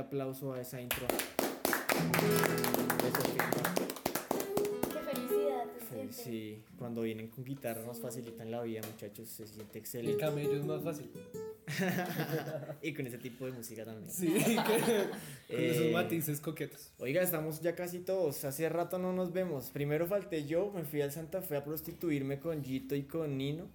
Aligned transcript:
fuerte 0.00 0.16
aplauso 0.16 0.52
a 0.54 0.60
esa 0.60 0.80
intro. 0.80 1.06
Qué 4.92 4.98
felicidad. 5.12 5.66
Sí, 6.10 6.62
cuando 6.78 7.02
vienen 7.02 7.28
con 7.28 7.44
guitarra 7.44 7.82
nos 7.84 8.00
facilitan 8.00 8.50
la 8.50 8.62
vida, 8.62 8.80
muchachos, 8.90 9.28
se 9.28 9.46
siente 9.46 9.78
El 9.78 9.78
excelente. 9.80 10.18
camello 10.20 10.54
es 10.56 10.64
más 10.64 10.82
fácil. 10.82 11.10
y 12.82 12.92
con 12.94 13.06
ese 13.06 13.18
tipo 13.18 13.46
de 13.46 13.52
música 13.52 13.84
también. 13.84 14.10
Sí, 14.10 14.28
que- 14.34 14.56
con 14.56 15.60
esos 15.60 15.82
Eh, 15.84 15.90
matices 15.92 16.40
coquetos. 16.40 16.90
Oiga, 16.98 17.22
estamos 17.22 17.60
ya 17.60 17.74
casi 17.76 18.00
todos. 18.00 18.44
Hace 18.44 18.68
rato 18.68 18.98
no 18.98 19.12
nos 19.12 19.32
vemos. 19.32 19.70
Primero 19.70 20.06
falté 20.06 20.46
yo, 20.46 20.72
me 20.74 20.84
fui 20.84 21.00
al 21.02 21.12
Santa 21.12 21.42
Fe 21.42 21.56
a 21.58 21.64
prostituirme 21.64 22.40
con 22.40 22.64
Gito 22.64 22.94
y 22.96 23.02
con 23.04 23.36
Nino. 23.38 23.68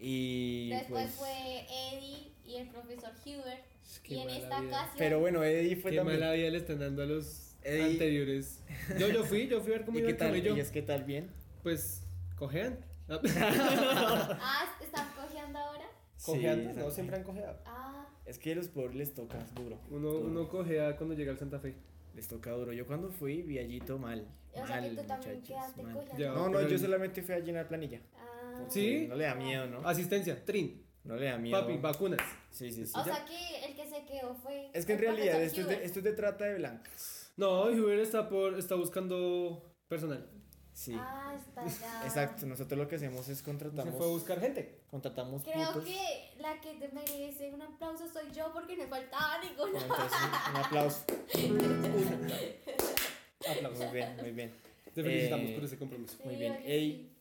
Y 0.00 0.68
Después 0.70 1.10
pues. 1.10 1.14
fue 1.16 1.66
Eddie 1.96 2.28
y 2.46 2.56
el 2.56 2.68
profesor 2.68 3.10
Hubert. 3.24 3.64
Qué 4.02 4.14
y 4.14 4.20
en 4.20 4.30
esta 4.30 4.60
vida. 4.60 4.70
ocasión. 4.70 4.96
Pero 4.98 5.20
bueno, 5.20 5.42
Eddie 5.44 5.76
fue 5.76 5.90
Qué 5.92 5.96
también. 5.98 6.20
mala 6.20 6.32
vida 6.32 6.50
le 6.50 6.58
están 6.58 6.78
dando 6.78 7.02
a 7.02 7.06
los 7.06 7.56
Eddie. 7.62 7.84
anteriores. 7.92 8.62
Yo, 8.98 9.08
yo 9.08 9.24
fui, 9.24 9.48
yo 9.48 9.60
fui 9.60 9.72
a 9.72 9.76
ver 9.78 9.84
cómo 9.86 9.98
¿Y 9.98 10.00
iba 10.00 10.06
qué 10.08 10.12
el 10.12 10.18
tal? 10.18 10.28
camello. 10.28 10.54
¿Ellas 10.54 10.70
qué 10.70 10.82
tal? 10.82 11.04
¿Bien? 11.04 11.30
Pues, 11.62 12.02
cojean. 12.36 12.78
Ah, 13.10 14.64
¿están 14.82 15.08
cogiendo 15.16 15.58
ahora? 15.58 15.84
Cojeando, 16.24 16.72
Sí, 16.72 16.78
no, 16.78 16.90
siempre 16.90 17.16
han 17.16 17.22
cojeado. 17.24 17.58
Ah, 17.66 18.06
Es 18.26 18.38
que 18.38 18.52
a 18.52 18.56
los 18.56 18.68
pobres 18.68 18.96
les 18.96 19.14
toca 19.14 19.38
duro. 19.54 19.78
Uno, 19.90 20.08
duro. 20.12 20.26
uno 20.26 20.48
cojea 20.48 20.96
cuando 20.96 21.14
llega 21.14 21.32
al 21.32 21.38
Santa 21.38 21.58
Fe. 21.58 21.74
Les 22.14 22.26
toca 22.28 22.50
duro. 22.50 22.72
Yo 22.72 22.86
cuando 22.86 23.10
fui 23.10 23.42
vi 23.42 23.58
a 23.58 23.64
Gito 23.66 23.98
mal. 23.98 24.26
o 24.52 24.66
sea 24.66 24.80
que 24.82 24.90
mal, 24.90 24.96
tú 24.96 25.02
también 25.04 25.42
quedaste. 25.42 25.82
Ya. 26.18 26.32
No, 26.32 26.48
no, 26.48 26.68
yo 26.68 26.78
solamente 26.78 27.22
fui 27.22 27.34
a 27.34 27.38
llenar 27.38 27.68
planilla. 27.68 28.00
Ah. 28.18 28.64
¿Sí? 28.68 29.06
No 29.08 29.14
le 29.14 29.24
da 29.24 29.34
miedo, 29.36 29.66
¿no? 29.68 29.86
Asistencia, 29.88 30.44
trin, 30.44 30.82
No 31.08 31.16
le 31.16 31.26
da 31.26 31.38
miedo. 31.38 31.58
papi, 31.60 31.76
vacunas. 31.78 32.20
Sí, 32.50 32.70
sí, 32.70 32.84
sí. 32.86 32.92
O 32.94 32.98
ya. 33.04 33.14
sea 33.16 33.24
que 33.24 33.64
el 33.66 33.74
que 33.74 33.88
se 33.88 34.04
quedó 34.04 34.34
fue. 34.34 34.70
Es 34.74 34.84
que 34.86 34.92
en 34.92 34.98
realidad 34.98 35.42
esto 35.42 35.62
es, 35.62 35.66
de, 35.66 35.72
Hubert. 35.74 35.86
esto 35.86 35.98
es 36.00 36.04
de 36.04 36.12
trata 36.12 36.44
de 36.44 36.54
blancas. 36.56 37.32
No, 37.36 37.70
y 37.70 37.80
Hubert 37.80 38.02
está, 38.02 38.28
por, 38.28 38.58
está 38.58 38.74
buscando 38.74 39.64
personal. 39.88 40.28
Sí. 40.74 40.94
Ah, 40.96 41.34
está 41.36 41.66
ya. 41.80 42.02
Exacto, 42.06 42.44
nosotros 42.46 42.78
lo 42.78 42.86
que 42.86 42.96
hacemos 42.96 43.26
es 43.28 43.38
Se 43.38 43.44
contratamos, 43.44 43.94
fue 43.96 44.04
a 44.06 44.10
buscar 44.10 44.38
gente. 44.38 44.82
contratamos 44.90 45.42
Creo 45.42 45.72
putos. 45.72 45.84
que 45.88 46.30
la 46.40 46.60
que 46.60 46.74
te 46.74 46.88
merece 46.88 47.52
un 47.54 47.62
aplauso 47.62 48.06
soy 48.12 48.30
yo 48.32 48.52
porque 48.52 48.76
me 48.76 48.86
faltaba 48.86 49.42
ninguno. 49.42 49.72
Bueno, 49.72 49.86
entonces, 49.94 50.18
un, 50.22 50.28
un 50.54 50.60
aplauso. 50.64 51.04
Aplausos. 53.48 53.78
Muy 53.84 53.92
bien, 53.94 54.16
muy 54.20 54.30
bien. 54.32 54.52
Te 54.94 55.02
felicitamos 55.02 55.50
Eh, 55.50 55.54
por 55.54 55.64
ese 55.64 55.78
compromiso. 55.78 56.16
Muy 56.24 56.36
bien. 56.36 56.58
Ey. 56.64 57.12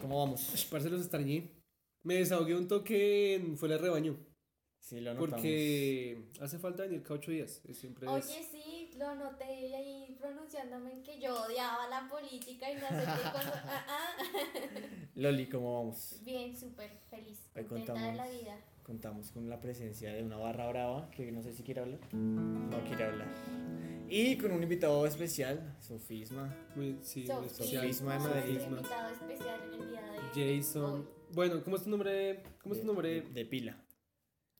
¿Cómo 0.00 0.18
vamos? 0.18 0.52
Ush, 0.52 0.66
Parce, 0.68 0.88
los 0.90 1.00
extrañé. 1.00 1.48
Me 2.02 2.14
desahogué 2.14 2.54
un 2.54 2.68
toque 2.68 3.34
en 3.34 3.56
fuera 3.56 3.76
de 3.76 3.82
rebaño. 3.82 4.16
Sí, 4.80 5.00
lo 5.00 5.12
notamos. 5.12 5.34
Porque 5.34 6.30
hace 6.40 6.58
falta 6.58 6.84
venir 6.84 7.02
cada 7.02 7.16
ocho 7.16 7.30
días. 7.30 7.60
Es 7.66 7.78
Siempre 7.78 8.06
es- 8.06 8.12
Oye, 8.26 8.42
sí, 8.50 8.90
lo 8.96 9.14
noté 9.16 9.44
ahí 9.44 10.16
pronunciándome 10.18 10.92
en 10.92 11.02
que 11.02 11.20
yo 11.20 11.34
odiaba 11.44 11.88
la 11.88 12.08
política 12.08 12.70
y 12.70 12.76
no 12.76 12.80
qué 12.88 12.94
cosa. 13.32 13.62
Ah, 13.66 13.84
ah. 13.88 14.16
Loli, 15.16 15.46
¿cómo 15.48 15.74
vamos? 15.80 16.20
Bien, 16.24 16.56
súper 16.56 16.90
feliz, 17.10 17.38
Hoy 17.56 17.64
contenta 17.64 17.92
de 17.94 17.98
contamos. 18.00 18.16
la 18.16 18.28
vida. 18.38 18.60
Contamos 18.84 19.30
con 19.32 19.50
la 19.50 19.60
presencia 19.60 20.14
de 20.14 20.22
una 20.22 20.38
barra 20.38 20.68
brava 20.70 21.10
que 21.10 21.30
no 21.32 21.42
sé 21.42 21.52
si 21.52 21.62
quiere 21.62 21.82
hablar. 21.82 22.00
No 22.14 22.82
quiere 22.84 23.04
hablar. 23.04 23.28
Y 24.08 24.38
con 24.38 24.52
un 24.52 24.62
invitado 24.62 25.04
especial, 25.04 25.76
Sofisma. 25.80 26.56
Muy, 26.74 26.98
sí, 27.02 27.24
especial. 27.30 27.82
Sofisma 27.82 28.14
de 28.14 28.18
Madrid. 28.20 28.60
invitado 28.62 29.10
especial 29.12 29.60
en 29.74 29.82
el 29.82 29.90
día 29.90 30.00
de 30.02 30.18
hoy. 30.18 30.24
Bueno, 31.32 31.62
¿cómo 31.62 31.76
es 31.76 31.82
tu 31.84 31.90
nombre? 31.90 32.42
¿Cómo 32.62 32.74
es 32.74 32.80
tu 32.80 32.86
de- 32.86 32.92
nombre? 32.92 33.20
De, 33.22 33.30
de 33.32 33.44
pila. 33.46 33.84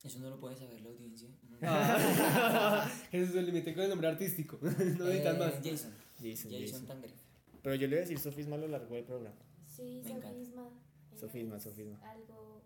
Eso 0.03 0.19
no 0.21 0.31
lo 0.31 0.39
puede 0.39 0.57
saber 0.57 0.81
la 0.81 0.89
audiencia. 0.91 1.29
Ah, 1.63 2.89
ese 3.13 3.25
es 3.25 3.35
el 3.35 3.47
límite 3.47 3.75
con 3.75 3.83
el 3.83 3.89
nombre 3.91 4.09
artístico. 4.09 4.59
no 4.63 4.71
necesitas 4.71 5.35
Eh, 5.35 5.39
más. 5.39 5.55
Jason. 5.55 5.93
Jason, 6.19 6.51
Jason 6.51 6.51
Jason. 6.53 6.87
Tangre. 6.87 7.15
Pero 7.63 7.75
yo 7.75 7.89
le 7.89 7.97
voy 7.97 7.99
a 7.99 8.01
decir 8.03 8.19
Sofisma 8.19 8.55
a 8.57 8.59
lo 8.59 8.69
largo 8.69 8.95
del 8.95 9.05
programa. 9.05 9.37
Sí, 9.67 10.01
Me 10.05 10.11
encanta. 10.13 10.29
sofisma. 10.31 10.71
Sofisma, 11.17 11.59
sofisma. 11.61 11.99
Algo, 12.11 12.63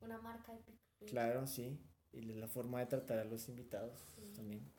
una 0.00 0.18
marca 0.18 0.52
de 1.00 1.06
Claro, 1.06 1.46
sí. 1.46 1.78
Y 2.12 2.20
la 2.22 2.46
forma 2.48 2.80
de 2.80 2.86
tratar 2.86 3.18
a 3.18 3.24
los 3.24 3.48
invitados 3.48 4.14
también. 4.34 4.70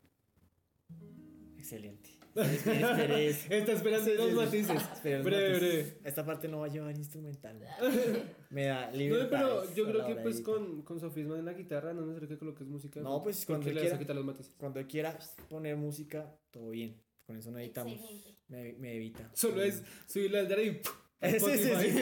Excelente. 1.71 2.09
Espere, 2.35 3.27
espere. 3.29 3.29
Está 3.59 3.71
esperando 3.73 4.05
sí. 4.27 4.33
matices. 4.35 4.69
Los 4.69 5.01
Breve, 5.03 5.23
matices. 5.23 5.59
breve. 5.59 5.97
Esta 6.03 6.23
parte 6.25 6.47
no 6.47 6.59
va 6.59 6.67
a 6.67 6.69
llevar 6.69 6.95
instrumental. 6.95 7.59
Me 8.51 8.65
da 8.65 8.91
No, 8.91 8.97
libertad. 8.97 9.29
pero 9.39 9.73
yo 9.75 9.85
creo 9.87 10.05
que 10.05 10.15
pues 10.15 10.41
con, 10.41 10.83
con 10.83 10.99
sofisma 10.99 11.37
en 11.39 11.45
la 11.45 11.53
guitarra 11.53 11.93
no 11.93 12.05
necesito 12.05 12.27
que 12.27 12.37
coloques 12.37 12.67
música. 12.67 12.99
No, 13.01 13.23
pues, 13.23 13.43
cuando 13.45 13.65
le 13.67 13.73
vas 13.73 13.81
quiera. 13.81 13.95
a 13.95 13.99
quitar 13.99 14.15
los 14.15 14.25
matices. 14.25 14.53
Cuando 14.57 14.85
quiera 14.87 15.17
poner 15.49 15.75
música, 15.77 16.31
todo 16.51 16.69
bien. 16.69 17.01
Con 17.25 17.37
eso 17.37 17.51
no 17.51 17.59
editamos. 17.59 17.99
Me, 18.47 18.73
me 18.73 18.95
evita. 18.95 19.29
Solo 19.33 19.61
es 19.63 19.81
subirle 20.05 20.39
al 20.39 20.61
y 20.65 20.71
¡pum! 20.71 20.93
Sí, 21.23 21.39
sí, 21.39 21.57
sí. 21.73 22.01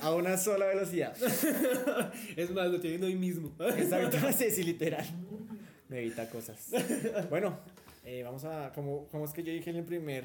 A 0.00 0.14
una 0.14 0.38
sola 0.38 0.66
velocidad. 0.66 1.16
Es 2.36 2.50
más, 2.52 2.70
lo 2.70 2.78
tienen 2.80 3.02
hoy 3.02 3.16
mismo. 3.16 3.52
Exacto, 3.58 4.18
sí, 4.32 4.62
literal. 4.62 5.04
Me 5.88 5.98
evita 6.02 6.30
cosas. 6.30 6.70
Bueno, 7.28 7.58
eh, 8.02 8.22
vamos 8.22 8.44
a, 8.44 8.72
como, 8.72 9.08
como 9.08 9.24
es 9.24 9.32
que 9.32 9.42
yo 9.42 9.52
dije 9.52 9.70
en 9.70 9.76
el 9.76 9.84
primer 9.84 10.24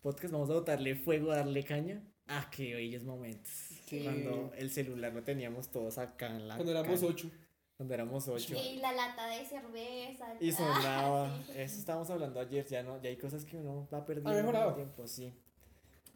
podcast, 0.00 0.32
vamos 0.32 0.50
a 0.50 0.54
botarle 0.54 0.94
fuego, 0.96 1.32
a 1.32 1.36
darle 1.36 1.64
caña. 1.64 2.02
Ah, 2.26 2.48
qué 2.50 2.74
bellos 2.74 3.04
momentos. 3.04 3.50
Sí. 3.86 4.00
Cuando 4.02 4.52
el 4.56 4.70
celular 4.70 5.12
lo 5.12 5.22
teníamos 5.22 5.70
todos 5.70 5.98
acá 5.98 6.28
en 6.34 6.48
la 6.48 6.56
Cuando 6.56 6.72
éramos 6.72 7.02
ocho. 7.02 7.30
Cuando 7.76 7.92
éramos 7.94 8.28
ocho. 8.28 8.54
Y 8.56 8.76
la 8.78 8.92
lata 8.92 9.26
de 9.26 9.44
cerveza. 9.44 10.34
Y 10.40 10.52
sonaba. 10.52 11.26
Ah, 11.28 11.42
sí. 11.46 11.52
Eso 11.56 11.78
estábamos 11.80 12.08
hablando 12.10 12.40
ayer, 12.40 12.64
ya 12.66 12.82
no, 12.82 13.00
ya 13.02 13.08
hay 13.10 13.16
cosas 13.16 13.44
que 13.44 13.56
uno 13.58 13.86
va 13.92 14.06
perdiendo 14.06 14.30
Ha 14.30 14.34
mejorado. 14.34 14.70
el 14.70 14.74
tiempo, 14.76 15.06
sí. 15.06 15.32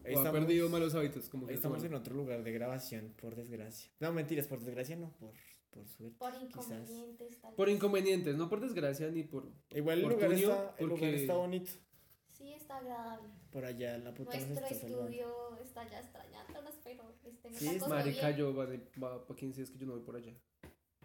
Hoy 0.05 0.15
O 0.15 0.19
ha 0.19 0.23
estamos- 0.23 0.41
perdido 0.41 0.69
malos 0.71 0.95
hábitos. 0.95 1.29
Como 1.29 1.47
que 1.47 1.55
estamos 1.55 1.83
en 1.85 1.93
otro 1.95 2.15
lugar 2.15 2.43
de 2.45 2.53
grabación, 2.53 3.13
por 3.21 3.35
desgracia. 3.35 3.91
No, 4.01 4.13
mentiras, 4.13 4.47
por 4.47 4.61
desgracia 4.61 4.97
no, 4.97 5.11
por, 5.19 5.33
por 5.71 5.87
suerte. 5.89 6.17
Por 6.19 6.33
quizás. 6.33 6.49
inconvenientes. 6.49 7.41
tal 7.41 7.55
Por 7.55 7.69
inconvenientes, 7.69 8.37
no 8.37 8.49
por 8.49 8.61
desgracia 8.61 9.11
ni 9.11 9.23
por. 9.23 9.51
Igual 9.71 9.99
el 9.99 10.05
Por 10.05 10.13
lugar, 10.15 10.33
está, 10.33 10.75
el 10.79 10.87
lugar 10.87 11.15
está 11.15 11.35
bonito. 11.35 11.71
Sí, 12.27 12.53
está 12.53 12.79
agradable. 12.79 13.29
Por 13.51 13.65
allá 13.65 13.99
la 13.99 14.15
puta 14.15 14.33
Nuestro 14.39 14.55
está 14.55 14.75
salvando. 14.75 15.05
estudio 15.05 15.59
está 15.63 15.89
ya 15.89 16.01
extrañándonos, 16.01 16.75
pero 16.85 17.13
estén 17.25 17.55
Sí, 17.55 17.69
es 17.69 17.89
Marica, 17.89 18.27
bien. 18.29 18.39
yo 18.39 18.55
va, 18.55 18.67
de- 18.67 18.89
va 19.03 19.27
para 19.27 19.37
15 19.39 19.57
días 19.61 19.71
que 19.71 19.79
yo 19.79 19.87
no 19.87 19.93
voy 19.95 20.03
por 20.03 20.17
allá. 20.17 20.35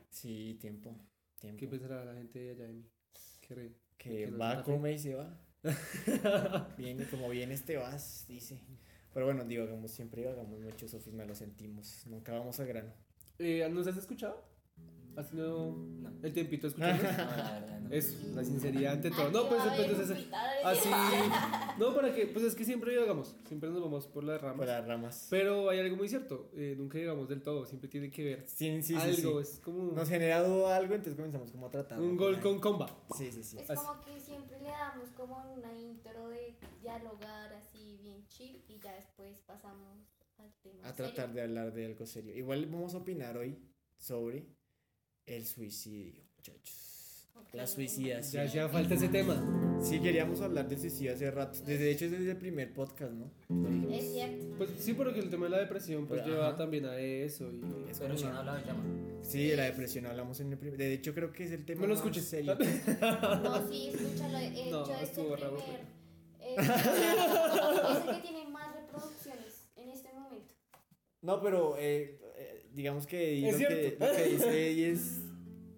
Sí, 0.10 0.58
tiempo. 0.62 0.96
Tiempo. 1.40 1.60
¿Qué 1.60 1.68
pensará 1.68 2.06
la 2.06 2.14
gente 2.14 2.40
de 2.40 2.52
allá 2.52 2.68
de 2.68 2.74
mí? 2.74 2.86
Qué 3.42 3.56
re. 3.56 3.72
que 3.98 4.28
no 4.28 4.38
va, 4.38 4.64
come 4.64 4.94
y 4.94 5.00
se 5.00 5.16
va. 5.16 5.40
Viene, 6.78 7.08
como 7.10 7.30
vienes 7.30 7.64
te 7.66 7.78
vas, 7.78 8.26
dice. 8.28 8.60
Pero 9.14 9.26
bueno, 9.26 9.44
digo, 9.46 9.68
como 9.70 9.88
siempre 9.88 10.22
divagamos 10.22 10.60
mucho, 10.60 10.88
sofisma, 10.88 11.24
lo 11.26 11.36
sentimos. 11.36 12.06
Nunca 12.08 12.34
vamos 12.34 12.60
al 12.60 12.68
grano. 12.68 12.92
Eh, 13.40 13.68
¿Nos 13.72 13.88
has 13.88 13.98
escuchado? 13.98 14.44
¿Has 15.16 15.30
tenido 15.30 15.72
No. 15.76 16.12
el 16.24 16.34
tiempito 16.34 16.68
de 16.68 16.70
escucharnos? 16.70 17.04
No, 17.18 17.38
la 17.38 17.52
verdad, 17.60 17.80
no. 17.82 17.90
Eso, 17.94 18.18
la 18.34 18.44
sinceridad 18.44 18.94
ante 18.94 19.12
todo. 19.12 19.30
No, 19.30 19.48
pues, 19.48 19.62
pues 19.76 19.90
entonces, 19.90 20.28
así. 20.64 20.90
No, 21.78 21.94
para 21.94 22.14
que, 22.14 22.28
pues 22.28 22.46
es 22.46 22.56
que 22.56 22.64
siempre 22.66 22.96
llegamos, 22.96 23.36
siempre 23.48 23.70
nos 23.70 23.82
vamos 23.82 24.08
por 24.08 24.24
las 24.24 24.40
Por 24.40 24.50
ramas. 24.52 24.68
las 24.68 24.88
ramas. 24.88 25.28
Pero 25.30 25.70
hay 25.70 25.80
algo 25.80 25.96
muy 25.98 26.08
cierto, 26.10 26.50
eh, 26.56 26.76
nunca 26.78 26.98
llegamos 26.98 27.28
del 27.30 27.42
todo, 27.42 27.66
siempre 27.66 27.90
tiene 27.90 28.10
que 28.12 28.24
ver 28.24 28.44
Sí, 28.48 28.82
sí, 28.82 28.96
sí. 28.96 28.96
algo, 28.96 29.44
sí. 29.44 29.52
es 29.52 29.60
como 29.60 29.92
Nos 29.92 30.10
genera 30.10 30.42
duda 30.44 30.76
algo, 30.76 30.94
entonces 30.96 31.16
comenzamos 31.16 31.52
como 31.52 31.68
a 31.68 31.70
tratar. 31.72 32.00
un 32.00 32.16
gol 32.18 32.40
con 32.40 32.60
comba. 32.60 32.88
Sí, 33.18 33.32
sí, 33.32 33.44
sí. 33.44 33.58
Es 33.60 33.70
Así. 33.70 33.86
como 33.86 34.02
que 34.02 34.20
siempre 34.20 34.60
le 34.62 34.70
damos 34.70 35.10
como 35.12 35.54
una 35.54 35.74
intro 35.80 36.30
de 36.30 36.56
dialogar 36.82 37.54
así 37.54 37.98
bien 38.02 38.26
chill 38.28 38.64
y 38.68 38.80
ya 38.80 38.94
después 38.96 39.42
pasamos 39.46 39.98
al 40.38 40.52
tema. 40.62 40.88
A 40.88 40.94
tratar 40.94 41.32
de 41.34 41.42
hablar 41.42 41.74
de 41.74 41.86
algo 41.86 42.06
serio. 42.06 42.36
Igual 42.36 42.66
vamos 42.68 42.94
a 42.96 42.98
opinar 42.98 43.38
hoy 43.38 43.58
sobre 43.98 44.46
el 45.26 45.46
suicidio, 45.46 46.24
muchachos. 46.38 47.28
Ok. 47.36 47.54
La 47.54 47.64
Ya 47.64 47.68
suicidación. 47.68 48.46
hacía 48.48 48.70
falta 48.70 48.94
ese 48.96 49.10
tema. 49.10 49.80
Sí, 49.82 50.00
queríamos 50.00 50.40
hablar 50.42 50.68
del 50.70 50.80
suicidio 50.80 51.14
hace 51.14 51.30
rato. 51.32 51.60
Desde, 51.66 51.84
de 51.86 51.92
hecho, 51.92 52.06
es 52.06 52.12
desde 52.12 52.32
el 52.32 52.38
primer 52.38 52.74
podcast, 52.74 53.12
¿no? 53.14 53.32
Es 53.92 54.12
cierto. 54.14 54.56
Pues 54.58 54.70
sí, 54.78 54.94
porque 54.94 55.20
el 55.20 55.30
tema 55.30 55.46
de 55.46 55.52
la 55.52 55.60
depresión 55.60 56.06
pues 56.08 56.22
Pero, 56.22 56.34
lleva 56.34 56.48
ajá. 56.50 56.58
también 56.58 56.86
a 56.86 56.98
eso 57.00 57.52
y... 57.52 57.58
Es 57.90 58.00
Pero 58.00 58.10
como 58.16 58.18
si 58.18 58.24
no 58.26 58.38
hablaba 58.38 58.58
del 58.58 58.66
tema. 58.68 58.84
Sí, 59.24 59.48
de 59.48 59.56
la 59.58 59.64
depresión 59.66 60.06
hablamos 60.06 60.40
en 60.40 60.52
el 60.52 60.58
primer. 60.58 60.78
De 60.78 60.94
hecho, 60.94 61.14
creo 61.14 61.32
que 61.32 61.44
es 61.46 61.52
el 61.52 61.66
tema 61.66 61.82
No 61.82 61.88
lo 61.88 61.96
más 61.96 62.04
escuches. 62.04 62.26
serio. 62.26 62.56
No, 62.56 63.68
sí, 63.70 63.90
escúchalo. 63.94 64.38
De 64.38 64.50
No, 64.72 64.84
hecho, 64.84 64.92
es 64.94 64.98
el 65.00 65.04
estuvo 65.06 65.36
raro, 65.36 65.58
primer. 65.58 65.82
Es, 66.40 66.60
es 66.60 68.08
el 68.08 68.16
que 68.16 68.22
tiene 68.22 68.48
más 68.52 68.76
reproducciones 68.76 69.66
en 69.76 69.90
este 69.90 70.14
momento. 70.14 70.54
No, 71.22 71.42
pero 71.42 71.78
eh, 71.78 72.20
eh, 72.22 72.23
digamos 72.74 73.06
que 73.08 73.48
Es 73.48 73.54
lo, 73.62 73.68
que 73.68 73.98
lo 74.00 74.12
que 74.16 74.24
dice 74.30 74.92
es. 74.92 75.22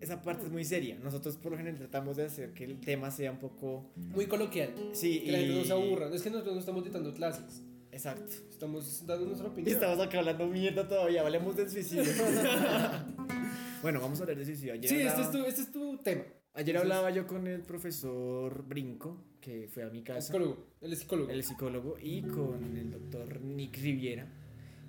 Esa 0.01 0.21
parte 0.21 0.45
es 0.45 0.51
muy 0.51 0.63
seria. 0.65 0.99
Nosotros 1.03 1.35
por 1.37 1.51
lo 1.53 1.57
general 1.57 1.79
tratamos 1.79 2.17
de 2.17 2.25
hacer 2.25 2.53
que 2.53 2.63
el 2.65 2.79
tema 2.79 3.09
sea 3.11 3.31
un 3.31 3.39
poco. 3.39 3.91
Muy 3.95 4.27
coloquial. 4.27 4.69
Sí, 4.93 5.21
Que 5.21 5.31
la 5.31 5.37
gente 5.39 5.53
y- 5.53 5.57
no 5.59 5.63
se 5.65 5.71
aburra. 5.73 6.13
Es 6.13 6.21
que 6.21 6.29
nosotros 6.29 6.53
no 6.53 6.59
estamos 6.59 6.83
dictando 6.83 7.13
clases. 7.13 7.63
Exacto. 7.91 8.33
Estamos 8.51 9.05
dando 9.07 9.25
nuestra 9.25 9.47
Y 9.47 9.51
opinión. 9.51 9.73
estamos 9.73 9.99
acá 10.05 10.19
hablando 10.19 10.45
mierda 10.47 10.87
todavía. 10.87 11.21
Hablemos 11.21 11.55
del 11.55 11.69
suicidio. 11.69 12.03
bueno, 13.81 13.99
vamos 14.01 14.19
a 14.19 14.23
hablar 14.23 14.37
del 14.37 14.45
suicidio. 14.45 14.73
Ayer 14.73 14.89
Sí, 14.89 14.95
este 14.97 15.09
hablaba, 15.09 15.25
es, 15.25 15.31
tu, 15.31 15.45
este 15.45 15.61
es 15.61 15.71
tu 15.71 15.97
tema. 15.99 16.23
ayer 16.53 16.75
entonces- 16.75 16.81
hablaba 16.81 17.09
yo 17.11 17.25
con 17.27 17.47
el 17.47 17.61
profesor 17.61 18.63
Brinco, 18.67 19.23
que 19.39 19.67
fue 19.71 19.83
a 19.83 19.89
mi 19.89 19.99
El 19.99 20.03
casa. 20.03 20.21
psicólogo. 20.27 20.65
Él 20.81 20.93
es 20.93 20.99
psicólogo. 20.99 21.29
el 21.31 21.43
psicólogo, 21.43 21.97
y 22.01 22.21
con 22.23 22.77
el 22.77 22.91
doctor 22.91 23.41
Nick 23.41 23.77
Riviera. 23.77 24.27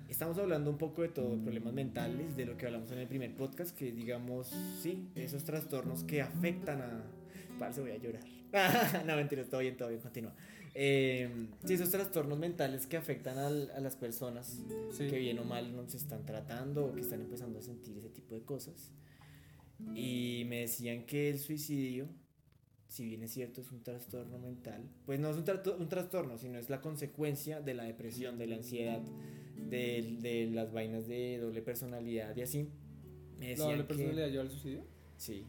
Estamos 0.09 0.37
hablando 0.37 0.69
un 0.69 0.77
poco 0.77 1.01
de 1.01 1.09
todo, 1.09 1.35
de 1.35 1.43
problemas 1.43 1.73
mentales, 1.73 2.35
de 2.37 2.45
lo 2.45 2.57
que 2.57 2.65
hablamos 2.65 2.91
en 2.91 2.99
el 2.99 3.07
primer 3.07 3.35
podcast, 3.35 3.75
que 3.77 3.91
digamos, 3.91 4.47
sí, 4.81 5.09
esos 5.15 5.43
trastornos 5.43 6.03
que 6.03 6.21
afectan 6.21 6.81
a... 6.81 7.03
Parce, 7.59 7.81
voy 7.81 7.91
a 7.91 7.97
llorar. 7.97 8.23
no, 9.05 9.15
mentira, 9.17 9.43
todo 9.45 9.59
bien, 9.61 9.75
todo 9.75 9.89
bien, 9.89 9.99
continúa. 9.99 10.33
Eh, 10.73 11.47
sí, 11.65 11.73
esos 11.73 11.89
trastornos 11.91 12.37
mentales 12.39 12.87
que 12.87 12.95
afectan 12.97 13.37
al- 13.37 13.71
a 13.71 13.79
las 13.81 13.95
personas 13.95 14.61
Sí. 14.91 15.07
que 15.07 15.17
bien 15.17 15.39
o 15.39 15.43
mal 15.43 15.75
no 15.75 15.87
se 15.89 15.97
están 15.97 16.25
tratando 16.25 16.85
o 16.85 16.93
que 16.93 17.01
están 17.01 17.19
empezando 17.21 17.59
a 17.59 17.61
sentir 17.61 17.97
ese 17.97 18.09
tipo 18.09 18.35
de 18.35 18.41
cosas. 18.43 18.91
Y 19.93 20.43
me 20.47 20.61
decían 20.61 21.05
que 21.05 21.29
el 21.29 21.39
suicidio, 21.39 22.07
si 22.87 23.05
bien 23.05 23.23
es 23.23 23.31
cierto, 23.31 23.61
es 23.61 23.71
un 23.71 23.83
trastorno 23.83 24.39
mental, 24.39 24.83
pues 25.05 25.19
no 25.19 25.29
es 25.29 25.37
un, 25.37 25.43
trato- 25.43 25.75
un 25.77 25.89
trastorno, 25.89 26.37
sino 26.37 26.57
es 26.57 26.69
la 26.69 26.79
consecuencia 26.81 27.59
de 27.59 27.73
la 27.73 27.83
depresión, 27.83 28.37
de 28.37 28.47
la 28.47 28.55
ansiedad, 28.55 29.01
de, 29.69 30.17
de 30.21 30.47
las 30.51 30.71
vainas 30.71 31.07
de 31.07 31.37
doble 31.39 31.61
personalidad 31.61 32.35
y 32.35 32.41
así. 32.41 32.69
Me 33.39 33.55
¿La 33.57 33.65
doble 33.65 33.77
que- 33.79 33.83
personalidad 33.83 34.27
lleva 34.29 34.43
al 34.43 34.49
suicidio? 34.49 34.83
Sí, 35.17 35.43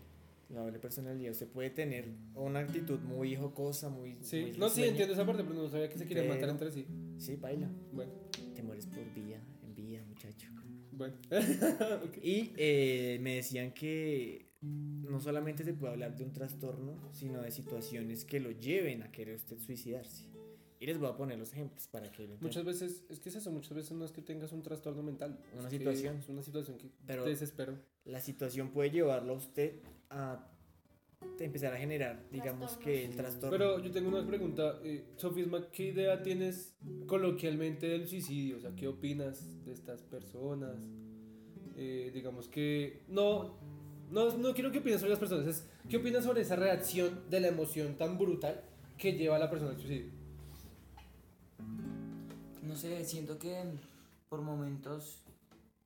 la 0.50 0.60
doble 0.60 0.78
personalidad. 0.78 1.32
Usted 1.32 1.48
puede 1.48 1.70
tener 1.70 2.06
una 2.34 2.60
actitud 2.60 2.98
muy 3.00 3.36
jocosa, 3.36 3.88
muy. 3.88 4.16
Sí. 4.22 4.42
muy 4.42 4.58
No, 4.58 4.68
sí, 4.68 4.84
entiendo 4.84 5.14
esa 5.14 5.24
parte, 5.26 5.42
pero 5.44 5.54
no 5.54 5.68
sabía 5.68 5.88
que 5.88 5.98
se 5.98 6.06
querían 6.06 6.28
matar 6.28 6.48
entre 6.50 6.70
sí. 6.70 6.86
Sí, 7.18 7.36
baila. 7.36 7.70
Bueno, 7.92 8.12
Te 8.54 8.62
mueres 8.62 8.86
por 8.86 9.04
vía, 9.14 9.42
en 9.62 9.74
vía, 9.74 10.04
muchacho. 10.06 10.48
bueno. 10.92 11.14
Y 12.22 12.52
eh, 12.56 13.18
me 13.22 13.36
decían 13.36 13.72
que 13.72 14.48
no 14.60 15.20
solamente 15.20 15.62
se 15.64 15.72
puede 15.72 15.92
hablar 15.92 16.16
de 16.16 16.24
un 16.24 16.32
trastorno, 16.32 17.08
sino 17.12 17.40
de 17.42 17.50
situaciones 17.50 18.24
que 18.24 18.40
lo 18.40 18.50
lleven 18.50 19.02
a 19.02 19.12
querer 19.12 19.36
usted 19.36 19.58
suicidarse. 19.58 20.24
Y 20.80 20.86
les 20.86 20.98
voy 20.98 21.08
a 21.08 21.16
poner 21.16 21.38
los 21.38 21.52
ejemplos 21.52 21.88
para 21.88 22.10
que. 22.10 22.28
Muchas 22.40 22.64
veces, 22.64 23.04
es 23.08 23.18
que 23.18 23.28
es 23.30 23.36
eso, 23.36 23.50
muchas 23.50 23.74
veces 23.74 23.92
no 23.92 24.04
es 24.04 24.12
que 24.12 24.22
tengas 24.22 24.52
un 24.52 24.62
trastorno 24.62 25.02
mental. 25.02 25.38
Una 25.54 25.64
es 25.64 25.70
situación. 25.70 26.16
Es 26.18 26.28
una 26.28 26.42
situación 26.42 26.78
que 26.78 26.90
Pero- 27.06 27.24
te 27.24 27.30
desespero. 27.30 27.78
La 28.04 28.20
situación 28.20 28.70
puede 28.70 28.90
llevarlo 28.90 29.34
a 29.34 29.36
usted 29.36 29.80
a 30.10 30.46
empezar 31.40 31.72
a 31.74 31.78
generar, 31.78 32.24
digamos 32.30 32.76
que 32.76 33.04
el 33.04 33.16
trastorno. 33.16 33.50
Pero 33.50 33.80
yo 33.80 33.90
tengo 33.90 34.08
una 34.08 34.24
pregunta. 34.26 34.78
Eh, 34.84 35.04
Sofisma, 35.16 35.68
¿qué 35.70 35.86
idea 35.86 36.22
tienes 36.22 36.76
coloquialmente 37.06 37.88
del 37.88 38.06
suicidio? 38.06 38.58
O 38.58 38.60
sea, 38.60 38.74
¿qué 38.76 38.86
opinas 38.86 39.64
de 39.64 39.72
estas 39.72 40.02
personas? 40.02 40.76
Eh, 41.76 42.10
digamos 42.14 42.48
que... 42.48 43.02
No, 43.08 43.56
no, 44.10 44.36
no 44.36 44.54
quiero 44.54 44.70
que 44.72 44.78
opines 44.78 45.00
sobre 45.00 45.10
las 45.10 45.18
personas. 45.18 45.46
Es, 45.46 45.68
¿Qué 45.88 45.96
opinas 45.96 46.24
sobre 46.24 46.42
esa 46.42 46.56
reacción 46.56 47.28
de 47.28 47.40
la 47.40 47.48
emoción 47.48 47.96
tan 47.96 48.16
brutal 48.18 48.62
que 48.96 49.12
lleva 49.12 49.36
a 49.36 49.38
la 49.38 49.50
persona 49.50 49.72
al 49.72 49.78
suicidio? 49.78 50.17
No 52.68 52.76
sé, 52.76 53.02
siento 53.06 53.38
que 53.38 53.64
por 54.28 54.42
momentos 54.42 55.22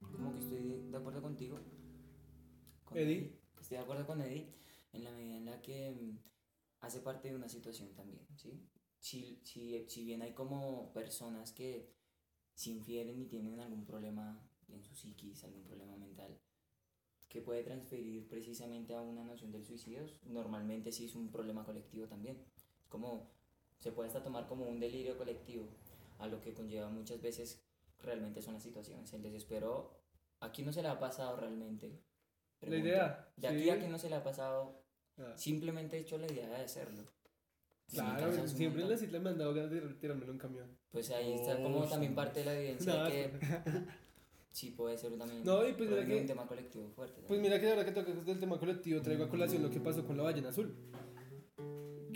como 0.01 0.33
que 0.33 0.41
estoy 0.41 0.91
de 0.91 0.97
acuerdo 0.97 1.23
contigo. 1.23 1.61
Con 2.85 2.99
Eddie. 2.99 3.39
Estoy 3.61 3.77
de 3.77 3.85
acuerdo 3.85 4.05
con 4.05 4.21
Eddie 4.21 4.49
en 4.93 5.05
la 5.05 5.13
medida 5.13 5.37
en 5.37 5.45
la 5.45 5.63
que 5.63 5.93
mm, 5.93 6.19
hace 6.81 6.99
parte 6.99 7.29
de 7.29 7.37
una 7.37 7.49
situación 7.49 7.95
también, 7.95 8.27
¿sí? 8.37 8.67
Si, 8.99 9.39
si, 9.45 9.89
si 9.89 10.05
bien 10.05 10.23
hay 10.23 10.33
como 10.35 10.93
personas 10.93 11.53
que 11.53 11.89
se 12.57 12.71
infieren 12.71 13.17
y 13.17 13.27
tienen 13.27 13.61
algún 13.61 13.87
problema 13.87 14.45
en 14.69 14.83
su 14.83 14.97
psiquis, 14.97 15.45
algún 15.45 15.63
problema 15.63 15.97
mental, 15.97 16.37
que 17.29 17.43
puede 17.43 17.63
transferir 17.63 18.27
precisamente 18.27 18.93
a 18.93 19.03
una 19.03 19.23
noción 19.23 19.53
del 19.53 19.65
suicidio, 19.65 20.05
normalmente 20.25 20.91
sí 20.91 21.05
es 21.05 21.15
un 21.15 21.31
problema 21.31 21.65
colectivo 21.65 22.09
también. 22.09 22.39
Como 22.89 23.31
se 23.79 23.93
puede 23.93 24.09
hasta 24.09 24.25
tomar 24.25 24.49
como 24.49 24.65
un 24.65 24.81
delirio 24.81 25.17
colectivo, 25.17 25.69
a 26.19 26.27
lo 26.27 26.41
que 26.41 26.53
conlleva 26.53 26.89
muchas 26.89 27.21
veces 27.21 27.61
realmente 28.03 28.43
son 28.43 28.55
las 28.55 28.63
situaciones. 28.63 29.13
El 29.13 29.23
desespero, 29.23 29.91
¿a 30.41 30.51
quién 30.53 30.67
no 30.67 30.73
se 30.73 30.83
le 30.83 30.89
ha 30.89 30.99
pasado 30.99 31.37
realmente? 31.37 31.91
La 32.63 32.77
idea. 32.77 33.29
De 33.37 33.49
sí. 33.49 33.55
aquí 33.55 33.71
a 33.71 33.79
quién 33.79 33.91
no 33.91 33.99
se 33.99 34.09
le 34.09 34.17
ha 34.17 34.23
pasado, 34.23 34.81
Ah, 35.19 35.33
simplemente 35.37 35.99
he 35.99 36.01
hecho 36.01 36.17
la 36.17 36.27
idea 36.27 36.49
de 36.49 36.65
hacerlo. 36.65 37.03
Si 37.87 37.97
Claro, 37.99 38.31
un 38.31 38.49
siempre 38.49 38.83
en 38.83 38.89
la 38.89 38.97
cita 38.97 39.19
me 39.19 39.29
han 39.31 39.37
dado 39.39 39.53
ganas 39.53 39.71
de 39.71 39.81
tirarme 39.95 40.25
en 40.25 40.31
un 40.31 40.39
camión. 40.39 40.79
Pues 40.91 41.11
ahí 41.11 41.35
está 41.35 41.59
Oh, 41.59 41.63
como 41.65 41.85
también 41.87 42.13
sí. 42.13 42.17
parte 42.17 42.41
de 42.41 42.47
la 42.47 42.55
evidencia 42.59 42.95
No, 42.97 43.05
de 43.05 43.11
que 43.11 43.31
sí 44.51 44.71
puede 44.71 44.97
ser 44.97 45.17
también 45.19 45.45
No, 45.45 45.69
y 45.69 45.73
pues 45.75 45.91
mira 45.91 46.05
que- 46.07 46.17
un 46.21 46.27
tema 46.27 46.47
colectivo 46.47 46.89
fuerte. 46.89 47.17
Pues 47.17 47.27
también. 47.29 47.43
mira 47.43 47.61
que 47.61 47.69
ahora 47.71 47.85
que 47.85 47.93
tocas 47.93 48.25
del 48.25 48.41
tema 48.41 48.59
colectivo 48.59 49.03
traigo 49.03 49.25
a 49.25 49.29
colación 49.29 49.63
lo 49.63 49.71
que 49.71 49.81
pasó 49.81 50.03
con 50.07 50.17
la 50.17 50.23
ballena 50.23 50.49
azul. 50.49 50.75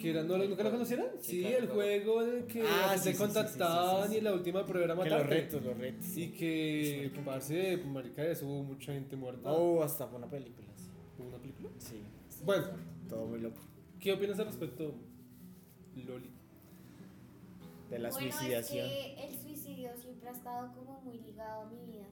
Que 0.06 0.10
era, 0.18 0.22
¿no, 0.22 0.36
El 0.36 0.48
¿Nunca 0.50 0.62
lo 0.64 0.70
conocieron? 0.70 1.06
Sí, 1.20 1.36
Sí, 1.36 1.40
claro, 1.42 1.58
el 1.58 1.68
juego 1.68 2.22
en 2.22 2.36
el 2.36 2.44
que 2.46 2.62
Ah, 2.66 2.96
sí, 2.98 3.12
sí, 3.12 3.18
contactaban 3.18 4.02
sí, 4.02 4.08
sí, 4.08 4.12
sí. 4.14 4.18
y 4.18 4.20
la 4.22 4.32
última 4.34 4.64
prueba 4.66 4.84
era 4.94 5.02
que 5.02 5.10
los 5.10 5.26
retos, 5.26 5.62
los 5.64 5.76
retos. 5.78 6.16
Y 6.16 6.28
que, 6.32 7.10
parce, 7.24 7.76
marica, 7.78 8.22
de 8.22 8.32
eso 8.32 8.46
hubo 8.46 8.62
mucha 8.62 8.92
gente 8.92 9.16
muerta. 9.16 9.50
Oh, 9.52 9.82
hasta 9.82 10.06
fue 10.06 10.18
una 10.18 10.28
película. 10.30 10.68
sí. 10.76 10.90
¿Hubo 11.18 11.28
una 11.28 11.38
película? 11.38 11.68
Sí, 11.78 12.00
Sí, 12.28 12.42
Bueno. 12.44 12.66
todo 13.08 13.26
muy 13.26 13.40
loco. 13.40 13.60
¿Qué 14.00 14.12
opinas 14.12 14.38
al 14.38 14.46
respecto, 14.46 14.94
Loli? 15.96 16.30
De 17.90 17.98
la 17.98 18.10
bueno, 18.10 18.30
suicidación. 18.32 18.86
Es 18.86 18.92
que 18.92 19.24
el 19.28 19.34
suicidio 19.40 19.90
siempre 20.00 20.28
ha 20.28 20.32
estado 20.32 20.72
como 20.74 21.00
muy 21.02 21.18
ligado 21.18 21.62
a 21.62 21.66
mi 21.70 21.84
vida. 21.92 22.06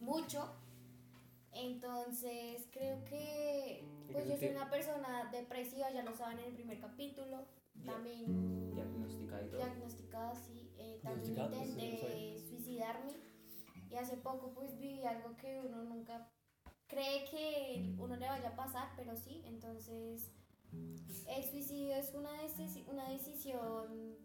Mucho. 0.00 0.48
Entonces 1.54 2.66
creo 2.72 3.04
que 3.04 3.84
pues 4.10 4.26
yo 4.28 4.36
soy 4.36 4.48
una 4.48 4.70
persona 4.70 5.28
depresiva, 5.30 5.90
ya 5.90 6.02
lo 6.02 6.14
saben 6.14 6.38
en 6.38 6.46
el 6.46 6.54
primer 6.54 6.80
capítulo. 6.80 7.46
También 7.84 8.74
diagnosticada 8.74 9.42
y 9.44 9.48
todo. 9.48 9.58
diagnosticada, 9.58 10.34
sí. 10.34 10.70
eh, 10.78 11.00
también 11.02 11.30
intenté 11.30 12.38
suicidarme. 12.48 13.12
Y 13.90 13.96
hace 13.96 14.16
poco 14.16 14.52
pues 14.54 14.78
viví 14.78 15.04
algo 15.04 15.36
que 15.36 15.60
uno 15.60 15.82
nunca 15.84 16.30
cree 16.86 17.24
que 17.30 17.94
uno 17.98 18.16
le 18.16 18.26
vaya 18.26 18.50
a 18.50 18.56
pasar, 18.56 18.90
pero 18.96 19.16
sí. 19.16 19.42
Entonces 19.46 20.30
el 21.28 21.44
suicidio 21.44 21.94
es 21.96 22.14
una, 22.14 22.30
una 22.90 23.08
decisión, 23.10 24.16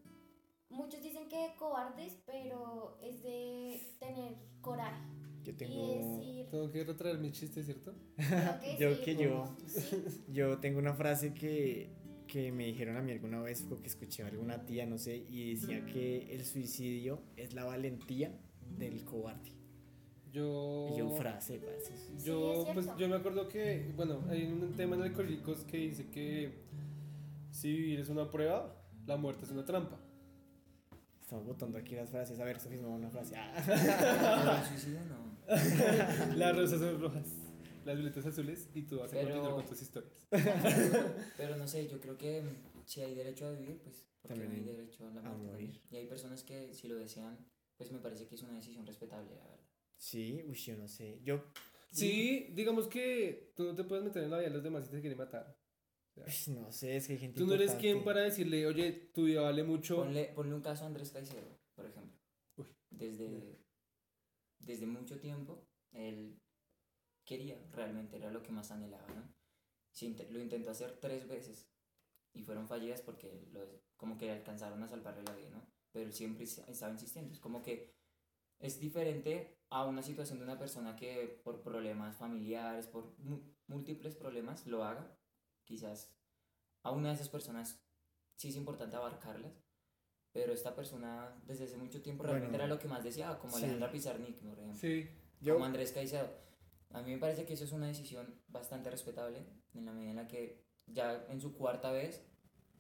muchos 0.70 1.02
dicen 1.02 1.28
que 1.28 1.50
de 1.50 1.56
cobardes, 1.56 2.18
pero 2.26 2.98
es 3.02 3.22
de 3.24 3.96
tener 4.00 4.36
coraje. 4.62 5.04
Yo 5.48 5.56
tengo, 5.56 6.18
decir, 6.20 6.46
Tengo 6.52 6.70
que 6.70 6.84
retraer 6.84 7.20
mi 7.20 7.32
chiste, 7.32 7.64
¿cierto? 7.64 7.94
que 8.18 8.78
Yo 8.78 8.96
sí, 8.96 9.02
que 9.02 9.16
sí. 9.68 10.24
yo 10.34 10.58
tengo 10.58 10.78
una 10.78 10.94
frase 10.94 11.34
que, 11.34 11.90
que 12.28 12.52
me 12.52 12.66
dijeron 12.66 12.98
a 12.98 13.02
mí 13.02 13.14
alguna 13.14 13.42
vez, 13.42 13.66
o 13.72 13.82
que 13.82 13.88
escuché 13.88 14.24
a 14.24 14.28
alguna 14.28 14.66
tía, 14.66 14.86
no 14.86 14.98
sé, 14.98 15.24
y 15.30 15.54
decía 15.54 15.86
que 15.86 16.36
el 16.36 16.44
suicidio 16.44 17.22
es 17.38 17.54
la 17.54 17.64
valentía 17.64 18.38
del 18.78 19.06
cobarde. 19.06 19.54
Yo... 20.34 20.90
Y 20.94 20.98
yo, 20.98 21.12
frase, 21.12 21.60
parce. 21.60 21.94
Yo, 22.26 22.66
Sí, 22.66 22.72
pues 22.74 22.90
yo 22.98 23.08
me 23.08 23.16
acuerdo 23.16 23.48
que, 23.48 23.90
bueno, 23.96 24.26
hay 24.28 24.48
un 24.48 24.76
tema 24.76 24.98
en 24.98 25.04
Alcohólicos 25.04 25.64
que 25.64 25.78
dice 25.78 26.10
que 26.10 26.52
si 27.52 27.72
vivir 27.72 28.02
es 28.02 28.10
una 28.10 28.30
prueba, 28.30 28.76
la 29.06 29.16
muerte 29.16 29.46
es 29.46 29.52
una 29.52 29.64
trampa. 29.64 29.98
Estamos 31.22 31.46
botando 31.46 31.78
aquí 31.78 31.96
las 31.96 32.10
frases. 32.10 32.38
A 32.38 32.44
ver, 32.44 32.60
Sofía, 32.60 32.82
me 32.82 32.88
una 32.88 33.10
frase. 33.10 33.36
Ah. 33.38 34.60
El 34.62 34.68
suicidio 34.68 35.00
no. 35.10 35.27
Las 36.36 36.56
rosas 36.58 36.80
son 36.80 37.00
rojas, 37.02 37.26
las 37.86 37.96
violetas 37.96 38.26
azules 38.26 38.70
y 38.74 38.82
tú 38.84 39.00
vas 39.00 39.12
a 39.12 39.16
Pero- 39.16 39.30
continuar 39.30 39.56
con 39.56 39.66
tus 39.66 39.82
historias. 39.82 40.28
Pero 41.38 41.56
no 41.58 41.68
sé, 41.68 41.88
yo 41.88 42.00
creo 42.00 42.18
que 42.18 42.42
mm, 42.42 42.82
si 42.86 43.02
hay 43.02 43.16
derecho 43.16 43.48
a 43.48 43.52
vivir, 43.52 43.80
pues 43.84 44.04
porque 44.22 44.40
También 44.42 44.66
no 44.66 44.72
hay 44.72 44.72
hay 44.72 44.76
derecho 44.78 45.08
a 45.08 45.12
la 45.12 45.20
a 45.22 45.24
muerte. 45.24 45.38
morir. 45.46 45.72
también. 45.72 45.82
Y 45.92 45.96
hay 45.98 46.08
personas 46.08 46.44
que 46.44 46.74
si 46.74 46.88
lo 46.88 46.96
desean, 46.96 47.38
pues 47.78 47.92
me 47.92 48.00
parece 48.00 48.28
que 48.28 48.36
es 48.36 48.42
una 48.44 48.56
decisión 48.56 48.86
respetable, 48.86 49.30
la 49.36 49.44
verdad. 49.44 49.60
Sí, 49.96 50.44
uy, 50.48 50.56
yo 50.56 50.76
no 50.78 50.88
sé. 50.88 51.20
Yo. 51.24 51.44
Sí, 51.92 52.50
digamos 52.54 52.88
que 52.88 53.54
tú 53.56 53.64
no 53.64 53.74
te 53.76 53.84
puedes 53.86 54.04
meter 54.04 54.24
en 54.24 54.30
la 54.32 54.38
vida 54.38 54.50
de 54.50 54.54
los 54.56 54.64
demás 54.64 54.84
si 54.86 54.92
te 54.92 55.00
quieren 55.00 55.18
matar. 55.18 55.58
No 56.48 56.72
sé, 56.72 56.98
es 56.98 57.06
que 57.08 57.14
hay 57.14 57.20
gente 57.20 57.38
Tú 57.40 57.46
no 57.46 57.54
eres 57.54 57.68
importante. 57.72 57.92
quien 57.94 58.04
para 58.04 58.22
decirle, 58.22 58.66
oye, 58.66 58.92
tu 59.14 59.26
vida 59.26 59.42
vale 59.42 59.64
mucho. 59.64 59.98
Ponle, 59.98 60.26
ponle 60.36 60.56
un 60.56 60.62
caso 60.62 60.84
a 60.84 60.88
Andrés 60.88 61.12
Caicedo, 61.12 61.58
por 61.76 61.86
ejemplo. 61.86 62.20
Uy. 62.58 62.66
Desde, 62.90 63.60
desde 64.68 64.86
mucho 64.86 65.20
tiempo, 65.20 65.66
él 65.92 66.40
quería, 67.26 67.58
realmente 67.72 68.18
era 68.18 68.30
lo 68.30 68.44
que 68.44 68.52
más 68.52 68.70
anhelaba, 68.70 69.08
¿no? 69.08 69.34
Lo 70.30 70.40
intentó 70.40 70.70
hacer 70.70 71.00
tres 71.00 71.28
veces 71.28 71.72
y 72.34 72.44
fueron 72.44 72.68
fallidas 72.68 73.02
porque 73.02 73.50
como 73.96 74.18
que 74.18 74.30
alcanzaron 74.30 74.84
a 74.84 74.88
salvarle 74.88 75.24
la 75.24 75.34
vida, 75.34 75.50
¿no? 75.50 75.66
Pero 75.92 76.12
siempre 76.12 76.44
estaba 76.44 76.92
insistiendo. 76.92 77.34
Es 77.34 77.40
como 77.40 77.64
que 77.64 77.96
es 78.60 78.80
diferente 78.80 79.58
a 79.70 79.86
una 79.86 80.04
situación 80.04 80.38
de 80.38 80.44
una 80.44 80.60
persona 80.60 80.96
que 80.96 81.42
por 81.44 81.64
problemas 81.64 82.16
familiares, 82.18 82.88
por 82.88 83.16
múltiples 83.68 84.16
problemas, 84.16 84.68
lo 84.68 84.84
haga. 84.84 85.18
Quizás 85.64 86.16
a 86.84 86.92
una 86.92 87.10
de 87.10 87.16
esas 87.16 87.30
personas 87.30 87.84
sí 88.36 88.50
es 88.50 88.56
importante 88.56 88.96
abarcarlas, 88.96 89.67
pero 90.34 90.54
esta 90.54 90.76
persona 90.76 91.34
desde 91.46 91.66
hace 91.66 91.78
mucho 91.78 92.02
tiempo 92.02 92.24
realmente 92.24 92.50
Bueno, 92.52 92.64
era 92.66 92.74
lo 92.74 92.80
que 92.80 92.88
más 92.88 93.04
deseaba, 93.04 93.40
como 93.40 93.54
sí. 93.54 93.64
Alejandra 93.64 93.92
Pizarnik, 93.92 94.38
por 94.40 94.58
ejemplo, 94.60 94.76
Sí. 94.80 95.08
Yo, 95.42 95.54
como 95.54 95.66
Andrés 95.66 95.92
Caicedo. 95.92 96.30
A 96.92 97.02
mí 97.02 97.12
me 97.12 97.18
parece 97.18 97.46
que 97.46 97.54
eso 97.54 97.64
es 97.66 97.72
una 97.72 97.88
decisión 97.88 98.34
bastante 98.48 98.90
respetable, 98.90 99.44
en 99.74 99.86
la 99.86 99.92
medida 99.92 100.12
en 100.12 100.16
la 100.18 100.28
que 100.28 100.64
ya 100.88 101.26
en 101.30 101.42
su 101.42 101.54
cuarta 101.56 101.92
vez 101.92 102.24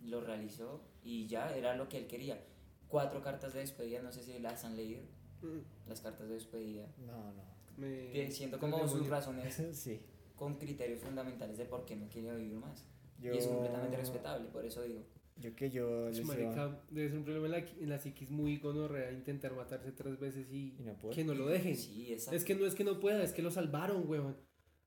lo 0.01 0.21
realizó 0.21 0.81
y 1.03 1.27
ya 1.27 1.55
era 1.55 1.75
lo 1.75 1.89
que 1.89 1.97
él 1.97 2.07
quería. 2.07 2.43
Cuatro 2.87 3.21
cartas 3.21 3.53
de 3.53 3.59
despedida, 3.59 4.01
no 4.01 4.11
sé 4.11 4.23
si 4.23 4.39
las 4.39 4.63
han 4.63 4.75
leído, 4.77 5.01
Mm, 5.41 5.59
las 5.89 6.01
cartas 6.01 6.27
de 6.27 6.33
despedida. 6.35 6.87
no, 6.97 7.33
no. 7.33 7.43
me- 7.77 8.09
Que 8.11 8.31
siento 8.31 8.59
como 8.59 8.87
sus 8.87 9.07
razones 9.07 9.53
sí. 9.73 10.01
con 10.35 10.55
criterios 10.57 10.99
fundamentales 11.01 11.57
de 11.59 11.65
por 11.65 11.85
qué 11.85 11.95
no 11.95 12.09
quería 12.09 12.33
vivir 12.33 12.55
más. 12.55 12.87
Yo, 13.19 13.33
Y 13.33 13.37
es 13.37 13.45
completamente 13.47 13.97
respetable, 13.97 14.47
por 14.49 14.65
eso 14.65 14.81
digo. 14.81 15.03
Yo 15.39 15.55
que 15.55 15.69
yo 15.69 16.07
les 16.09 16.17
iba- 16.19 16.27
marica, 16.27 16.81
debe 16.89 17.09
ser 17.09 17.17
un 17.19 17.23
problema 17.25 17.45
en 17.45 17.51
la, 17.51 17.57
en 17.59 17.89
la 17.89 17.99
psiquis 17.99 18.31
muy 18.31 18.57
gonorrea 18.57 19.11
intentar 19.11 19.53
matarse 19.53 19.91
tres 19.91 20.19
veces 20.19 20.51
y, 20.51 20.75
Y 20.79 20.83
no 20.83 21.09
que 21.11 21.23
no 21.23 21.33
lo 21.35 21.47
dejen. 21.47 21.75
Sí, 21.75 22.11
exacto. 22.11 22.35
Es 22.35 22.43
que 22.43 22.55
no 22.55 22.65
es 22.65 22.73
que 22.75 22.83
no 22.83 22.99
pueda, 22.99 23.23
es 23.23 23.33
que 23.33 23.41
lo 23.43 23.51
salvaron, 23.51 24.07
weón. 24.09 24.35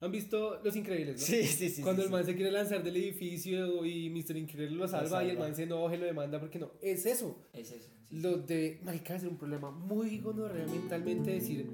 ¿Han 0.02 0.10
visto 0.10 0.60
Los 0.64 0.74
Increíbles, 0.76 1.20
no? 1.20 1.26
Sí, 1.26 1.44
sí, 1.44 1.68
sí. 1.68 1.82
Cuando 1.82 2.00
sí, 2.02 2.06
el 2.06 2.08
sí. 2.08 2.12
man 2.14 2.24
se 2.24 2.34
quiere 2.34 2.50
lanzar 2.50 2.82
del 2.82 2.96
edificio 2.96 3.84
y 3.84 4.08
Mr. 4.08 4.36
Increíble 4.38 4.76
lo 4.76 4.88
salva, 4.88 5.22
y 5.22 5.26
el 5.28 5.32
salva. 5.36 5.46
man 5.48 5.54
se 5.54 5.62
enoja 5.64 5.94
y 5.94 5.98
lo 5.98 6.06
demanda 6.06 6.40
porque 6.40 6.58
no. 6.58 6.72
Es 6.80 7.04
eso. 7.06 7.36
Es 7.52 7.70
eso. 7.70 7.88
sí. 8.08 8.16
Lo 8.18 8.38
de, 8.38 8.80
marica, 8.82 9.14
es 9.16 9.24
un 9.24 9.36
problema 9.36 9.70
muy 9.70 10.18
gonorrea 10.18 10.66
mentalmente 10.66 11.30
decir, 11.32 11.66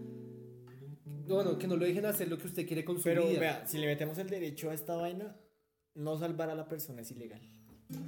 bueno, 1.28 1.56
que 1.58 1.66
no 1.66 1.76
lo 1.76 1.84
dejen 1.86 2.04
hacer 2.06 2.28
lo 2.28 2.36
que 2.38 2.46
usted 2.46 2.66
quiere 2.66 2.84
con 2.84 2.96
su 2.98 3.04
Pero 3.04 3.26
vida. 3.28 3.40
vea, 3.40 3.66
si 3.66 3.78
le 3.78 3.86
metemos 3.86 4.18
el 4.18 4.28
derecho 4.28 4.70
a 4.70 4.74
esta 4.74 4.96
vaina, 4.96 5.36
no 5.94 6.18
salvar 6.18 6.50
a 6.50 6.54
la 6.54 6.68
persona 6.68 7.02
es 7.02 7.10
ilegal. 7.12 7.40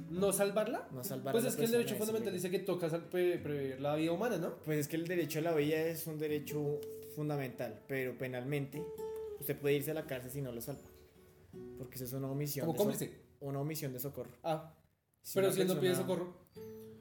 ¿No 0.09 0.33
salvarla? 0.33 0.87
No 0.91 1.03
salvar 1.03 1.31
Pues 1.31 1.45
es 1.45 1.55
que 1.55 1.61
el 1.63 1.71
persona 1.71 1.77
derecho 1.77 1.95
fundamental 1.95 2.33
dice 2.33 2.49
que 2.51 2.59
toca 2.59 2.89
prever 3.09 3.79
la 3.79 3.95
vida 3.95 4.11
humana, 4.11 4.37
¿no? 4.37 4.55
Pues 4.65 4.79
es 4.79 4.87
que 4.87 4.97
el 4.97 5.07
derecho 5.07 5.39
a 5.39 5.41
la 5.43 5.53
vida 5.55 5.77
es 5.81 6.05
un 6.07 6.17
derecho 6.19 6.79
fundamental, 7.15 7.81
pero 7.87 8.17
penalmente 8.17 8.83
usted 9.39 9.57
puede 9.57 9.75
irse 9.75 9.91
a 9.91 9.93
la 9.93 10.05
cárcel 10.05 10.31
si 10.31 10.41
no 10.41 10.51
lo 10.51 10.59
salva. 10.61 10.81
Porque 11.77 11.95
eso 11.95 12.05
es 12.05 12.13
una 12.13 12.29
omisión. 12.29 12.65
Como 12.65 12.73
de 12.73 12.79
so- 12.79 12.99
cómplice. 12.99 13.21
una 13.39 13.59
omisión 13.61 13.93
de 13.93 13.99
socorro. 13.99 14.31
Ah, 14.43 14.73
Si 15.21 15.35
pero 15.39 15.51
si 15.51 15.61
él 15.61 15.67
no 15.67 15.79
pide 15.79 15.95
socorro. 15.95 16.33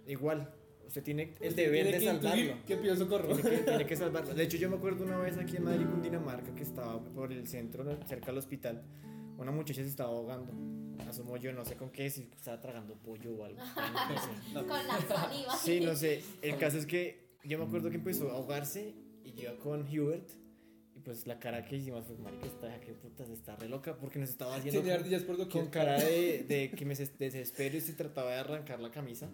Igual, 0.07 0.55
usted 0.87 1.03
tiene 1.03 1.35
el 1.41 1.49
usted 1.51 1.65
deber 1.65 1.83
tiene 1.87 1.99
de 1.99 2.05
salvarlo. 2.07 2.55
Que 2.67 2.77
pide 2.77 2.97
socorro. 2.97 3.35
Tiene 3.35 3.51
que, 3.51 3.59
tiene 3.65 3.87
que 3.87 3.97
salvarlo. 4.05 4.35
De 4.35 4.43
hecho, 4.45 4.57
yo 4.57 4.71
me 4.71 4.77
acuerdo 4.77 5.05
una 5.05 5.19
vez 5.19 5.37
aquí 5.37 5.57
en 5.57 5.65
Madrid, 5.65 5.87
Cundinamarca, 5.87 6.55
que 6.55 6.63
estaba 6.63 7.03
por 7.03 7.33
el 7.33 7.47
centro, 7.49 7.85
cerca 8.07 8.27
del 8.27 8.39
hospital. 8.39 8.83
Una 9.37 9.51
muchacha 9.51 9.83
se 9.83 9.89
estaba 9.89 10.11
ahogando. 10.11 10.53
Asumo 11.07 11.37
yo, 11.37 11.53
no 11.53 11.65
sé 11.65 11.77
con 11.77 11.91
qué, 11.91 12.11
si 12.11 12.29
estaba 12.37 12.61
tragando 12.61 12.95
pollo 12.95 13.35
o 13.35 13.45
algo. 13.45 13.59
no 14.55 14.61
sé. 14.63 14.67
Con 14.67 14.87
la 14.87 15.01
saliva. 15.09 15.57
Sí, 15.57 15.81
no 15.81 15.95
sé. 15.95 16.23
El 16.43 16.57
caso 16.59 16.79
es 16.79 16.87
que 16.87 17.29
yo 17.45 17.59
me 17.59 17.65
acuerdo 17.65 17.89
que 17.91 17.97
empezó 17.97 18.31
a 18.31 18.35
ahogarse 18.35 18.95
y 19.25 19.33
yo 19.33 19.59
con 19.61 19.83
Hubert. 19.89 20.29
Y 20.95 21.01
pues 21.01 21.27
la 21.29 21.39
cara 21.39 21.65
que 21.65 21.77
hicimos 21.77 22.05
fue, 22.07 22.17
marica, 22.19 22.47
esta 22.47 22.81
que 22.81 22.93
putas 22.93 23.29
está 23.31 23.55
re 23.57 23.69
loca 23.69 23.97
porque 23.97 24.19
nos 24.19 24.29
estaba 24.31 24.57
haciendo 24.57 24.81
Tiene 24.83 24.97
con, 24.97 25.01
ardillas 25.05 25.23
por 25.23 25.49
con 25.49 25.67
cara 25.69 25.95
de, 26.03 26.43
de 26.43 26.71
que 26.73 26.85
me 26.85 26.95
des- 26.97 27.17
desespero 27.19 27.77
y 27.77 27.81
se 27.81 27.93
trataba 27.93 28.33
de 28.33 28.37
arrancar 28.39 28.81
la 28.81 28.91
camisa. 28.91 29.29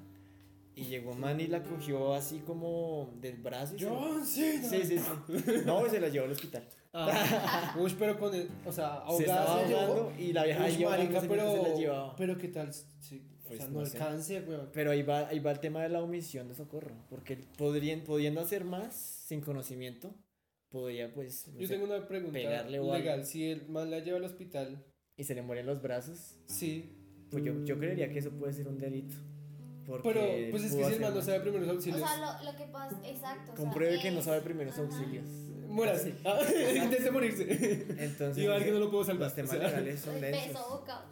Y 0.76 0.84
llegó 0.84 1.14
man 1.14 1.40
y 1.40 1.46
la 1.46 1.62
cogió 1.62 2.14
así 2.14 2.40
como 2.40 3.14
del 3.20 3.36
brazo. 3.36 3.76
y 3.76 3.78
se- 3.78 3.88
John 3.88 4.26
Cena. 4.26 4.68
Sí, 4.68 4.84
sí, 4.84 4.98
sí. 4.98 5.52
No, 5.64 5.86
y 5.86 5.90
se 5.90 6.00
la 6.00 6.08
llevó 6.08 6.26
al 6.26 6.32
hospital. 6.32 6.68
Ah, 6.96 7.74
uy, 7.80 7.94
pero 7.98 8.16
con 8.18 8.32
el, 8.34 8.48
o 8.64 8.70
sea, 8.72 8.94
ahogada 8.98 9.62
se 9.62 9.68
llevó. 9.68 10.12
y 10.18 10.32
la 10.32 10.44
vieja 10.44 10.60
Uy, 10.64 10.66
ahí 10.70 10.84
marica, 10.84 11.20
mientras 11.20 11.22
se 11.22 11.28
la 11.28 11.62
pero, 11.64 11.76
llevaba. 11.78 12.16
pero 12.16 12.38
qué 12.38 12.48
tal, 12.48 12.72
sí, 12.72 13.26
o 13.44 13.48
Pues 13.48 13.58
sea, 13.58 13.68
no 13.68 13.80
no, 13.80 13.86
sé. 13.86 13.98
alcance, 13.98 14.40
weón. 14.42 14.70
Pero 14.72 14.90
ahí 14.92 15.02
va, 15.02 15.26
ahí 15.28 15.40
va 15.40 15.50
el 15.50 15.58
tema 15.60 15.82
de 15.82 15.88
la 15.88 16.00
omisión 16.02 16.46
de 16.48 16.54
socorro. 16.54 16.94
Porque 17.10 17.36
podrían, 17.58 18.02
pudiendo 18.04 18.40
hacer 18.40 18.64
más 18.64 18.94
sin 18.94 19.40
conocimiento, 19.40 20.14
podría 20.70 21.12
pues. 21.12 21.48
no 21.48 21.58
Yo 21.60 21.66
sé, 21.66 21.74
tengo 21.74 21.86
una 21.86 22.06
pregunta 22.06 22.32
pegarle 22.32 22.78
o 22.78 22.82
algo. 22.84 22.94
legal, 22.96 23.26
si 23.26 23.50
el 23.50 23.68
man 23.68 23.90
la 23.90 23.98
lleva 23.98 24.18
al 24.18 24.24
hospital, 24.24 24.84
Y 25.16 25.24
se 25.24 25.34
le 25.34 25.42
mueren 25.42 25.66
los 25.66 25.82
brazos. 25.82 26.36
sí, 26.46 26.96
Pues 27.30 27.42
yo, 27.44 27.64
yo 27.64 27.76
creería 27.78 28.08
que 28.12 28.20
eso 28.20 28.30
puede 28.30 28.52
ser 28.52 28.68
un 28.68 28.78
delito. 28.78 29.16
Porque 29.86 30.08
pero 30.08 30.50
pues 30.50 30.64
es 30.64 30.74
que 30.74 30.84
si 30.84 30.92
el 30.94 31.00
man 31.00 31.12
no 31.14 31.20
sabe 31.20 31.40
primeros 31.40 31.68
O 31.68 31.72
auxilios, 31.72 32.00
sea, 32.08 32.40
lo, 32.42 32.52
lo 32.52 32.56
que 32.56 32.64
pasa, 32.66 32.96
exacto. 33.04 33.52
o 33.52 33.56
sea, 33.56 33.64
Compruebe 33.64 34.00
que 34.00 34.10
no 34.12 34.20
es- 34.20 34.24
sabe 34.24 34.40
primeros 34.40 34.74
Ajá. 34.78 34.82
auxilios. 34.82 35.26
Muérase, 35.68 36.14
Ah, 36.24 36.38
intente 36.84 37.10
morirse. 37.10 37.86
Entonces. 37.98 38.46
Ver 38.46 38.64
que 38.64 38.70
no 38.72 38.78
lo 38.78 38.90
puedo 38.90 39.04
salvar. 39.04 39.26
Los 39.28 39.34
temas 39.34 39.50
o 39.52 39.58
sea. 39.58 39.68
legales 39.68 40.00
son 40.00 40.20
densos. 40.20 40.48
beso, 40.48 40.68
boca. 40.70 41.04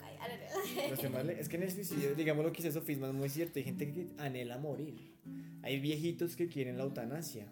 Los 0.90 1.00
temas 1.00 1.24
es 1.28 1.48
que 1.48 1.56
en 1.56 1.62
el 1.64 1.70
suicidio, 1.72 2.14
digamos 2.14 2.44
lo 2.44 2.52
que 2.52 2.58
dice 2.62 2.72
Sofisma 2.72 3.08
es 3.08 3.14
muy 3.14 3.28
cierto. 3.28 3.58
Hay 3.58 3.64
gente 3.64 3.90
que 3.92 4.06
anhela 4.18 4.58
morir. 4.58 5.12
Hay 5.62 5.80
viejitos 5.80 6.36
que 6.36 6.48
quieren 6.48 6.76
la 6.78 6.84
eutanasia. 6.84 7.46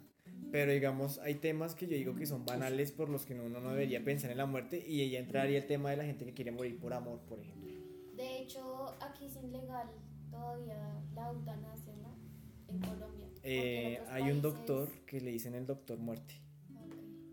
Pero 0.52 0.72
digamos, 0.72 1.18
hay 1.18 1.34
temas 1.36 1.74
que 1.76 1.86
yo 1.86 1.96
digo 1.96 2.14
que 2.16 2.26
son 2.26 2.44
banales 2.44 2.90
por 2.92 3.08
los 3.08 3.24
que 3.24 3.34
uno 3.34 3.60
no 3.60 3.70
debería 3.70 4.02
pensar 4.04 4.30
en 4.32 4.38
la 4.38 4.46
muerte. 4.46 4.84
Y 4.86 5.00
ahí 5.00 5.16
entraría 5.16 5.58
el 5.58 5.66
tema 5.66 5.90
de 5.90 5.96
la 5.96 6.04
gente 6.04 6.24
que 6.24 6.32
quiere 6.34 6.50
morir 6.52 6.78
por 6.78 6.92
amor, 6.92 7.20
por 7.28 7.38
ejemplo. 7.40 7.70
De 8.16 8.38
hecho, 8.42 8.94
aquí 9.00 9.26
es 9.26 9.36
ilegal 9.42 9.88
todavía 10.30 11.02
la 11.14 11.28
eutanasia, 11.30 11.94
¿no? 12.02 12.16
En 12.68 12.80
Colombia. 12.80 13.26
En 13.42 13.42
Eh, 13.44 13.98
otros 14.00 14.08
hay 14.14 14.22
un 14.22 14.28
países- 14.28 14.42
doctor 14.42 14.88
que 15.06 15.20
le 15.20 15.30
dicen 15.30 15.54
el 15.54 15.66
doctor 15.66 15.98
muerte. 15.98 16.34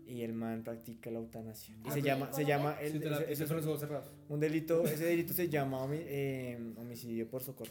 Y 0.08 0.22
el 0.22 0.32
man 0.32 0.64
practica 0.64 1.10
la 1.10 1.18
eutanasia. 1.18 1.74
Y 1.84 1.88
Ah, 1.88 1.92
se 1.92 2.00
llama, 2.02 2.32
se 2.32 2.44
llama 2.46 2.76
el, 2.80 2.92
Sí, 2.92 2.98
la- 3.00 3.20
ese- 3.20 3.46
son 3.46 3.58
es 3.58 3.64
los 3.64 3.66
ojos 3.66 3.80
cerrados. 3.80 4.06
un 4.30 4.40
delito, 4.40 4.84
ese 4.86 5.04
delito 5.04 5.34
se 5.34 5.48
llama 5.50 5.86
eh, 5.92 6.58
homicidio 6.78 7.28
por 7.28 7.42
socorro. 7.42 7.70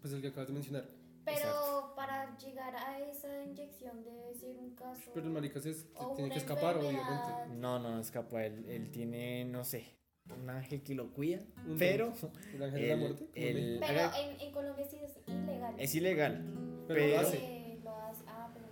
Pues 0.00 0.14
el 0.14 0.22
que 0.22 0.28
acabas 0.28 0.48
de 0.48 0.54
mencionar. 0.54 0.84
Pero 1.24 1.36
Exacto. 1.36 1.92
para 1.94 2.38
llegar 2.38 2.74
a 2.74 2.98
esa 3.00 3.44
inyección 3.44 4.02
debe 4.02 4.34
ser 4.34 4.56
un 4.56 4.74
caso. 4.74 5.10
Pero 5.12 5.26
el 5.26 5.32
marica 5.32 5.60
se, 5.60 5.74
se 5.74 5.84
tiene 6.16 6.30
que 6.30 6.38
escapar, 6.38 6.76
enfermedad. 6.76 7.02
obviamente. 7.36 7.60
No, 7.60 7.78
no, 7.78 7.90
no 7.90 8.00
escapa. 8.00 8.44
Él, 8.46 8.64
él 8.66 8.90
tiene, 8.90 9.44
no 9.44 9.62
sé, 9.62 9.84
un 10.40 10.48
ángel 10.48 10.82
que 10.82 10.94
lo 10.94 11.12
cuida. 11.12 11.40
Un 11.68 11.76
pero 11.76 12.14
El 12.54 12.62
ángel 12.62 12.80
de 12.80 12.88
la 12.88 12.96
muerte. 12.96 13.28
el-. 13.34 13.78
Pero 13.86 14.00
en, 14.16 14.40
en 14.40 14.52
Colombia 14.52 14.86
sí 14.88 14.96
es 15.04 15.18
ilegal. 15.28 15.74
es 15.78 15.94
ilegal. 15.94 16.44
Pero 16.88 17.00
pero- 17.00 17.14
lo 17.14 17.20
hace. 17.20 17.36
Eh, 17.36 17.40
lo 17.40 17.46
hace. 17.46 17.59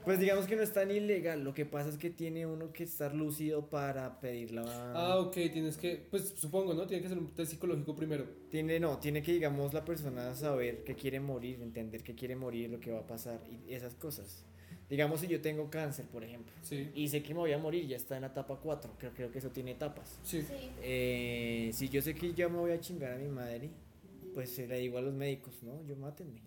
Pues 0.08 0.20
digamos 0.20 0.46
que 0.46 0.56
no 0.56 0.62
es 0.62 0.72
tan 0.72 0.90
ilegal. 0.90 1.44
Lo 1.44 1.52
que 1.52 1.66
pasa 1.66 1.90
es 1.90 1.98
que 1.98 2.08
tiene 2.08 2.46
uno 2.46 2.72
que 2.72 2.82
estar 2.84 3.14
lúcido 3.14 3.68
para 3.68 4.18
pedir 4.20 4.52
la. 4.52 4.62
Ah, 4.94 5.18
ok, 5.18 5.34
tienes 5.52 5.76
que, 5.76 5.96
pues 6.10 6.32
supongo, 6.34 6.72
¿no? 6.72 6.86
Tiene 6.86 7.02
que 7.02 7.10
ser 7.10 7.18
un 7.18 7.26
test 7.34 7.50
psicológico 7.50 7.94
primero. 7.94 8.24
Tiene, 8.48 8.80
no, 8.80 8.96
tiene 8.96 9.20
que, 9.20 9.34
digamos, 9.34 9.74
la 9.74 9.84
persona 9.84 10.34
saber 10.34 10.82
que 10.82 10.94
quiere 10.94 11.20
morir, 11.20 11.60
entender 11.60 12.02
que 12.02 12.14
quiere 12.14 12.36
morir, 12.36 12.70
lo 12.70 12.80
que 12.80 12.90
va 12.90 13.00
a 13.00 13.06
pasar 13.06 13.38
y 13.68 13.74
esas 13.74 13.96
cosas. 13.96 14.46
Digamos, 14.88 15.20
si 15.20 15.26
yo 15.26 15.42
tengo 15.42 15.68
cáncer, 15.68 16.06
por 16.06 16.24
ejemplo, 16.24 16.54
Sí. 16.62 16.88
y 16.94 17.08
sé 17.08 17.22
que 17.22 17.34
me 17.34 17.40
voy 17.40 17.52
a 17.52 17.58
morir, 17.58 17.86
ya 17.86 17.96
está 17.98 18.16
en 18.16 18.22
la 18.22 18.28
etapa 18.28 18.56
4, 18.62 18.90
creo, 18.98 19.12
creo 19.12 19.30
que 19.30 19.40
eso 19.40 19.50
tiene 19.50 19.72
etapas. 19.72 20.18
Sí. 20.22 20.40
Sí. 20.40 20.54
Eh, 20.80 21.68
si 21.74 21.90
yo 21.90 22.00
sé 22.00 22.14
que 22.14 22.32
ya 22.32 22.48
me 22.48 22.56
voy 22.56 22.70
a 22.70 22.80
chingar 22.80 23.12
a 23.12 23.18
mi 23.18 23.28
madre, 23.28 23.68
pues 24.32 24.56
le 24.56 24.78
digo 24.78 24.96
a 24.96 25.02
los 25.02 25.12
médicos, 25.12 25.62
no, 25.62 25.84
yo 25.86 25.96
mátenme. 25.96 26.40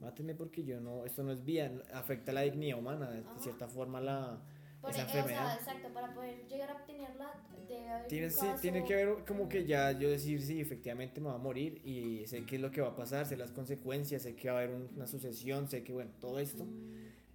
Mátenme 0.00 0.34
porque 0.34 0.64
yo 0.64 0.80
no, 0.80 1.04
esto 1.04 1.22
no 1.24 1.32
es 1.32 1.44
vida, 1.44 1.72
afecta 1.92 2.32
la 2.32 2.42
dignidad 2.42 2.78
humana, 2.78 3.10
de 3.10 3.18
Ajá. 3.20 3.40
cierta 3.40 3.68
forma 3.68 4.00
la, 4.00 4.38
Por 4.80 4.90
esa 4.90 5.00
e- 5.00 5.04
o 5.04 5.08
sea, 5.08 5.16
enfermedad. 5.18 5.58
exacto, 5.58 5.88
para 5.92 6.14
poder 6.14 6.46
llegar 6.48 6.70
a 6.70 6.74
obtenerla 6.74 7.32
debe 7.68 7.88
haber 7.90 8.08
Tiene, 8.08 8.26
un 8.26 8.32
sí, 8.32 8.46
tiene 8.60 8.84
que 8.84 8.94
haber 8.94 9.24
como 9.24 9.48
que 9.48 9.66
ya 9.66 9.90
yo 9.92 10.08
decir, 10.08 10.40
sí, 10.40 10.60
efectivamente 10.60 11.20
me 11.20 11.28
va 11.28 11.34
a 11.34 11.38
morir 11.38 11.80
y 11.84 12.24
sé 12.26 12.44
qué 12.46 12.56
es 12.56 12.62
lo 12.62 12.70
que 12.70 12.80
va 12.80 12.88
a 12.88 12.96
pasar, 12.96 13.26
sé 13.26 13.36
las 13.36 13.50
consecuencias, 13.50 14.22
sé 14.22 14.36
que 14.36 14.48
va 14.50 14.60
a 14.60 14.62
haber 14.62 14.74
un- 14.76 14.88
una 14.94 15.06
sucesión, 15.08 15.68
sé 15.68 15.82
que, 15.82 15.92
bueno, 15.92 16.10
todo 16.20 16.38
esto. 16.38 16.64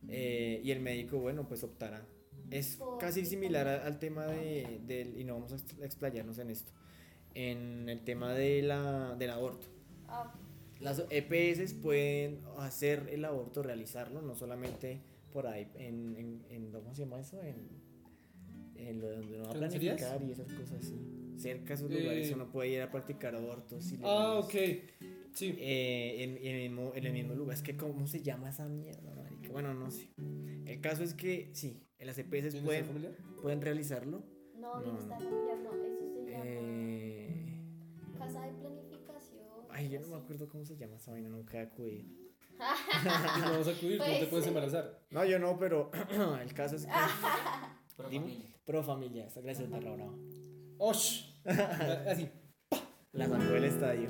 eh, 0.09 0.59
y 0.63 0.71
el 0.71 0.79
médico, 0.81 1.17
bueno, 1.19 1.47
pues 1.47 1.63
optará. 1.63 2.05
Es 2.51 2.75
Por 2.77 2.97
casi 2.97 3.25
similar 3.25 3.67
al 3.67 3.99
tema 3.99 4.25
de, 4.27 4.81
del, 4.85 5.17
y 5.19 5.23
no 5.23 5.35
vamos 5.35 5.53
a 5.53 5.55
ex- 5.55 5.79
explayarnos 5.81 6.37
en 6.39 6.49
esto, 6.49 6.71
en 7.35 7.87
el 7.89 8.01
tema 8.03 8.33
de 8.33 8.61
la, 8.61 9.15
del 9.17 9.29
aborto. 9.31 9.67
Ah, 10.07 10.33
Las 10.83 11.03
EPS 11.09 11.73
pueden 11.75 12.41
hacer 12.57 13.07
el 13.11 13.23
aborto, 13.25 13.63
realizarlo, 13.63 14.21
no 14.21 14.35
solamente 14.35 15.01
por 15.31 15.47
ahí, 15.47 15.67
en, 15.75 16.15
en, 16.17 16.45
en- 16.49 16.71
¿cómo 16.71 16.93
se 16.93 17.03
llama 17.03 17.19
eso? 17.19 17.41
En, 17.41 17.69
en 18.75 18.99
lo 18.99 19.09
donde 19.09 19.37
no 19.37 19.45
va 19.45 19.51
a 19.51 19.53
planificar 19.53 20.21
y 20.21 20.31
esas 20.31 20.51
cosas 20.51 20.73
así. 20.79 20.95
cerca 21.37 21.69
de 21.69 21.73
esos 21.75 21.89
lugares 21.89 22.29
Eh. 22.29 22.33
uno 22.35 22.51
puede 22.51 22.69
ir 22.69 22.81
a 22.81 22.91
practicar 22.91 23.33
abortos. 23.35 23.93
Ah, 24.03 24.41
ilegales. 24.41 24.45
ok. 24.45 25.13
Sí. 25.33 25.55
Eh, 25.57 26.23
en, 26.23 26.37
en 26.37 26.55
el 26.55 26.69
mismo, 26.69 26.91
en 26.93 27.05
el 27.05 27.13
mismo 27.13 27.33
lugar. 27.33 27.55
Es 27.55 27.63
que, 27.63 27.75
¿cómo 27.77 28.05
se 28.05 28.21
llama 28.21 28.49
esa 28.49 28.67
mierda, 28.67 29.15
marica? 29.15 29.49
Bueno, 29.51 29.73
no 29.73 29.89
sé. 29.89 30.09
El 30.65 30.79
caso 30.81 31.03
es 31.03 31.13
que, 31.15 31.49
sí, 31.53 31.81
en 31.97 32.07
las 32.07 32.17
EPS 32.19 32.29
¿Bienestar 32.53 32.63
pueden, 32.65 32.85
familiar? 32.85 33.13
pueden 33.41 33.61
realizarlo. 33.61 34.23
No, 34.59 34.75
No. 34.75 34.83
bienestar 34.83 35.17
familiar 35.23 35.57
no, 35.59 35.71
eso 35.73 36.13
se 36.13 36.31
llama 36.31 36.43
Eh, 36.45 37.61
casa 38.17 38.41
de 38.45 38.51
planificación. 38.53 38.72
Ay, 39.83 39.89
yo 39.89 39.99
no 39.99 40.07
me 40.07 40.15
acuerdo 40.17 40.47
cómo 40.47 40.65
se 40.65 40.75
llama 40.77 40.95
esa 40.95 41.11
vaina, 41.11 41.29
nunca 41.29 41.57
he 41.59 41.61
acudido. 41.61 42.03
Y 42.03 43.39
no 43.41 43.57
vas 43.57 43.67
a 43.67 43.71
acudir, 43.71 43.97
no 43.99 44.05
te 44.05 44.11
Pues, 44.17 44.27
puedes 44.27 44.47
embarazar. 44.47 45.01
No, 45.09 45.25
yo 45.25 45.39
no, 45.39 45.57
pero 45.57 45.91
el 46.41 46.53
caso 46.53 46.75
es 46.75 46.85
que. 46.85 46.91
Pro 47.97 48.09
Dime. 48.09 48.25
familia. 48.25 48.49
Pro 48.65 48.83
familia, 48.83 49.25
esta 49.27 49.41
gracias, 49.41 49.69
Barra 49.69 49.91
Brava. 49.93 50.13
¡Osh! 50.77 51.25
Así. 51.45 52.29
La 53.11 53.27
sacó 53.27 53.43
del 53.43 53.63
estadio. 53.65 54.09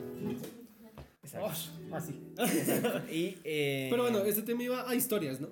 Exacto. 1.24 1.46
¡Osh! 1.48 1.70
Así. 1.92 2.34
Y, 3.12 3.38
eh, 3.44 3.88
Pero 3.90 4.04
bueno, 4.04 4.20
este 4.20 4.42
tema 4.44 4.64
iba 4.64 4.90
a 4.90 4.96
historias, 4.96 5.42
¿no? 5.42 5.50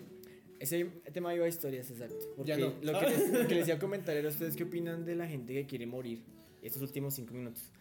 Ese 0.60 0.86
tema 1.12 1.34
iba 1.34 1.46
a 1.46 1.50
historias, 1.50 1.90
exacto. 1.90 2.16
Porque 2.36 2.50
Ya 2.50 2.58
no. 2.58 2.74
lo, 2.82 3.00
que 3.00 3.10
les, 3.10 3.32
lo 3.32 3.48
que 3.48 3.56
les 3.56 3.68
iba 3.68 3.78
a 3.78 3.80
comentar 3.80 4.16
era 4.16 4.30
ustedes 4.30 4.56
qué 4.56 4.64
opinan 4.64 5.04
de 5.06 5.16
la 5.16 5.28
gente 5.28 5.54
que 5.54 5.66
quiere 5.66 5.88
morir 5.88 6.24
estos 6.62 6.82
últimos 6.84 7.16
cinco 7.16 7.34
minutos 7.34 7.72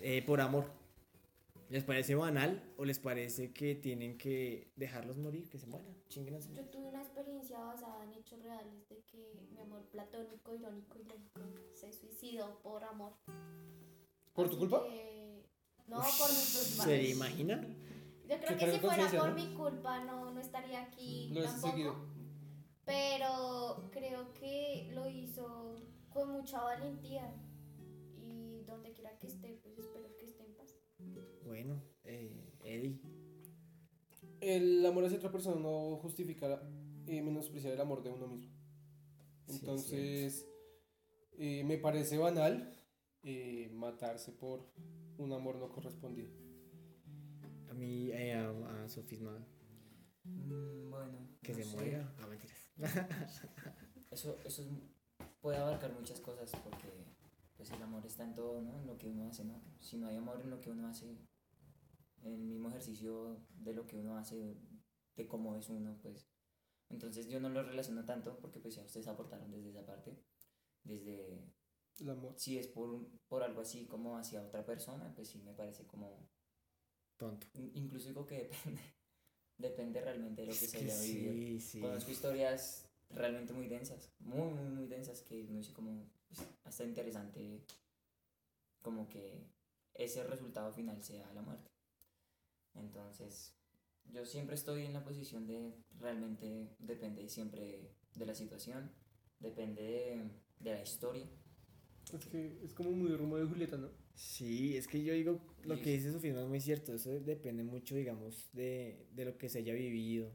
eh, 0.00 0.22
por 0.24 0.40
amor. 0.40 0.70
¿Les 1.70 1.84
parece 1.84 2.16
banal 2.16 2.60
o 2.78 2.84
les 2.84 2.98
parece 2.98 3.52
que 3.52 3.76
tienen 3.76 4.18
que 4.18 4.72
dejarlos 4.74 5.16
morir, 5.18 5.48
que 5.48 5.56
se 5.58 5.66
mueran? 5.68 5.94
Chinguen 6.08 6.34
a 6.34 6.40
su- 6.40 6.52
Yo 6.52 6.64
tuve 6.64 6.88
una 6.88 7.00
experiencia 7.00 7.60
basada 7.60 8.02
en 8.04 8.12
hechos 8.14 8.42
reales 8.42 8.88
de 8.88 9.00
que 9.04 9.46
mi 9.52 9.60
amor 9.60 9.82
platónico, 9.92 10.52
irónico 10.54 10.98
y 10.98 11.04
lógico 11.04 11.40
se 11.72 11.92
suicidó 11.92 12.58
por 12.62 12.82
amor. 12.82 13.12
¿Por 14.32 14.50
tu 14.50 14.58
culpa? 14.58 14.82
que- 14.82 15.44
No, 15.86 15.96
por 15.98 16.28
mi 16.30 16.44
culpa. 16.52 16.84
¿Se 16.84 17.08
imagina? 17.10 17.64
Yo 18.28 18.36
creo 18.40 18.58
que 18.58 18.72
si 18.72 18.78
fuera 18.80 19.08
por 19.10 19.28
¿no? 19.28 19.34
mi 19.34 19.54
culpa 19.54 20.04
no, 20.04 20.30
no 20.32 20.40
estaría 20.40 20.82
aquí 20.82 21.30
Lo 21.32 21.40
has 21.40 21.52
tampoco. 21.52 21.72
seguido. 21.72 21.94
Pero 22.84 23.88
creo 23.92 24.32
que 24.34 24.90
lo 24.92 25.08
hizo 25.08 25.76
con 26.12 26.30
mucha 26.32 26.60
valentía. 26.62 27.32
Y 28.18 28.62
donde 28.64 28.92
quiera 28.92 29.16
que 29.18 29.26
esté, 29.28 29.58
pues 29.62 29.74
Bueno, 31.50 31.82
eh, 32.04 32.54
Eddie. 32.64 33.00
El 34.40 34.86
amor 34.86 35.04
hacia 35.04 35.18
otra 35.18 35.32
persona 35.32 35.60
no 35.60 35.96
justifica 35.96 36.62
eh, 37.08 37.22
menospreciar 37.22 37.72
el 37.72 37.80
amor 37.80 38.04
de 38.04 38.10
uno 38.10 38.28
mismo. 38.28 38.54
Sí, 39.48 39.56
Entonces, 39.58 40.46
eh, 41.32 41.64
me 41.64 41.76
parece 41.78 42.18
banal 42.18 42.72
eh, 43.24 43.68
matarse 43.74 44.30
por 44.30 44.72
un 45.18 45.32
amor 45.32 45.56
no 45.56 45.72
correspondido. 45.72 46.30
A 47.68 47.74
mí, 47.74 48.12
eh, 48.12 48.34
a, 48.34 48.84
a 48.84 48.88
Sofisma, 48.88 49.44
Mm, 50.22 50.88
bueno. 50.90 51.18
que 51.42 51.50
no 51.52 51.58
se 51.58 51.64
sé. 51.64 51.76
muera. 51.76 52.14
Ah, 52.20 52.26
mentiras. 52.28 52.70
Eso, 54.12 54.36
eso 54.44 54.62
es, 54.62 54.68
puede 55.40 55.56
abarcar 55.56 55.92
muchas 55.94 56.20
cosas 56.20 56.52
porque 56.62 56.88
pues 57.56 57.70
el 57.72 57.82
amor 57.82 58.04
está 58.06 58.22
en 58.22 58.34
todo, 58.34 58.60
¿no? 58.62 58.78
En 58.78 58.86
lo 58.86 58.96
que 58.98 59.08
uno 59.08 59.26
hace, 59.26 59.44
¿no? 59.44 59.60
Si 59.80 59.96
no 59.96 60.06
hay 60.06 60.16
amor 60.16 60.40
en 60.40 60.50
lo 60.50 60.60
que 60.60 60.70
uno 60.70 60.86
hace, 60.88 61.16
el 62.24 62.38
mismo 62.38 62.68
ejercicio 62.68 63.44
de 63.50 63.74
lo 63.74 63.86
que 63.86 63.96
uno 63.96 64.16
hace, 64.16 64.56
de 65.16 65.26
cómo 65.28 65.56
es 65.56 65.68
uno, 65.68 65.98
pues... 66.02 66.28
Entonces 66.88 67.28
yo 67.28 67.38
no 67.40 67.48
lo 67.48 67.62
relaciono 67.62 68.04
tanto 68.04 68.36
porque 68.40 68.58
pues 68.58 68.74
ya 68.74 68.82
ustedes 68.84 69.06
aportaron 69.06 69.50
desde 69.52 69.70
esa 69.70 69.86
parte, 69.86 70.18
desde 70.82 71.40
El 72.00 72.10
amor. 72.10 72.34
si 72.36 72.58
es 72.58 72.66
por, 72.66 73.06
por 73.28 73.42
algo 73.44 73.60
así 73.60 73.86
como 73.86 74.16
hacia 74.16 74.42
otra 74.42 74.64
persona, 74.64 75.12
pues 75.14 75.28
sí 75.28 75.38
me 75.40 75.52
parece 75.54 75.86
como... 75.86 76.28
Tonto. 77.16 77.46
in- 77.54 77.70
Incluso 77.74 78.08
digo 78.08 78.26
que 78.26 78.48
depende, 78.48 78.80
depende 79.58 80.00
realmente 80.00 80.42
de 80.42 80.48
lo 80.48 80.52
que 80.54 80.64
Es 80.64 80.70
se 80.70 80.78
haya 80.78 81.00
vivido. 81.00 81.32
sí, 81.32 81.60
sí. 81.60 81.80
Conozco 81.80 82.10
historias 82.10 82.88
realmente 83.10 83.52
muy 83.52 83.68
densas, 83.68 84.10
muy, 84.18 84.50
muy, 84.52 84.64
muy 84.70 84.86
densas, 84.86 85.22
que 85.22 85.44
no 85.44 85.62
sé 85.62 85.72
cómo, 85.72 86.08
pues, 86.28 86.40
hasta 86.64 86.84
interesante 86.84 87.64
como 88.82 89.08
que 89.08 89.46
ese 89.94 90.24
resultado 90.24 90.72
final 90.72 91.02
sea 91.04 91.32
la 91.34 91.42
muerte. 91.42 91.69
Entonces, 92.74 93.54
yo 94.12 94.24
siempre 94.24 94.54
estoy 94.54 94.84
en 94.86 94.92
la 94.92 95.04
posición 95.04 95.46
de 95.46 95.74
realmente 95.98 96.74
depende 96.78 97.28
siempre 97.28 97.90
de 98.14 98.26
la 98.26 98.34
situación, 98.34 98.90
depende 99.40 99.82
de, 99.82 100.30
de 100.60 100.74
la 100.74 100.82
historia. 100.82 101.26
Es 102.12 102.26
que 102.26 102.58
es 102.64 102.74
como 102.74 102.90
muy 102.90 103.14
Romeo 103.16 103.44
y 103.44 103.48
Julieta, 103.48 103.76
¿no? 103.76 103.88
Sí, 104.14 104.76
es 104.76 104.86
que 104.86 105.02
yo 105.02 105.14
digo, 105.14 105.40
lo 105.64 105.76
Y 105.76 105.80
que 105.80 105.92
dice 105.92 106.12
Sofía 106.12 106.34
no 106.34 106.42
es 106.42 106.48
muy 106.48 106.60
cierto, 106.60 106.92
eso 106.94 107.20
depende 107.20 107.62
mucho, 107.62 107.94
digamos, 107.96 108.50
de, 108.52 109.06
de 109.12 109.24
lo 109.24 109.38
que 109.38 109.48
se 109.48 109.58
haya 109.58 109.72
vivido. 109.72 110.30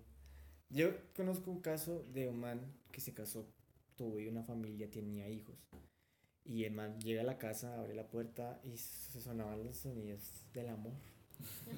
Yo 0.69 0.89
conozco 1.15 1.51
un 1.51 1.61
caso 1.61 2.03
de 2.13 2.27
un 2.27 2.39
man 2.39 2.73
que 2.91 3.01
se 3.01 3.13
casó, 3.13 3.47
tuvo 3.95 4.17
una 4.17 4.43
familia, 4.43 4.89
tenía 4.89 5.29
hijos, 5.29 5.55
y 6.43 6.63
el 6.63 6.73
man 6.73 6.99
llega 7.01 7.21
a 7.21 7.25
la 7.25 7.37
casa, 7.37 7.77
abre 7.79 7.93
la 7.95 8.07
puerta 8.09 8.59
y 8.63 8.77
se 8.77 9.21
sonaban 9.21 9.63
los 9.63 9.77
sonidos 9.77 10.45
del 10.53 10.69
amor. 10.69 10.93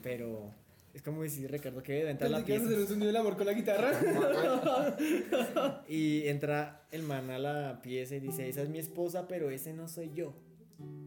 Pero 0.03 0.51
es 0.93 1.01
como 1.01 1.21
decir, 1.23 1.49
Ricardo, 1.51 1.81
que 1.83 1.93
debe 1.93 2.11
entrar 2.11 2.33
a 2.33 2.39
la 2.39 2.43
¿Quieres 2.45 2.63
hacer 2.63 2.73
un 2.75 2.79
pieza. 2.79 2.93
sonido 2.93 3.07
del 3.07 3.15
amor 3.17 3.37
con 3.37 3.45
la 3.45 3.53
guitarra? 3.53 3.91
Y 5.87 6.27
entra 6.27 6.87
el 6.91 7.03
man 7.03 7.29
a 7.29 7.39
la 7.39 7.81
pieza 7.81 8.15
y 8.15 8.19
dice, 8.19 8.47
esa 8.49 8.61
es 8.63 8.69
mi 8.69 8.79
esposa, 8.79 9.27
pero 9.27 9.49
ese 9.49 9.73
no 9.73 9.87
soy 9.87 10.11
yo. 10.13 10.33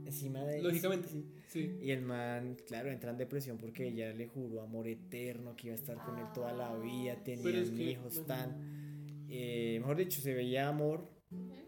Encima 0.05 0.43
de 0.45 0.63
Lógicamente. 0.63 1.09
sí. 1.09 1.25
Sí. 1.49 1.79
Y 1.83 1.91
el 1.91 2.03
man, 2.03 2.57
claro, 2.69 2.91
entra 2.93 3.11
en 3.11 3.19
depresión 3.19 3.59
porque 3.59 3.89
ella 3.89 4.13
le 4.13 4.29
juró 4.29 4.63
amor 4.63 4.87
eterno, 4.87 5.57
que 5.57 5.67
iba 5.69 5.75
a 5.75 5.79
estar 5.79 5.97
con 5.97 6.17
él 6.19 6.27
toda 6.33 6.53
la 6.53 6.77
vida, 6.77 7.17
Pero 7.25 7.43
tenían 7.43 7.57
es 7.65 7.71
que, 7.71 7.83
hijos 7.91 8.15
bueno. 8.15 8.27
tan... 8.27 9.27
eh, 9.29 9.79
mejor 9.81 9.97
dicho, 9.97 10.21
se 10.21 10.33
veía 10.33 10.69
amor, 10.69 11.09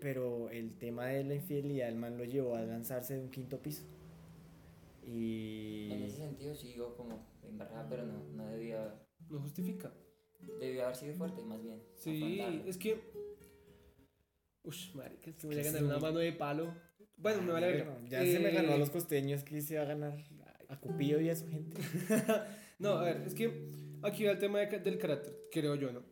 pero 0.00 0.50
el 0.50 0.74
tema 0.78 1.06
de 1.06 1.24
la 1.24 1.34
infidelidad, 1.34 1.88
el 1.88 1.96
man 1.96 2.16
lo 2.16 2.24
llevó 2.24 2.54
a 2.54 2.62
lanzarse 2.62 3.14
de 3.14 3.20
un 3.22 3.30
quinto 3.30 3.58
piso. 3.60 3.82
Y... 5.04 5.90
En 5.92 6.02
ese 6.02 6.16
sentido 6.18 6.54
sí 6.54 6.68
digo 6.68 6.94
como 6.96 7.26
embarrada, 7.42 7.88
pero 7.88 8.06
no, 8.06 8.22
no 8.32 8.46
debía, 8.46 8.94
No 9.28 9.40
justifica. 9.40 9.92
debió 10.60 10.84
haber 10.84 10.96
sido 10.96 11.14
fuerte, 11.14 11.42
más 11.44 11.62
bien. 11.62 11.82
Sí, 11.96 12.40
afrontarlo. 12.40 12.70
es 12.70 12.78
que. 12.78 13.12
Ush, 14.64 14.94
marica, 14.94 15.30
es 15.30 15.36
que 15.36 15.46
voy 15.46 15.58
a 15.58 15.62
ganar 15.62 15.84
una 15.84 15.98
mano 15.98 16.18
de 16.20 16.32
palo. 16.32 16.72
Bueno, 17.16 17.42
me 17.42 17.52
vale 17.52 17.66
verga. 17.66 17.98
Ya 18.08 18.20
se 18.20 18.38
me 18.38 18.50
Eh, 18.50 18.52
ganó 18.54 18.72
a 18.74 18.78
los 18.78 18.90
costeños 18.90 19.42
que 19.44 19.60
se 19.60 19.76
va 19.76 19.82
a 19.82 19.86
ganar 19.86 20.14
a 20.68 20.78
Cupido 20.80 21.20
y 21.20 21.28
a 21.30 21.36
su 21.36 21.48
gente. 21.48 21.80
No, 22.78 22.94
a 22.98 23.04
ver, 23.04 23.22
es 23.24 23.34
que 23.34 23.70
aquí 24.02 24.24
va 24.24 24.32
el 24.32 24.38
tema 24.40 24.58
de 24.58 24.78
del 24.80 24.98
carácter, 24.98 25.32
creo 25.52 25.76
yo, 25.76 25.92
¿no? 25.92 26.02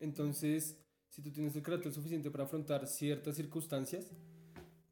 Entonces, 0.00 0.82
si 1.10 1.20
tú 1.20 1.30
tienes 1.30 1.54
el 1.56 1.62
carácter 1.62 1.92
suficiente 1.92 2.30
para 2.30 2.44
afrontar 2.44 2.86
ciertas 2.86 3.36
circunstancias, 3.36 4.10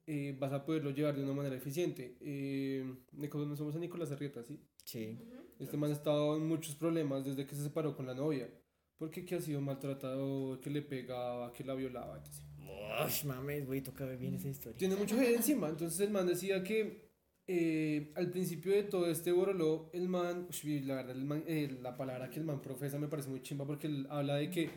eh, 0.07 0.37
vas 0.39 0.53
a 0.53 0.65
poderlo 0.65 0.91
llevar 0.91 1.17
de 1.17 1.23
una 1.25 1.33
manera 1.33 1.57
eficiente. 1.57 2.17
Eh, 2.21 2.85
ne- 3.13 3.29
conocemos 3.29 3.75
a 3.75 3.79
Nicolás 3.79 4.11
Arrieta, 4.13 4.43
¿sí? 4.43 4.61
Sí. 4.85 5.19
Este 5.59 5.77
man 5.77 5.91
ha 5.91 5.95
estado 5.95 6.37
en 6.37 6.47
muchos 6.47 6.75
problemas 6.75 7.25
desde 7.25 7.47
que 7.47 7.55
se 7.55 7.63
separó 7.63 7.97
con 7.97 8.07
la 8.07 8.15
novia. 8.15 8.49
Porque 8.97 9.25
que 9.25 9.35
ha 9.35 9.41
sido 9.41 9.61
maltratado, 9.61 10.61
que 10.61 10.71
le 10.71 10.83
pegaba, 10.83 11.53
que 11.53 11.65
la 11.65 11.75
violaba. 11.75 12.23
Uy, 12.59 13.29
mames, 13.29 13.67
güey, 13.67 13.81
toca 13.83 14.05
ver 14.05 14.19
bien 14.19 14.35
esa 14.35 14.49
historia. 14.49 14.79
Tiene 14.79 14.97
mucho 14.97 15.19
hate 15.19 15.35
encima. 15.37 15.69
Entonces 15.69 15.99
el 16.01 16.11
man 16.11 16.27
decía 16.27 16.63
que 16.63 17.11
eh, 17.47 18.13
al 18.15 18.31
principio 18.31 18.73
de 18.73 18.85
todo 18.85 19.11
este 19.11 19.33
boroló, 19.33 19.91
el 19.93 20.09
man, 20.09 20.49
la 20.85 20.95
verdad, 20.95 21.17
el 21.17 21.25
man- 21.25 21.45
eh, 21.47 21.77
la 21.83 21.97
palabra 21.97 22.31
que 22.31 22.39
el 22.39 22.45
man 22.47 22.63
profesa 22.63 22.99
me 22.99 23.09
parece 23.09 23.29
muy 23.29 23.43
chimba 23.43 23.67
porque 23.67 23.87
él 23.89 24.07
habla 24.11 24.37
de 24.37 24.49
que 24.51 24.71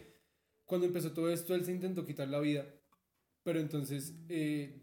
cuando 0.66 0.88
empezó 0.88 1.14
todo 1.14 1.30
esto 1.32 1.54
él 1.56 1.64
se 1.64 1.72
intentó 1.72 2.04
quitar 2.04 2.28
la 2.28 2.40
vida. 2.40 2.66
Pero 3.44 3.60
entonces 3.60 4.16
eh, 4.30 4.82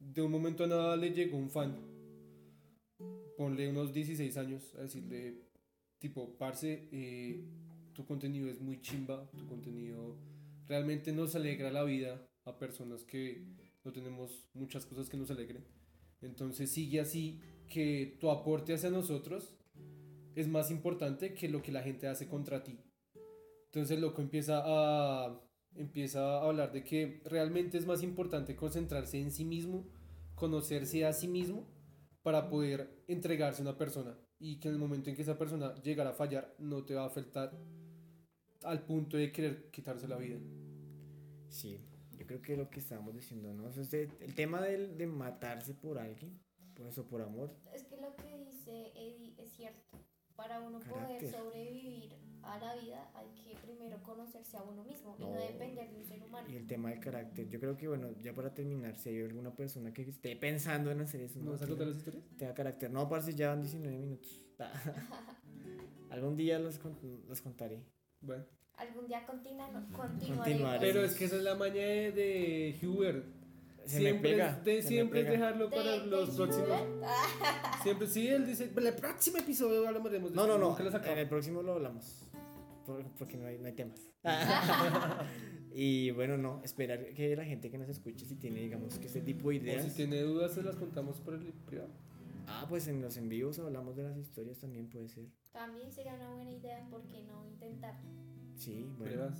de 0.00 0.22
un 0.22 0.32
momento 0.32 0.64
a 0.64 0.66
nada 0.66 0.96
le 0.96 1.10
llegó 1.10 1.36
un 1.36 1.50
fan, 1.50 1.76
ponle 3.36 3.68
unos 3.68 3.92
16 3.92 4.36
años, 4.38 4.74
a 4.74 4.82
decirle, 4.82 5.42
tipo, 5.98 6.36
parce, 6.36 6.88
eh, 6.90 7.44
tu 7.92 8.04
contenido 8.04 8.48
es 8.48 8.60
muy 8.60 8.80
chimba, 8.80 9.30
tu 9.36 9.46
contenido 9.46 10.18
realmente 10.66 11.12
nos 11.12 11.34
alegra 11.34 11.70
la 11.70 11.84
vida 11.84 12.26
a 12.44 12.58
personas 12.58 13.04
que 13.04 13.44
no 13.84 13.92
tenemos 13.92 14.48
muchas 14.54 14.86
cosas 14.86 15.08
que 15.08 15.16
nos 15.16 15.30
alegren. 15.30 15.64
Entonces 16.22 16.70
sigue 16.70 17.00
así 17.00 17.40
que 17.68 18.16
tu 18.20 18.30
aporte 18.30 18.74
hacia 18.74 18.90
nosotros 18.90 19.56
es 20.34 20.48
más 20.48 20.70
importante 20.70 21.34
que 21.34 21.48
lo 21.48 21.62
que 21.62 21.72
la 21.72 21.82
gente 21.82 22.06
hace 22.06 22.28
contra 22.28 22.62
ti. 22.62 22.78
Entonces 23.66 23.96
el 23.96 24.02
loco 24.02 24.22
empieza 24.22 24.62
a 24.64 25.40
empieza 25.74 26.20
a 26.20 26.44
hablar 26.46 26.72
de 26.72 26.84
que 26.84 27.20
realmente 27.24 27.78
es 27.78 27.86
más 27.86 28.02
importante 28.02 28.56
concentrarse 28.56 29.18
en 29.20 29.30
sí 29.30 29.44
mismo, 29.44 29.86
conocerse 30.34 31.04
a 31.06 31.12
sí 31.12 31.28
mismo 31.28 31.66
para 32.22 32.48
poder 32.48 33.02
entregarse 33.08 33.62
a 33.62 33.64
una 33.68 33.78
persona 33.78 34.16
y 34.38 34.58
que 34.58 34.68
en 34.68 34.74
el 34.74 34.80
momento 34.80 35.10
en 35.10 35.16
que 35.16 35.22
esa 35.22 35.38
persona 35.38 35.74
llegara 35.82 36.10
a 36.10 36.14
fallar 36.14 36.54
no 36.58 36.84
te 36.84 36.94
va 36.94 37.02
a 37.04 37.06
afectar 37.06 37.52
al 38.64 38.82
punto 38.84 39.16
de 39.16 39.32
querer 39.32 39.70
quitarse 39.70 40.06
la 40.08 40.16
vida. 40.16 40.38
Sí, 41.48 41.80
yo 42.18 42.26
creo 42.26 42.42
que 42.42 42.56
lo 42.56 42.68
que 42.70 42.80
estábamos 42.80 43.14
diciendo, 43.14 43.52
¿no? 43.54 43.64
O 43.64 43.72
sea, 43.72 43.82
usted- 43.82 44.10
el 44.20 44.34
tema 44.34 44.60
del- 44.60 44.96
de 44.96 45.06
matarse 45.06 45.74
por 45.74 45.98
alguien 45.98 46.38
Por 46.74 46.86
eso, 46.86 47.04
por 47.06 47.20
amor. 47.20 47.54
Es 47.74 47.82
que 47.84 47.96
lo 47.98 48.16
que 48.16 48.38
dice 48.38 48.92
Eddie 48.94 49.34
es 49.36 49.50
cierto. 49.52 49.98
Para 50.34 50.60
uno 50.60 50.78
poder 50.80 50.94
Carácter. 51.18 51.30
sobrevivir 51.30 52.14
a 52.42 52.58
la 52.58 52.74
vida 52.76 53.10
hay 53.14 53.28
que 53.42 53.56
primero 53.60 54.02
conocerse 54.02 54.56
a 54.56 54.62
uno 54.62 54.82
mismo 54.84 55.14
y 55.18 55.22
no 55.22 55.30
No. 55.34 55.40
depender 55.40 55.90
de 55.90 55.96
un 55.98 56.04
ser 56.04 56.22
humano. 56.22 56.48
Y 56.50 56.56
el 56.56 56.66
tema 56.66 56.90
del 56.90 57.00
carácter. 57.00 57.48
Yo 57.48 57.60
creo 57.60 57.76
que, 57.76 57.88
bueno, 57.88 58.08
ya 58.22 58.32
para 58.34 58.52
terminar, 58.54 58.96
si 58.96 59.10
hay 59.10 59.22
alguna 59.22 59.54
persona 59.54 59.92
que 59.92 60.02
esté 60.02 60.36
pensando 60.36 60.90
en 60.90 61.00
hacer 61.00 61.20
eso, 61.22 61.38
¿No 61.40 61.52
vas 61.52 61.62
a 61.62 61.66
contar 61.66 61.86
las 61.88 61.96
historias? 61.98 62.24
tenga 62.36 62.54
carácter. 62.54 62.90
No, 62.90 63.08
parce, 63.08 63.34
ya 63.34 63.48
van 63.48 63.60
19 63.62 63.96
minutos. 63.98 64.40
Algún 66.10 66.36
día 66.36 66.58
los, 66.58 66.78
con- 66.78 66.98
los 67.28 67.40
contaré. 67.40 67.82
Bueno. 68.20 68.44
Algún 68.76 69.06
día 69.06 69.24
continua, 69.26 69.66
continuaremos. 69.92 70.36
Continuaremos. 70.46 70.80
Pero 70.80 71.04
es 71.04 71.14
que 71.14 71.24
esa 71.26 71.36
es 71.36 71.42
la 71.42 71.54
maña 71.54 71.74
de, 71.74 72.12
de 72.12 72.86
Hubert. 72.86 73.24
Se 73.86 73.98
siempre 73.98 74.30
pega. 74.32 74.50
es, 74.50 74.64
de- 74.64 74.82
siempre 74.82 75.20
es 75.20 75.26
dejarlo 75.28 75.68
De- 75.68 75.76
para 75.76 75.90
de 75.98 76.06
los 76.06 76.30
próximos. 76.30 76.68
Siempre, 77.82 78.06
sí, 78.06 78.28
él 78.28 78.46
dice, 78.46 78.70
"En 78.76 78.86
el 78.86 78.94
próximo 78.94 79.38
episodio 79.38 79.78
hablaremos 79.78 80.12
de 80.12 80.20
No, 80.20 80.26
esto", 80.28 80.46
no, 80.46 80.58
no. 80.58 80.76
En 80.78 81.18
el 81.18 81.28
próximo 81.28 81.62
lo 81.62 81.72
hablamos. 81.72 82.28
Por- 82.96 83.12
Porque 83.16 83.36
no 83.36 83.46
hay, 83.46 83.58
no 83.58 83.66
hay 83.66 83.72
temas. 83.74 84.00
y 85.74 86.10
bueno, 86.10 86.36
no. 86.36 86.60
Esperar 86.64 87.12
que 87.14 87.34
la 87.36 87.44
gente 87.44 87.70
que 87.70 87.78
nos 87.78 87.88
escuche, 87.88 88.26
si 88.26 88.36
tiene, 88.36 88.60
digamos, 88.60 88.98
que 88.98 89.06
este 89.06 89.20
tipo 89.20 89.50
de 89.50 89.58
O 89.58 89.62
ideas. 89.62 89.84
si 89.84 89.90
tiene 89.96 90.20
dudas, 90.22 90.52
se 90.54 90.62
las 90.62 90.76
contamos 90.76 91.20
por 91.20 91.34
el 91.34 91.52
privado. 91.66 91.90
Ah, 92.46 92.66
pues 92.68 92.88
en 92.88 93.00
los 93.00 93.16
envíos 93.16 93.58
hablamos 93.60 93.96
de 93.96 94.02
las 94.02 94.16
historias 94.16 94.58
también 94.58 94.88
puede 94.88 95.08
ser. 95.08 95.26
También 95.52 95.92
sería 95.92 96.14
una 96.14 96.30
buena 96.34 96.50
idea, 96.50 96.84
¿por 96.90 97.02
qué 97.08 97.22
no 97.22 97.46
intentar? 97.46 97.94
Sí, 98.56 98.82
bueno. 98.98 99.04
Pruebas. 99.14 99.38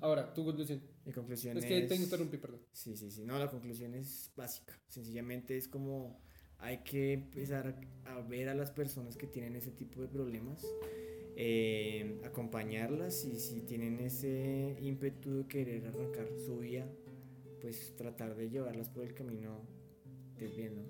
Ahora, 0.00 0.32
tu 0.32 0.44
conclusión. 0.44 0.80
Mi 1.04 1.12
conclusión 1.12 1.56
Es 1.58 1.64
es. 1.64 1.68
que 1.70 1.82
te 1.82 1.94
interrumpí, 1.96 2.36
perdón. 2.38 2.60
Sí, 2.72 2.96
sí, 2.96 3.10
sí. 3.10 3.24
No, 3.24 3.38
la 3.38 3.50
conclusión 3.50 3.94
es 3.94 4.30
básica. 4.36 4.74
Sencillamente 4.88 5.56
es 5.56 5.68
como 5.68 6.18
hay 6.58 6.78
que 6.78 7.12
empezar 7.12 7.78
a, 8.06 8.14
a 8.14 8.20
ver 8.22 8.48
a 8.48 8.54
las 8.54 8.70
personas 8.70 9.16
que 9.16 9.26
tienen 9.26 9.54
ese 9.56 9.70
tipo 9.70 10.00
de 10.00 10.08
problemas, 10.08 10.64
eh, 11.38 12.18
acompañarlas 12.24 13.26
y 13.26 13.38
si 13.38 13.60
tienen 13.60 14.00
ese 14.00 14.78
ímpetu 14.80 15.42
de 15.42 15.46
querer 15.46 15.86
arrancar 15.86 16.28
su 16.38 16.58
vida, 16.58 16.86
pues 17.60 17.94
tratar 17.96 18.34
de 18.34 18.48
llevarlas 18.48 18.88
por 18.88 19.04
el 19.04 19.12
camino 19.12 19.60
del 20.38 20.52
bien, 20.52 20.76
¿no? 20.76 20.82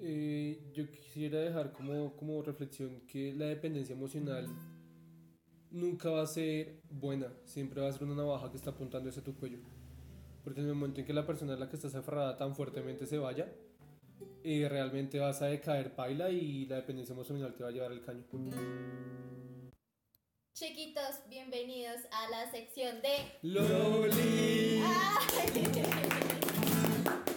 Eh, 0.00 0.60
yo 0.74 0.88
quisiera 0.90 1.40
dejar 1.40 1.72
como, 1.72 2.14
como 2.14 2.42
reflexión 2.42 3.00
que 3.06 3.32
la 3.32 3.46
dependencia 3.46 3.94
emocional 3.94 4.46
nunca 5.70 6.10
va 6.10 6.22
a 6.22 6.26
ser 6.26 6.80
buena, 6.90 7.32
siempre 7.44 7.80
va 7.80 7.88
a 7.88 7.92
ser 7.92 8.04
una 8.04 8.14
navaja 8.14 8.50
que 8.50 8.56
está 8.58 8.70
apuntando 8.70 9.08
hacia 9.08 9.24
tu 9.24 9.34
cuello. 9.34 9.58
Porque 10.44 10.60
en 10.60 10.68
el 10.68 10.74
momento 10.74 11.00
en 11.00 11.06
que 11.06 11.12
la 11.12 11.26
persona 11.26 11.54
en 11.54 11.60
la 11.60 11.68
que 11.68 11.76
estás 11.76 11.94
aferrada 11.94 12.36
tan 12.36 12.54
fuertemente 12.54 13.06
se 13.06 13.18
vaya, 13.18 13.50
eh, 14.44 14.68
realmente 14.68 15.18
vas 15.18 15.42
a 15.42 15.46
decaer 15.46 15.94
paila 15.94 16.30
y 16.30 16.66
la 16.66 16.76
dependencia 16.76 17.12
emocional 17.12 17.54
te 17.54 17.62
va 17.62 17.70
a 17.70 17.72
llevar 17.72 17.92
el 17.92 18.02
caño. 18.02 18.24
Chiquitos, 20.58 21.20
bienvenidos 21.30 22.00
a 22.10 22.28
la 22.30 22.50
sección 22.50 23.00
de... 23.00 23.30
¡Loli! 23.42 24.82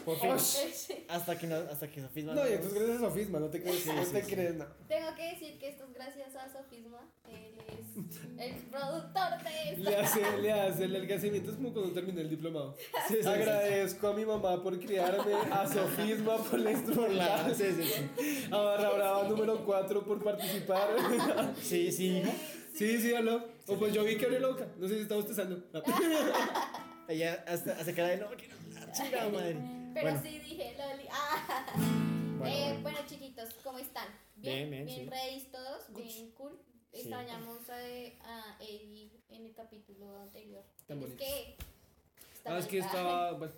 Por 0.03 0.17
fin. 0.17 0.19
Tengo 0.19 0.33
Hasta 1.07 1.37
que, 1.37 1.45
no, 1.45 1.55
hasta 1.55 1.87
que 1.91 2.01
Sofía 2.01 2.23
No, 2.33 2.49
y 2.49 2.53
entonces 2.53 2.73
gracias 2.73 2.97
a 2.97 3.05
Sofisma, 3.05 3.39
no 3.39 3.49
te 3.51 3.61
crees, 3.61 3.85
no 3.85 4.03
sí, 4.03 4.11
te 4.11 4.23
sí. 4.23 4.31
crees, 4.33 4.55
no. 4.55 4.65
que 4.87 5.23
decir 5.33 5.59
que 5.59 5.69
esto 5.69 5.83
es 5.83 5.93
gracias 5.93 6.35
a 6.35 6.51
Sofisma. 6.51 7.07
Él 7.29 7.59
es 7.67 8.39
el 8.39 8.55
productor 8.63 9.43
de 9.43 9.69
esto. 9.69 9.83
Le 9.83 9.95
hace, 9.97 10.37
le 10.39 10.51
hace 10.53 10.83
el 10.85 10.95
agradecimiento, 10.95 11.51
es 11.51 11.57
como 11.57 11.73
cuando 11.73 11.93
terminé 11.93 12.21
el 12.21 12.29
diplomado. 12.31 12.75
Sí, 13.07 13.17
sí, 13.17 13.21
sí. 13.21 13.27
Agradezco 13.27 14.07
a 14.07 14.13
mi 14.13 14.25
mamá 14.25 14.63
por 14.63 14.79
criarme, 14.79 15.35
a 15.51 15.71
Sofisma 15.71 16.37
por 16.37 16.57
la 16.57 16.71
instrumental, 16.71 17.55
Sí, 17.55 17.65
sí, 17.71 17.83
sí. 17.83 18.47
a 18.51 18.57
Barra 18.57 18.89
Brava 18.89 19.29
número 19.29 19.63
4 19.63 20.03
por 20.03 20.23
participar. 20.23 20.89
Sí, 21.61 21.91
sí. 21.91 22.23
Sí, 22.73 22.99
sí, 22.99 23.13
aló. 23.13 23.45
O 23.67 23.77
pues 23.77 23.93
yo 23.93 24.03
vi 24.03 24.17
que 24.17 24.25
abrió 24.25 24.39
loca, 24.39 24.67
no 24.77 24.87
sé 24.87 24.95
si 24.95 25.01
está 25.01 25.15
bostezando. 25.15 25.63
Ella 27.07 27.43
hasta 27.47 27.73
hace 27.73 27.93
cara 27.93 28.09
de 28.09 28.17
no, 28.17 28.27
quiero 28.37 28.55
hablar, 28.57 28.91
chingada 28.93 29.29
madre. 29.29 29.57
Pero 29.93 30.07
Bueno. 30.11 30.21
sí 30.23 30.39
dije, 30.39 30.75
Loli. 30.77 31.07
Ah. 31.11 31.65
Bueno, 32.37 32.55
Eh, 32.55 32.63
bueno. 32.69 32.81
bueno, 32.81 32.99
chiquitos, 33.07 33.53
¿cómo 33.63 33.77
están? 33.77 34.07
Bien, 34.35 34.69
Bien, 34.71 34.85
bien, 34.85 34.99
sí. 35.03 35.09
reis 35.09 35.51
todos, 35.51 35.93
bien 35.93 36.31
cool. 36.31 36.57
Sí. 36.91 36.99
Extrañamos 37.01 37.69
a, 37.69 37.75
a 37.75 38.57
Eddie 38.61 39.11
en 39.29 39.45
el 39.45 39.53
capítulo 39.53 40.19
anterior. 40.21 40.63
Tan 40.87 40.97
es 40.97 41.03
bonitos. 41.03 41.27
que. 41.27 41.55
Ah, 42.45 42.57
es 42.57 42.65
que 42.67 42.79
estaba. 42.79 43.33
Bueno, 43.33 43.53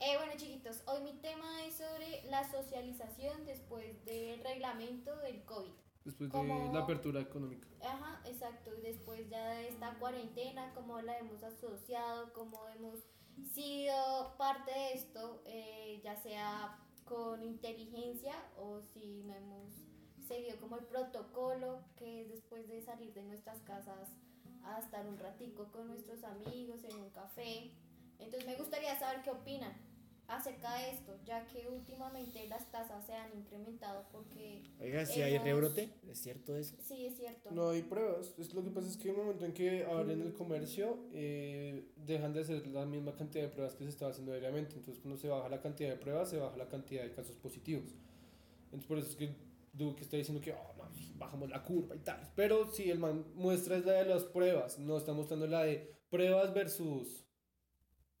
Eh, 0.00 0.16
bueno, 0.16 0.32
chiquitos, 0.36 0.82
hoy 0.86 1.00
mi 1.02 1.12
tema 1.14 1.64
es 1.66 1.74
sobre 1.74 2.22
la 2.30 2.48
socialización 2.50 3.44
después 3.46 4.04
del 4.04 4.42
reglamento 4.44 5.16
del 5.18 5.42
COVID. 5.44 5.72
Después 6.04 6.30
de 6.30 6.44
la 6.72 6.80
apertura 6.80 7.20
económica. 7.20 7.66
Ajá, 7.82 8.20
exacto. 8.26 8.70
Y 8.76 8.82
después 8.82 9.28
ya 9.28 9.50
de 9.50 9.68
esta 9.68 9.94
cuarentena, 9.98 10.72
cómo 10.74 11.00
la 11.00 11.18
hemos 11.18 11.42
asociado, 11.42 12.32
cómo 12.32 12.68
hemos 12.68 13.00
sido 13.52 14.36
parte 14.36 14.70
de 14.70 14.92
esto, 14.94 15.42
eh, 15.46 16.00
ya 16.04 16.16
sea 16.16 16.78
con 17.04 17.42
inteligencia 17.42 18.34
o 18.56 18.80
si 18.80 19.22
no 19.24 19.34
hemos 19.34 19.68
seguido 20.26 20.58
como 20.58 20.76
el 20.76 20.84
protocolo, 20.84 21.84
que 21.96 22.22
es 22.22 22.28
después 22.30 22.68
de 22.68 22.82
salir 22.82 23.12
de 23.12 23.22
nuestras 23.22 23.60
casas 23.62 24.10
a 24.62 24.78
estar 24.78 25.06
un 25.06 25.18
ratico 25.18 25.70
con 25.72 25.88
nuestros 25.88 26.24
amigos 26.24 26.82
en 26.84 26.96
un 26.96 27.10
café. 27.10 27.72
Entonces 28.18 28.46
me 28.46 28.56
gustaría 28.56 28.98
saber 28.98 29.22
qué 29.22 29.30
opinan 29.30 29.74
acerca 30.26 30.74
de 30.78 30.90
esto, 30.90 31.16
ya 31.26 31.46
que 31.46 31.68
últimamente 31.68 32.46
las 32.48 32.70
tasas 32.70 33.04
se 33.06 33.12
han 33.14 33.36
incrementado 33.36 34.04
porque 34.10 34.62
Oiga, 34.80 35.04
si 35.06 35.20
hay 35.22 35.34
hemos- 35.34 35.44
rebrote, 35.46 35.90
¿es 36.08 36.18
cierto 36.22 36.56
eso? 36.56 36.76
sí 36.80 37.06
es 37.06 37.16
cierto. 37.16 37.50
No 37.50 37.70
hay 37.70 37.82
pruebas. 37.82 38.32
Es, 38.38 38.54
lo 38.54 38.64
que 38.64 38.70
pasa 38.70 38.88
es 38.88 38.96
que 38.96 39.10
en 39.10 39.14
el 39.16 39.20
momento 39.20 39.44
en 39.44 39.52
que 39.52 39.84
abren 39.84 40.20
el 40.22 40.32
comercio, 40.32 40.98
eh, 41.12 41.90
dejan 41.96 42.32
de 42.32 42.40
hacer 42.40 42.66
la 42.68 42.86
misma 42.86 43.14
cantidad 43.14 43.44
de 43.44 43.50
pruebas 43.50 43.74
que 43.74 43.84
se 43.84 43.90
estaba 43.90 44.10
haciendo 44.12 44.32
diariamente. 44.32 44.76
Entonces, 44.76 45.00
cuando 45.02 45.18
se 45.20 45.28
baja 45.28 45.48
la 45.48 45.60
cantidad 45.60 45.90
de 45.90 45.96
pruebas, 45.96 46.30
se 46.30 46.38
baja 46.38 46.56
la 46.56 46.68
cantidad 46.68 47.02
de 47.02 47.12
casos 47.12 47.36
positivos. 47.36 47.94
Entonces, 48.64 48.86
por 48.88 48.98
eso 48.98 49.08
es 49.10 49.16
que 49.16 49.34
Duque 49.72 50.02
está 50.02 50.16
diciendo 50.16 50.40
que 50.40 50.52
"Oh, 50.52 50.88
sí, 50.94 51.12
bajamos 51.18 51.50
la 51.50 51.62
curva 51.64 51.96
y 51.96 51.98
tal. 51.98 52.32
Pero 52.36 52.70
si 52.72 52.90
el 52.90 52.98
man 52.98 53.24
muestra 53.34 53.76
es 53.76 53.84
la 53.84 53.92
de 53.92 54.04
las 54.06 54.22
pruebas, 54.24 54.78
no 54.78 54.96
está 54.96 55.12
mostrando 55.12 55.46
la 55.48 55.64
de 55.64 55.96
pruebas 56.10 56.54
versus, 56.54 57.24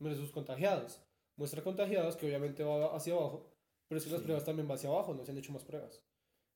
versus 0.00 0.30
contagiados. 0.32 1.00
Muestra 1.36 1.62
contagiados 1.62 2.16
que 2.16 2.26
obviamente 2.26 2.62
va 2.64 2.94
hacia 2.94 3.14
abajo, 3.14 3.50
pero 3.88 3.98
es 3.98 4.04
que 4.04 4.10
las 4.10 4.20
Sí. 4.20 4.24
pruebas 4.24 4.44
también 4.44 4.68
va 4.70 4.74
hacia 4.74 4.88
abajo, 4.90 5.14
no 5.14 5.24
se 5.24 5.32
han 5.32 5.38
hecho 5.38 5.52
más 5.52 5.64
pruebas. 5.64 6.00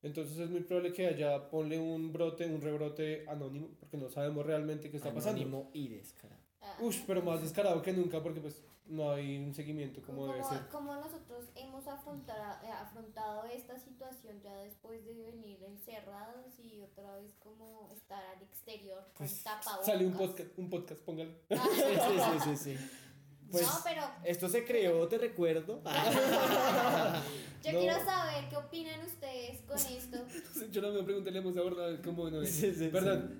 Entonces 0.03 0.39
es 0.39 0.51
muy 0.51 0.61
probable 0.61 0.93
que 0.93 1.07
haya, 1.09 1.51
ponle 1.51 1.79
un 1.79 2.13
brote, 2.13 2.47
un 2.47 2.61
rebrote 2.61 3.25
anónimo, 3.29 3.71
porque 3.81 3.97
no 3.97 4.09
sabemos 4.09 4.47
realmente 4.47 4.91
qué 4.91 4.97
está 4.99 5.13
pasando. 5.13 5.41
Anónimo 5.41 5.71
y 5.73 5.89
descarado. 5.89 6.41
Ah, 6.61 6.77
Ush, 6.81 7.01
pero 7.07 7.23
más 7.23 7.41
descarado 7.43 7.83
que 7.83 7.93
nunca 7.93 8.23
porque 8.23 8.41
pues 8.41 8.63
no 8.87 9.11
hay 9.11 9.37
un 9.39 9.53
seguimiento 9.55 10.01
como 10.03 10.27
debe 10.29 10.43
ser. 10.45 10.67
como 10.69 10.95
nosotros 10.95 11.47
hemos 11.57 11.87
afrontado, 11.87 12.65
eh, 12.65 12.71
afrontado 12.71 13.45
esta 13.47 13.77
situación 13.79 14.41
ya 14.43 14.55
después 14.59 15.05
de 15.05 15.15
venir 15.15 15.63
encerrados 15.65 16.59
y 16.59 16.81
otra 16.81 17.17
vez 17.17 17.35
como 17.41 17.91
estar 17.93 18.25
al 18.25 18.43
exterior 18.43 19.03
con 19.15 19.27
Pues, 19.27 19.43
tapabocas. 19.43 19.87
Sale 19.87 20.07
un 20.07 20.13
podcast, 20.15 20.59
un 20.59 20.71
podcast, 20.71 21.01
póngalo. 21.03 21.33
Ah, 21.51 21.67
Sí, 21.75 21.81
sí, 21.83 22.21
sí, 22.55 22.57
sí, 22.57 22.77
sí. 22.77 22.91
Pues, 23.51 23.67
no, 23.67 23.73
pero 23.83 24.03
esto 24.25 24.49
se 24.49 24.65
creó, 24.65 25.09
te 25.09 25.17
recuerdo. 25.19 25.81
yo 27.63 27.73
No. 27.73 27.79
quiero 27.81 28.05
saber 28.05 28.49
qué 28.49 28.57
opinan 28.57 29.05
ustedes 29.07 29.61
con 29.63 29.77
esto. 29.77 30.19
Yo 30.71 30.83
no 30.83 30.93
me 30.93 31.03
pregunté, 31.03 31.31
le 31.31 31.39
hemos 31.39 31.57
abordado 31.57 31.97
cómo 32.03 32.29
no 32.31 32.43
es. 32.43 32.51
Sí. 32.51 32.91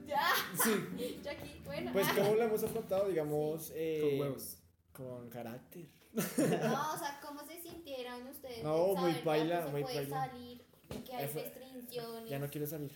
Ya, 0.07 0.29
Sí, 0.65 1.21
yo 1.25 1.31
aquí, 1.31 1.61
bueno. 1.65 1.93
Pues. 1.93 2.09
¿cómo 2.09 2.35
lo 2.35 2.43
hemos 2.43 2.63
afrontado? 2.63 3.09
Digamos, 3.09 3.71
eh, 3.75 4.01
con 4.11 4.21
huevos. 4.21 4.57
Con 4.93 5.31
carácter. 5.31 5.87
No, 6.15 6.95
o 6.95 6.99
sea, 6.99 7.21
¿cómo 7.23 7.47
se 7.47 7.61
sintieron 7.61 8.27
ustedes? 8.29 8.65
No, 8.65 8.95
muy 8.95 9.13
paila, 9.25 9.67
muy 9.71 9.83
puede 9.83 9.95
paila. 10.07 10.27
salir, 10.29 10.65
que 11.05 11.15
hay 11.15 11.27
restricciones. 11.27 12.31
Ya 12.31 12.39
no 12.39 12.49
quiero 12.49 12.67
salir. 12.67 12.93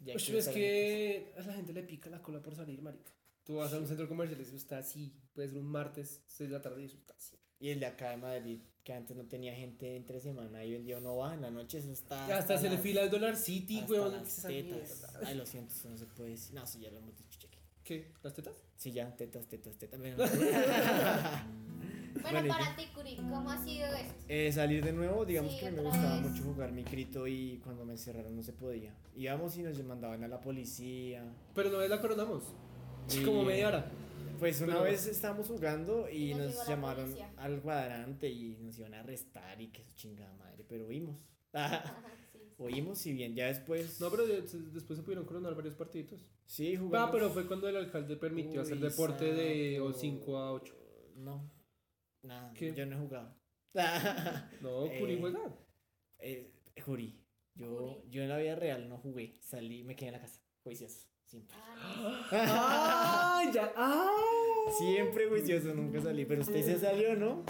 Ya 0.00 0.14
quiero 0.14 0.38
es 0.38 0.48
que 0.48 1.32
a 1.36 1.42
la 1.42 1.52
gente 1.52 1.72
le 1.72 1.82
pica 1.82 2.10
la 2.10 2.20
cola 2.22 2.40
por 2.40 2.54
salir, 2.54 2.80
marica. 2.82 3.12
Tú 3.46 3.56
vas 3.56 3.72
a 3.72 3.78
un 3.78 3.86
centro 3.86 4.08
comercial 4.08 4.40
y 4.40 4.42
eso 4.42 4.56
está 4.56 4.78
así. 4.78 5.14
Puede 5.32 5.48
ser 5.48 5.58
un 5.58 5.66
martes, 5.66 6.20
6 6.26 6.50
de 6.50 6.56
la 6.56 6.60
tarde 6.62 6.82
y 6.82 6.86
eso 6.86 6.96
está 6.96 7.14
así. 7.14 7.36
Y 7.60 7.70
el 7.70 7.78
de 7.80 7.86
acá 7.86 8.10
de 8.10 8.16
Madrid, 8.16 8.60
que 8.82 8.92
antes 8.92 9.16
no 9.16 9.24
tenía 9.24 9.54
gente 9.54 9.94
entre 9.96 10.20
semana 10.20 10.64
y 10.64 10.70
hoy 10.72 10.76
en 10.76 10.84
día 10.84 11.00
no 11.00 11.16
va, 11.16 11.32
en 11.34 11.42
la 11.42 11.50
noche 11.50 11.78
eso 11.78 11.92
está. 11.92 12.26
Ya 12.28 12.38
hasta 12.38 12.58
se 12.58 12.68
le 12.68 12.76
fila 12.76 13.02
el 13.02 13.10
Dollar 13.10 13.36
City, 13.36 13.78
hasta 13.78 13.92
weón. 13.92 14.12
las 14.12 14.42
tetas. 14.42 15.06
Ay, 15.24 15.36
lo 15.36 15.46
siento, 15.46 15.72
eso 15.72 15.88
no 15.88 15.96
se 15.96 16.06
puede 16.06 16.30
decir. 16.30 16.54
No, 16.54 16.66
sí, 16.66 16.80
ya 16.80 16.90
lo 16.90 16.98
hemos 16.98 17.16
dicho 17.16 17.38
aquí. 17.46 17.58
¿Qué? 17.84 18.12
¿Las 18.22 18.34
tetas? 18.34 18.54
Sí, 18.76 18.90
ya, 18.90 19.16
tetas, 19.16 19.46
tetas, 19.46 19.76
tetas. 19.76 20.00
Bueno, 20.00 20.16
Bueno, 22.22 22.40
Bueno, 22.40 22.46
¿y 22.46 22.48
para 22.48 22.76
ti, 22.76 22.86
Curi, 22.94 23.16
¿cómo 23.16 23.50
ha 23.50 23.62
sido 23.64 23.86
esto? 23.88 24.24
Eh, 24.28 24.50
salir 24.50 24.82
de 24.84 24.92
nuevo, 24.92 25.24
digamos 25.24 25.52
Sí, 25.52 25.60
que 25.60 25.70
me 25.70 25.82
gustaba 25.82 26.18
vez. 26.20 26.30
mucho 26.30 26.42
jugar 26.44 26.72
mi 26.72 26.82
crito 26.82 27.26
y 27.26 27.60
cuando 27.62 27.84
me 27.84 27.92
encerraron 27.92 28.34
no 28.34 28.42
se 28.42 28.52
podía. 28.54 28.94
Íbamos 29.14 29.56
y 29.56 29.62
nos 29.62 29.80
mandaban 29.84 30.24
a 30.24 30.28
la 30.28 30.40
policía. 30.40 31.22
Pero 31.54 31.70
no 31.70 31.78
vez 31.78 31.90
la 31.90 32.00
coronamos. 32.00 32.42
Y- 33.14 33.24
Como 33.24 33.44
media 33.44 33.68
hora. 33.68 33.90
Pues 34.38 34.60
una 34.60 34.74
Pero- 34.74 34.84
vez 34.84 35.06
estábamos 35.06 35.46
jugando 35.48 36.08
y 36.10 36.32
Y 36.32 36.34
nos 36.34 36.66
llamaron 36.68 37.14
al 37.38 37.60
cuadrante 37.62 38.28
y 38.28 38.56
nos 38.60 38.78
iban 38.78 38.92
a 38.94 39.00
arrestar 39.00 39.60
y 39.60 39.68
que 39.68 39.82
eso 39.82 39.92
chingada 39.94 40.34
madre, 40.34 40.64
pero 40.68 40.86
vimos. 40.88 41.16
Ajá, 41.52 42.02
sí, 42.32 42.38
sí. 42.38 42.54
Oímos, 42.58 42.98
si 42.98 43.12
bien 43.14 43.34
ya 43.34 43.46
después. 43.46 43.98
No, 44.00 44.10
pero 44.10 44.26
de- 44.26 44.42
después 44.42 44.98
se 44.98 45.02
pudieron 45.02 45.24
coronar 45.24 45.54
varios 45.54 45.74
partiditos. 45.74 46.20
Sí, 46.44 46.76
jugamos. 46.76 47.08
Ah, 47.08 47.12
pero 47.12 47.30
fue 47.30 47.46
cuando 47.46 47.68
el 47.68 47.76
alcalde 47.76 48.16
permitió 48.16 48.60
hacer 48.60 48.78
deporte 48.78 49.32
de 49.32 49.76
santo. 49.78 49.92
5 49.98 50.36
a 50.36 50.52
8. 50.52 50.74
No. 51.16 51.50
Nada, 52.22 52.52
¿Qué? 52.54 52.74
yo 52.74 52.84
no 52.86 52.96
he 52.96 52.98
jugado. 53.00 53.34
No, 54.60 54.80
Curi 54.98 55.14
Eh, 55.14 55.18
juega. 55.20 55.56
Eh, 56.18 56.52
Juri, 56.84 57.22
yo, 57.54 57.66
Juri. 57.78 58.10
yo 58.10 58.22
en 58.22 58.28
la 58.28 58.38
vida 58.38 58.54
real 58.54 58.88
no 58.88 58.98
jugué. 58.98 59.34
Salí, 59.40 59.82
me 59.84 59.96
quedé 59.96 60.08
en 60.08 60.12
la 60.14 60.20
casa. 60.20 60.42
Juicioso. 60.62 61.08
Siempre. 61.26 61.56
Ah, 61.56 62.28
¡Ah! 63.42 63.50
¡Ya! 63.52 63.72
¡Ah! 63.76 64.10
Siempre 64.78 65.28
juicioso, 65.28 65.74
nunca 65.74 66.00
salí. 66.00 66.24
Pero 66.24 66.42
usted 66.42 66.64
se 66.64 66.78
salió, 66.78 67.14
¿no? 67.14 67.44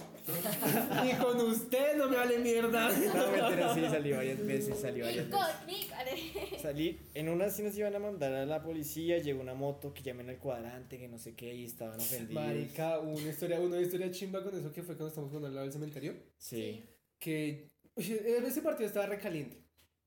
Ni 1.02 1.12
con 1.14 1.40
usted 1.40 1.96
no 1.96 2.08
me 2.08 2.16
vale 2.16 2.38
mierda. 2.38 2.88
No, 2.90 3.30
mentira, 3.30 3.74
sí, 3.74 3.80
salí 3.88 4.12
varias 4.12 4.44
veces, 4.44 4.78
salí 4.78 5.00
varias 5.00 5.30
veces. 5.30 6.60
Salí, 6.60 6.98
en 7.14 7.28
una 7.28 7.48
sí 7.48 7.62
nos 7.62 7.76
iban 7.78 7.94
a 7.94 7.98
mandar 7.98 8.34
a 8.34 8.44
la 8.44 8.62
policía, 8.62 9.18
llegó 9.18 9.40
una 9.40 9.54
moto 9.54 9.94
que 9.94 10.02
llamen 10.02 10.28
al 10.28 10.38
cuadrante, 10.38 10.98
que 10.98 11.08
no 11.08 11.18
sé 11.18 11.34
qué, 11.34 11.54
y 11.54 11.64
estaban 11.64 12.00
ofendidos. 12.00 12.44
Marica, 12.44 12.98
una 12.98 13.28
historia, 13.28 13.60
una 13.60 13.80
historia 13.80 14.10
chimba 14.10 14.42
con 14.42 14.58
eso 14.58 14.72
que 14.72 14.82
fue 14.82 14.96
cuando 14.96 15.08
estamos 15.08 15.28
jugando 15.28 15.48
al 15.48 15.54
lado 15.54 15.66
del 15.66 15.72
cementerio. 15.72 16.14
Sí. 16.38 16.84
Que 17.18 17.70
ese 17.96 18.62
partido 18.62 18.86
estaba 18.86 19.06
recaliente. 19.06 19.62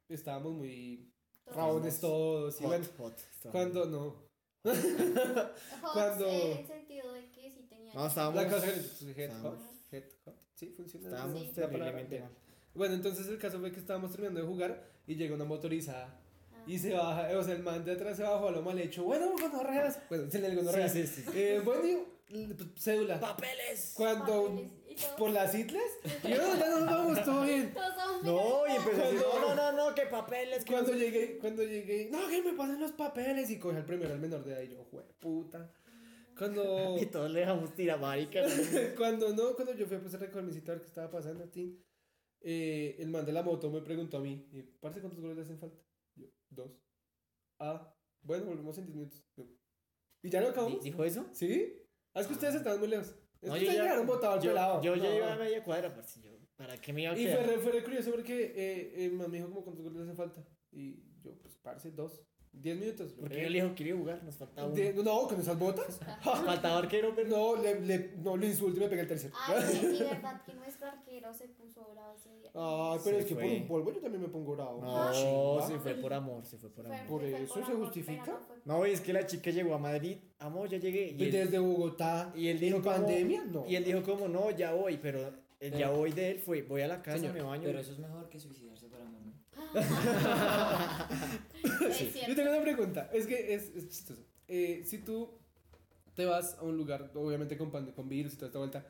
Estábamos 0.10 0.53
muy 0.53 1.10
Todos. 1.50 1.56
rabones 1.58 2.00
todos. 2.00 2.56
Y 2.62 2.64
Hot, 2.64 2.68
bueno, 2.70 2.86
hot, 2.98 3.14
cuando 3.52 3.86
no. 3.86 4.30
Cuando- 5.94 6.26
eh, 6.28 6.60
en 6.62 6.68
sentido 6.68 7.14
de 7.14 7.30
que 7.32 7.52
sí 7.52 7.66
tenía. 7.70 7.94
No, 7.94 8.08
estábamos, 8.08 8.44
La 8.44 8.50
cosa 8.50 8.68
head 8.68 9.32
hot, 9.42 9.60
head 9.92 10.04
hot. 10.26 10.36
Sí, 10.56 10.68
funciona. 10.76 11.08
estábamos 11.10 11.42
Sí. 11.42 11.52
terriblemente 11.56 12.20
mal. 12.20 12.30
Bueno, 12.74 12.94
entonces 12.96 13.28
el 13.28 13.38
caso 13.38 13.60
fue 13.60 13.72
que 13.72 13.80
estábamos 13.80 14.12
terminando 14.12 14.42
de 14.42 14.48
jugar 14.48 14.84
y 15.08 15.16
llega 15.16 15.34
una 15.36 15.46
motorizada. 15.46 16.20
Ah. 16.54 16.64
Y 16.68 16.78
se 16.78 16.94
baja, 16.94 17.38
o 17.38 17.44
sea, 17.44 17.56
el 17.56 17.64
man 17.64 17.84
de 17.86 17.94
atrás 17.94 18.18
se 18.18 18.24
bajó 18.24 18.50
a 18.50 18.52
lo 18.52 18.62
mal 18.62 18.78
hecho. 18.80 19.04
Bueno, 19.04 19.32
gonorreas. 19.40 20.00
Bueno, 20.10 20.30
se 20.30 20.40
le 20.40 20.54
gonorreas. 20.56 20.92
Sí, 20.92 21.08
sí, 21.08 21.24
sí. 21.24 21.32
Eh, 21.34 21.62
bueno, 21.64 22.06
y, 22.28 22.54
cédula. 22.78 23.20
¡Papeles! 23.20 23.94
Cuando. 23.96 24.44
Papeles 24.44 24.72
y. 24.72 24.79
Por 25.18 25.32
las 25.32 25.54
itles. 25.56 26.00
Y 26.24 26.30
yo, 26.30 26.58
ya 26.58 26.70
nos 26.70 26.86
vamos, 26.86 27.24
todo 27.24 27.44
bien. 27.44 27.74
No, 28.24 28.68
y 28.68 28.76
empezó 28.76 29.02
a 29.02 29.06
decir, 29.06 29.22
no, 29.22 29.40
no, 29.40 29.56
no, 29.56 29.72
no, 29.72 29.96
que 29.96 30.04
papeles, 30.04 30.66
que 30.66 30.74
Cuando 30.74 30.94
llegué, 30.94 31.38
cuando 31.38 31.64
llegué, 31.64 32.10
no, 32.12 32.28
que 32.28 32.42
me 32.42 32.54
pasen 32.54 32.80
los 32.80 32.92
papeles. 32.92 33.50
Y 33.50 33.60
coge 33.60 33.78
al 33.78 33.86
primero, 33.86 34.14
al 34.14 34.20
menor 34.20 34.44
de 34.44 34.54
edad. 34.54 34.62
Y 34.62 34.70
yo, 34.70 34.84
jue 34.92 35.04
puta. 35.20 35.72
Cuando. 36.38 36.98
Y 37.02 37.06
todos 37.06 37.32
le 37.32 37.42
dejamos 37.42 37.74
tirar, 37.74 38.00
marica. 38.00 38.42
cuando 38.98 39.34
no, 39.34 39.56
cuando 39.56 39.74
yo 39.76 39.86
fui 39.86 39.98
a 39.98 40.04
pasar 40.04 40.30
con 40.32 40.46
mi 40.46 40.54
cita 40.54 40.72
a 40.72 40.76
ver 40.76 40.82
qué 40.82 40.88
estaba 40.88 41.10
pasando 41.10 41.44
a 41.44 41.52
ti, 41.52 41.82
eh, 42.42 42.96
el 43.00 43.10
man 43.10 43.26
de 43.26 43.34
la 43.34 43.44
moto 43.44 43.70
me 43.70 43.82
preguntó 43.82 44.18
a 44.18 44.22
mí, 44.22 44.48
y, 44.52 44.62
parce, 44.62 45.02
¿cuántos 45.02 45.22
goles 45.22 45.38
le 45.38 45.44
hacen 45.44 45.60
falta? 45.60 45.82
Yo, 46.16 46.28
dos. 46.50 46.72
Ah, 47.60 47.94
bueno, 48.22 48.46
volvemos 48.46 48.78
en 48.78 48.86
10 48.86 48.96
minutos. 48.96 49.24
Yo, 49.36 49.46
¿Y 50.22 50.30
ya 50.30 50.42
lo 50.42 50.50
acabamos? 50.50 50.84
¿Dijo 50.84 51.04
eso? 51.04 51.26
¿Sí? 51.34 51.74
Ah, 52.14 52.22
es 52.22 52.28
que 52.28 52.34
ustedes 52.34 52.56
estaban 52.56 52.80
muy 52.80 52.88
lejos. 52.88 53.16
Es 53.41 53.49
No, 53.49 53.58
yo 53.58 53.65
ya- 53.65 53.71
llegaron 53.84 54.06
botado 54.06 54.34
al 54.34 54.41
Yo, 54.41 54.49
pelado. 54.52 54.82
yo 54.82 54.95
ya 54.95 55.10
No. 55.10 55.15
iba 55.15 55.34
a 55.34 55.38
media 55.38 55.63
cuadra, 55.63 55.93
parce. 55.93 56.21
Yo, 56.21 56.30
¿Para 56.58 56.78
qué 56.78 56.91
me 56.91 57.04
iba 57.04 57.13
a 57.13 57.17
Y 57.17 57.23
quedar? 57.23 57.38
fue, 57.45 57.54
re- 57.56 57.60
fue 57.62 57.71
re 57.71 57.84
curioso 57.84 58.12
porque 58.12 58.54
eh, 58.95 59.10
man 59.12 59.32
me 59.32 59.38
dijo 59.38 59.47
como 59.49 59.63
cuántos 59.63 59.84
goles 59.84 59.97
le 59.99 60.04
hacen 60.04 60.17
falta. 60.17 60.43
Y 60.71 61.02
yo, 61.21 61.34
pues, 61.39 61.56
parce, 61.62 61.89
dos. 61.91 62.21
10 62.54 62.78
minutos. 62.80 63.14
Porque 63.20 63.40
eh, 63.40 63.44
yo 63.44 63.50
le 63.50 63.62
dijo 63.64 63.76
que 63.76 63.84
iba 63.84 63.96
a 63.98 64.00
jugar, 64.02 64.24
nos 64.24 64.36
faltaba 64.36 64.68
uno. 64.68 64.76
de- 64.76 64.94
no, 64.94 65.28
con 65.28 65.40
esas 65.40 65.58
botas. 65.58 66.00
Faltaba 66.24 66.80
arquero, 66.80 67.14
pero 67.16 67.30
No, 67.30 67.56
le, 67.62 67.80
le, 67.82 68.14
no, 68.18 68.36
le 68.36 68.48
insulté 68.48 68.78
y 68.78 68.82
me 68.82 68.90
pegué 68.90 69.02
el 69.04 69.08
tercero. 69.08 69.34
Ay, 69.48 69.64
sí, 69.72 69.78
sí, 69.80 70.04
verdad 70.12 70.42
que 70.44 70.54
nuestro 70.56 70.88
arquero 70.88 71.34
se 71.34 71.48
puso 71.50 71.88
bravo 71.94 72.16
ese 72.16 72.30
día. 72.38 72.52
Ay, 72.54 73.00
pero 73.04 73.16
Se 73.18 73.20
es 73.22 73.26
que 73.28 73.36
por 73.36 73.44
fue. 73.44 73.56
un 73.58 73.68
polvo 73.68 73.94
yo 73.94 74.02
también 74.02 74.22
me 74.24 74.28
pongo 74.30 74.56
bravo. 74.56 74.82
No, 74.82 75.12
Chimba. 75.14 75.68
se 75.68 75.80
fue 75.80 75.94
por 76.02 76.14
amor, 76.14 76.46
se 76.46 76.58
fue 76.58 76.70
por 76.70 76.86
amor. 76.86 77.00
Por 77.08 77.22
fue 77.22 77.44
eso 77.44 77.54
se 77.54 77.60
amor, 77.62 77.78
justifica. 77.86 78.40
no 78.66 78.86
y 78.86 78.92
es 78.92 79.02
que 79.02 79.14
la 79.14 79.26
chica 79.26 79.52
llegó 79.52 79.74
a 79.76 79.78
Madrid, 79.80 80.18
amor, 80.40 80.68
ya 80.70 80.78
llegué. 80.80 81.16
Y 81.18 81.24
él, 81.24 81.32
Desde 81.32 81.60
Bogotá. 81.60 82.34
y 82.36 82.48
él 82.48 82.60
dijo 82.60 82.78
¿En 82.78 82.82
como- 82.84 82.96
pandemia? 82.96 83.44
No. 83.46 83.66
Y 83.68 83.76
él 83.76 83.84
dijo 83.86 84.04
como, 84.04 84.28
no, 84.28 84.52
ya 84.52 84.74
voy, 84.74 84.98
pero 84.98 85.32
el 85.62 85.74
ya 85.74 85.92
voy 85.92 86.12
de 86.12 86.32
él 86.32 86.40
fue, 86.40 86.64
voy 86.64 86.82
a 86.82 86.88
la 86.88 87.02
casa, 87.02 87.20
Señor, 87.20 87.34
me 87.36 87.42
baño. 87.42 87.64
Pero 87.64 87.80
eso 87.80 87.92
es 87.94 88.00
mejor 88.00 88.28
que 88.30 88.40
suicidarse 88.40 88.88
por 88.88 89.00
amor, 89.02 89.22
¿no? 89.22 89.34
Yo 92.27 92.36
tengo 92.36 92.51
una 92.51 92.62
pregunta. 92.62 93.10
Es 93.13 93.27
que 93.27 93.53
es, 93.53 93.75
es 93.75 93.89
chistoso. 93.89 94.23
Eh, 94.47 94.84
si 94.86 94.99
tú 94.99 95.29
te 96.15 96.25
vas 96.25 96.58
a 96.60 96.63
un 96.63 96.77
lugar, 96.77 97.12
obviamente 97.15 97.58
con, 97.58 97.69
con 97.71 98.10
virus 98.10 98.34
y 98.34 98.38
toda 98.38 98.47
esta 98.47 98.60
vuelta, 98.60 98.86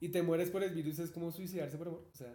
y 0.00 0.08
te 0.08 0.22
mueres 0.22 0.50
por 0.50 0.62
el 0.62 0.74
virus, 0.74 0.98
es 0.98 1.10
como 1.10 1.30
suicidarse 1.30 1.76
por 1.76 1.88
amor. 1.88 2.06
O 2.12 2.16
sea, 2.16 2.34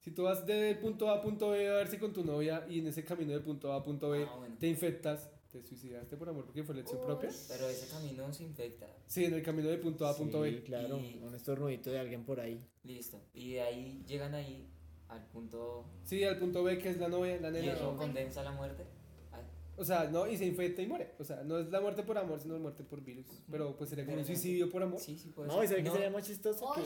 si 0.00 0.10
tú 0.12 0.24
vas 0.24 0.46
de 0.46 0.74
punto 0.76 1.10
A 1.10 1.16
a 1.16 1.22
punto 1.22 1.50
B 1.50 1.68
a 1.68 1.74
verse 1.74 1.98
con 1.98 2.12
tu 2.12 2.24
novia 2.24 2.64
y 2.68 2.78
en 2.78 2.86
ese 2.88 3.04
camino 3.04 3.32
de 3.32 3.40
punto 3.40 3.72
A 3.72 3.76
a 3.76 3.82
punto 3.82 4.10
B 4.10 4.24
Ah, 4.28 4.36
bueno. 4.36 4.56
te 4.58 4.68
infectas, 4.68 5.28
te 5.50 5.62
suicidaste 5.62 6.16
por 6.16 6.28
amor 6.28 6.44
porque 6.44 6.62
fue 6.64 6.74
elección 6.74 7.00
Uy. 7.00 7.06
propia. 7.06 7.30
Pero 7.48 7.68
ese 7.68 7.88
camino 7.88 8.32
se 8.32 8.44
infecta. 8.44 8.86
Sí, 9.06 9.24
en 9.24 9.34
el 9.34 9.42
camino 9.42 9.68
de 9.68 9.78
punto 9.78 10.06
A 10.06 10.10
a 10.10 10.16
punto 10.16 10.44
Sí, 10.44 10.50
B. 10.52 10.62
claro, 10.62 10.98
Y- 11.00 11.18
un 11.22 11.34
estornudito 11.34 11.90
de 11.90 11.98
alguien 11.98 12.24
por 12.24 12.40
ahí. 12.40 12.64
Listo. 12.84 13.20
Y 13.34 13.54
de 13.54 13.62
ahí 13.62 14.04
llegan 14.06 14.34
ahí 14.34 14.68
al 15.08 15.24
punto. 15.26 15.84
Sí, 16.04 16.24
al 16.24 16.38
punto 16.38 16.62
B 16.64 16.78
que 16.78 16.90
es 16.90 16.98
la 16.98 17.08
novia, 17.08 17.38
la 17.40 17.48
Y 17.48 17.52
nena. 17.52 17.72
eso 17.72 17.90
o- 17.90 17.96
condensa 17.96 18.42
la 18.42 18.52
muerte. 18.52 18.84
Ah, 19.32 19.40
O 19.76 19.84
sea, 19.84 20.04
no, 20.10 20.26
y 20.26 20.36
se 20.36 20.46
infecta 20.46 20.82
y 20.82 20.86
muere. 20.86 21.14
O 21.18 21.24
sea, 21.24 21.42
no 21.44 21.58
es 21.58 21.68
la 21.70 21.80
muerte 21.80 22.02
por 22.02 22.16
amor, 22.18 22.40
sino 22.40 22.54
la 22.54 22.60
muerte 22.60 22.82
por 22.84 23.00
virus. 23.02 23.26
Pero 23.50 23.76
pues 23.76 23.90
sería 23.90 24.04
como 24.04 24.16
un 24.16 24.22
no. 24.22 24.26
suicidio 24.26 24.70
por 24.70 24.82
amor. 24.82 24.98
Sí, 25.00 25.18
sí, 25.18 25.28
puede 25.30 25.48
No, 25.48 25.62
y 25.62 25.68
sabe 25.68 25.82
que 25.84 25.90
sería 25.90 26.10
más 26.10 26.26
chistoso 26.26 26.72
que 26.74 26.82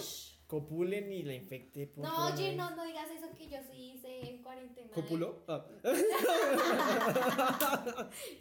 copulen 0.47 1.13
y 1.13 1.23
la 1.23 1.35
infecte. 1.35 1.87
por 1.87 2.05
No, 2.05 2.27
oye, 2.35 2.57
no, 2.57 2.75
no 2.75 2.85
digas 2.85 3.09
eso 3.11 3.29
que 3.39 3.49
yo 3.49 3.59
sí 3.71 3.93
hice 3.95 4.29
en 4.31 4.43
cuarentena. 4.43 4.91
¿Copuló? 4.93 5.43
Ah. 5.49 5.65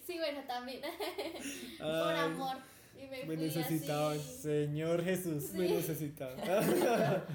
Sí, 0.06 0.18
bueno, 0.18 0.42
también. 0.48 0.82
Por 1.80 1.86
Ay, 1.88 2.18
amor. 2.32 2.56
Y 2.98 3.08
me, 3.08 3.20
me 3.24 3.26
fui 3.26 3.38
necesitaban. 3.38 4.18
así. 4.18 4.42
Señor 4.42 5.04
Jesús, 5.04 5.52
Me 5.54 5.68
necesitaba. 5.70 6.34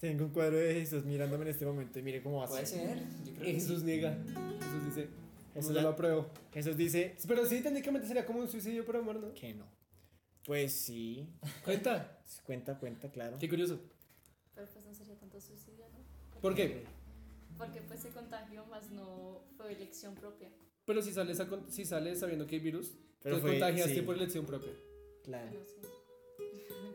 Tengo 0.00 0.24
un 0.26 0.30
cuadro 0.30 0.56
de 0.56 0.74
Jesús 0.74 1.04
mirándome 1.04 1.44
en 1.44 1.50
este 1.50 1.64
momento 1.66 1.98
y 1.98 2.02
mire 2.02 2.22
cómo 2.22 2.40
va. 2.40 2.46
Puede 2.46 2.66
ser. 2.66 2.98
Yo 3.24 3.32
creo 3.32 3.46
que 3.46 3.52
Jesús 3.54 3.80
sí. 3.80 3.84
niega. 3.86 4.16
Jesús 4.60 4.84
dice, 4.94 5.08
Jesús 5.54 5.70
no 5.72 5.80
lo 5.82 5.88
apruebo. 5.90 6.28
Jesús 6.52 6.76
dice 6.76 7.16
Pero 7.26 7.46
sí, 7.46 7.60
técnicamente 7.62 8.06
sería 8.06 8.26
como 8.26 8.40
un 8.40 8.48
suicidio 8.48 8.84
por 8.84 8.96
amor, 8.96 9.16
¿no? 9.16 9.32
que 9.34 9.54
no. 9.54 9.64
Pues 10.44 10.72
sí, 10.72 11.26
Cuenta. 11.64 12.20
cuenta, 12.44 12.78
cuenta, 12.78 13.10
claro. 13.10 13.36
Qué 13.38 13.48
curioso. 13.48 13.80
Pero 14.54 14.66
pues 14.68 14.84
no 14.84 14.94
sería 14.94 15.16
tanto 15.18 15.40
suicidio, 15.40 15.86
¿no? 15.88 16.40
¿Por 16.40 16.54
qué? 16.54 16.84
Porque 17.58 17.80
pues 17.80 18.00
se 18.00 18.10
contagió, 18.10 18.64
más 18.66 18.90
no 18.90 19.42
fue 19.56 19.72
elección 19.72 20.14
propia. 20.14 20.50
Pero 20.84 21.02
si 21.02 21.12
sales, 21.12 21.40
a 21.40 21.48
si 21.68 21.84
sales 21.84 22.20
sabiendo 22.20 22.46
que 22.46 22.56
hay 22.56 22.60
virus, 22.60 22.92
Pero 23.22 23.36
te 23.36 23.42
fue- 23.42 23.50
contagiaste 23.52 23.94
sí. 23.94 24.02
por 24.02 24.14
elección 24.16 24.44
propia. 24.46 24.72
Claro. 25.24 25.50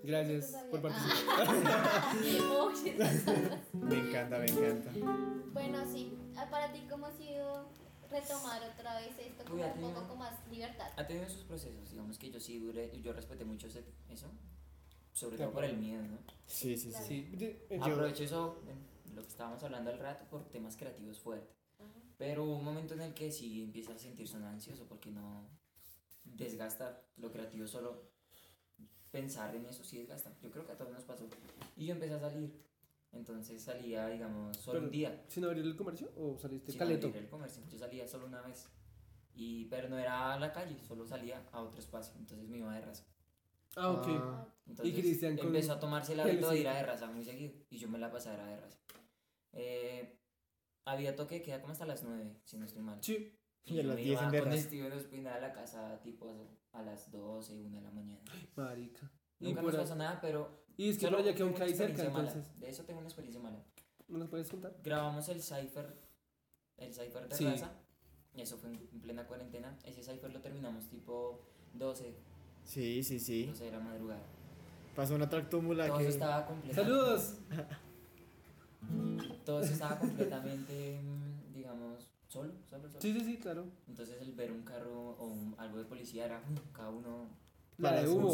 Gracias 0.04 0.56
por 0.70 0.82
participar. 0.82 1.48
Me 3.74 3.98
encanta, 3.98 4.40
me 4.40 4.46
encanta. 4.46 4.92
Bueno, 5.54 5.80
sí. 5.92 6.18
Ah, 6.36 6.48
Para 6.50 6.72
ti, 6.72 6.86
¿cómo 6.90 7.06
ha 7.08 7.12
sido 7.12 7.70
retomar 8.10 8.62
otra 8.74 9.00
vez 9.00 9.12
esto 9.20 9.44
ha 9.44 9.52
un 9.54 9.60
poco 9.60 9.74
tenido- 9.74 10.08
con 10.08 10.18
más 10.20 10.34
libertad? 10.50 10.88
Ha 10.98 11.06
tenido 11.08 11.30
sus 11.30 11.44
procesos. 11.44 11.90
Digamos 11.92 12.18
que 12.18 12.32
yo 12.32 12.40
sí 12.40 12.60
duré. 12.60 12.92
Yo 13.02 13.14
respeté 13.14 13.46
mucho 13.46 13.68
ese- 13.68 13.86
eso. 14.10 14.28
Sobre 15.14 15.38
Te 15.38 15.44
todo 15.44 15.54
por 15.54 15.66
el 15.66 15.78
miedo, 15.78 16.02
¿no? 16.04 16.18
Sí, 16.48 16.78
sí, 16.78 16.92
sí. 16.92 17.30
Sí. 17.38 17.46
eh, 17.70 17.80
Aprovecho 17.82 18.24
eso, 18.24 18.62
en 18.68 19.16
lo 19.16 19.22
que 19.22 19.28
estábamos 19.28 19.62
hablando 19.64 19.92
al 19.92 20.00
rato, 20.00 20.26
por 20.30 20.46
temas 20.50 20.78
creativos 20.78 21.20
fuertes. 21.20 21.56
Pero 22.18 22.44
hubo 22.46 22.58
un 22.58 22.64
momento 22.66 22.94
en 22.94 23.02
el 23.02 23.14
que 23.14 23.32
sí 23.32 23.64
empiezas 23.64 23.96
a 23.96 24.00
sentirse 24.00 24.38
ansioso 24.38 24.86
porque 24.88 25.12
no 25.12 25.50
desgasta 26.24 27.02
lo 27.18 27.32
creativo 27.32 27.68
solo. 27.68 28.11
Pensar 29.12 29.54
en 29.56 29.66
eso 29.66 29.84
sí 29.84 29.98
desgasta. 30.00 30.34
Yo 30.42 30.50
creo 30.52 30.66
que 30.66 30.72
a 30.72 30.78
todos 30.78 30.92
nos 30.92 31.04
pasó. 31.04 31.28
Y 31.76 31.86
yo 31.88 31.94
empecé 31.94 32.14
a 32.14 32.20
salir. 32.20 32.52
Entonces 33.12 33.62
salía, 33.62 34.08
digamos, 34.08 34.56
solo 34.58 34.80
Pero- 34.80 34.86
un 34.86 34.92
día. 34.92 35.26
¿Sin 35.28 35.44
abrir 35.44 35.66
el 35.66 35.76
comercio 35.76 36.12
o 36.16 36.38
saliste 36.40 36.72
sin 36.72 36.80
caleto? 36.80 37.08
abrir 37.08 37.24
el 37.24 37.30
comercio. 37.30 37.62
Yo 37.70 37.78
salía 37.78 38.08
solo 38.08 38.26
una 38.28 38.42
vez. 38.42 38.70
Y, 39.34 39.66
pero 39.66 39.90
no 39.90 39.98
era 39.98 40.34
a 40.34 40.40
la 40.40 40.52
calle, 40.54 40.78
solo 40.82 41.06
salía 41.06 41.46
a 41.52 41.62
otro 41.62 41.80
espacio. 41.80 42.14
Entonces 42.18 42.48
me 42.48 42.60
iba 42.60 42.74
de 42.74 42.82
raza. 42.82 43.06
Ah, 43.76 43.92
ok. 43.92 44.08
Ah, 44.10 44.48
Entonces 44.66 44.94
Cristian 44.96 45.38
con 45.38 45.48
empezó 45.48 45.74
a 45.74 45.80
tomarse 45.80 46.14
el 46.14 46.20
hábito 46.22 46.50
de 46.50 46.60
ir 46.60 46.68
a 46.68 46.76
de 46.76 46.84
raza 46.84 47.08
muy 47.08 47.24
seguido. 47.24 47.54
Y 47.70 47.78
yo 47.78 47.90
me 47.90 47.98
la 48.00 48.10
pasaba 48.12 48.46
de 48.46 48.58
raza. 48.58 48.80
Eh, 49.54 50.18
había 50.86 51.16
toque 51.16 51.40
que 51.40 51.44
queda 51.48 51.60
como 51.62 51.74
hasta 51.74 51.86
las 51.86 52.04
9, 52.04 52.34
si 52.46 52.58
no 52.58 52.66
estoy 52.66 52.82
mal. 52.82 53.02
Sí. 53.04 53.38
Y 53.66 53.76
Y 53.76 53.80
a 53.80 53.84
las 53.84 53.96
me 53.96 54.02
10 54.02 54.22
iba 54.22 54.38
en 54.38 54.44
con. 54.44 54.58
Steven 54.58 54.92
Ospina 54.94 55.36
a 55.36 55.40
la 55.40 55.54
casa 55.54 56.00
tipo 56.04 56.34
a 56.74 56.82
las 56.82 57.12
12, 57.12 57.54
1 57.62 57.76
de 57.78 57.82
la 57.84 57.92
mañana. 57.92 58.22
Marica. 58.56 59.12
Y, 59.40 59.46
Nunca 59.46 59.62
nos 59.62 59.76
pasó 59.76 59.96
nada, 59.96 60.20
pero 60.22 60.64
y 60.78 60.90
es 60.90 60.98
que 60.98 61.08
por 61.08 61.18
allá 61.20 61.34
tengo 61.36 61.50
una 61.50 61.60
CAI 61.60 61.74
cerca, 61.76 62.10
mala. 62.10 62.28
entonces. 62.30 62.60
De 62.60 62.70
eso 62.70 62.84
tengo 62.86 63.00
una 63.00 63.08
experiencia 63.08 63.42
mala. 63.42 63.64
¿No 64.08 64.18
nos 64.18 64.30
puedes 64.30 64.50
contar? 64.50 64.76
Grabamos 64.84 65.28
el 65.30 65.42
cipher, 65.42 65.96
el 66.78 66.94
cipher 66.94 67.28
de 67.28 67.36
Sí. 67.36 67.46
raza. 67.46 67.72
Y 68.34 68.42
eso 68.42 68.58
fue 68.58 68.70
en, 68.70 68.88
en 68.94 69.02
plena 69.02 69.26
cuarentena. 69.28 69.78
Ese 69.84 70.04
cipher 70.04 70.32
lo 70.32 70.42
terminamos 70.42 70.88
tipo 70.90 71.42
12, 71.74 72.16
Sí, 72.64 73.04
sí, 73.04 73.20
sí. 73.20 73.46
12 73.48 73.66
de 73.66 73.72
la 73.72 73.80
madrugada. 73.80 74.22
Pasó 74.96 75.16
una 75.16 75.30
tractómula 75.30 75.88
Todo 75.88 75.98
que. 76.00 76.08
estaba 76.08 76.46
completo. 76.46 76.76
¡Saludos! 76.82 77.36
todo 79.46 79.62
eso 79.62 79.74
estaba 79.74 79.98
completamente, 80.00 81.00
digamos, 81.54 82.11
solo, 82.32 82.54
solo, 82.70 82.88
solo. 82.88 83.02
Sí, 83.02 83.14
sí, 83.14 83.26
sí, 83.26 83.38
claro. 83.38 83.66
Entonces 83.88 84.22
el 84.22 84.32
ver 84.34 84.52
un 84.52 84.64
carro 84.64 85.12
o 85.20 85.26
un- 85.26 85.56
algo 85.58 85.78
de 85.78 85.86
policía 85.86 86.26
era 86.26 86.42
cada 86.74 86.90
uno 86.90 87.28
La 87.78 87.92
de 87.94 87.98
Para 87.98 88.10
humo. 88.12 88.32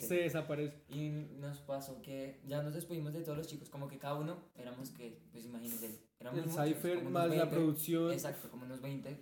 Se 0.00 0.14
desaparece. 0.14 0.82
Y 0.88 1.08
nos 1.40 1.58
pasó 1.60 2.00
que 2.02 2.40
ya 2.46 2.62
nos 2.62 2.72
despedimos 2.74 3.12
de 3.12 3.22
todos 3.22 3.36
los 3.38 3.46
chicos, 3.46 3.68
como 3.68 3.88
que 3.88 3.98
cada 3.98 4.14
uno 4.14 4.36
éramos 4.54 4.90
que, 4.90 5.20
pues 5.32 5.44
imagínense, 5.44 5.90
éramos 6.20 6.40
El 6.40 6.50
cipher 6.74 7.02
más 7.02 7.28
la 7.28 7.36
20, 7.44 7.46
producción. 7.56 8.12
Exacto, 8.12 8.48
como 8.50 8.64
unos 8.64 8.80
20. 8.80 9.20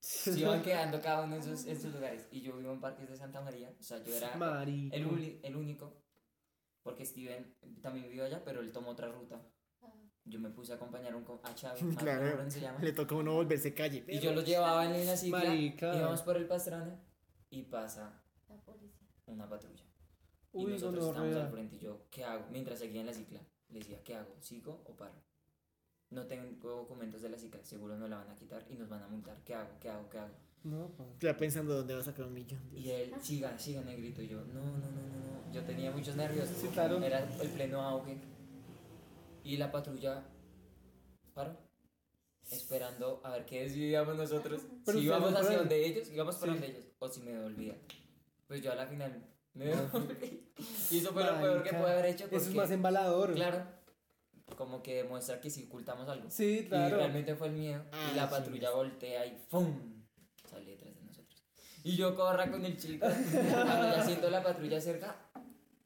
Se 0.00 0.38
iban 0.38 0.62
quedando 0.62 1.00
cada 1.00 1.24
uno 1.24 1.36
en 1.36 1.42
sus, 1.42 1.66
en 1.66 1.80
sus 1.80 1.92
lugares. 1.94 2.26
Y 2.30 2.40
yo 2.42 2.56
vivo 2.56 2.72
en 2.72 2.80
Parques 2.80 3.08
de 3.08 3.16
Santa 3.16 3.40
María, 3.40 3.72
o 3.78 3.82
sea, 3.82 4.02
yo 4.04 4.14
era 4.14 4.34
Marico. 4.36 4.94
el, 4.96 5.40
el 5.42 5.56
único, 5.56 5.92
porque 6.82 7.04
Steven 7.04 7.54
también 7.82 8.06
vivió 8.06 8.24
allá, 8.24 8.42
pero 8.44 8.60
él 8.60 8.72
tomó 8.72 8.90
otra 8.90 9.08
ruta. 9.10 9.40
Yo 10.28 10.38
me 10.40 10.50
puse 10.50 10.72
a 10.72 10.76
acompañar 10.76 11.12
a 11.12 11.16
un 11.16 11.24
co- 11.24 11.40
a 11.42 11.54
Chávez, 11.54 11.82
Claro. 11.98 12.50
se 12.50 12.60
llama. 12.60 12.78
Le 12.80 12.92
toca 12.92 13.14
a 13.14 13.18
uno 13.18 13.34
volverse 13.34 13.72
calle. 13.74 14.04
Y 14.06 14.18
yo 14.20 14.32
lo 14.32 14.42
llevaba 14.42 14.84
en 14.84 15.06
la 15.06 15.16
cicla, 15.16 15.38
Marica. 15.38 15.96
íbamos 15.96 16.22
por 16.22 16.36
el 16.36 16.46
Pastrana 16.46 17.00
y 17.50 17.62
pasa 17.62 18.20
La 18.48 18.56
policía. 18.56 19.06
una 19.26 19.48
patrulla. 19.48 19.84
y 20.52 20.64
Uy, 20.64 20.72
nosotros 20.72 21.04
estábamos 21.04 21.14
gonorrea. 21.28 21.44
al 21.46 21.50
frente 21.52 21.76
y 21.76 21.78
yo, 21.78 22.06
¿qué 22.10 22.24
hago? 22.24 22.46
Mientras 22.50 22.78
seguía 22.78 23.00
en 23.00 23.06
la 23.06 23.14
cicla, 23.14 23.40
le 23.70 23.78
decía, 23.78 24.02
¿qué 24.04 24.16
hago? 24.16 24.34
¿Sigo 24.40 24.82
o 24.86 24.94
paro? 24.96 25.14
No 26.10 26.26
tengo 26.26 26.68
documentos 26.70 27.20
de 27.22 27.28
la 27.28 27.38
cicla, 27.38 27.62
seguro 27.64 27.96
no 27.96 28.08
la 28.08 28.16
van 28.16 28.30
a 28.30 28.34
quitar 28.34 28.64
y 28.70 28.74
nos 28.76 28.88
van 28.88 29.02
a 29.02 29.08
multar. 29.08 29.36
¿Qué 29.44 29.54
hago? 29.54 29.70
¿Qué 29.80 29.90
hago? 29.90 30.08
¿Qué 30.08 30.18
hago? 30.18 30.34
No. 30.64 30.90
Ya 31.20 31.36
pensando 31.36 31.74
dónde 31.74 31.94
va 31.94 32.00
a 32.00 32.04
sacar 32.04 32.26
un 32.26 32.32
millón. 32.34 32.60
Y 32.74 32.90
él, 32.90 33.14
siga, 33.20 33.58
siga, 33.58 33.82
negrito. 33.82 34.20
Y 34.22 34.28
yo, 34.28 34.38
no, 34.44 34.54
no, 34.54 34.62
no, 34.62 34.78
no, 34.78 35.46
no. 35.46 35.52
Yo 35.52 35.62
tenía 35.64 35.90
muchos 35.90 36.16
nervios. 36.16 36.48
Sí, 36.48 36.66
claro. 36.68 37.02
Era 37.02 37.20
el 37.40 37.48
pleno 37.50 37.80
auge. 37.82 38.18
Y 39.44 39.56
la 39.56 39.70
patrulla 39.70 40.24
paró. 41.34 41.56
Esperando 42.50 43.20
a 43.24 43.30
ver 43.32 43.44
qué 43.44 43.64
decidíamos 43.64 44.16
nosotros. 44.16 44.62
Pero 44.84 44.98
si 44.98 45.04
íbamos 45.04 45.34
hacia 45.36 45.58
donde 45.58 45.84
ellos, 45.86 46.08
íbamos 46.10 46.36
para 46.36 46.52
Sí. 46.52 46.58
donde 46.58 46.76
ellos. 46.78 46.84
O 46.98 47.08
si 47.08 47.20
me 47.20 47.32
devolvían. 47.32 47.76
Pues 48.46 48.62
yo 48.62 48.72
a 48.72 48.74
la 48.74 48.86
final 48.86 49.22
me 49.54 49.66
devolví. 49.66 50.44
y 50.90 50.98
eso 50.98 51.12
fue 51.12 51.24
lo 51.24 51.38
peor 51.40 51.62
que 51.62 51.70
pude 51.70 51.90
haber 51.90 52.06
hecho. 52.06 52.24
Porque, 52.24 52.36
Eso 52.36 52.48
es 52.50 52.54
más 52.56 52.70
embalador. 52.70 53.34
Claro. 53.34 53.64
Como 54.56 54.82
que 54.82 54.94
demuestra 54.94 55.40
que 55.42 55.50
si 55.50 55.64
ocultamos 55.64 56.08
algo. 56.08 56.30
Sí, 56.30 56.60
Y 56.60 56.68
claro. 56.68 56.96
realmente 56.96 57.36
fue 57.36 57.48
el 57.48 57.52
miedo. 57.52 57.84
Ah, 57.92 58.10
y 58.12 58.16
la 58.16 58.24
sí, 58.24 58.30
patrulla 58.30 58.70
voltea 58.70 59.26
y 59.26 59.36
¡fum! 59.48 60.04
Sale 60.48 60.70
detrás 60.70 60.94
de 60.94 61.02
nosotros. 61.02 61.44
Y 61.84 61.96
yo 61.96 62.14
corra 62.16 62.50
con 62.50 62.64
el 62.64 62.78
chico. 62.78 63.06
Cuando 63.52 63.94
ya 63.94 64.02
siento 64.06 64.30
la 64.30 64.42
patrulla 64.42 64.80
cerca, 64.80 65.27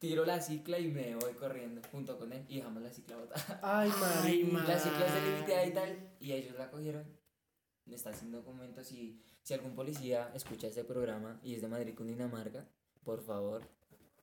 tiro 0.03 0.25
la 0.25 0.41
cicla 0.41 0.77
y 0.79 0.89
me 0.91 1.15
voy 1.15 1.31
corriendo 1.33 1.81
junto 1.89 2.19
con 2.19 2.33
él 2.33 2.43
y 2.49 2.57
dejamos 2.57 2.83
la 2.83 2.91
cicla 2.91 3.15
botada. 3.15 3.59
Ay, 3.63 3.89
marica. 4.01 4.63
La 4.67 4.77
cicla 4.77 5.07
se 5.07 5.31
limitea 5.31 5.65
y 5.65 5.71
tal. 5.73 6.09
Y 6.19 6.33
ellos 6.33 6.55
la 6.57 6.69
cogieron. 6.69 7.05
Le 7.85 7.95
está 7.95 8.09
haciendo 8.09 8.39
documentos 8.39 8.91
y 8.91 9.21
si 9.43 9.53
algún 9.53 9.75
policía 9.75 10.29
escucha 10.33 10.67
este 10.67 10.83
programa 10.83 11.39
y 11.41 11.55
es 11.55 11.61
de 11.61 11.69
Madrid, 11.69 11.95
Cundinamarca, 11.95 12.67
por 13.05 13.21
favor, 13.23 13.61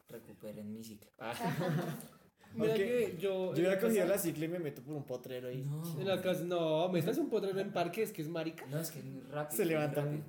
recuperen 0.09 0.71
mi 0.71 0.85
cicla. 0.85 1.11
Mira 2.55 2.73
Ok. 2.73 2.77
que 2.79 3.16
yo. 3.19 3.55
Yo 3.55 3.62
la 3.71 3.79
cogido 3.81 4.03
casa- 4.03 4.12
la 4.16 4.19
cicla 4.19 4.45
y 4.45 4.49
me 4.49 4.59
meto 4.59 4.83
por 4.83 4.95
un 4.95 5.05
potrero 5.05 5.49
ahí. 5.49 5.64
En 5.99 6.07
la 6.07 6.21
casa, 6.21 6.43
no, 6.43 6.88
metas 6.90 7.16
un 7.16 7.31
potrero 7.31 7.59
en 7.61 7.73
parque, 7.73 8.03
es 8.03 8.12
que 8.12 8.21
es 8.23 8.29
marica. 8.29 8.66
No, 8.66 8.79
es 8.81 8.90
que 8.90 8.99
es 8.99 9.05
muy 9.07 9.23
rápido. 9.23 9.57
Se 9.57 9.64
levanta 9.64 10.03
un. 10.03 10.23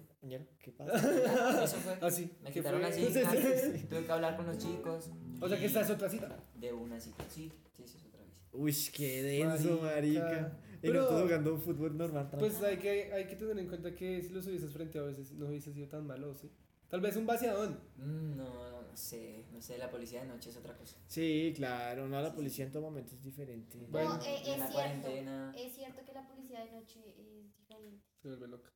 ¿Qué 0.60 0.72
pasa? 0.78 1.64
Eso 1.64 1.78
fue. 1.78 1.98
Así. 2.08 2.32
Me 2.44 2.52
¿qué 2.52 2.60
quitaron 2.60 2.82
la 2.84 2.92
cicla, 2.92 3.32
Sí, 3.32 3.38
sí, 3.42 3.78
sí. 3.80 3.86
tuve 3.88 4.06
que 4.06 4.12
hablar 4.12 4.38
con 4.38 4.46
los 4.46 4.58
chicos. 4.58 5.10
O 5.42 5.50
sea 5.50 5.58
que 5.60 5.66
esta 5.66 5.82
es 5.82 5.90
otra 5.90 6.10
cita. 6.10 6.38
De 6.56 6.72
una 6.72 7.00
cicla, 7.00 7.26
sí, 7.30 7.52
sí, 7.76 7.84
sí, 7.86 7.98
es 7.98 8.06
otra 8.06 8.22
vez. 8.22 8.30
Uy, 8.54 8.74
qué 8.96 9.24
denso, 9.24 9.80
Marica. 9.82 10.24
marica. 10.24 10.58
Y 10.76 10.88
Pero- 10.88 11.02
nosotros 11.02 11.22
jugando 11.24 11.54
un 11.56 11.62
fútbol 11.62 11.98
normal. 11.98 12.30
Pues 12.40 12.62
hay 12.64 12.78
que, 12.78 13.12
hay 13.14 13.28
que 13.28 13.36
tener 13.36 13.58
en 13.60 13.68
cuenta 13.68 13.94
que 13.94 14.22
si 14.22 14.30
los 14.30 14.46
hubieses 14.48 14.72
frente 14.72 14.98
a 15.00 15.04
veces 15.04 15.32
no 15.34 15.48
hubiese 15.48 15.74
sido 15.74 15.88
tan 15.88 16.06
malo, 16.08 16.34
¿sí? 16.36 16.50
Tal 16.90 17.02
vez 17.02 17.16
un 17.16 17.26
vaciadón. 17.26 17.80
Mm, 17.98 18.36
No, 18.38 18.82
no 18.82 18.98
sé, 18.98 19.46
no 19.54 19.62
sé, 19.62 19.78
la 19.78 19.90
policía 19.90 20.22
de 20.24 20.28
noche 20.28 20.50
es 20.50 20.58
otra 20.58 20.76
cosa. 20.76 20.98
Sí, 21.08 21.54
claro, 21.56 22.08
no, 22.08 22.22
la 22.22 22.34
policía 22.34 22.66
en 22.66 22.72
todo 22.72 22.82
momento 22.84 23.16
es 23.16 23.24
diferente. 23.24 23.88
Bueno. 23.90 24.18
no, 24.18 24.24
eh, 24.26 24.36
en 24.38 24.42
es 24.42 24.48
la 24.48 24.54
cierto. 24.56 24.74
cuarentena. 24.74 25.54
Es 25.58 25.74
cierto 25.74 26.04
que 26.06 26.14
la 26.14 26.28
policía 26.28 26.66
de 26.66 26.72
noche 26.72 27.00
es 27.08 27.56
diferente. 27.56 28.04
Se 28.22 28.28
vuelve 28.28 28.48
loca. 28.48 28.72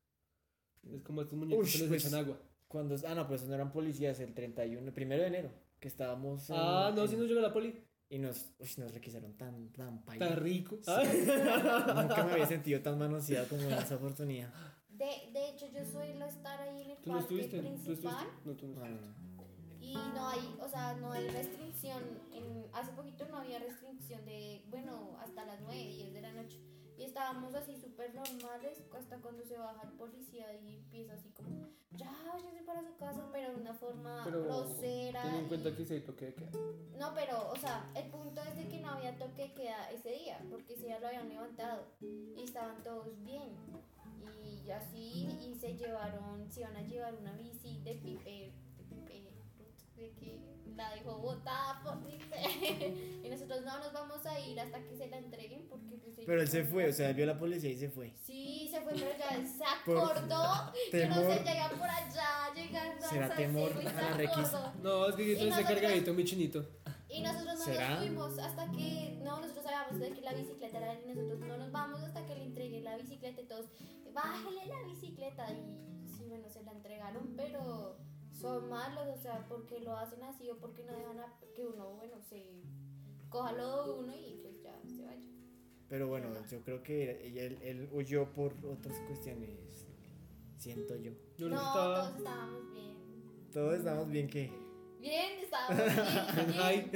Es 0.89 1.01
como 1.01 1.21
estos 1.23 1.37
muñecos 1.37 1.65
Uy, 1.65 1.71
que 1.71 1.77
les 1.79 1.87
pues, 1.89 2.05
echan 2.05 2.19
agua. 2.23 2.39
Cuando, 2.67 2.95
ah, 3.07 3.15
no, 3.15 3.23
pero 3.23 3.35
eso 3.35 3.47
no 3.47 3.55
eran 3.55 3.71
policías 3.71 4.19
el 4.19 4.33
31, 4.33 4.93
primero 4.93 5.21
de 5.23 5.27
enero, 5.27 5.51
que 5.85 5.89
estábamos. 5.89 6.49
en- 6.49 6.55
Ah, 6.57 6.91
no, 6.95 7.03
en- 7.03 7.07
si 7.09 7.15
no 7.15 7.25
llega 7.25 7.41
la 7.41 7.53
poli. 7.53 7.79
Y 8.09 8.17
nos, 8.17 8.51
uy, 8.57 8.69
nos 8.77 8.91
requisaron 8.91 9.37
tan, 9.37 9.71
tan. 9.71 10.03
Está 10.11 10.29
rico. 10.35 10.77
Sí. 10.77 10.91
Ah. 10.91 12.01
Nunca 12.01 12.23
me 12.23 12.31
había 12.33 12.47
sentido 12.47 12.81
tan 12.81 12.97
manoseado 12.97 13.47
como 13.47 13.61
en 13.61 13.73
esa 13.73 13.95
oportunidad. 13.95 14.51
De, 14.89 15.05
de 15.31 15.49
hecho, 15.49 15.67
yo 15.67 15.83
suelo 15.85 16.25
estar 16.25 16.59
ahí 16.61 16.81
en 16.83 16.91
el 16.91 16.97
¿Tú 16.97 17.11
no 17.11 17.19
parque 17.19 17.35
estuviste? 17.41 17.59
¿Tú 17.59 17.67
estuviste? 17.67 18.07
principal 18.07 18.27
No, 18.45 18.53
tú 18.55 18.67
no 18.67 18.73
estuviste. 18.73 19.79
y 19.79 19.93
no 19.93 20.27
hay, 20.27 20.55
o 20.59 20.67
sea, 20.69 20.93
no 20.95 21.11
hay 21.11 21.27
restricción. 21.29 22.01
En, 22.33 22.65
hace 22.73 22.91
poquito 22.93 23.27
no 23.29 23.37
había 23.37 23.59
restricción 23.59 24.25
de, 24.25 24.63
bueno, 24.69 25.17
hasta 25.21 25.45
las 25.45 25.61
9, 25.61 25.83
10 25.83 26.13
de 26.13 26.21
la 26.21 26.31
noche. 26.33 26.59
Y 26.97 27.03
estábamos 27.03 27.53
así 27.53 27.75
súper 27.75 28.15
normales 28.15 28.81
hasta 28.97 29.17
cuando 29.19 29.43
se 29.43 29.57
baja 29.57 29.81
el 29.83 29.91
policía 29.97 30.47
y 30.59 30.75
empieza 30.77 31.13
así 31.13 31.29
como, 31.31 31.67
ya, 31.97 32.11
váyanse 32.31 32.63
para 32.63 32.81
su 32.83 32.95
casa, 32.97 33.29
pero 33.31 33.49
de 33.51 33.61
una 33.61 33.73
forma 33.73 34.21
Pero 34.25 34.43
grosera. 34.43 35.21
ten 35.23 35.35
en 35.35 35.47
cuenta 35.47 35.69
y- 35.69 35.73
que 35.75 35.85
se 35.85 35.99
toque 36.01 36.25
de 36.25 36.33
queda. 36.35 36.51
No, 36.97 37.13
pero, 37.13 37.51
o 37.51 37.55
sea, 37.55 37.89
el 37.95 38.09
punto 38.09 38.41
es 38.41 38.55
de 38.57 38.67
que 38.67 38.79
no 38.79 38.89
había 38.91 39.17
toque 39.17 39.43
de 39.43 39.53
queda 39.53 39.89
ese 39.91 40.09
día, 40.11 40.39
porque 40.49 40.73
ese 40.73 40.85
día 40.87 40.99
lo 40.99 41.07
habían 41.07 41.29
levantado 41.29 41.85
y 42.01 42.41
estaban 42.43 42.81
todos 42.83 43.07
bien. 43.23 43.55
Y 44.65 44.71
así, 44.71 45.27
y 45.45 45.55
se 45.59 45.75
llevaron, 45.77 46.51
se 46.51 46.61
iban 46.61 46.75
a 46.75 46.81
llevar 46.81 47.13
una 47.15 47.33
bici 47.33 47.79
de 47.83 47.93
Pipe, 47.93 48.23
de 48.23 48.51
Pipe, 48.51 48.53
Ruth, 48.55 48.64
de 49.97 50.11
que 50.13 50.39
la 50.75 50.93
dejó 50.93 51.17
botada 51.19 51.81
por 51.83 51.95
y 53.23 53.29
nosotros 53.29 53.63
no 53.63 53.79
nos 53.79 53.93
vamos 53.93 54.25
a 54.25 54.39
ir 54.39 54.59
hasta 54.59 54.79
que 54.83 54.95
se 54.95 55.07
la 55.07 55.17
entreguen, 55.17 55.67
porque 55.69 55.97
pues 55.97 56.15
Pero 56.25 56.41
él 56.41 56.47
se 56.47 56.63
fue, 56.65 56.89
o 56.89 56.93
sea, 56.93 57.13
vio 57.13 57.23
a 57.23 57.27
la 57.27 57.39
policía 57.39 57.71
y 57.71 57.77
se 57.77 57.89
fue. 57.89 58.13
Sí, 58.23 58.67
se 58.69 58.81
fue, 58.81 58.93
pero 58.93 59.11
ya 59.17 59.29
se 59.45 59.63
acordó 59.81 60.73
que 60.91 61.05
no 61.07 61.15
se 61.15 61.43
llega 61.43 61.69
por 61.69 61.89
allá, 61.89 62.53
llegando 62.53 63.07
¿Será 63.07 63.25
al 63.27 63.35
temor 63.35 63.71
a 63.71 63.83
la 63.83 64.13
requisa? 64.17 64.73
No, 64.81 65.07
es 65.07 65.15
que 65.15 65.37
yo 65.37 65.49
cargadito, 65.51 66.13
mi 66.13 66.25
chinito. 66.25 66.65
Y 67.07 67.21
nosotros 67.21 67.59
no 67.59 67.65
¿Será? 67.65 67.89
nos 67.91 67.99
fuimos 67.99 68.39
hasta 68.39 68.71
que, 68.71 69.19
no, 69.23 69.39
nosotros 69.39 69.63
sabíamos 69.63 69.99
de 69.99 70.09
que 70.11 70.21
la 70.21 70.33
bicicleta 70.33 70.77
era 70.77 70.99
y 71.01 71.07
nosotros 71.07 71.39
no 71.39 71.57
nos 71.57 71.71
vamos 71.71 72.01
hasta 72.01 72.25
que 72.25 72.35
le 72.35 72.43
entregué 72.43 72.81
la 72.81 72.97
bicicleta 72.97 73.41
y 73.41 73.45
todos, 73.45 73.67
bájale 74.13 74.65
la 74.65 74.81
bicicleta 74.87 75.47
y 75.51 76.09
sí, 76.09 76.25
bueno, 76.27 76.49
se 76.49 76.63
la 76.63 76.71
entregaron, 76.71 77.33
pero 77.37 77.97
son 78.45 78.69
malos, 78.69 79.07
o 79.17 79.21
sea, 79.21 79.45
porque 79.49 79.79
lo 79.79 79.97
hacen 79.97 80.21
así 80.23 80.49
o 80.49 80.57
porque 80.57 80.83
no 80.83 80.93
dejan 80.93 81.19
a 81.19 81.33
que 81.55 81.65
uno, 81.65 81.95
bueno, 81.95 82.15
se 82.29 82.45
coja 83.29 83.51
lo 83.53 83.85
de 83.85 83.91
uno 84.03 84.13
y 84.15 84.39
pues 84.41 84.61
ya 84.61 84.79
se 84.87 85.03
vaya. 85.03 85.21
Pero 85.89 86.07
bueno, 86.07 86.27
yo 86.49 86.61
creo 86.63 86.83
que 86.83 87.27
él, 87.27 87.57
él 87.61 87.89
huyó 87.91 88.31
por 88.33 88.53
otras 88.65 88.99
cuestiones. 89.07 89.49
Siento 90.57 90.95
yo. 90.95 91.11
Yo 91.37 91.49
no, 91.49 91.55
estaba. 91.57 91.95
todos 91.95 92.17
estábamos 92.17 92.71
bien. 92.73 92.95
Todos 93.51 93.77
estamos 93.77 94.09
bien 94.09 94.27
que. 94.27 94.51
Bien, 94.99 95.39
estábamos 95.43 95.85
bien. 95.85 96.47
bien. 96.47 96.61
Ay. 96.61 96.91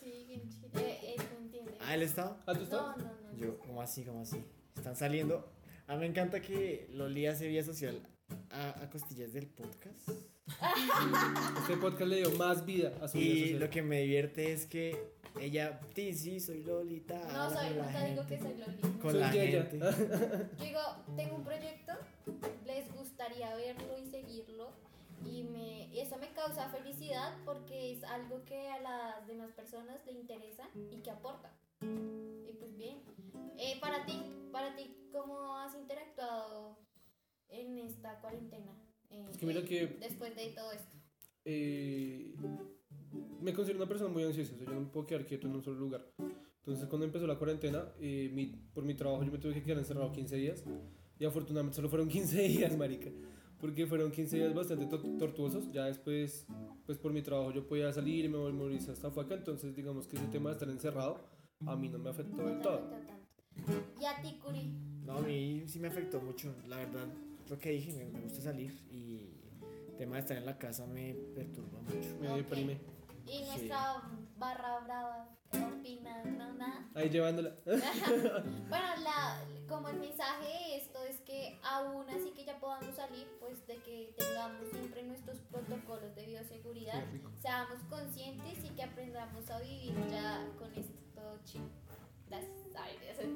Sí, 0.00 0.24
bien 0.28 0.48
chido. 0.48 0.68
Eh, 0.78 1.14
él 1.16 1.22
no 1.32 1.44
entiende. 1.46 1.78
Ah, 1.80 1.94
él 1.94 2.02
estaba. 2.02 2.42
¿Ah, 2.46 2.52
tú 2.52 2.58
No, 2.58 2.64
estabas? 2.64 2.98
no, 2.98 3.04
no. 3.04 3.36
Yo, 3.36 3.58
como 3.58 3.82
así, 3.82 4.04
como 4.04 4.20
así. 4.20 4.44
Están 4.76 4.94
saliendo. 4.94 5.48
A 5.88 5.94
mí 5.94 6.00
me 6.00 6.06
encanta 6.06 6.40
que 6.40 6.86
Loli 6.92 7.26
hace 7.26 7.48
vía 7.48 7.64
social 7.64 8.00
a, 8.50 8.82
a 8.82 8.90
costillas 8.90 9.32
del 9.32 9.46
podcast. 9.46 10.08
Este 11.60 11.76
podcast 11.76 12.08
le 12.08 12.16
dio 12.18 12.30
más 12.32 12.64
vida 12.64 12.92
a 13.02 13.08
su 13.08 13.18
vida 13.18 13.26
Y 13.34 13.40
social. 13.42 13.60
lo 13.60 13.70
que 13.70 13.82
me 13.82 14.00
divierte 14.02 14.52
es 14.52 14.66
que 14.66 15.12
ella, 15.40 15.80
sí, 15.94 16.14
sí, 16.14 16.38
soy 16.40 16.62
Lolita. 16.62 17.16
No, 17.32 17.42
habla 17.42 17.60
soy, 17.60 17.68
con 17.68 17.76
la 17.78 17.84
nunca 17.86 18.04
digo 18.04 18.26
que 18.26 18.38
soy 18.38 18.54
Loli. 18.56 18.98
Con 19.00 19.10
Soy 19.10 19.20
la 19.20 19.32
Yeya. 19.32 19.62
gente. 19.64 19.78
Yo 20.58 20.64
digo, 20.64 20.80
tengo 21.16 21.34
un 21.36 21.44
proyecto, 21.44 21.92
les 22.64 22.94
gustaría 22.94 23.54
verlo 23.56 23.98
y 23.98 24.06
seguirlo 24.06 24.70
y, 25.24 25.42
me, 25.42 25.86
y 25.92 25.98
eso 26.00 26.16
me 26.18 26.28
causa 26.32 26.68
felicidad 26.68 27.34
porque 27.44 27.92
es 27.92 28.04
algo 28.04 28.44
que 28.44 28.68
a 28.68 28.80
las 28.80 29.26
demás 29.26 29.50
personas 29.52 29.98
le 30.06 30.12
interesa 30.12 30.68
y 30.92 30.98
que 31.02 31.10
aporta. 31.10 31.52
Y 31.82 32.52
pues 32.58 32.76
bien, 32.76 32.98
Eh, 33.58 33.78
para 33.80 34.04
ti, 34.06 34.22
para 34.52 34.76
ti, 34.76 34.94
¿cómo 35.12 35.56
has 35.58 35.74
interactuado 35.74 36.78
en 37.48 37.78
esta 37.78 38.20
cuarentena? 38.20 38.72
Eh, 39.10 39.24
Es 39.30 39.36
que 39.36 39.46
mira 39.46 39.60
eh, 39.60 39.64
que- 39.64 39.86
Después 40.00 40.34
de 40.36 40.48
todo 40.50 40.72
esto. 40.72 40.96
eh, 41.44 42.34
me 43.40 43.52
considero 43.54 43.78
una 43.78 43.88
persona 43.88 44.10
muy 44.12 44.24
ansiosa, 44.24 44.54
o 44.54 44.56
sea, 44.58 44.66
yo 44.66 44.74
no 44.74 44.80
me 44.80 44.86
puedo 44.86 45.06
quedar 45.06 45.24
quieto 45.26 45.46
en 45.46 45.54
un 45.54 45.62
solo 45.62 45.78
lugar. 45.78 46.04
Entonces, 46.58 46.86
cuando 46.88 47.06
empezó 47.06 47.26
la 47.26 47.38
cuarentena, 47.38 47.92
eh, 48.00 48.30
mi- 48.34 48.46
por 48.74 48.84
mi 48.84 48.94
trabajo 48.94 49.22
yo 49.22 49.30
me 49.30 49.38
tuve 49.38 49.54
que 49.54 49.62
quedar 49.62 49.78
encerrado 49.78 50.10
15 50.12 50.36
días. 50.36 50.64
Y 51.18 51.24
afortunadamente 51.24 51.76
solo 51.76 51.88
fueron 51.88 52.08
15 52.08 52.42
días, 52.72 52.76
marica. 52.76 53.10
Porque 53.60 53.86
fueron 53.86 54.10
15 54.10 54.36
días 54.36 54.52
bastante 54.52 54.86
to- 54.86 55.16
tortuosos. 55.18 55.70
Ya 55.72 55.84
después, 55.86 56.46
pues 56.84 56.98
por 56.98 57.12
mi 57.12 57.22
trabajo 57.22 57.52
yo 57.52 57.66
podía 57.66 57.90
salir 57.92 58.24
y 58.24 58.28
me 58.28 58.36
movilizar 58.36 58.90
hasta 58.92 59.10
Faca. 59.10 59.34
Entonces, 59.34 59.74
digamos 59.74 60.06
que 60.08 60.16
ese 60.16 60.26
tema 60.26 60.50
de 60.50 60.54
estar 60.54 60.68
encerrado 60.68 61.24
a 61.64 61.74
mí 61.76 61.88
no 61.88 61.98
me 61.98 62.10
afectó 62.10 62.36
No 62.42 62.48
del 62.48 62.60
todo. 62.60 62.78
afectó 62.92 63.06
tanto. 63.06 64.00
Y 64.02 64.04
a 64.04 64.20
ti, 64.20 64.38
Curi. 64.44 64.66
No, 65.06 65.18
a 65.18 65.22
mí 65.22 65.62
sí 65.68 65.78
me 65.78 65.88
afectó 65.88 66.20
mucho. 66.20 66.54
La 66.68 66.76
verdad, 66.78 67.06
lo 67.48 67.58
que 67.58 67.70
dije, 67.70 67.92
me, 67.92 68.04
me 68.06 68.20
gusta 68.20 68.40
salir 68.42 68.72
y 68.90 69.30
el 69.90 69.96
tema 69.96 70.16
de 70.16 70.20
estar 70.22 70.36
en 70.36 70.46
la 70.46 70.58
casa 70.58 70.86
me 70.86 71.14
perturba 71.34 71.80
mucho. 71.80 72.16
Me 72.20 72.28
Ok. 72.30 72.36
deprime. 72.36 72.80
Y 73.26 73.38
Sí. 73.38 73.44
nuestra 73.46 74.02
barra 74.38 74.80
brava 74.80 75.28
opina, 75.52 76.22
no, 76.24 76.52
nada. 76.54 76.88
Ahí 76.94 77.08
llevándola. 77.08 77.54
Bueno, 78.68 78.86
la, 79.02 79.40
como 79.68 79.88
el 79.88 79.98
mensaje 79.98 80.46
de 80.46 80.76
esto 80.76 81.02
es 81.04 81.20
que 81.20 81.58
aún 81.64 82.08
así 82.10 82.30
que 82.36 82.44
ya 82.44 82.58
podamos 82.60 82.94
salir, 82.94 83.26
pues 83.40 83.66
de 83.66 83.76
que 83.78 84.14
tengamos 84.16 84.68
siempre 84.70 85.02
nuestros 85.04 85.38
protocolos 85.50 86.14
de 86.14 86.26
bioseguridad, 86.26 87.02
seamos 87.40 87.78
conscientes 87.88 88.64
y 88.64 88.68
que 88.70 88.82
aprendamos 88.82 89.48
a 89.50 89.60
vivir 89.60 89.94
ya 90.10 90.46
con 90.58 90.72
esto 90.74 90.92
todo 91.14 91.38
chido. 91.44 91.68
Entonces, 92.28 93.26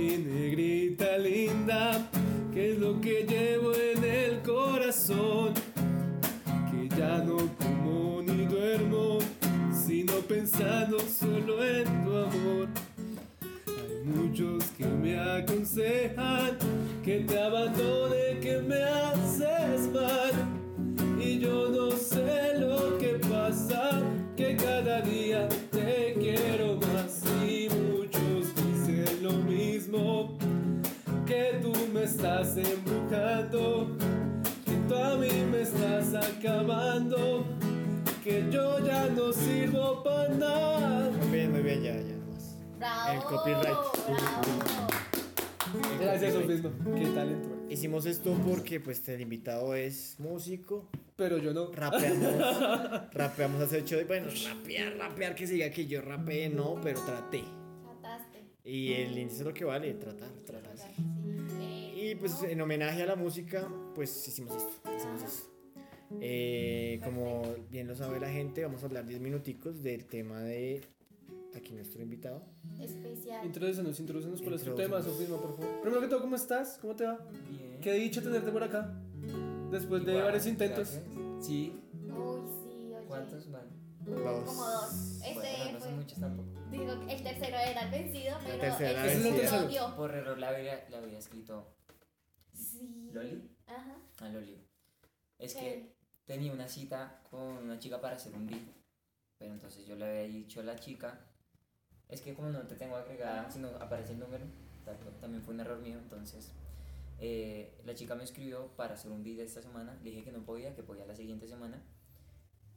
mi 0.00 0.16
negrita 0.16 1.18
linda, 1.18 2.08
qué 2.54 2.72
es 2.72 2.78
lo 2.78 3.00
que 3.00 3.26
llevo 3.28 3.72
en 3.74 4.02
el 4.02 4.40
corazón. 4.40 5.52
Que 6.70 6.88
ya 6.96 7.18
no 7.18 7.36
como 7.58 8.22
ni 8.22 8.46
duermo, 8.46 9.18
sino 9.72 10.14
pensando 10.20 10.98
solo 11.00 11.62
en 11.62 11.84
tu 12.04 12.16
amor. 12.16 12.68
Hay 13.66 14.04
muchos 14.04 14.64
que 14.78 14.86
me 14.86 15.18
aconsejan 15.18 16.56
que 17.04 17.20
te 17.20 17.38
abandone, 17.38 18.40
que 18.40 18.58
me 18.62 18.82
haces 18.82 19.92
mal. 19.92 20.19
Estás 32.10 32.56
embrujando, 32.56 33.96
que 34.64 34.72
tú 34.88 34.94
a 34.96 35.16
mí 35.16 35.28
me 35.48 35.62
estás 35.62 36.12
acabando, 36.14 37.44
que 38.24 38.48
yo 38.50 38.84
ya 38.84 39.06
no 39.10 39.32
sirvo 39.32 40.02
para 40.02 40.28
nada. 40.30 41.10
Muy 41.10 41.28
bien, 41.30 41.52
muy 41.52 41.62
bien, 41.62 41.82
ya, 41.82 41.94
ya, 41.94 42.16
nomás. 42.16 42.56
Bravo. 42.78 43.12
El 43.12 43.22
copyright. 43.22 43.64
Bravo. 44.08 44.88
Gracias, 46.00 46.46
mismo. 46.46 46.70
Qué 46.96 47.06
talento. 47.14 47.48
Hicimos 47.68 48.04
esto 48.06 48.36
porque 48.44 48.80
pues 48.80 49.08
el 49.08 49.20
invitado 49.20 49.76
es 49.76 50.16
músico, 50.18 50.90
Pero 51.14 51.38
yo 51.38 51.54
no. 51.54 51.70
rapeamos, 51.70 53.12
rapeamos 53.12 53.62
hace 53.62 53.82
ocho 53.82 53.96
bueno, 54.08 54.26
rapear, 54.48 54.96
rapear, 54.96 55.36
que 55.36 55.46
se 55.46 55.54
diga 55.54 55.70
que 55.70 55.86
yo 55.86 56.00
rapeé, 56.00 56.48
no, 56.48 56.80
pero 56.82 57.00
traté. 57.04 57.44
Trataste. 57.84 58.42
Y 58.64 58.94
el 58.94 59.16
índice 59.16 59.42
es 59.42 59.46
lo 59.46 59.54
que 59.54 59.64
vale, 59.64 59.94
tratar, 59.94 60.30
tratar. 60.44 60.76
Sí. 60.76 60.92
sí. 60.96 61.39
Y 62.10 62.14
pues 62.16 62.42
no. 62.42 62.48
en 62.48 62.60
homenaje 62.60 63.02
a 63.02 63.06
la 63.06 63.16
música, 63.16 63.68
pues 63.94 64.26
hicimos 64.26 64.56
esto, 64.56 64.72
hicimos 64.96 65.22
esto. 65.22 65.48
Eh, 66.20 67.00
como 67.04 67.42
bien 67.70 67.86
lo 67.86 67.94
sabe 67.94 68.18
la 68.18 68.28
gente, 68.28 68.64
vamos 68.64 68.82
a 68.82 68.86
hablar 68.86 69.06
10 69.06 69.20
minuticos 69.20 69.82
del 69.82 70.06
tema 70.06 70.40
de 70.40 70.80
aquí 71.54 71.72
nuestro 71.72 72.02
invitado. 72.02 72.42
Especial. 72.80 73.46
Introdúcenos, 73.46 74.00
introdúcenos 74.00 74.42
por 74.42 74.52
este 74.54 74.70
tema, 74.72 75.00
Sofisma, 75.02 75.36
por 75.40 75.56
favor. 75.56 75.80
Primero 75.82 76.00
que 76.00 76.08
todo, 76.08 76.20
¿cómo 76.22 76.34
estás? 76.36 76.78
¿Cómo 76.80 76.96
te 76.96 77.04
va? 77.04 77.18
bien. 77.48 77.78
Qué 77.80 77.92
dicha 77.94 78.20
tenerte 78.20 78.50
por 78.50 78.62
acá. 78.64 78.92
Después 79.70 80.04
de 80.04 80.10
Igual, 80.12 80.24
varios 80.26 80.46
intentos. 80.46 80.90
gracias. 80.90 81.46
Sí. 81.46 81.80
Uy, 81.94 82.40
sí, 82.64 82.92
oye. 82.92 83.06
¿Cuántos 83.06 83.50
van? 83.52 83.68
Dos. 84.00 84.44
Como 84.48 84.64
dos. 84.64 85.20
Este 85.24 85.34
Bueno, 85.34 85.72
no 85.72 85.78
fue. 85.78 85.80
son 85.88 85.96
muchos 85.96 86.18
tampoco. 86.18 86.48
Digo, 86.72 86.92
el 87.08 87.22
tercero 87.22 87.56
era 87.56 87.82
el 87.82 87.90
vencido, 87.90 88.36
pero 88.44 88.58
tercero 88.58 88.90
era 88.90 89.04
el 89.04 89.10
el 89.10 89.22
segundo 89.22 89.42
vencido. 89.60 89.96
Por 89.96 90.14
error 90.14 90.38
la 90.38 90.48
había, 90.48 90.88
la 90.90 90.98
había 90.98 91.18
escrito 91.18 91.66
Sí. 92.80 93.10
Loli. 93.12 93.50
Ajá. 93.66 93.96
A 94.20 94.28
Loli. 94.28 94.56
Es 95.38 95.54
que 95.54 95.94
tenía 96.24 96.52
una 96.52 96.68
cita 96.68 97.22
con 97.30 97.40
una 97.40 97.78
chica 97.78 98.00
para 98.00 98.16
hacer 98.16 98.34
un 98.34 98.46
beat. 98.46 98.60
Pero 99.38 99.52
entonces 99.54 99.86
yo 99.86 99.96
le 99.96 100.04
había 100.06 100.22
dicho 100.22 100.60
a 100.60 100.64
la 100.64 100.76
chica. 100.78 101.18
Es 102.08 102.20
que 102.20 102.34
como 102.34 102.48
no 102.50 102.60
te 102.66 102.74
tengo 102.74 102.96
agregada, 102.96 103.50
sino 103.50 103.68
aparece 103.80 104.12
el 104.12 104.18
número. 104.18 104.44
ta- 104.84 104.96
También 105.20 105.42
fue 105.42 105.54
un 105.54 105.60
error 105.60 105.78
mío. 105.80 105.98
Entonces 105.98 106.52
eh, 107.18 107.72
la 107.84 107.94
chica 107.94 108.14
me 108.14 108.24
escribió 108.24 108.68
para 108.76 108.94
hacer 108.94 109.10
un 109.10 109.22
beat 109.22 109.38
esta 109.40 109.62
semana. 109.62 109.94
Le 110.02 110.10
dije 110.10 110.24
que 110.24 110.32
no 110.32 110.42
podía, 110.44 110.74
que 110.74 110.82
podía 110.82 111.06
la 111.06 111.14
siguiente 111.14 111.46
semana. 111.48 111.82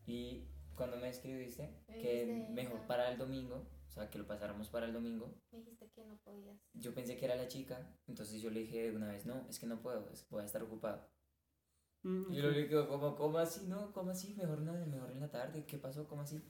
Y 0.06 0.44
cuando 0.76 0.98
me 0.98 1.10
escribiste, 1.10 1.70
que 1.88 2.48
mejor 2.52 2.80
ah. 2.84 2.88
para 2.88 3.12
el 3.12 3.18
domingo. 3.18 3.66
O 3.94 3.96
sea, 3.96 4.10
que 4.10 4.18
lo 4.18 4.26
pasáramos 4.26 4.70
para 4.70 4.88
el 4.88 4.94
domingo. 4.94 5.36
Me 5.52 5.60
dijiste 5.60 5.88
que 5.92 6.04
no 6.04 6.18
podías. 6.18 6.58
Yo 6.74 6.96
pensé 6.96 7.16
que 7.16 7.26
era 7.26 7.36
la 7.36 7.48
chica, 7.48 7.96
entonces 8.08 8.42
yo 8.42 8.50
le 8.50 8.62
dije 8.62 8.90
de 8.90 8.96
una 8.96 9.10
vez, 9.10 9.28
no, 9.28 9.46
es 9.48 9.60
que 9.60 9.68
no 9.68 9.80
puedo, 9.84 10.10
es- 10.10 10.28
voy 10.30 10.42
a 10.42 10.46
estar 10.46 10.64
ocupado. 10.64 11.08
Mm, 12.02 12.32
Y 12.34 12.38
luego 12.42 12.50
le 12.56 12.64
digo, 12.68 12.88
¿cómo, 12.88 13.16
¿cómo 13.16 13.38
así? 13.38 13.68
No, 13.68 13.94
¿cómo 13.94 14.10
así? 14.10 14.34
Mejor 14.34 14.62
no, 14.62 14.74
mejor 14.88 15.12
en 15.12 15.20
la 15.20 15.30
tarde, 15.30 15.64
¿qué 15.68 15.78
pasó? 15.78 16.08
¿Cómo 16.08 16.24
así? 16.24 16.44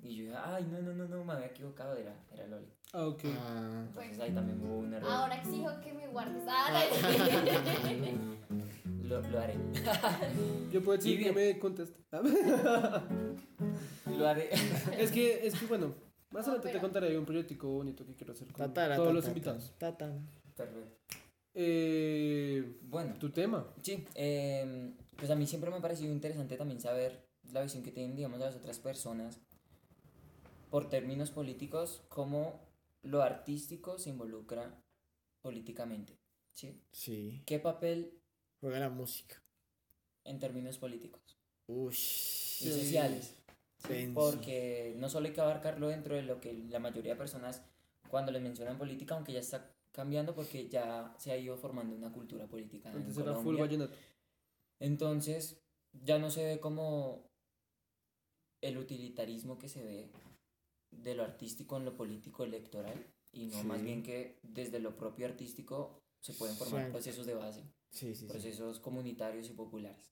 Y 0.00 0.14
yo 0.16 0.24
dije, 0.26 0.36
ay, 0.36 0.64
no, 0.70 0.80
no, 0.80 0.94
no, 0.94 1.08
no, 1.08 1.24
me 1.24 1.32
había 1.32 1.48
equivocado, 1.48 1.96
era, 1.96 2.14
era 2.32 2.46
Loli. 2.46 2.72
Ah, 2.92 3.08
ok. 3.08 3.24
Ah, 3.26 3.84
Entonces 3.88 4.20
ahí 4.20 4.32
también 4.32 4.62
hubo 4.64 4.78
un 4.78 4.94
error. 4.94 5.10
Ahora 5.10 5.34
exijo 5.36 5.68
que 5.82 5.92
me 5.92 6.06
guardes. 6.06 6.44
Ah, 6.46 6.78
Lo, 9.02 9.20
lo 9.22 9.40
haré. 9.40 9.56
Yo 10.72 10.84
puedo 10.84 10.98
decir 10.98 11.20
que 11.20 11.32
me 11.32 11.58
conteste. 11.58 12.00
Lo 14.06 14.26
haré. 14.26 14.50
es 14.98 15.10
que, 15.10 15.46
es 15.46 15.58
que 15.58 15.66
bueno, 15.66 15.94
más 16.30 16.46
No, 16.46 16.52
adelante 16.52 16.72
te 16.72 16.80
contaré 16.80 17.18
un 17.18 17.24
proyectico 17.24 17.68
bonito 17.68 18.04
que 18.06 18.14
quiero 18.14 18.32
hacer 18.32 18.48
con 18.52 18.66
tatara, 18.66 18.96
todos 18.96 19.14
los 19.14 19.26
invitados. 19.28 19.72
tatán. 19.78 20.28
Perfecto. 20.56 20.96
Eh, 21.54 22.78
Bueno, 22.82 23.14
tu 23.18 23.30
tema. 23.30 23.66
sí, 23.82 24.04
eh, 24.14 24.92
pues 25.16 25.30
a 25.30 25.34
mí 25.34 25.46
siempre 25.46 25.70
me 25.70 25.76
ha 25.76 25.80
parecido 25.80 26.12
interesante 26.12 26.56
también 26.56 26.80
saber 26.80 27.26
la 27.52 27.62
visión 27.62 27.82
que 27.82 27.90
tienen, 27.92 28.14
digamos, 28.16 28.38
las 28.38 28.54
otras 28.54 28.78
personas 28.78 29.40
por 30.70 30.88
términos 30.90 31.30
políticos, 31.30 32.02
cómo 32.08 32.60
lo 33.02 33.22
artístico 33.22 33.98
se 33.98 34.10
involucra 34.10 34.82
políticamente, 35.40 36.18
¿sí? 36.52 36.78
Sí, 36.92 37.42
¿Qué 37.46 37.58
papel 37.58 38.20
juega 38.60 38.78
la 38.80 38.90
música. 38.90 39.42
en 40.24 40.38
términos 40.38 40.76
políticos 40.76 41.38
Uy, 41.66 41.94
y 41.94 42.70
sociales? 42.70 43.34
Porque 44.14 44.94
no 44.96 45.08
solo 45.08 45.26
hay 45.26 45.32
que 45.32 45.40
abarcarlo 45.40 45.88
dentro 45.88 46.14
de 46.14 46.22
lo 46.22 46.40
que 46.40 46.52
la 46.52 46.78
mayoría 46.78 47.12
de 47.12 47.18
personas 47.18 47.62
cuando 48.10 48.32
les 48.32 48.42
mencionan 48.42 48.78
política, 48.78 49.14
aunque 49.14 49.32
ya 49.32 49.40
está 49.40 49.72
cambiando 49.92 50.34
porque 50.34 50.68
ya 50.68 51.14
se 51.18 51.32
ha 51.32 51.36
ido 51.36 51.56
formando 51.56 51.94
una 51.94 52.12
cultura 52.12 52.46
política 52.46 52.90
en 52.90 53.10
era 53.10 53.34
Colombia. 53.34 53.88
Entonces, 54.80 55.60
ya 55.92 56.18
no 56.18 56.30
se 56.30 56.44
ve 56.44 56.60
como 56.60 57.28
el 58.60 58.78
utilitarismo 58.78 59.58
que 59.58 59.68
se 59.68 59.82
ve 59.82 60.10
de 60.90 61.14
lo 61.14 61.22
artístico 61.22 61.76
en 61.76 61.84
lo 61.84 61.96
político 61.96 62.44
electoral 62.44 63.06
y 63.32 63.46
no 63.46 63.62
más 63.64 63.82
bien 63.82 64.02
que 64.02 64.38
desde 64.42 64.80
lo 64.80 64.96
propio 64.96 65.26
artístico 65.26 66.00
se 66.20 66.34
pueden 66.34 66.56
formar 66.56 66.86
Sí. 66.86 66.92
procesos 66.92 67.26
de 67.26 67.34
base, 67.34 67.62
sí. 67.90 68.14
procesos 68.26 68.80
comunitarios 68.80 69.48
y 69.50 69.52
populares. 69.52 70.10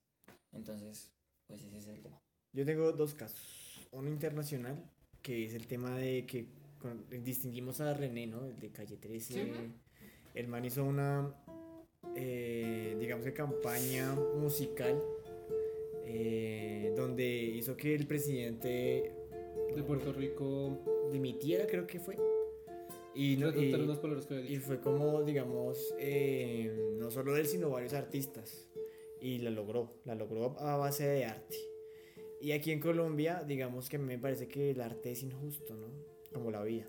Entonces, 0.53 1.13
pues 1.47 1.63
ese 1.63 1.79
es 1.79 1.87
el 1.87 2.03
tema. 2.03 2.21
Yo 2.57 2.65
tengo 2.65 2.91
dos 2.93 3.15
casos. 3.15 3.87
Uno 3.93 4.09
internacional, 4.09 4.83
que 5.23 5.45
es 5.45 5.55
el 5.55 5.67
tema 5.67 5.97
de 5.97 6.25
que 6.27 6.47
con- 6.81 7.05
distinguimos 7.23 7.81
a 7.81 7.93
René, 7.95 8.27
¿no? 8.27 8.47
El 8.47 8.59
de 8.59 8.71
Calle 8.71 8.97
13. 8.97 9.53
El 10.35 10.49
man 10.49 10.65
hizo 10.65 10.83
una, 10.85 11.35
eh, 12.15 12.97
digamos 12.99 13.25
que 13.27 13.33
campaña 13.35 14.15
musical, 14.39 15.01
eh, 16.07 16.93
donde 16.97 17.27
hizo 17.27 17.77
que 17.77 17.95
el 17.95 18.07
presidente 18.07 19.13
De 19.75 19.83
Puerto 19.83 20.13
Rico. 20.13 20.79
dimitiera, 21.13 21.67
creo 21.67 21.87
que 21.87 22.01
fue. 22.01 22.17
Y, 23.15 23.37
no, 23.37 23.51
Resaltar 23.51 23.81
y- 23.81 23.83
unas 23.85 23.99
palabras 23.99 24.27
que 24.27 24.35
había 24.35 24.47
y 24.47 24.55
dicho. 24.55 24.63
fue 24.67 24.81
como, 24.81 25.23
digamos, 25.23 25.95
eh, 25.99 26.95
no 26.99 27.11
solo 27.11 27.37
él, 27.37 27.47
sino 27.47 27.71
varios 27.71 27.93
artistas. 27.93 28.67
Y 29.21 29.39
la 29.39 29.51
logró, 29.51 29.93
la 30.05 30.15
logró 30.15 30.59
a 30.59 30.77
base 30.77 31.07
de 31.07 31.25
arte. 31.27 31.57
Y 32.47 32.53
aquí 32.53 32.71
en 32.71 32.79
Colombia, 32.79 33.43
digamos 33.45 33.89
que 33.89 33.99
me 33.99 34.21
parece 34.21 34.47
que 34.47 34.71
el 34.71 34.81
arte 34.81 35.11
es 35.11 35.25
injusto, 35.25 35.75
¿no? 35.75 35.89
Como 36.33 36.53
la 36.53 36.63
vida. 36.63 36.87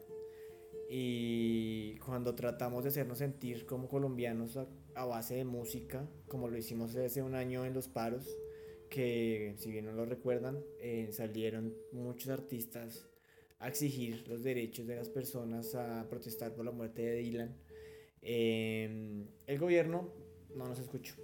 Y 0.87 1.95
cuando 1.95 2.35
tratamos 2.35 2.83
de 2.83 2.89
hacernos 2.89 3.17
sentir 3.17 3.65
como 3.65 3.87
colombianos 3.87 4.55
a, 4.93 5.05
base 5.05 5.33
de 5.33 5.45
música, 5.45 6.07
como 6.27 6.47
lo 6.47 6.59
hicimos 6.59 6.95
hace 6.95 7.23
un 7.23 7.33
año 7.33 7.65
en 7.65 7.73
los 7.73 7.87
paros, 7.87 8.37
que 8.91 9.55
si 9.57 9.71
bien 9.71 9.87
no 9.87 9.93
lo 9.93 10.05
recuerdan, 10.05 10.63
eh, 10.79 11.09
salieron 11.11 11.73
muchos 11.91 12.29
artistas 12.29 13.09
a 13.57 13.67
exigir 13.67 14.27
los 14.27 14.43
derechos 14.43 14.85
de 14.85 14.97
las 14.97 15.09
personas, 15.09 15.73
a 15.73 16.05
protestar 16.07 16.53
por 16.53 16.65
la 16.65 16.71
muerte 16.71 17.01
de 17.01 17.15
Dylan, 17.15 17.57
eh, 18.21 19.25
el 19.47 19.57
gobierno 19.57 20.13
no 20.55 20.67
nos 20.67 20.77
escuchó. 20.77 21.15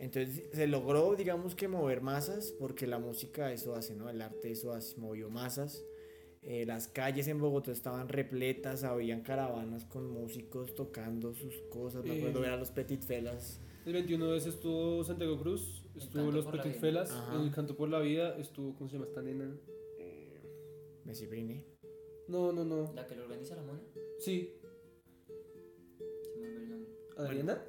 Entonces 0.00 0.44
se 0.52 0.66
logró, 0.66 1.14
digamos 1.14 1.54
que 1.54 1.68
mover 1.68 2.00
masas, 2.00 2.52
porque 2.58 2.86
la 2.86 2.98
música 2.98 3.52
eso 3.52 3.74
hace, 3.74 3.94
¿no? 3.94 4.08
El 4.08 4.22
arte 4.22 4.50
eso 4.50 4.72
hace, 4.72 4.96
movió 4.98 5.28
masas. 5.30 5.84
Eh, 6.42 6.64
las 6.64 6.88
calles 6.88 7.28
en 7.28 7.38
Bogotá 7.38 7.70
estaban 7.70 8.08
repletas, 8.08 8.82
habían 8.82 9.20
caravanas 9.20 9.84
con 9.84 10.10
músicos 10.10 10.74
tocando 10.74 11.34
sus 11.34 11.54
cosas. 11.70 12.02
Me 12.02 12.16
acuerdo 12.16 12.38
Eh, 12.38 12.42
ver 12.42 12.50
a 12.52 12.56
los 12.56 12.70
Petit 12.70 13.02
Felas. 13.02 13.60
El 13.84 13.92
21 13.92 14.30
de 14.32 14.38
ese 14.38 14.48
estuvo 14.48 15.04
Santiago 15.04 15.38
Cruz, 15.38 15.84
estuvo 15.94 16.30
Los 16.32 16.46
Petit. 16.46 16.72
Felas, 16.76 17.10
Ajá. 17.10 17.34
en 17.36 17.42
el 17.42 17.50
Canto 17.50 17.76
por 17.76 17.90
la 17.90 18.00
Vida, 18.00 18.36
estuvo, 18.38 18.74
¿cómo 18.74 18.88
se 18.88 18.96
llama 18.96 19.06
esta 19.06 19.20
nena? 19.22 19.54
Messi 21.04 21.26
Brine. 21.26 21.64
No, 22.28 22.52
no, 22.52 22.64
no. 22.64 22.92
La 22.94 23.06
que 23.06 23.16
lo 23.16 23.24
organiza 23.24 23.56
la 23.56 23.62
mona. 23.62 23.80
Sí, 24.18 24.54
Se 25.26 26.38
me 26.38 26.46
olvidó 26.46 26.60
el 26.62 26.70
nombre. 26.70 26.90
Adriana 27.18 27.64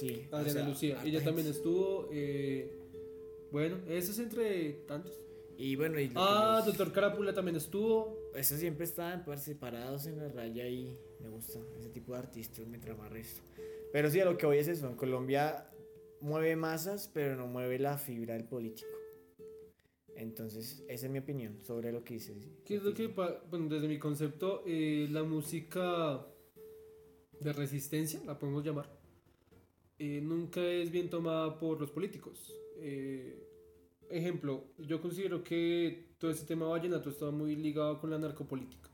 Sí. 0.00 0.26
o 0.30 0.36
Adriana 0.36 0.60
sea, 0.60 0.68
Lucía. 0.68 0.94
harta 0.96 1.08
Ella 1.08 1.22
también 1.24 1.46
gente. 1.46 1.58
estuvo. 1.58 2.08
eh, 2.12 2.76
bueno, 3.52 3.78
ese 3.88 4.12
es 4.12 4.18
entre 4.18 4.72
tantos. 4.86 5.12
Y 5.58 5.76
bueno, 5.76 6.00
y 6.00 6.10
Ah, 6.14 6.54
nos- 6.58 6.66
Doctor 6.66 6.92
Carápula 6.92 7.34
también 7.34 7.56
estuvo. 7.56 8.16
Esos 8.34 8.58
siempre 8.60 8.84
estaban 8.84 9.24
pues, 9.24 9.42
separados 9.42 10.06
en 10.06 10.16
la 10.18 10.28
raya 10.28 10.66
y 10.68 10.96
me 11.20 11.28
gusta 11.28 11.58
ese 11.78 11.90
tipo 11.90 12.12
de 12.12 12.18
artistas 12.20 12.66
mientras 12.66 12.96
más 12.96 13.10
resto. 13.12 13.42
Pero 13.92 14.08
sí, 14.10 14.20
a 14.20 14.24
lo 14.24 14.38
que 14.38 14.46
voy 14.46 14.58
es 14.58 14.68
eso. 14.68 14.88
En 14.88 14.94
Colombia 14.96 15.68
mueve 16.20 16.54
masas, 16.56 17.10
pero 17.12 17.36
no 17.36 17.46
mueve 17.46 17.78
la 17.78 17.98
fibra 17.98 18.34
del 18.34 18.44
político. 18.44 18.88
Entonces, 20.16 20.84
esa 20.88 21.06
es 21.06 21.12
mi 21.12 21.18
opinión 21.18 21.58
sobre 21.64 21.92
lo 21.92 22.04
que 22.04 22.14
dice. 22.14 22.34
¿Qué 22.64 22.76
es 22.76 22.82
lo 22.82 22.92
que, 22.94 23.06
bueno, 23.08 23.68
desde 23.68 23.88
mi 23.88 23.98
concepto, 23.98 24.62
eh, 24.66 25.08
la 25.10 25.22
música 25.24 26.26
de 27.40 27.52
resistencia, 27.52 28.20
la 28.26 28.38
podemos 28.38 28.62
llamar, 28.64 28.88
eh, 30.02 30.22
nunca 30.22 30.62
es 30.62 30.90
bien 30.90 31.10
tomada 31.10 31.58
por 31.58 31.78
los 31.78 31.90
políticos. 31.90 32.54
Eh, 32.78 33.46
ejemplo, 34.08 34.64
yo 34.78 34.98
considero 35.02 35.44
que 35.44 36.14
todo 36.16 36.30
ese 36.30 36.46
tema 36.46 36.66
vallenato 36.66 37.10
está 37.10 37.30
muy 37.30 37.54
ligado 37.54 38.00
con 38.00 38.08
la 38.08 38.16
narcopolítica. 38.16 38.88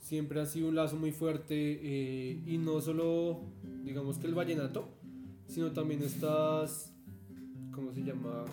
Siempre 0.00 0.40
ha 0.40 0.46
sido 0.46 0.70
un 0.70 0.74
lazo 0.74 0.96
muy 0.96 1.12
fuerte 1.12 1.54
eh, 1.54 2.42
y 2.44 2.58
no 2.58 2.80
solo, 2.80 3.42
digamos 3.84 4.18
que 4.18 4.26
el 4.26 4.34
vallenato, 4.34 4.88
sino 5.46 5.70
también 5.70 6.02
estas, 6.02 6.92
¿cómo 7.70 7.92
se 7.92 8.02
llama? 8.02 8.44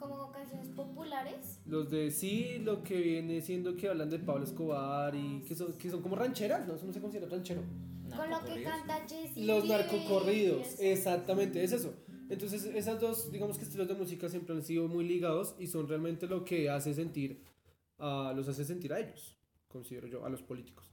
Como 0.00 0.32
canciones 0.32 0.66
populares. 0.70 1.60
Los 1.64 1.92
de 1.92 2.10
sí, 2.10 2.58
lo 2.58 2.82
que 2.82 3.00
viene 3.00 3.40
siendo 3.40 3.76
que 3.76 3.88
hablan 3.88 4.10
de 4.10 4.18
Pablo 4.18 4.42
Escobar 4.42 5.14
y 5.14 5.42
que 5.46 5.54
son, 5.54 5.74
que 5.74 5.88
son 5.88 6.02
como 6.02 6.16
rancheras, 6.16 6.66
¿no? 6.66 6.74
Eso 6.74 6.86
no 6.86 6.92
se 6.92 7.00
considera 7.00 7.28
ranchero. 7.28 7.62
Con 8.16 8.30
lo 8.30 8.44
que 8.44 8.62
canta 8.62 9.06
Jessie. 9.08 9.46
Los 9.46 9.66
narcocorridos, 9.66 10.80
exactamente, 10.80 11.62
es 11.62 11.72
eso. 11.72 11.94
Entonces, 12.28 12.64
esas 12.64 13.00
dos, 13.00 13.30
digamos 13.30 13.56
que 13.56 13.64
estilos 13.64 13.86
de 13.86 13.94
música 13.94 14.28
siempre 14.28 14.54
han 14.54 14.62
sido 14.62 14.88
muy 14.88 15.06
ligados 15.06 15.54
y 15.58 15.68
son 15.68 15.86
realmente 15.88 16.26
lo 16.26 16.44
que 16.44 16.68
hace 16.68 16.92
sentir, 16.92 17.42
a, 17.98 18.32
los 18.34 18.48
hace 18.48 18.64
sentir 18.64 18.92
a 18.92 19.00
ellos, 19.00 19.36
considero 19.68 20.08
yo, 20.08 20.24
a 20.24 20.28
los 20.28 20.42
políticos. 20.42 20.90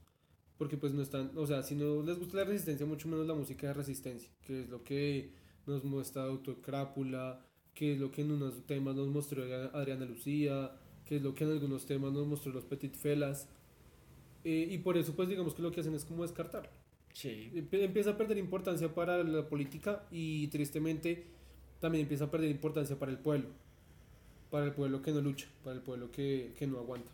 Porque 0.56 0.76
pues 0.76 0.92
no 0.92 1.02
están, 1.02 1.32
o 1.36 1.46
sea, 1.46 1.62
si 1.64 1.74
no 1.74 2.02
les 2.02 2.18
gusta 2.18 2.36
la 2.36 2.44
resistencia, 2.44 2.86
mucho 2.86 3.08
menos 3.08 3.26
la 3.26 3.34
música 3.34 3.66
de 3.66 3.74
resistencia, 3.74 4.30
que 4.42 4.60
es 4.60 4.68
lo 4.68 4.84
que 4.84 5.32
nos 5.66 5.82
muestra 5.82 6.22
Doctor 6.24 6.60
Crápula, 6.60 7.44
que 7.74 7.94
es 7.94 7.98
lo 7.98 8.12
que 8.12 8.22
en 8.22 8.30
unos 8.30 8.64
temas 8.66 8.94
nos 8.94 9.08
mostró 9.08 9.42
Adriana 9.72 10.04
Lucía, 10.04 10.72
que 11.04 11.16
es 11.16 11.22
lo 11.22 11.34
que 11.34 11.42
en 11.42 11.50
algunos 11.50 11.86
temas 11.86 12.12
nos 12.12 12.26
mostró 12.26 12.52
los 12.52 12.64
Petit 12.64 12.94
Felas. 12.94 13.48
Eh, 14.44 14.68
y 14.70 14.78
por 14.78 14.96
eso 14.96 15.14
pues 15.16 15.28
digamos 15.28 15.54
que 15.54 15.62
lo 15.62 15.72
que 15.72 15.80
hacen 15.80 15.94
es 15.94 16.04
como 16.04 16.22
descartar. 16.22 16.70
Sí. 17.14 17.52
Empieza 17.54 18.10
a 18.10 18.16
perder 18.16 18.38
importancia 18.38 18.92
para 18.92 19.22
la 19.22 19.48
política 19.48 20.04
y 20.10 20.48
tristemente 20.48 21.24
también 21.80 22.02
empieza 22.02 22.24
a 22.24 22.30
perder 22.30 22.50
importancia 22.50 22.98
para 22.98 23.12
el 23.12 23.18
pueblo. 23.18 23.48
Para 24.50 24.66
el 24.66 24.72
pueblo 24.72 25.00
que 25.00 25.12
no 25.12 25.20
lucha, 25.20 25.46
para 25.62 25.76
el 25.76 25.82
pueblo 25.82 26.10
que, 26.10 26.54
que 26.58 26.66
no 26.66 26.78
aguanta. 26.78 27.10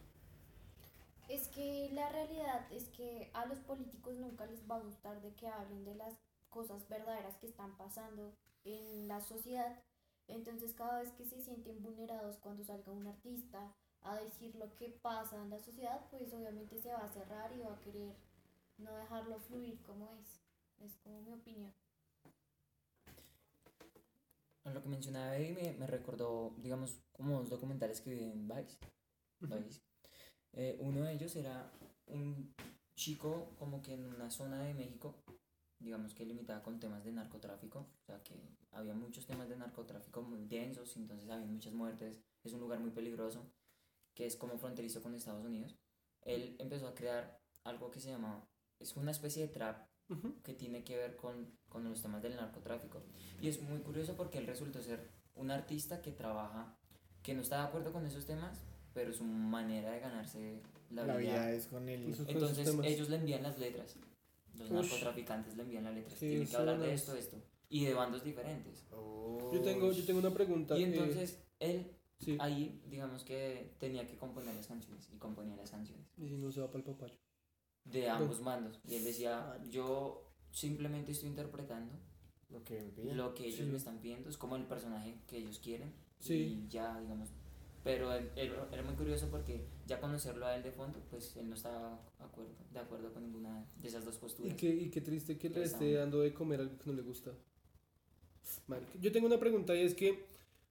Es 1.28 1.48
que 1.48 1.90
la 1.92 2.08
realidad 2.08 2.66
es 2.72 2.88
que 2.88 3.30
a 3.34 3.46
los 3.46 3.60
políticos 3.60 4.14
nunca 4.16 4.46
les 4.46 4.68
va 4.68 4.76
a 4.76 4.80
gustar 4.80 5.20
de 5.22 5.32
que 5.34 5.46
hablen 5.46 5.84
de 5.84 5.94
las 5.94 6.14
cosas 6.48 6.88
verdaderas 6.88 7.36
que 7.36 7.46
están 7.46 7.76
pasando 7.76 8.32
en 8.64 9.06
la 9.06 9.20
sociedad. 9.20 9.82
Entonces 10.28 10.74
cada 10.74 11.00
vez 11.02 11.12
que 11.12 11.24
se 11.24 11.40
sienten 11.40 11.82
vulnerados 11.82 12.36
cuando 12.38 12.64
salga 12.64 12.90
un 12.90 13.06
artista 13.06 13.74
a 14.02 14.16
decir 14.16 14.54
lo 14.56 14.74
que 14.76 14.88
pasa 14.88 15.36
en 15.42 15.50
la 15.50 15.58
sociedad, 15.58 16.06
pues 16.10 16.32
obviamente 16.32 16.78
se 16.78 16.92
va 16.92 17.04
a 17.04 17.12
cerrar 17.12 17.52
y 17.54 17.60
va 17.60 17.74
a 17.74 17.80
querer 17.80 18.14
no 18.80 18.94
dejarlo 18.96 19.38
fluir 19.38 19.80
como 19.82 20.12
es. 20.14 20.40
Es 20.78 20.96
como 20.98 21.20
mi 21.22 21.32
opinión. 21.32 21.72
A 24.64 24.70
lo 24.70 24.82
que 24.82 24.88
mencionaba 24.88 25.36
Eddie 25.36 25.52
me, 25.52 25.72
me 25.78 25.86
recordó, 25.86 26.54
digamos, 26.58 27.00
como 27.12 27.38
dos 27.38 27.50
documentales 27.50 28.00
que 28.00 28.10
vi 28.10 28.24
en 28.24 28.48
Vice. 28.48 28.78
Vice. 29.40 29.80
Eh, 30.52 30.76
uno 30.80 31.02
de 31.02 31.12
ellos 31.12 31.36
era 31.36 31.72
un 32.06 32.54
chico 32.94 33.54
como 33.58 33.80
que 33.80 33.94
en 33.94 34.04
una 34.04 34.30
zona 34.30 34.62
de 34.62 34.74
México, 34.74 35.14
digamos 35.78 36.14
que 36.14 36.26
limitada 36.26 36.62
con 36.62 36.78
temas 36.78 37.04
de 37.04 37.12
narcotráfico, 37.12 37.78
o 37.78 38.04
sea 38.04 38.22
que 38.22 38.34
había 38.72 38.94
muchos 38.94 39.26
temas 39.26 39.48
de 39.48 39.56
narcotráfico 39.56 40.22
muy 40.22 40.44
densos, 40.46 40.96
entonces 40.96 41.30
había 41.30 41.46
muchas 41.46 41.72
muertes, 41.72 42.20
es 42.44 42.52
un 42.52 42.60
lugar 42.60 42.80
muy 42.80 42.90
peligroso, 42.90 43.50
que 44.14 44.26
es 44.26 44.36
como 44.36 44.58
fronterizo 44.58 45.02
con 45.02 45.14
Estados 45.14 45.44
Unidos. 45.44 45.78
Él 46.22 46.56
empezó 46.58 46.88
a 46.88 46.94
crear 46.94 47.40
algo 47.64 47.90
que 47.90 48.00
se 48.00 48.10
llama, 48.10 48.46
es 48.80 48.96
una 48.96 49.10
especie 49.10 49.46
de 49.46 49.48
trap 49.52 49.86
que 50.42 50.54
tiene 50.54 50.82
que 50.82 50.96
ver 50.96 51.14
con, 51.16 51.46
con 51.68 51.84
los 51.84 52.02
temas 52.02 52.20
del 52.22 52.34
narcotráfico. 52.34 53.00
Y 53.40 53.46
es 53.48 53.62
muy 53.62 53.78
curioso 53.80 54.16
porque 54.16 54.38
él 54.38 54.46
resultó 54.46 54.82
ser 54.82 55.08
un 55.36 55.52
artista 55.52 56.02
que 56.02 56.10
trabaja, 56.10 56.76
que 57.22 57.34
no 57.34 57.42
está 57.42 57.58
de 57.58 57.68
acuerdo 57.68 57.92
con 57.92 58.04
esos 58.04 58.26
temas, 58.26 58.58
pero 58.92 59.12
su 59.12 59.22
manera 59.24 59.92
de 59.92 60.00
ganarse 60.00 60.62
la, 60.90 61.06
La 61.06 61.16
vida. 61.16 61.30
vida 61.34 61.52
es 61.52 61.66
con 61.68 61.88
el... 61.88 62.02
Con 62.02 62.12
esos 62.12 62.28
Entonces 62.28 62.64
temas. 62.70 62.86
ellos 62.86 63.08
le 63.08 63.16
envían 63.16 63.42
las 63.44 63.58
letras. 63.58 63.96
Los 64.58 64.68
Ush. 64.68 64.72
narcotraficantes 64.90 65.56
le 65.56 65.62
envían 65.62 65.84
las 65.84 65.94
letras. 65.94 66.18
Sí, 66.18 66.28
Tiene 66.28 66.46
que 66.46 66.56
hablar 66.56 66.80
de 66.80 66.92
esto, 66.92 67.14
esto. 67.14 67.36
Y 67.68 67.84
de 67.84 67.94
bandos 67.94 68.24
diferentes. 68.24 68.84
Yo 68.90 69.60
tengo, 69.62 69.92
yo 69.92 70.04
tengo 70.04 70.18
una 70.18 70.34
pregunta. 70.34 70.76
Y 70.76 70.82
eh, 70.82 70.86
entonces 70.86 71.40
él 71.60 71.92
sí, 72.18 72.36
ahí, 72.40 72.82
digamos 72.86 73.22
que 73.22 73.74
tenía 73.78 74.06
que 74.08 74.16
componer 74.16 74.54
las 74.56 74.66
canciones. 74.66 75.08
Y 75.14 75.18
componía 75.18 75.54
las 75.54 75.70
canciones. 75.70 76.04
y 76.18 76.28
si 76.28 76.36
no 76.36 76.50
se 76.50 76.60
va 76.60 76.66
para 76.66 76.78
el 76.78 76.84
papayo. 76.84 77.14
De 77.90 78.08
ambos 78.08 78.42
bandos. 78.42 78.80
Y 78.86 78.94
él 78.96 79.04
decía, 79.04 79.58
yo 79.70 80.24
simplemente 80.50 81.12
estoy 81.12 81.28
interpretando 81.28 81.92
Lo 82.50 82.64
que 82.64 82.82
me 82.96 83.14
lo 83.14 83.32
que 83.34 83.46
ellos 83.46 83.60
Sí. 83.60 83.64
me 83.66 83.76
están 83.76 83.98
pidiendo 84.00 84.28
es 84.28 84.36
como 84.36 84.56
el 84.56 84.64
personaje 84.64 85.14
que 85.28 85.36
ellos 85.38 85.60
quieren 85.60 85.92
Sí. 86.18 86.34
y 86.34 86.68
ya 86.68 86.98
digamos 87.00 87.28
pero 87.84 88.12
él- 88.12 88.30
él- 88.36 88.52
era 88.72 88.82
muy 88.82 88.94
curioso 88.94 89.28
porque 89.30 89.64
ya 89.86 90.00
conocerlo 90.00 90.44
a 90.46 90.56
él 90.56 90.62
de 90.64 90.70
fondo 90.72 90.98
pues 91.08 91.34
él 91.36 91.48
no 91.48 91.54
estaba 91.54 91.98
de 92.18 92.24
acuerdo, 92.24 92.50
de 92.72 92.78
acuerdo 92.80 93.12
con 93.14 93.22
ninguna 93.22 93.64
de 93.80 93.88
esas 93.88 94.04
dos 94.04 94.16
Y 94.16 94.18
posturas 94.18 94.54
qué, 94.56 94.68
y 94.68 94.90
qué 94.90 95.00
triste 95.00 95.38
que 95.38 95.48
le 95.48 95.62
Esa 95.62 95.76
esté 95.76 95.92
dando 95.94 96.20
de 96.20 96.34
comer 96.34 96.60
algo 96.60 96.76
que 96.76 96.86
no 96.90 96.92
le 96.94 97.02
gusta. 97.02 97.30
Yo 99.00 99.12
tengo 99.12 99.26
una 99.26 99.38
pregunta 99.38 99.74
y 99.74 99.82
es 99.82 99.94
que, 99.94 100.24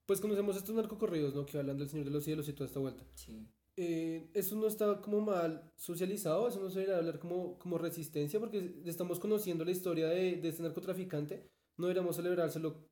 pues 0.05 0.19
conocemos 0.21 0.55
estos 0.57 0.75
narcocorridos, 0.75 1.33
¿no? 1.33 1.45
Que 1.45 1.57
hablan 1.57 1.77
del 1.77 1.89
Señor 1.89 2.05
de 2.05 2.11
los 2.11 2.23
Cielos 2.23 2.47
y 2.49 2.53
toda 2.53 2.67
esta 2.67 2.79
vuelta. 2.79 3.03
sí 3.15 3.47
eh, 3.81 4.29
eso 4.33 4.57
no 4.57 4.67
está 4.67 4.99
como 4.99 5.21
mal 5.21 5.71
socializado, 5.77 6.49
eso 6.49 6.59
no 6.59 6.69
se 6.69 6.79
debería 6.79 6.97
hablar 6.97 7.17
como, 7.17 7.57
como 7.57 7.77
resistencia, 7.77 8.37
porque 8.37 8.81
estamos 8.83 9.21
conociendo 9.21 9.63
la 9.63 9.71
historia 9.71 10.09
de, 10.09 10.35
de 10.35 10.49
este 10.49 10.63
narcotraficante, 10.63 11.47
no 11.77 11.87
deberíamos 11.87 12.17
celebrárselo, 12.17 12.89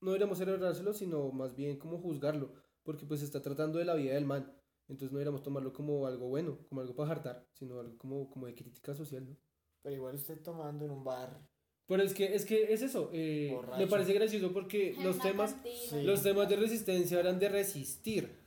no 0.00 0.12
deberíamos 0.12 0.38
celebrárselo, 0.38 0.92
sino 0.92 1.32
más 1.32 1.56
bien 1.56 1.78
como 1.80 1.98
juzgarlo, 1.98 2.54
porque 2.84 3.06
pues 3.06 3.22
está 3.22 3.42
tratando 3.42 3.80
de 3.80 3.84
la 3.84 3.96
vida 3.96 4.14
del 4.14 4.24
man, 4.24 4.56
entonces 4.88 5.10
no 5.10 5.18
deberíamos 5.18 5.42
tomarlo 5.42 5.72
como 5.72 6.06
algo 6.06 6.28
bueno, 6.28 6.58
como 6.68 6.80
algo 6.80 6.94
para 6.94 7.08
jartar, 7.08 7.48
sino 7.52 7.80
algo 7.80 7.98
como, 7.98 8.30
como 8.30 8.46
de 8.46 8.54
crítica 8.54 8.94
social, 8.94 9.28
¿no? 9.28 9.36
Pero 9.82 9.96
igual 9.96 10.14
usted 10.14 10.40
tomando 10.44 10.84
en 10.84 10.92
un 10.92 11.02
bar. 11.02 11.44
Pero 11.88 12.04
es 12.04 12.14
que 12.14 12.36
es, 12.36 12.44
que 12.44 12.72
es 12.72 12.82
eso, 12.82 13.10
eh, 13.12 13.58
me 13.76 13.88
parece 13.88 14.12
gracioso 14.12 14.52
porque 14.52 14.94
los 15.02 15.18
temas... 15.18 15.56
Sí. 15.64 16.02
Los 16.04 16.22
temas 16.22 16.48
de 16.48 16.54
resistencia 16.54 17.18
eran 17.18 17.40
de 17.40 17.48
resistir, 17.48 18.38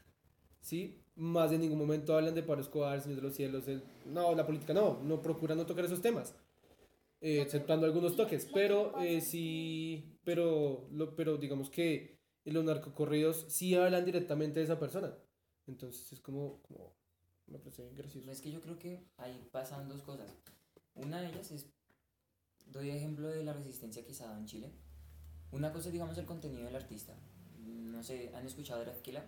¿sí? 0.61 1.02
Más 1.15 1.51
en 1.51 1.61
ningún 1.61 1.77
momento 1.77 2.15
hablan 2.17 2.33
de 2.33 2.41
Pablo 2.41 2.63
Escobar, 2.63 2.99
Señor 2.99 3.17
de 3.17 3.21
los 3.23 3.35
Cielos, 3.35 3.67
el- 3.67 3.83
no, 4.07 4.33
la 4.33 4.45
política 4.45 4.73
no, 4.73 4.99
no 5.03 5.21
procura 5.21 5.53
no 5.53 5.65
tocar 5.65 5.85
esos 5.85 6.01
temas, 6.01 6.33
eh, 7.21 7.41
exceptuando 7.41 7.85
algunos 7.85 8.15
toques, 8.15 8.47
pero 8.51 8.99
eh, 8.99 9.21
sí, 9.21 10.17
pero, 10.23 10.87
lo, 10.91 11.15
pero 11.15 11.37
digamos 11.37 11.69
que 11.69 12.19
los 12.45 12.63
narcocorridos 12.65 13.45
sí 13.49 13.75
hablan 13.75 14.05
directamente 14.05 14.59
de 14.59 14.65
esa 14.65 14.79
persona, 14.79 15.15
entonces 15.67 16.11
es 16.11 16.19
como, 16.19 16.61
como 16.63 16.95
me 17.45 17.59
parece 17.59 17.89
gracioso. 17.93 18.31
es 18.31 18.41
que 18.41 18.51
yo 18.51 18.59
creo 18.61 18.79
que 18.79 19.05
ahí 19.17 19.47
pasan 19.51 19.87
dos 19.89 20.01
cosas. 20.01 20.33
Una 20.95 21.21
de 21.21 21.27
ellas 21.29 21.51
es 21.51 21.67
doy 22.65 22.89
ejemplo 22.89 23.27
de 23.27 23.43
la 23.43 23.53
resistencia 23.53 24.03
que 24.03 24.13
se 24.13 24.23
ha 24.23 24.27
dado 24.27 24.39
en 24.39 24.45
Chile. 24.47 24.71
Una 25.51 25.71
cosa 25.71 25.89
es 25.89 25.93
digamos 25.93 26.17
el 26.17 26.25
contenido 26.25 26.65
del 26.65 26.75
artista. 26.75 27.13
No 27.59 28.01
sé 28.01 28.31
han 28.33 28.45
escuchado 28.45 28.83
de 28.83 28.91
Killa 29.03 29.23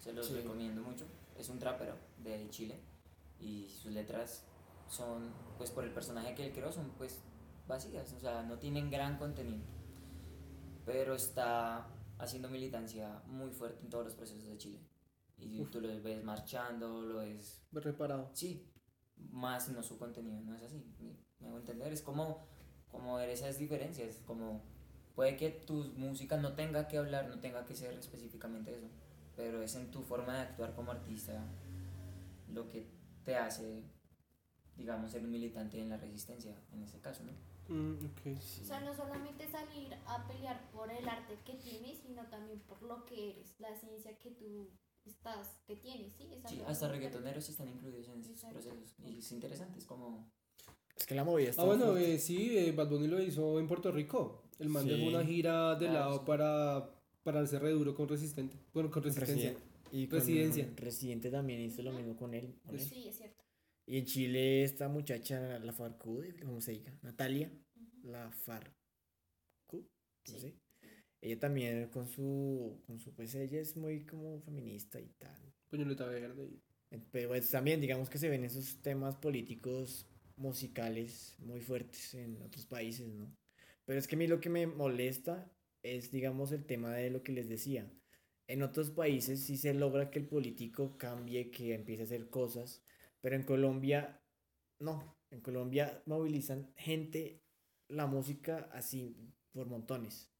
se 0.00 0.12
los 0.12 0.26
Sí. 0.26 0.34
recomiendo 0.34 0.82
mucho 0.82 1.06
es 1.36 1.48
un 1.48 1.58
trapero 1.58 1.96
de 2.18 2.48
Chile 2.50 2.80
y 3.40 3.68
sus 3.68 3.92
letras 3.92 4.44
son, 4.88 5.30
pues 5.58 5.70
por 5.70 5.84
el 5.84 5.90
personaje 5.92 6.34
que 6.34 6.46
él 6.46 6.52
creó, 6.52 6.72
son 6.72 6.90
pues 6.96 7.20
vacías, 7.66 8.12
o 8.12 8.20
sea, 8.20 8.42
no 8.42 8.58
tienen 8.58 8.90
gran 8.90 9.18
contenido. 9.18 9.64
Pero 10.84 11.14
está 11.14 11.88
haciendo 12.18 12.48
militancia 12.48 13.20
muy 13.26 13.50
fuerte 13.50 13.82
en 13.82 13.90
todos 13.90 14.04
los 14.04 14.14
procesos 14.14 14.46
de 14.48 14.56
Chile. 14.56 14.80
Y 15.38 15.64
tú 15.66 15.80
lo 15.80 15.88
ves 16.02 16.24
marchando, 16.24 17.02
lo 17.02 17.18
ves 17.18 17.60
Reparado. 17.72 18.30
Sí, 18.32 18.66
más 19.32 19.68
no 19.68 19.82
su 19.82 19.98
contenido, 19.98 20.40
no 20.40 20.54
es 20.54 20.62
así. 20.62 20.82
Me, 21.00 21.14
me 21.40 21.48
hago 21.48 21.58
entender, 21.58 21.92
es 21.92 22.00
como, 22.02 22.46
como 22.90 23.16
ver 23.16 23.28
esas 23.28 23.58
diferencias, 23.58 24.22
como 24.26 24.62
puede 25.14 25.36
que 25.36 25.50
tu 25.50 25.74
música 25.96 26.36
no 26.38 26.54
tenga 26.54 26.88
que 26.88 26.96
hablar, 26.98 27.28
no 27.28 27.40
tenga 27.40 27.64
que 27.66 27.74
ser 27.74 27.94
específicamente 27.94 28.74
eso, 28.74 28.86
pero 29.36 29.62
es 29.62 29.74
en 29.76 29.90
tu 29.90 30.02
forma 30.02 30.34
de 30.34 30.40
actuar 30.40 30.74
como 30.74 30.90
artista 30.92 31.44
lo 32.52 32.68
que 32.70 32.86
te 33.24 33.36
hace, 33.36 33.82
digamos, 34.76 35.10
ser 35.12 35.22
un 35.22 35.30
militante 35.30 35.80
en 35.80 35.88
la 35.90 35.96
resistencia, 35.96 36.54
en 36.72 36.82
este 36.82 36.98
caso, 37.00 37.22
¿no? 37.24 37.32
Mm, 37.68 37.96
ok. 38.06 38.36
O 38.38 38.64
sea, 38.64 38.80
no 38.80 38.94
solamente 38.94 39.48
salir 39.48 39.92
a 40.06 40.26
pelear 40.28 40.70
por 40.70 40.90
el 40.90 41.08
arte 41.08 41.36
que 41.44 41.54
tienes, 41.54 41.98
sino 41.98 42.22
también 42.28 42.60
por 42.60 42.80
lo 42.82 43.04
que 43.04 43.30
eres, 43.32 43.54
la 43.58 43.74
ciencia 43.74 44.16
que 44.18 44.30
tú 44.30 44.70
estás, 45.04 45.60
que 45.66 45.76
tienes, 45.76 46.12
¿sí? 46.16 46.28
Es 46.32 46.48
Sí, 46.50 46.62
hasta 46.66 46.88
reggaetoneros 46.88 47.48
están 47.48 47.68
incluidos 47.68 48.08
en 48.08 48.20
esos 48.20 48.30
Exacto. 48.34 48.54
procesos 48.60 48.94
y 49.04 49.18
es 49.18 49.32
interesante, 49.32 49.78
es 49.78 49.84
como... 49.84 50.30
Es 50.96 51.04
que 51.06 51.14
la 51.14 51.24
movida 51.24 51.50
está 51.50 51.62
Ah, 51.62 51.66
bueno, 51.66 51.96
eh, 51.98 52.18
sí, 52.18 52.56
eh, 52.56 52.72
Bad 52.72 52.88
Bunny 52.88 53.06
lo 53.08 53.20
hizo 53.20 53.58
en 53.60 53.66
Puerto 53.68 53.92
Rico. 53.92 54.44
El 54.58 54.68
man 54.70 54.84
Sí. 54.84 54.88
dejó 54.90 55.08
una 55.08 55.24
gira 55.24 55.74
de 55.74 55.86
Claro, 55.86 55.98
lado 56.00 56.18
sí. 56.18 56.22
para, 56.26 56.90
para 57.26 57.40
el 57.40 57.48
cerre 57.48 57.70
duro 57.72 57.92
con 57.94 58.08
Resistente. 58.08 58.56
Bueno, 58.72 58.88
con 58.88 59.02
Resistencia. 59.02 59.50
Residen- 59.52 59.76
y 59.92 60.06
con 60.06 60.18
Residencia. 60.20 60.72
Residente 60.76 61.28
también 61.30 61.60
hizo 61.60 61.82
lo 61.82 61.92
mismo 61.92 62.16
con 62.16 62.32
él. 62.34 62.54
con 62.64 62.76
él. 62.76 62.80
Sí, 62.80 63.08
es 63.08 63.16
cierto. 63.16 63.42
Y 63.84 63.98
en 63.98 64.04
Chile 64.04 64.62
esta 64.62 64.88
muchacha, 64.88 65.58
la 65.58 65.72
Farcude, 65.72 66.36
¿cómo 66.40 66.60
se 66.60 66.72
diga? 66.72 66.96
Natalia, 67.02 67.50
la 68.04 68.30
Farcu, 68.30 68.72
no 69.72 69.84
Sí. 70.24 70.40
sé. 70.40 70.54
Ella 71.20 71.38
también 71.40 71.88
con 71.88 72.06
su, 72.06 72.80
con 72.86 72.98
su, 73.00 73.12
pues 73.12 73.34
ella 73.34 73.60
es 73.60 73.76
muy 73.76 74.04
como 74.06 74.40
feminista 74.42 75.00
y 75.00 75.08
tal. 75.18 75.52
Pañoleta 75.68 76.06
verde. 76.06 76.44
y- 76.44 76.62
Pero 77.10 77.28
pues, 77.30 77.50
también 77.50 77.80
digamos 77.80 78.08
que 78.08 78.18
se 78.18 78.28
ven 78.28 78.44
esos 78.44 78.80
temas 78.82 79.16
políticos 79.16 80.06
musicales 80.36 81.34
muy 81.40 81.60
fuertes 81.60 82.14
en 82.14 82.40
otros 82.42 82.66
países, 82.66 83.12
¿no? 83.14 83.34
Pero 83.84 83.98
es 83.98 84.06
que 84.06 84.14
a 84.14 84.18
mí 84.18 84.26
lo 84.28 84.40
que 84.40 84.48
me 84.50 84.66
molesta 84.66 85.50
es, 85.94 86.10
digamos, 86.10 86.52
el 86.52 86.64
tema 86.66 86.94
de 86.94 87.10
lo 87.10 87.22
que 87.22 87.32
les 87.32 87.48
decía. 87.48 87.90
En 88.48 88.62
otros 88.62 88.90
países 88.90 89.44
sí 89.44 89.56
se 89.56 89.74
logra 89.74 90.10
que 90.10 90.20
el 90.20 90.28
político 90.28 90.96
cambie, 90.96 91.50
que 91.50 91.74
empiece 91.74 92.02
a 92.02 92.04
hacer 92.06 92.28
cosas, 92.30 92.82
pero 93.20 93.36
en 93.36 93.42
Colombia 93.44 94.20
no. 94.78 95.16
En 95.30 95.40
Colombia 95.40 96.02
movilizan 96.06 96.72
gente, 96.76 97.42
la 97.88 98.06
música 98.06 98.68
así 98.72 99.16
por 99.52 99.66
montones. 99.66 100.30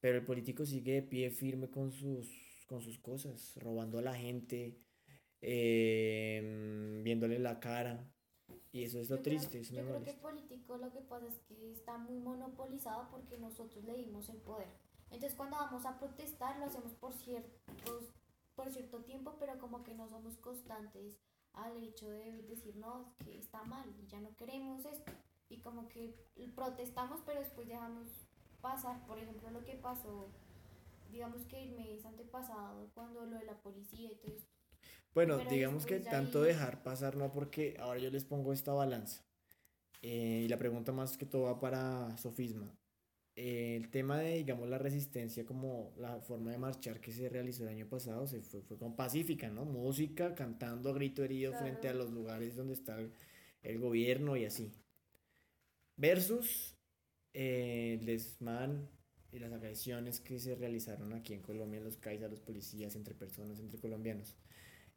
Pero 0.00 0.18
el 0.18 0.24
político 0.24 0.64
sigue 0.64 0.94
de 0.94 1.02
pie 1.02 1.30
firme 1.30 1.70
con 1.70 1.92
sus, 1.92 2.28
con 2.66 2.80
sus 2.80 2.98
cosas, 2.98 3.54
robando 3.56 3.98
a 3.98 4.02
la 4.02 4.14
gente, 4.14 4.78
eh, 5.40 7.00
viéndole 7.04 7.38
la 7.38 7.60
cara. 7.60 8.10
Y 8.72 8.84
eso 8.84 9.00
es 9.00 9.10
lo 9.10 9.16
Yo 9.16 9.22
creo- 9.22 9.38
triste, 9.38 9.60
eso 9.60 9.72
me 9.74 9.80
Yo 9.80 9.86
creo 9.88 10.04
que 10.04 10.10
el 10.10 10.16
político 10.20 10.76
lo 10.76 10.92
que 10.92 11.00
pasa 11.00 11.26
es 11.26 11.38
que 11.40 11.72
está 11.72 11.98
muy 11.98 12.18
monopolizado 12.18 13.08
porque 13.10 13.36
nosotros 13.38 13.84
le 13.84 13.94
dimos 13.94 14.28
el 14.28 14.38
poder. 14.38 14.68
Entonces 15.10 15.34
cuando 15.36 15.56
vamos 15.56 15.84
a 15.86 15.98
protestar 15.98 16.58
lo 16.58 16.66
hacemos 16.66 16.92
por 16.94 17.12
ciertos, 17.14 18.12
por 18.54 18.70
cierto 18.70 19.02
tiempo, 19.02 19.34
pero 19.40 19.58
como 19.58 19.82
que 19.82 19.94
no 19.94 20.08
somos 20.08 20.36
constantes 20.36 21.18
al 21.52 21.82
hecho 21.82 22.08
de 22.08 22.42
decir 22.42 22.76
no, 22.76 23.12
es 23.18 23.26
que 23.26 23.38
está 23.38 23.64
mal 23.64 23.92
y 23.98 24.06
ya 24.06 24.20
no 24.20 24.36
queremos 24.36 24.84
esto. 24.84 25.10
Y 25.48 25.58
como 25.60 25.88
que 25.88 26.14
protestamos, 26.54 27.20
pero 27.26 27.40
después 27.40 27.66
dejamos 27.66 28.06
pasar. 28.60 29.04
Por 29.06 29.18
ejemplo, 29.18 29.50
lo 29.50 29.64
que 29.64 29.74
pasó, 29.74 30.28
digamos 31.10 31.44
que 31.46 31.60
el 31.60 31.72
mes 31.72 32.04
antepasado, 32.04 32.88
cuando 32.94 33.26
lo 33.26 33.36
de 33.36 33.44
la 33.46 33.60
policía 33.60 34.12
y 34.12 34.14
todo 34.16 34.32
esto. 34.32 34.48
Bueno, 35.14 35.38
pero 35.38 35.50
digamos 35.50 35.86
que 35.86 36.00
tanto 36.00 36.42
ahí- 36.42 36.48
dejar 36.48 36.82
pasar, 36.82 37.16
no, 37.16 37.32
porque 37.32 37.76
ahora 37.80 37.98
yo 38.00 38.10
les 38.10 38.24
pongo 38.24 38.52
esta 38.52 38.72
balanza. 38.72 39.24
Eh, 40.02 40.42
y 40.44 40.48
la 40.48 40.56
pregunta 40.56 40.92
más 40.92 41.16
que 41.18 41.26
todo 41.26 41.42
va 41.42 41.60
para 41.60 42.16
Sofisma. 42.16 42.72
Eh, 43.36 43.76
el 43.76 43.90
tema 43.90 44.18
de, 44.20 44.36
digamos, 44.36 44.68
la 44.68 44.78
resistencia 44.78 45.44
como 45.46 45.92
la 45.98 46.20
forma 46.20 46.50
de 46.50 46.58
marchar 46.58 47.00
que 47.00 47.12
se 47.12 47.28
realizó 47.28 47.62
el 47.64 47.70
año 47.70 47.86
pasado 47.88 48.26
se 48.26 48.40
fue, 48.42 48.62
fue 48.62 48.78
con 48.78 48.96
pacífica, 48.96 49.48
¿no? 49.50 49.64
Música, 49.64 50.34
cantando 50.34 50.90
a 50.90 50.94
grito 50.94 51.22
herido 51.24 51.52
frente 51.54 51.88
a 51.88 51.92
Claro. 51.92 51.98
los 51.98 52.10
lugares 52.12 52.56
donde 52.56 52.74
está 52.74 52.98
el, 52.98 53.12
el 53.62 53.78
gobierno 53.78 54.36
y 54.36 54.44
así. 54.44 54.72
Versus 55.96 56.76
eh, 57.34 57.98
el 58.00 58.06
desmán 58.06 58.88
y 59.32 59.38
las 59.38 59.52
agresiones 59.52 60.20
que 60.20 60.38
se 60.40 60.54
realizaron 60.56 61.12
aquí 61.12 61.34
en 61.34 61.42
Colombia, 61.42 61.78
en 61.78 61.84
los 61.84 61.96
CAIs 61.98 62.22
a 62.22 62.28
los 62.28 62.40
policías, 62.40 62.96
entre 62.96 63.14
personas, 63.14 63.60
entre 63.60 63.78
colombianos. 63.78 64.36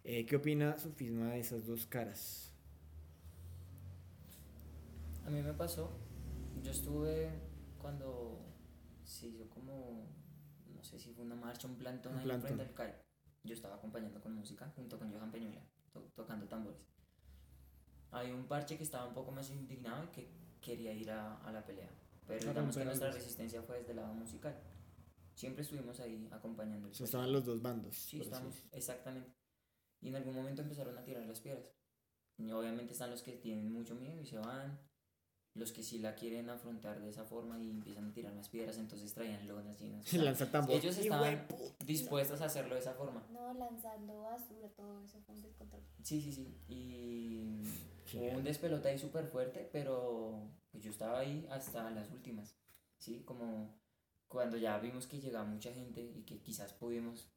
Eh, 0.03 0.25
¿Qué 0.25 0.35
opina 0.35 0.77
Sofisma 0.77 1.31
de 1.31 1.39
esas 1.39 1.65
dos 1.65 1.85
caras? 1.85 2.51
A 5.25 5.29
mí 5.29 5.41
me 5.41 5.53
pasó, 5.53 5.89
yo 6.61 6.71
estuve 6.71 7.29
cuando 7.81 8.41
se 9.05 9.27
hizo 9.27 9.49
como, 9.49 10.05
no 10.75 10.83
sé 10.83 10.99
si 10.99 11.13
fue 11.13 11.23
una 11.23 11.35
marcha, 11.35 11.67
un 11.67 11.77
plantón 11.77 12.13
Un 12.13 12.19
ahí 12.19 12.25
plantón. 12.25 12.47
frente 12.47 12.63
al 12.63 12.73
CAI. 12.73 12.93
Yo 13.45 13.53
estaba 13.53 13.75
acompañando 13.75 14.21
con 14.21 14.33
música 14.35 14.71
junto 14.75 14.97
con 14.99 15.11
Johan 15.13 15.31
Peñuela, 15.31 15.61
to- 15.93 16.11
tocando 16.15 16.47
tambores. 16.47 16.79
Hay 18.11 18.31
un 18.31 18.45
parche 18.47 18.77
que 18.77 18.83
estaba 18.83 19.07
un 19.07 19.13
poco 19.13 19.31
más 19.31 19.49
indignado 19.49 20.03
y 20.03 20.07
que 20.07 20.29
quería 20.61 20.93
ir 20.93 21.09
a, 21.11 21.37
a 21.37 21.51
la 21.51 21.65
pelea. 21.65 21.89
Pero 22.27 22.49
digamos 22.49 22.75
que 22.77 22.85
nuestra 22.85 23.11
resistencia 23.11 23.61
fue 23.63 23.79
desde 23.79 23.91
el 23.91 23.97
lado 23.97 24.13
musical. 24.13 24.55
Siempre 25.35 25.63
estuvimos 25.63 25.99
ahí 25.99 26.27
acompañando. 26.31 26.87
el 26.89 26.93
estaban 26.93 27.31
los 27.31 27.43
dos 27.45 27.61
bandos. 27.61 27.95
Sí, 27.97 28.21
estamos, 28.21 28.63
exactamente. 28.71 29.31
Y 30.03 30.09
en 30.09 30.17
algún 30.17 30.35
momento 30.35 30.61
empezaron 30.61 30.97
a 30.97 31.03
tirar 31.03 31.25
las 31.25 31.39
piedras. 31.39 31.71
Y 32.37 32.51
obviamente 32.51 32.93
están 32.93 33.09
los 33.09 33.23
que 33.23 33.33
tienen 33.33 33.71
mucho 33.71 33.95
miedo 33.95 34.21
y 34.21 34.25
se 34.25 34.37
van. 34.37 34.79
Los 35.55 35.71
que 35.71 35.83
sí 35.83 35.99
la 35.99 36.15
quieren 36.15 36.49
afrontar 36.49 36.99
de 36.99 37.09
esa 37.09 37.25
forma 37.25 37.59
y 37.59 37.69
empiezan 37.69 38.09
a 38.09 38.13
tirar 38.13 38.33
las 38.33 38.49
piedras, 38.49 38.79
entonces 38.79 39.13
traían 39.13 39.47
lonas 39.47 39.79
llenas. 39.79 40.03
o 40.07 40.09
sea, 40.09 40.23
Lanza 40.23 40.51
tambor. 40.51 40.71
ellos 40.75 40.97
¡Hijo 40.97 41.13
estaban 41.13 41.47
dispuestos 41.85 42.41
a 42.41 42.45
hacerlo 42.45 42.73
de 42.73 42.81
esa 42.81 42.95
forma. 42.95 43.23
No, 43.31 43.53
lanzando 43.53 44.23
basura, 44.23 44.67
todo 44.75 45.03
eso 45.03 45.21
fue 45.21 45.35
un 45.35 45.41
descontrol. 45.43 45.83
Sí, 46.01 46.21
sí, 46.21 46.33
sí. 46.33 46.57
Y 46.67 47.63
hubo 48.17 48.31
un 48.31 48.43
despelote 48.43 48.89
ahí 48.89 48.97
súper 48.97 49.27
fuerte, 49.27 49.69
pero 49.71 50.49
pues 50.71 50.83
yo 50.83 50.89
estaba 50.89 51.19
ahí 51.19 51.47
hasta 51.51 51.89
las 51.91 52.09
últimas. 52.09 52.55
Sí, 52.97 53.21
como 53.23 53.79
cuando 54.27 54.57
ya 54.57 54.79
vimos 54.79 55.05
que 55.05 55.21
llegaba 55.21 55.45
mucha 55.45 55.71
gente 55.71 56.01
y 56.01 56.23
que 56.23 56.41
quizás 56.41 56.73
pudimos 56.73 57.29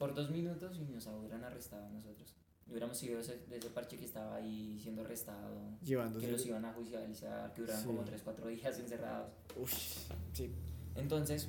por 0.00 0.14
dos 0.14 0.30
minutos 0.30 0.78
y 0.78 0.84
nos 0.90 1.06
hubieran 1.08 1.44
arrestado 1.44 1.84
a 1.84 1.90
nosotros. 1.90 2.34
Y 2.66 2.70
hubiéramos 2.70 2.96
sido 2.96 3.20
ese, 3.20 3.36
de 3.48 3.58
ese 3.58 3.68
parche 3.68 3.98
que 3.98 4.06
estaba 4.06 4.36
ahí 4.36 4.78
siendo 4.82 5.02
arrestado, 5.02 5.76
Llevándose. 5.82 6.24
que 6.24 6.32
los 6.32 6.46
iban 6.46 6.64
a 6.64 6.72
judicializar, 6.72 7.52
que 7.52 7.60
duraban 7.60 7.84
como 7.84 8.00
Sí. 8.00 8.06
3, 8.08 8.22
4 8.22 8.48
días 8.48 8.78
encerrados. 8.78 9.30
Uy, 9.56 9.68
sí. 10.32 10.54
Entonces, 10.94 11.48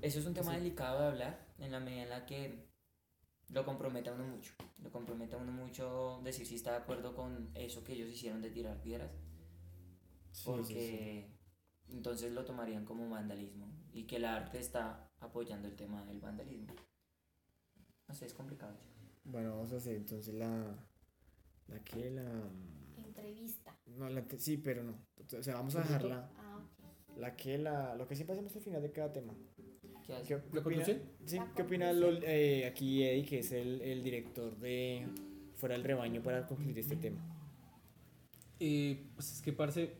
eso 0.00 0.18
es 0.20 0.26
un 0.26 0.34
tema 0.34 0.52
Sí. 0.52 0.58
delicado 0.58 1.00
de 1.00 1.06
hablar 1.08 1.44
en 1.58 1.72
la 1.72 1.80
medida 1.80 2.02
en 2.04 2.10
la 2.10 2.24
que 2.24 2.68
lo 3.48 3.64
compromete 3.64 4.10
a 4.10 4.12
uno 4.12 4.24
mucho. 4.24 4.52
Lo 4.78 4.92
compromete 4.92 5.34
a 5.34 5.38
uno 5.38 5.50
mucho 5.50 6.20
decir 6.22 6.46
si 6.46 6.54
está 6.54 6.70
de 6.70 6.76
acuerdo 6.78 7.16
con 7.16 7.50
eso 7.54 7.82
que 7.82 7.94
ellos 7.94 8.08
hicieron 8.10 8.42
de 8.42 8.50
tirar 8.50 8.80
piedras, 8.80 9.10
Sí, 9.10 9.18
sí, 10.30 10.44
sí. 10.44 10.50
porque 10.52 11.30
entonces 11.88 12.30
lo 12.32 12.44
tomarían 12.44 12.84
como 12.84 13.08
vandalismo 13.10 13.66
y 13.92 14.04
que 14.04 14.16
el 14.16 14.24
arte 14.26 14.60
está 14.60 15.10
apoyando 15.18 15.66
el 15.66 15.74
tema 15.74 16.04
del 16.04 16.20
vandalismo. 16.20 16.72
No 18.08 18.14
sé, 18.14 18.26
es 18.26 18.34
complicado. 18.34 18.74
Bueno, 19.24 19.50
vamos 19.56 19.72
a 19.72 19.76
hacer 19.76 19.96
entonces 19.96 20.34
la. 20.34 20.74
¿La 21.68 21.78
qué? 21.84 22.10
La. 22.10 22.24
Entrevista. 22.96 23.76
No, 23.98 24.08
la. 24.08 24.24
Sí, 24.38 24.56
pero 24.58 24.82
no. 24.84 24.94
O 25.38 25.42
sea, 25.42 25.54
vamos 25.54 25.74
a 25.76 25.80
dejarla. 25.80 26.30
Ah, 26.38 26.58
ok. 27.08 27.18
La 27.18 27.36
que, 27.36 27.58
la. 27.58 27.94
Lo 27.96 28.06
que 28.06 28.14
siempre 28.14 28.34
hacemos 28.34 28.54
al 28.54 28.62
final 28.62 28.82
de 28.82 28.92
cada 28.92 29.12
tema. 29.12 29.34
¿Qué? 30.06 30.22
¿Qué, 30.26 30.40
¿La 30.52 30.60
opina, 30.60 30.84
sí, 30.84 31.36
La 31.36 31.52
¿qué 31.56 31.62
opina. 31.62 31.92
Lol- 31.92 32.22
eh, 32.22 32.64
aquí 32.66 33.02
Eddie, 33.02 33.24
que 33.24 33.40
es 33.40 33.50
el, 33.50 33.80
el 33.82 34.04
director 34.04 34.56
de 34.58 35.04
Fuera 35.56 35.74
del 35.74 35.82
Rebaño 35.82 36.22
para 36.22 36.46
concluir 36.46 36.78
este 36.78 36.94
tema? 36.94 37.18
Eh, 38.60 39.04
pues 39.14 39.32
es 39.32 39.42
que, 39.42 39.52
parce, 39.52 39.94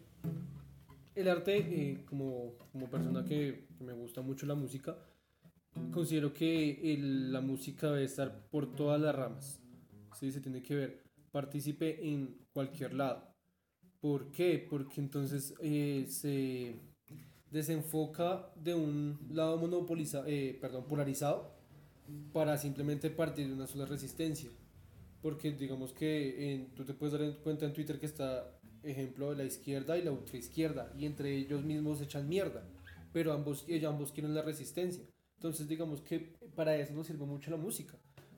el 1.17 1.29
arte, 1.29 1.57
eh, 1.59 2.05
como, 2.09 2.55
como 2.71 2.89
persona 2.89 3.25
que, 3.25 3.67
que 3.77 3.83
me 3.85 3.93
gusta 3.95 4.23
mucho 4.23 4.47
la 4.47 4.55
música, 4.55 4.97
considero 5.93 6.33
que 6.33 6.93
el- 6.95 7.33
la 7.33 7.41
música 7.41 7.91
debe 7.91 8.05
estar 8.05 8.49
por 8.51 8.75
todas 8.75 9.01
las 9.01 9.15
ramas. 9.15 9.61
¿sí? 10.19 10.31
Se 10.33 10.41
tiene 10.41 10.63
que 10.63 10.75
ver, 10.75 11.03
participe 11.31 12.09
en 12.09 12.39
cualquier 12.53 12.95
lado. 12.95 13.35
¿Por 14.01 14.31
qué? 14.31 14.65
Porque 14.69 15.01
entonces 15.01 15.55
eh, 15.61 16.07
se 16.09 16.77
desenfoca 17.51 18.53
de 18.57 18.75
un 18.75 19.19
lado 19.31 19.57
monopolizado, 19.59 20.27
perdón, 20.61 20.87
polarizado 20.87 21.55
para 22.33 22.57
simplemente 22.57 23.11
partir 23.11 23.49
de 23.49 23.55
una 23.55 23.67
sola 23.67 23.87
resistencia. 23.87 24.51
Porque 25.23 25.53
digamos 25.53 25.93
que 25.93 26.71
tú 26.77 26.85
te 26.85 26.95
puedes 26.95 27.13
dar 27.13 27.23
en 27.23 27.33
cuenta 27.43 27.67
en 27.67 27.73
Twitter 27.73 27.99
que 27.99 28.07
está 28.07 28.59
ejemplo 28.83 29.35
la 29.35 29.45
izquierda 29.45 29.99
y 29.99 30.03
la 30.03 30.13
ultraizquierda 30.13 30.93
y 30.97 31.07
entre 31.07 31.37
ellos 31.37 31.65
mismos 31.65 32.01
echan 32.01 32.29
mierda, 32.29 32.63
pero 33.13 33.33
ambos, 33.33 33.67
ambos 33.87 34.13
quieren 34.13 34.35
la 34.35 34.43
resistencia. 34.43 35.05
Entonces 35.47 35.69
digamos 35.69 36.01
que 36.01 36.19
para 36.57 36.77
eso 36.77 36.93
nos 36.93 37.07
sirve 37.07 37.25
mucho 37.25 37.53
la 37.53 37.57
música. 37.57 37.95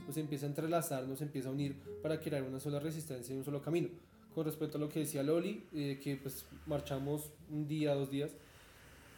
Nos 0.06 0.14
empieza 0.18 0.44
a 0.44 0.50
entrelazar, 0.50 1.08
nos 1.08 1.22
empieza 1.22 1.48
a 1.48 1.52
unir 1.52 1.74
para 2.02 2.20
crear 2.20 2.42
una 2.42 2.60
sola 2.60 2.78
resistencia 2.80 3.34
y 3.34 3.38
un 3.38 3.44
solo 3.46 3.62
camino. 3.62 3.88
Con 4.34 4.44
respecto 4.44 4.76
a 4.76 4.80
lo 4.80 4.90
que 4.90 5.00
decía 5.00 5.22
Loli, 5.22 5.64
eh, 5.72 5.98
que 6.02 6.16
pues 6.16 6.44
marchamos 6.66 7.32
un 7.50 7.66
día, 7.66 7.94
dos 7.94 8.10
días, 8.10 8.30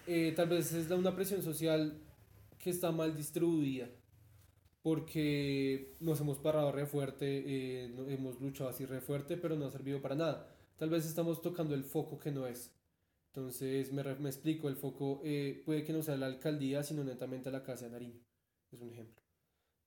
eh, 0.07 0.33
tal 0.37 0.49
vez 0.49 0.73
es 0.73 0.89
una 0.93 1.17
presión 1.17 1.43
social 1.43 1.99
que 2.61 2.71
está 2.71 2.93
mal 2.93 3.17
distribuida 3.17 3.89
porque 4.83 5.97
nos 5.99 6.21
hemos 6.21 6.39
parado 6.39 6.71
re 6.71 6.87
fuerte, 6.87 7.43
eh, 7.45 7.93
hemos 8.09 8.41
luchado 8.41 8.71
así 8.71 8.87
re 8.87 9.01
fuerte, 9.01 9.37
pero 9.37 9.57
no 9.57 9.67
ha 9.67 9.71
servido 9.73 10.01
para 10.01 10.15
nada. 10.15 10.49
Tal 10.79 10.91
vez 10.91 11.07
estamos 11.07 11.43
tocando 11.43 11.75
el 11.75 11.83
foco 11.83 12.21
que 12.21 12.31
no 12.31 12.47
es. 12.47 12.71
Entonces, 13.33 13.93
me, 13.93 14.03
re- 14.03 14.17
me 14.17 14.29
explico, 14.29 14.69
el 14.69 14.77
foco 14.77 15.21
eh, 15.25 15.63
puede 15.65 15.85
que 15.85 15.93
no 15.93 16.03
sea 16.03 16.17
la 16.17 16.27
alcaldía, 16.27 16.83
sino 16.83 17.05
netamente 17.05 17.51
la 17.51 17.63
Casa 17.63 17.85
de 17.87 17.93
Nariño. 17.93 18.21
Es 18.73 18.81
un 18.81 18.91
ejemplo. 18.91 19.23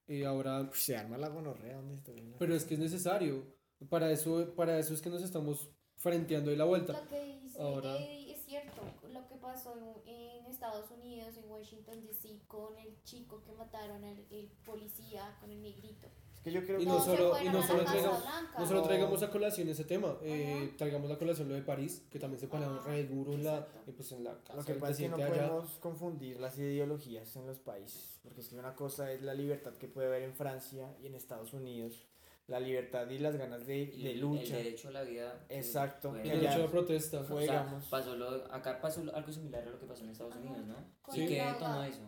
Eh, 0.08 0.26
ahora, 0.26 0.62
Uf, 0.62 0.78
se 0.78 0.96
arma 0.96 1.18
la 1.18 1.30
gonorrea 1.30 1.78
donde 1.78 1.96
estoy. 1.96 2.36
pero 2.40 2.56
es 2.56 2.66
que 2.66 2.76
es 2.76 2.80
necesario. 2.80 3.46
Para 3.90 4.12
eso, 4.12 4.54
para 4.56 4.78
eso 4.80 4.94
es 4.94 5.02
que 5.02 5.10
nos 5.10 5.22
estamos 5.24 5.70
frenteando 5.98 6.52
de 6.52 6.58
la 6.58 6.64
vuelta. 6.66 6.94
Lo 6.94 7.08
que 7.08 7.40
dice 7.42 7.60
Ahora- 7.62 7.98
Eddie 7.98 8.34
es 8.34 8.46
cierto, 8.46 8.82
lo 9.12 9.28
que 9.28 9.36
pasó 9.36 9.78
en, 10.06 10.10
en 10.14 10.46
Estados 10.46 10.90
Unidos, 10.92 11.36
en 11.38 11.50
Washington 11.50 12.02
DC, 12.02 12.44
con 12.48 12.78
el 12.78 13.02
chico 13.04 13.44
que 13.44 13.52
mataron 13.52 14.04
al 14.06 14.26
el 14.30 14.50
policía, 14.66 15.36
con 15.42 15.52
el 15.52 15.62
negrito. 15.62 16.08
Que 16.44 16.52
yo 16.52 16.62
creo 16.66 16.80
y 16.80 16.86
no, 16.86 16.98
que 16.98 17.04
solo, 17.04 17.42
y 17.42 17.48
no 17.48 17.64
solo, 17.64 17.86
traigamos, 17.86 18.24
no 18.60 18.68
solo 18.68 18.84
traigamos 18.84 19.24
a 19.24 19.30
colación 19.30 19.70
ese 19.70 19.86
tema, 19.86 20.18
eh, 20.24 20.74
traigamos 20.78 21.10
a 21.10 21.18
colación 21.18 21.48
lo 21.48 21.56
de 21.56 21.62
París, 21.62 22.06
que 22.12 22.20
también 22.20 22.40
se 22.40 22.48
pararon 22.48 22.84
re 22.84 23.06
duro 23.06 23.34
en 23.34 23.46
la, 23.46 23.60
eh, 23.88 23.94
pues 23.96 24.12
en 24.12 24.26
la 24.26 24.38
casa 24.44 24.56
Lo 24.58 24.66
que 24.66 24.74
pasa 24.74 24.92
es 24.92 24.98
que 24.98 25.10
no 25.10 25.16
allá. 25.16 25.28
podemos 25.30 25.70
confundir 25.80 26.40
las 26.42 26.58
ideologías 26.58 27.34
en 27.38 27.48
los 27.48 27.60
países, 27.60 28.20
porque 28.22 28.42
es 28.42 28.50
que 28.50 28.56
una 28.56 28.76
cosa 28.76 29.12
es 29.14 29.22
la 29.22 29.34
libertad 29.34 29.74
que 29.76 29.88
puede 29.88 30.08
haber 30.08 30.24
en 30.24 30.34
Francia 30.34 30.94
y 31.02 31.08
en 31.08 31.16
Estados 31.16 31.54
Unidos, 31.54 32.06
la 32.48 32.60
libertad 32.60 33.10
y 33.10 33.20
las 33.20 33.38
ganas 33.38 33.66
de, 33.66 33.78
y 33.78 34.04
de 34.04 34.16
lucha. 34.16 34.58
El 34.58 34.64
derecho 34.66 34.90
a 34.90 34.92
la 34.92 35.04
vida. 35.04 35.46
Eh, 35.48 35.60
exacto. 35.60 36.14
El 36.14 36.24
derecho 36.24 36.56
a 36.56 36.58
la 36.58 36.68
protesta. 36.68 37.24
Fue, 37.24 37.44
o 37.44 37.46
sea, 37.46 37.80
pasó 37.90 38.18
lo, 38.18 38.54
acá 38.54 38.82
pasó 38.82 39.02
algo 39.14 39.32
similar 39.32 39.64
a 39.66 39.70
lo 39.70 39.80
que 39.80 39.86
pasó 39.86 40.04
en 40.04 40.10
Estados 40.10 40.36
Unidos, 40.36 40.66
¿no? 40.68 40.76
Sí. 41.14 41.24
¿Y 41.24 41.28
qué 41.28 41.42
detonó 41.42 41.84
eso? 41.86 42.02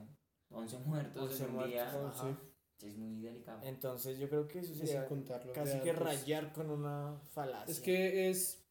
11 0.50 0.78
muertos, 0.80 1.22
11 1.24 1.44
en 1.44 1.54
muertos, 1.54 1.64
un 1.64 1.72
día. 1.72 2.26
11. 2.26 2.55
Es 2.82 2.98
muy 2.98 3.22
delicado. 3.22 3.60
Entonces 3.64 4.20
yo 4.20 4.30
creo 4.30 4.48
que 4.48 4.60
eso 4.60 4.76
sería 4.76 5.02
sin 5.02 5.10
contar 5.10 5.46
los 5.46 5.56
casi 5.56 5.80
que 5.80 5.94
rayar 5.94 6.52
con 6.54 6.70
una 6.70 7.18
falacia. 7.32 7.72
Es 7.72 7.80
que 7.80 8.30
es. 8.30 8.62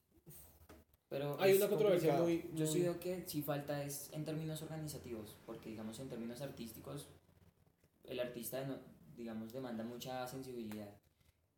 Pero 1.08 1.36
Hay 1.40 1.52
Es 1.52 1.58
una 1.58 1.68
controversia 1.68 2.16
complicado. 2.18 2.48
muy. 2.50 2.58
yo 2.58 2.66
sí 2.66 2.78
muy- 2.78 2.82
veo 2.82 3.00
que 3.00 3.24
sí 3.28 3.42
falta 3.42 3.82
es 3.84 4.10
en 4.12 4.24
términos 4.24 4.60
organizativos, 4.62 5.36
porque 5.46 5.70
digamos 5.70 5.98
en 6.00 6.08
términos 6.08 6.40
artísticos, 6.42 7.08
el 8.04 8.20
artista, 8.20 8.64
digamos, 9.16 9.52
demanda 9.52 9.84
mucha 9.84 10.26
sensibilidad. 10.26 10.90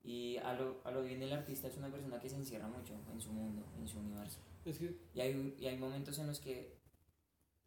Y 0.02 0.36
a 0.38 0.52
lo, 0.54 0.80
a 0.84 0.90
lo 0.92 1.02
bien 1.02 1.20
el 1.22 1.32
artista 1.32 1.66
es 1.68 1.76
una 1.76 1.90
persona 1.90 2.20
que 2.20 2.28
se 2.28 2.36
encierra 2.36 2.68
mucho 2.68 2.94
en 3.12 3.20
su 3.20 3.32
mundo, 3.32 3.64
en 3.80 3.88
su 3.88 3.98
universo. 3.98 4.38
Es 4.64 4.78
que 4.78 4.96
Y 5.14 5.20
hay, 5.20 5.56
y 5.58 5.66
hay 5.66 5.76
momentos 5.78 6.18
en 6.18 6.26
los 6.28 6.38
que 6.38 6.76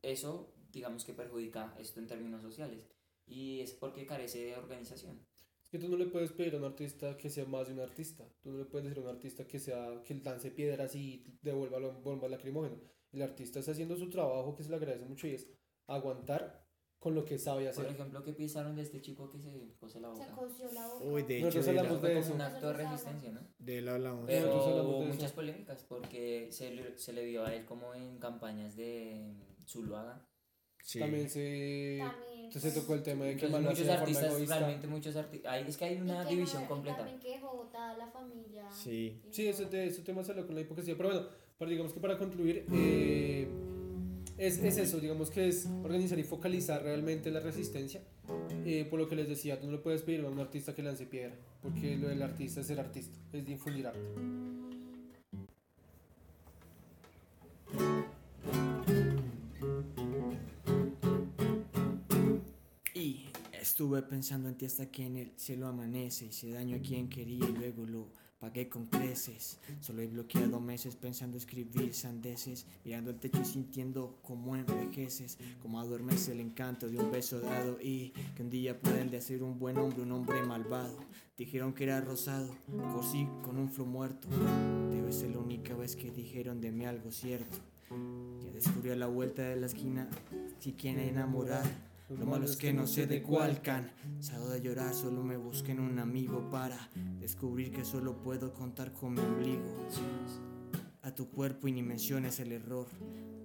eso, 0.02 0.54
digamos 0.72 1.04
que 1.04 1.14
perjudica 1.14 1.74
esto 1.78 2.00
en 2.00 2.08
términos 2.08 2.42
sociales. 2.42 2.86
Y 3.30 3.62
es 3.62 3.72
porque 3.74 4.06
carece 4.06 4.44
de 4.46 4.56
organización. 4.58 5.20
Es 5.64 5.70
que 5.70 5.78
tú 5.78 5.88
no 5.88 5.98
le 5.98 6.08
puedes 6.08 6.32
pedir 6.32 6.56
a 6.56 6.58
un 6.58 6.64
artista 6.66 7.16
que 7.16 7.30
sea 7.30 7.46
más 7.46 7.68
de 7.68 7.74
un 7.76 7.80
artista. 7.82 8.26
Tú 8.42 8.50
no 8.52 8.58
le 8.58 8.66
puedes 8.66 8.86
decir 8.90 8.98
a 9.04 9.08
un 9.08 9.16
artista 9.16 9.46
que 9.46 9.60
sea 9.60 10.02
que 10.04 10.16
lance 10.16 10.50
piedras 10.52 10.96
y 10.96 11.24
devuelva 11.44 11.78
bombas 11.80 12.32
lacrimógenas. 12.32 12.80
El 13.12 13.22
artista 13.22 13.60
está 13.60 13.72
haciendo 13.72 13.96
su 13.96 14.10
trabajo 14.10 14.56
que 14.56 14.64
se 14.64 14.70
le 14.72 14.76
agradece 14.78 15.06
mucho 15.06 15.28
y 15.28 15.36
es 15.36 15.48
aguantar 15.88 16.68
con 16.98 17.16
lo 17.16 17.24
que 17.24 17.38
sabe 17.40 17.62
Por 17.66 17.70
hacer. 17.70 17.86
ejemplo, 17.94 18.24
¿qué 18.24 18.34
pensaron 18.34 18.76
de 18.76 18.82
este 18.82 19.00
chico 19.02 19.30
que 19.30 19.40
se 19.40 19.74
cose 19.80 20.02
la 20.02 20.14
Se 20.16 20.22
boca? 20.24 20.36
cosió 20.36 20.72
la 20.74 20.86
boca. 20.88 21.06
Uy, 21.06 21.24
de 21.24 21.38
hecho, 21.38 21.46
Nosotros 21.46 21.66
de 21.68 21.74
la- 21.74 21.80
hablamos 21.82 22.02
de 22.02 22.20
eso. 22.20 22.34
un 22.34 22.42
acto 22.42 22.68
de 22.68 22.74
resistencia, 22.74 23.32
¿no? 23.32 23.40
de 23.58 23.78
él 23.78 23.88
hablamos. 23.88 24.24
Pero 24.28 24.46
Nosotros 24.48 24.68
hablamos 24.68 24.92
hubo 24.96 25.04
eso. 25.06 25.14
muchas 25.14 25.32
polémicas 25.32 25.84
porque 25.88 26.48
se 26.52 26.72
le, 26.72 26.98
se 26.98 27.14
le 27.14 27.24
vio 27.26 27.46
a 27.46 27.54
él 27.56 27.66
como 27.66 27.94
en 27.96 28.18
campañas 28.20 28.76
de 28.76 29.34
Zuluaga. 29.66 30.28
Sí. 30.84 31.00
También 31.00 31.30
se, 31.30 32.00
También, 32.02 32.29
se 32.60 32.72
tocó 32.72 32.94
el 32.94 33.04
tema 33.04 33.26
de 33.26 33.36
que 33.36 33.46
Entonces, 33.46 33.52
Manu 33.52 33.70
muchos 33.70 33.86
forma 33.88 34.00
artistas, 34.02 34.32
egoísta. 34.34 34.60
realmente 34.60 34.88
muchos 34.88 35.16
artistas, 35.16 35.68
es 35.68 35.78
que 35.78 35.86
hay 35.86 35.98
una 36.02 36.24
que 36.26 36.36
división 36.36 36.62
no- 36.64 36.68
completa. 36.70 36.98
También 36.98 37.20
que 37.20 37.36
la 37.98 38.08
familia. 38.08 38.70
Sí. 38.72 39.20
Sí, 39.30 39.48
ese, 39.48 39.68
ese 39.86 40.02
tema 40.02 40.24
salió 40.24 40.46
con 40.46 40.56
la 40.56 40.62
hipocresía. 40.62 40.96
Pero 40.98 41.10
bueno, 41.10 41.28
para, 41.58 41.70
digamos 41.70 41.94
que 41.94 42.00
para 42.00 42.18
concluir, 42.18 42.66
eh, 42.74 43.48
es, 44.38 44.58
es 44.64 44.78
eso, 44.78 45.00
digamos 45.00 45.30
que 45.30 45.48
es 45.50 45.68
organizar 45.84 46.18
y 46.18 46.24
focalizar 46.24 46.82
realmente 46.82 47.30
la 47.32 47.42
resistencia. 47.42 48.02
Eh, 48.66 48.86
por 48.90 49.00
lo 49.00 49.10
que 49.10 49.16
les 49.16 49.28
decía, 49.28 49.60
tú 49.60 49.66
no 49.66 49.74
le 49.74 49.78
puedes 49.80 50.02
pedir 50.04 50.24
a 50.24 50.30
un 50.30 50.40
artista 50.40 50.74
que 50.74 50.82
lance 50.84 51.06
piedra, 51.06 51.36
porque 51.62 51.98
lo 51.98 52.08
del 52.08 52.22
artista 52.22 52.62
es 52.62 52.68
ser 52.68 52.80
artista, 52.80 53.18
es 53.34 53.46
difundir 53.46 53.88
arte. 53.88 54.00
Estuve 63.80 64.02
pensando 64.02 64.50
en 64.50 64.56
ti 64.56 64.66
hasta 64.66 64.88
que 64.88 65.06
en 65.06 65.16
el 65.16 65.32
cielo 65.38 65.66
amanece. 65.66 66.26
Hice 66.26 66.52
daño 66.52 66.76
a 66.76 66.80
quien 66.80 67.08
quería 67.08 67.48
y 67.48 67.54
luego 67.54 67.86
lo 67.86 68.10
pagué 68.38 68.68
con 68.68 68.88
creces. 68.88 69.58
Solo 69.80 70.02
he 70.02 70.08
bloqueado 70.08 70.60
meses 70.60 70.98
pensando 70.98 71.38
escribir 71.38 71.94
sandeces. 71.94 72.66
Mirando 72.84 73.12
el 73.12 73.20
techo 73.20 73.40
y 73.42 73.46
sintiendo 73.46 74.20
como 74.22 74.58
envejeces. 74.58 75.38
Como 75.62 75.80
adormece 75.80 76.34
el 76.34 76.42
encanto 76.42 76.90
de 76.90 76.98
un 76.98 77.10
beso 77.10 77.40
dado. 77.40 77.80
Y 77.82 78.10
que 78.36 78.44
un 78.44 78.50
día 78.50 78.78
pueda 78.78 79.00
el 79.00 79.12
de 79.12 79.22
ser 79.22 79.44
un 79.44 79.58
buen 79.58 79.78
hombre, 79.78 80.02
un 80.02 80.12
hombre 80.12 80.44
malvado. 80.44 80.98
Dijeron 81.38 81.72
que 81.72 81.86
era 81.86 82.02
rosado, 82.02 82.54
cosí 82.94 83.30
con 83.46 83.56
un 83.58 83.70
flo 83.70 83.86
muerto. 83.86 84.28
Debe 84.92 85.14
ser 85.14 85.32
la 85.32 85.40
única 85.40 85.74
vez 85.74 85.96
que 85.96 86.12
dijeron 86.12 86.60
de 86.60 86.74
mí 86.74 86.86
algo 86.86 87.14
cierto. 87.14 87.60
Ya 88.44 88.52
descubrí 88.52 88.90
a 88.90 88.98
la 88.98 89.08
vuelta 89.08 89.44
de 89.44 89.56
la 89.56 89.68
esquina 89.68 90.10
si 90.60 90.74
quieren 90.74 91.08
enamorar. 91.08 91.89
Lo 92.18 92.26
malo 92.26 92.46
es 92.46 92.56
que 92.56 92.74
no 92.74 92.88
sé 92.88 93.06
de 93.06 93.22
cuál 93.22 93.62
Cansado 93.62 94.50
de 94.50 94.62
llorar, 94.62 94.94
solo 94.96 95.24
me 95.24 95.38
busqué 95.38 95.74
en 95.74 95.80
un 95.80 96.00
amigo 96.00 96.50
para 96.50 96.90
descubrir 97.20 97.72
que 97.72 97.86
solo 97.86 98.22
puedo 98.22 98.52
contar 98.54 98.94
con 98.94 99.14
mi 99.14 99.22
ombligo. 99.22 99.88
A 101.04 101.14
tu 101.14 101.30
cuerpo 101.30 101.68
y 101.68 101.72
ni 101.72 101.84
menciones 101.84 102.40
el 102.40 102.52
error 102.52 102.88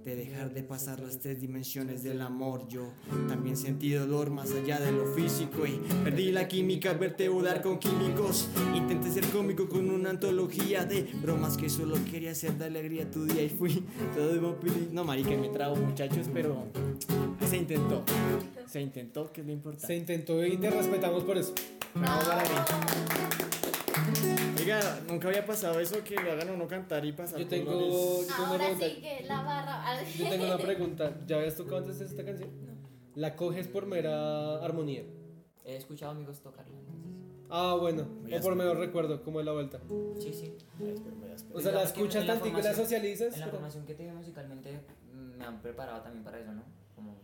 de 0.05 0.17
dejar 0.17 0.53
de 0.53 0.63
pasar 0.63 1.01
las 1.01 1.19
tres 1.19 1.41
dimensiones 1.41 2.03
del 2.03 2.21
amor. 2.21 2.69
Yo 2.69 2.93
también 3.29 3.57
sentí 3.57 3.93
dolor 3.93 4.31
más 4.31 4.51
allá 4.53 4.79
de 4.79 4.93
lo 4.93 5.07
físico 5.15 5.67
y 5.67 5.81
perdí 6.05 6.31
la 6.31 6.47
química 6.47 6.91
al 6.91 6.99
verte 6.99 7.29
volar 7.29 7.63
con 7.63 7.79
químicos. 7.79 8.49
Intenté 8.75 9.11
ser 9.11 9.25
cómico 9.27 9.69
con 9.69 9.91
una 9.91 10.11
antología 10.11 10.85
de 10.85 11.03
bromas 11.23 11.57
que 11.57 11.71
solo 11.71 11.97
quería 12.11 12.33
hacer 12.33 12.55
de 12.59 12.67
alegría 12.67 13.05
a 13.05 13.11
tu 13.11 13.25
día 13.25 13.43
y 13.43 13.49
fui 13.49 13.85
todo 14.15 14.29
de. 14.29 14.45
No, 14.93 15.05
marica, 15.05 15.31
me 15.31 15.49
trago 15.49 15.77
muchachos, 15.77 16.29
pero 16.33 16.67
se 17.49 17.57
intentó. 17.57 18.05
Se 18.67 18.81
intentó, 18.81 19.33
que 19.33 19.41
es 19.41 19.47
lo 19.47 19.53
importante. 19.53 19.87
Se 19.87 19.97
intentó 19.97 20.45
y 20.45 20.57
te 20.57 20.71
respetamos 20.71 21.23
por 21.25 21.39
eso. 21.39 21.55
Bravo 21.95 22.23
mí. 22.23 23.54
Oiga, 24.59 24.81
nunca 25.09 25.29
había 25.29 25.45
pasado 25.45 25.81
eso 25.81 26.03
que 26.05 26.15
lo 26.17 26.33
hagan 26.33 26.49
a 26.49 26.53
uno 26.53 26.67
cantar 26.67 27.05
y 27.05 27.13
pasar 27.13 27.39
Yo 27.39 27.47
tengo, 27.47 27.73
los- 27.73 28.27
yo 28.29 28.35
tengo 28.35 28.43
una 28.43 28.47
Ahora 28.53 28.59
pregunta. 28.65 28.87
sí 28.87 29.01
que 29.01 29.25
la 29.27 29.43
barra. 29.43 30.03
Yo 30.17 30.29
tengo 30.29 30.45
una 30.47 30.59
pregunta. 30.59 31.15
¿Ya 31.27 31.37
habías 31.37 31.55
tocado 31.57 31.79
antes 31.79 32.01
esta 32.01 32.25
canción? 32.25 32.51
No. 32.67 32.73
¿La 33.15 33.37
coges 33.37 33.69
por 33.69 33.87
mera 33.87 34.65
armonía? 34.65 35.03
He 35.65 35.77
escuchado 35.77 36.13
amigos 36.13 36.39
entonces. 36.39 36.73
Ah, 37.51 37.77
bueno. 37.79 38.07
O 38.37 38.41
por 38.41 38.57
mero 38.57 38.75
recuerdo, 38.75 39.23
como 39.23 39.39
de 39.39 39.45
la 39.45 39.53
vuelta. 39.53 39.79
Sí, 40.19 40.33
sí. 40.33 40.53
A. 40.81 41.57
O 41.57 41.61
sea, 41.61 41.73
la 41.73 41.83
escuchas 41.83 42.27
tantico 42.27 42.59
y 42.59 42.63
la 42.63 42.75
socializas. 42.75 43.35
En 43.35 43.41
la 43.41 43.49
formación 43.49 43.85
que 43.85 43.95
tengo 43.95 44.15
musicalmente 44.15 44.81
mm, 45.13 45.39
me 45.39 45.45
han 45.45 45.61
preparado 45.61 46.01
también 46.03 46.25
para 46.25 46.39
eso, 46.41 46.53
¿no? 46.53 46.63
Como 46.95 47.17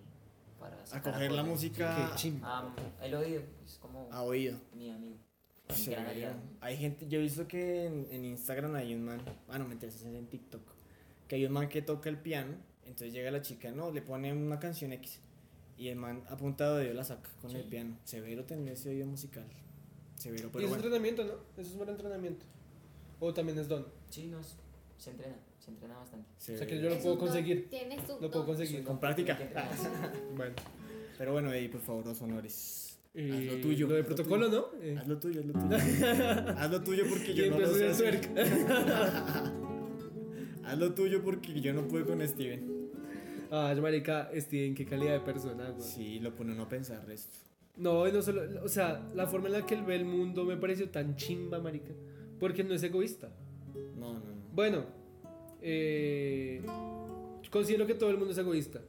para 0.59 0.76
A 0.93 1.03
coger 1.03 1.32
la 1.32 1.43
música 1.43 2.12
chimba. 2.16 2.47
Ah, 2.49 2.74
el 3.03 3.14
oído 3.14 3.43
es 3.64 3.78
como 3.78 4.09
a 4.11 4.22
oído. 4.22 4.59
mi 4.74 4.91
amigo. 4.91 5.16
Sí, 5.73 5.93
hay 6.61 6.77
gente, 6.77 7.07
yo 7.09 7.18
he 7.18 7.23
visto 7.23 7.47
que 7.49 7.87
en, 7.87 8.07
en 8.11 8.25
Instagram 8.25 8.75
hay 8.75 8.95
un 8.95 9.05
man, 9.05 9.21
ah 9.49 9.59
no 9.59 9.66
me 9.66 9.75
interesa, 9.75 9.99
es 10.09 10.14
en 10.14 10.27
TikTok, 10.27 10.62
que 11.29 11.37
hay 11.37 11.45
un 11.47 11.53
man 11.53 11.68
que 11.68 11.83
toca 11.83 12.09
el 12.09 12.18
piano, 12.18 12.55
entonces 12.85 13.12
llega 13.12 13.31
la 13.31 13.43
chica, 13.43 13.71
no, 13.71 13.91
le 13.93 14.03
pone 14.03 14.33
una 14.33 14.59
canción 14.59 14.93
X 14.93 15.21
y 15.77 15.89
el 15.89 15.97
man 15.97 16.23
apuntado 16.29 16.77
de 16.77 16.93
la 16.93 17.05
saca 17.05 17.31
con 17.41 17.51
el 17.53 17.62
Sí. 17.62 17.68
piano. 17.71 17.97
Severo 18.05 18.45
ese 18.49 18.91
oído 18.91 19.07
musical. 19.07 19.45
Severo, 20.16 20.49
Y 20.49 20.51
pero 20.51 20.64
es 20.64 20.68
bueno. 20.71 20.85
entrenamiento, 20.85 21.25
¿no? 21.25 21.33
Eso 21.61 21.71
es 21.71 21.77
mero 21.77 21.93
entrenamiento. 21.93 22.45
O 23.21 23.33
también 23.33 23.59
es 23.59 23.68
don. 23.68 23.87
Sí, 24.11 24.27
no, 24.27 24.41
es- 24.41 24.57
se 24.99 25.11
entrena, 25.11 25.37
se 25.59 25.71
entrena 25.71 25.97
bastante. 25.97 26.29
O 26.39 26.59
sea 26.59 26.66
que 26.66 26.79
yo 26.79 26.91
lo 26.91 26.99
puedo 26.99 27.18
conseguir. 27.18 27.71
Tienes 27.71 28.07
Lo 28.21 28.31
puedo 28.31 28.45
conseguir. 28.45 28.85
Con 28.85 29.01
práctica. 29.01 29.39
Bueno. 30.37 30.55
Pero 31.16 31.33
bueno, 31.33 31.53
Eddie, 31.53 31.68
por 31.68 31.81
favor, 31.81 32.05
dos 32.05 32.21
honores. 32.23 32.89
Haz 33.12 33.22
lo 33.22 33.52
Eh, 33.54 33.58
tuyo, 33.61 33.88
Lo 33.88 33.94
de 33.94 34.00
lo 34.02 34.06
protocolo. 34.06 34.48
¿no? 34.48 34.66
Eh, 34.80 34.96
Haz 34.98 35.08
lo 35.08 35.18
tuyo, 35.18 35.40
haz 35.40 35.46
lo 35.46 35.52
tuyo. 35.52 35.76
haz 36.56 36.70
lo 36.70 36.82
tuyo 36.82 37.04
porque 37.08 37.34
yo 37.34 37.50
no 37.50 37.58
lo 37.58 37.74
sé 37.74 37.88
hacer. 37.88 38.20
haz 40.64 40.78
lo 40.78 40.94
tuyo 40.94 41.22
porque 41.22 41.61
yo 41.61 41.72
no 41.74 41.88
puedo 41.88 42.06
con 42.06 42.26
Steven. 42.26 42.80
Ah, 43.50 43.74
marica, 43.82 44.30
Steven, 44.36 44.74
qué 44.76 44.84
calidad 44.86 45.14
de 45.14 45.20
persona, 45.20 45.70
güey. 45.70 45.82
Sí, 45.82 46.20
lo 46.20 46.34
pone 46.36 46.52
uno 46.52 46.62
a 46.62 46.68
pensar 46.68 47.04
esto. 47.11 47.36
No, 47.76 48.06
no 48.06 48.22
solo, 48.22 48.42
o 48.62 48.68
sea, 48.68 49.08
la 49.14 49.26
forma 49.26 49.46
en 49.48 49.54
la 49.54 49.66
que 49.66 49.74
él 49.74 49.82
ve 49.82 49.96
el 49.96 50.04
mundo 50.04 50.44
me 50.44 50.56
pareció 50.56 50.88
tan 50.90 51.16
chimba, 51.16 51.58
marica, 51.58 51.92
porque 52.38 52.62
no 52.62 52.74
es 52.74 52.82
egoísta. 52.84 53.32
No, 53.96 54.12
no, 54.14 54.20
no. 54.20 54.42
Bueno, 54.52 54.84
eh, 55.62 56.62
considero 57.50 57.86
que 57.86 57.94
todo 57.94 58.11
el 58.11 58.18
mundo 58.18 58.32
es 58.32 58.38
egoísta, 58.38 58.82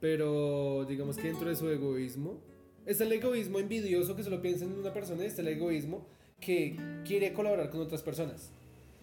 pero 0.00 0.84
digamos 0.86 1.16
que 1.16 1.28
dentro 1.28 1.48
de 1.48 1.56
su 1.56 1.68
egoísmo 1.70 2.42
está 2.88 3.04
el 3.04 3.12
egoísmo 3.12 3.58
envidioso 3.58 4.16
que 4.16 4.22
solo 4.22 4.40
piensa 4.40 4.64
en 4.64 4.72
una 4.72 4.92
persona 4.92 5.22
y 5.22 5.26
está 5.26 5.42
el 5.42 5.48
egoísmo 5.48 6.06
que 6.40 6.76
quiere 7.06 7.32
colaborar 7.32 7.70
con 7.70 7.80
otras 7.80 8.02
personas. 8.02 8.50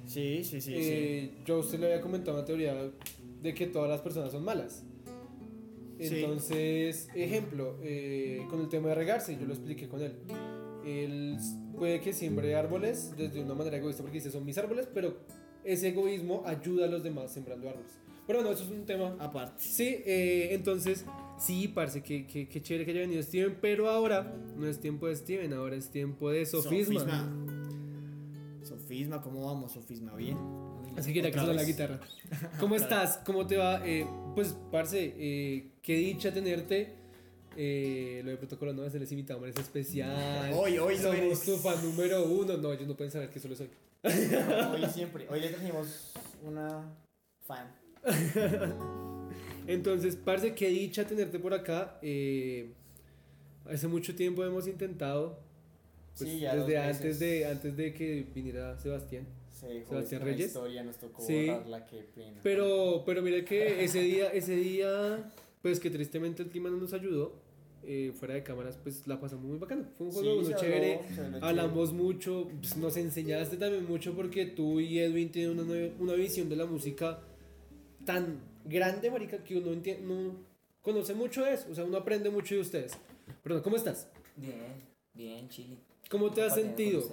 Sí, 0.05 0.43
sí, 0.43 0.59
sí, 0.59 0.71
sí. 0.71 0.75
Eh, 0.75 1.31
Yo 1.45 1.55
a 1.55 1.59
usted 1.59 1.79
le 1.79 1.87
había 1.87 2.01
comentado 2.01 2.37
una 2.37 2.45
teoría 2.45 2.91
de 3.41 3.53
que 3.53 3.67
todas 3.67 3.89
las 3.89 4.01
personas 4.01 4.31
son 4.31 4.43
malas. 4.43 4.83
Sí. 5.99 6.17
Entonces, 6.17 7.09
ejemplo, 7.15 7.77
eh, 7.83 8.45
con 8.49 8.59
el 8.59 8.69
tema 8.69 8.89
de 8.89 8.95
regarse, 8.95 9.37
yo 9.39 9.45
lo 9.45 9.53
expliqué 9.53 9.87
con 9.87 10.01
él. 10.01 10.13
Él 10.85 11.37
puede 11.77 12.01
que 12.01 12.11
siembre 12.13 12.55
árboles 12.55 13.13
desde 13.17 13.41
una 13.41 13.53
manera 13.53 13.77
egoísta 13.77 14.03
porque 14.03 14.17
dice 14.17 14.31
son 14.31 14.45
mis 14.45 14.57
árboles, 14.57 14.87
pero 14.93 15.17
ese 15.63 15.89
egoísmo 15.89 16.43
ayuda 16.45 16.85
a 16.85 16.87
los 16.89 17.03
demás 17.03 17.31
sembrando 17.31 17.69
árboles. 17.69 17.91
Pero 18.27 18.39
bueno, 18.39 18.53
eso 18.53 18.63
es 18.63 18.71
un 18.71 18.85
tema 18.85 19.15
Aparte. 19.19 19.63
Sí, 19.63 20.01
eh, 20.05 20.49
entonces, 20.51 21.05
sí, 21.37 21.67
parece 21.67 22.01
que, 22.03 22.25
que, 22.27 22.47
que 22.47 22.61
chévere 22.61 22.85
que 22.85 22.91
haya 22.91 23.01
venido 23.01 23.21
Steven, 23.21 23.57
pero 23.61 23.89
ahora 23.89 24.35
no 24.55 24.67
es 24.67 24.79
tiempo 24.79 25.07
de 25.07 25.15
Steven, 25.15 25.53
ahora 25.53 25.75
es 25.75 25.89
tiempo 25.89 26.29
de 26.29 26.45
sofisma. 26.45 26.99
Sofisma. 27.01 27.45
Sofisma, 28.63 29.21
¿cómo 29.21 29.45
vamos? 29.45 29.73
Sofisma, 29.73 30.15
bien. 30.15 30.37
Así 30.97 31.13
que 31.13 31.21
quería 31.21 31.45
que 31.45 31.53
la 31.53 31.63
guitarra. 31.63 31.99
¿Cómo 32.59 32.75
estás? 32.75 33.17
¿Cómo 33.25 33.45
te 33.45 33.57
va? 33.57 33.85
Eh, 33.85 34.07
pues, 34.33 34.55
parce, 34.71 35.13
eh, 35.17 35.71
qué 35.81 35.97
dicha 35.97 36.33
tenerte. 36.33 36.95
Eh, 37.57 38.21
lo 38.23 38.31
de 38.31 38.37
protocolo 38.37 38.73
no 38.73 38.83
es 38.83 38.93
el 38.95 39.03
invitado, 39.09 39.45
es 39.45 39.55
especial. 39.57 40.51
Hoy, 40.53 40.77
hoy 40.77 40.95
lo 40.97 41.03
Somos 41.03 41.17
eres. 41.17 41.41
tu 41.43 41.57
fan 41.57 41.83
número 41.83 42.25
uno. 42.25 42.57
No, 42.57 42.73
ellos 42.73 42.87
no 42.87 42.95
pueden 42.95 43.11
saber 43.11 43.29
que 43.29 43.39
solo 43.39 43.55
soy. 43.55 43.69
Hoy 44.03 44.85
siempre. 44.93 45.27
Hoy 45.29 45.39
le 45.39 45.49
trajimos 45.49 46.13
una 46.43 46.83
fan. 47.45 47.67
Entonces, 49.67 50.15
parce, 50.15 50.53
qué 50.53 50.69
dicha 50.69 51.05
tenerte 51.05 51.39
por 51.39 51.53
acá. 51.53 51.97
Eh, 52.01 52.71
hace 53.65 53.87
mucho 53.87 54.15
tiempo 54.15 54.43
hemos 54.43 54.67
intentado, 54.67 55.39
pues, 56.17 56.29
Sí, 56.29 56.39
ya 56.39 56.55
desde 56.55 56.77
antes 56.77 57.19
de, 57.19 57.45
antes 57.45 57.75
de 57.77 57.93
que 57.93 58.25
viniera 58.33 58.77
Sebastián. 58.79 59.25
Se 59.51 59.67
dejó 59.67 59.89
Sebastián 59.89 60.21
Reyes. 60.21 60.47
historia, 60.47 60.83
nos 60.83 60.97
tocó 60.97 61.21
Sí. 61.21 61.45
borrarla, 61.47 61.85
qué 61.87 62.05
pena. 62.15 62.39
Pero, 62.43 63.03
pero 63.05 63.21
mire 63.21 63.43
que 63.45 63.83
ese 63.83 64.01
día, 64.01 64.27
ese 64.33 64.55
día, 64.55 65.31
pues 65.61 65.79
que 65.79 65.89
tristemente 65.89 66.43
el 66.43 66.49
clima 66.49 66.69
no 66.69 66.77
nos 66.77 66.93
ayudó. 66.93 67.43
eh, 67.87 68.11
fuera 68.15 68.33
de 68.33 68.41
cámaras, 68.41 68.79
pues 68.81 69.05
la 69.05 69.19
pasamos 69.19 69.45
muy 69.45 69.59
bacano. 69.59 69.85
Fue 69.95 70.07
un 70.07 70.11
Sí, 70.13 70.17
juego 70.19 70.41
habló, 70.41 70.57
chévere. 70.57 70.99
habló 71.19 71.45
Hablamos 71.45 71.93
mucho, 71.93 72.47
pues, 72.59 72.75
nos 72.77 72.97
enseñaste 72.97 73.57
también 73.57 73.85
mucho 73.85 74.15
porque 74.15 74.47
tú 74.47 74.79
y 74.79 74.97
Edwin 74.97 75.29
tienen 75.31 75.59
una, 75.59 75.93
una 75.99 76.13
visión 76.13 76.49
de 76.49 76.55
la 76.55 76.65
música 76.65 77.19
tan 78.03 78.39
grande, 78.65 79.09
marica, 79.09 79.43
que 79.43 79.57
uno, 79.57 79.71
uno 79.71 80.35
conoce 80.81 81.13
mucho 81.13 81.43
de 81.43 81.53
eso. 81.53 81.67
O 81.71 81.75
sea, 81.75 81.85
uno 81.85 81.97
aprende 81.97 82.29
mucho 82.29 82.55
de 82.55 82.61
ustedes. 82.61 82.97
Perdón, 83.41 83.61
¿cómo 83.61 83.75
estás? 83.77 84.09
Bien, 84.35 84.73
bien, 85.13 85.47
chile. 85.49 85.77
¿Cómo 86.09 86.31
te 86.31 86.43
has 86.43 86.55
sentido? 86.55 87.03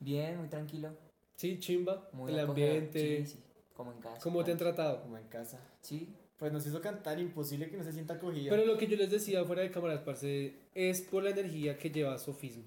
Bien, 0.00 0.38
muy 0.38 0.48
tranquilo. 0.48 0.90
Sí, 1.36 1.58
chimba. 1.58 2.08
Muy 2.12 2.32
el 2.32 2.40
ambiente. 2.40 3.24
Sí, 3.24 3.32
sí, 3.32 3.38
como 3.74 3.92
en 3.92 3.98
casa. 3.98 4.18
¿Cómo 4.22 4.44
te 4.44 4.52
han 4.52 4.58
tratado? 4.58 5.02
Como 5.02 5.18
en 5.18 5.26
casa. 5.28 5.60
Sí, 5.80 6.08
Pues 6.38 6.52
nos 6.52 6.66
hizo 6.66 6.80
cantar, 6.80 7.20
imposible 7.20 7.70
que 7.70 7.76
no 7.76 7.84
se 7.84 7.92
sienta 7.92 8.14
acogida. 8.14 8.50
Pero 8.50 8.64
lo 8.66 8.76
que 8.76 8.88
yo 8.88 8.96
les 8.96 9.10
decía 9.10 9.44
fuera 9.44 9.62
de 9.62 9.70
cámaras, 9.70 10.00
parce, 10.00 10.54
es 10.74 11.02
por 11.02 11.22
la 11.22 11.30
energía 11.30 11.78
que 11.78 11.90
lleva 11.90 12.18
Sofismo. 12.18 12.64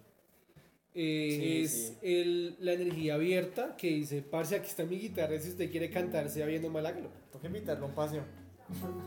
Eh, 0.98 1.30
Sí, 1.38 1.62
es 1.64 1.72
sí. 1.72 1.98
El, 2.02 2.56
la 2.60 2.72
energía 2.74 3.16
abierta 3.16 3.76
que 3.78 3.88
dice, 3.90 4.22
parce, 4.22 4.56
aquí 4.56 4.68
está 4.70 4.86
mi 4.86 4.98
guitarra, 4.98 5.38
si 5.40 5.50
usted 5.50 5.70
quiere 5.70 5.90
cantar, 5.90 6.30
sea 6.30 6.46
bien 6.46 6.64
o 6.66 6.70
mal, 6.70 6.86
hágalo. 6.86 7.10
Toca 7.32 7.48
invitarlo 7.48 7.86
a 7.86 7.90
un 7.90 7.96
paseo. 7.96 8.24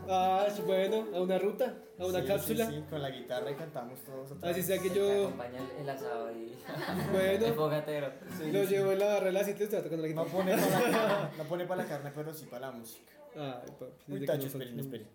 Ah, 0.07 0.47
sí, 0.55 0.61
bueno, 0.65 1.07
a 1.13 1.21
una 1.21 1.37
ruta, 1.37 1.75
a 1.97 2.05
una 2.05 2.21
Sí, 2.21 2.27
cápsula. 2.27 2.69
Sí, 2.69 2.75
sí, 2.77 2.83
con 2.89 3.01
la 3.01 3.09
guitarra 3.09 3.51
y 3.51 3.55
cantamos 3.55 3.99
todos. 4.05 4.31
otra 4.31 4.49
Así 4.51 4.59
vez. 4.59 4.67
sea 4.67 4.77
que 4.79 4.89
te 4.89 4.95
yo, 4.95 5.23
acompaña 5.27 5.59
el, 5.59 5.81
el 5.81 5.89
asado 5.89 6.31
y 6.31 6.53
el 7.03 7.11
bueno, 7.39 7.53
fogatero. 7.55 8.09
Sí, 8.37 8.51
lo 8.51 8.63
sí. 8.63 8.69
llevo 8.69 8.91
en 8.93 8.99
la 8.99 9.05
barra 9.07 9.25
de 9.25 9.31
las 9.33 9.45
siete 9.45 9.61
y 9.61 9.65
estoy 9.65 9.81
tocando 9.81 10.07
la 10.07 10.13
No 10.13 10.23
guitarra. 10.23 10.37
pone 10.37 10.55
para 10.55 10.79
la 10.79 10.91
carne, 11.09 11.37
no 11.37 11.43
pone 11.43 11.65
para 11.65 11.83
la 11.83 11.89
carne, 11.89 12.11
pero 12.15 12.33
sí 12.33 12.45
para 12.45 12.67
la 12.67 12.71
música. 12.71 13.11
Ay, 13.35 13.71
papi, 13.79 14.11
Uy, 14.13 14.25
tacho, 14.25 14.47
esperen, 14.47 14.79
esperen. 14.79 15.07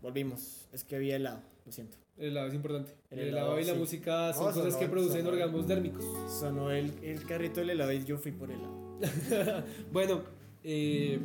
Volvimos. 0.00 0.66
Es 0.72 0.84
que 0.84 0.96
había 0.96 1.16
helado, 1.16 1.42
lo 1.64 1.72
siento. 1.72 1.96
El 2.16 2.28
helado 2.30 2.48
es 2.48 2.54
importante. 2.54 2.92
El 3.10 3.18
El, 3.20 3.28
helado, 3.28 3.46
helado 3.48 3.60
y 3.60 3.64
la 3.64 3.72
sí. 3.74 3.78
música 3.78 4.32
son 4.32 4.44
No, 4.46 4.52
cosas 4.52 4.72
sonó- 4.74 4.78
que 4.80 4.88
producen 4.88 5.18
sonó. 5.20 5.30
orgasmos 5.30 5.66
dérmicos. 5.66 6.04
Sonó 6.30 6.70
el, 6.70 6.92
el 7.02 7.24
carrito 7.26 7.60
del 7.60 7.70
helado 7.70 7.92
y 7.92 8.04
yo 8.04 8.18
fui 8.18 8.32
por 8.32 8.50
helado. 8.50 8.98
Bueno, 9.92 10.22
eh, 10.64 11.18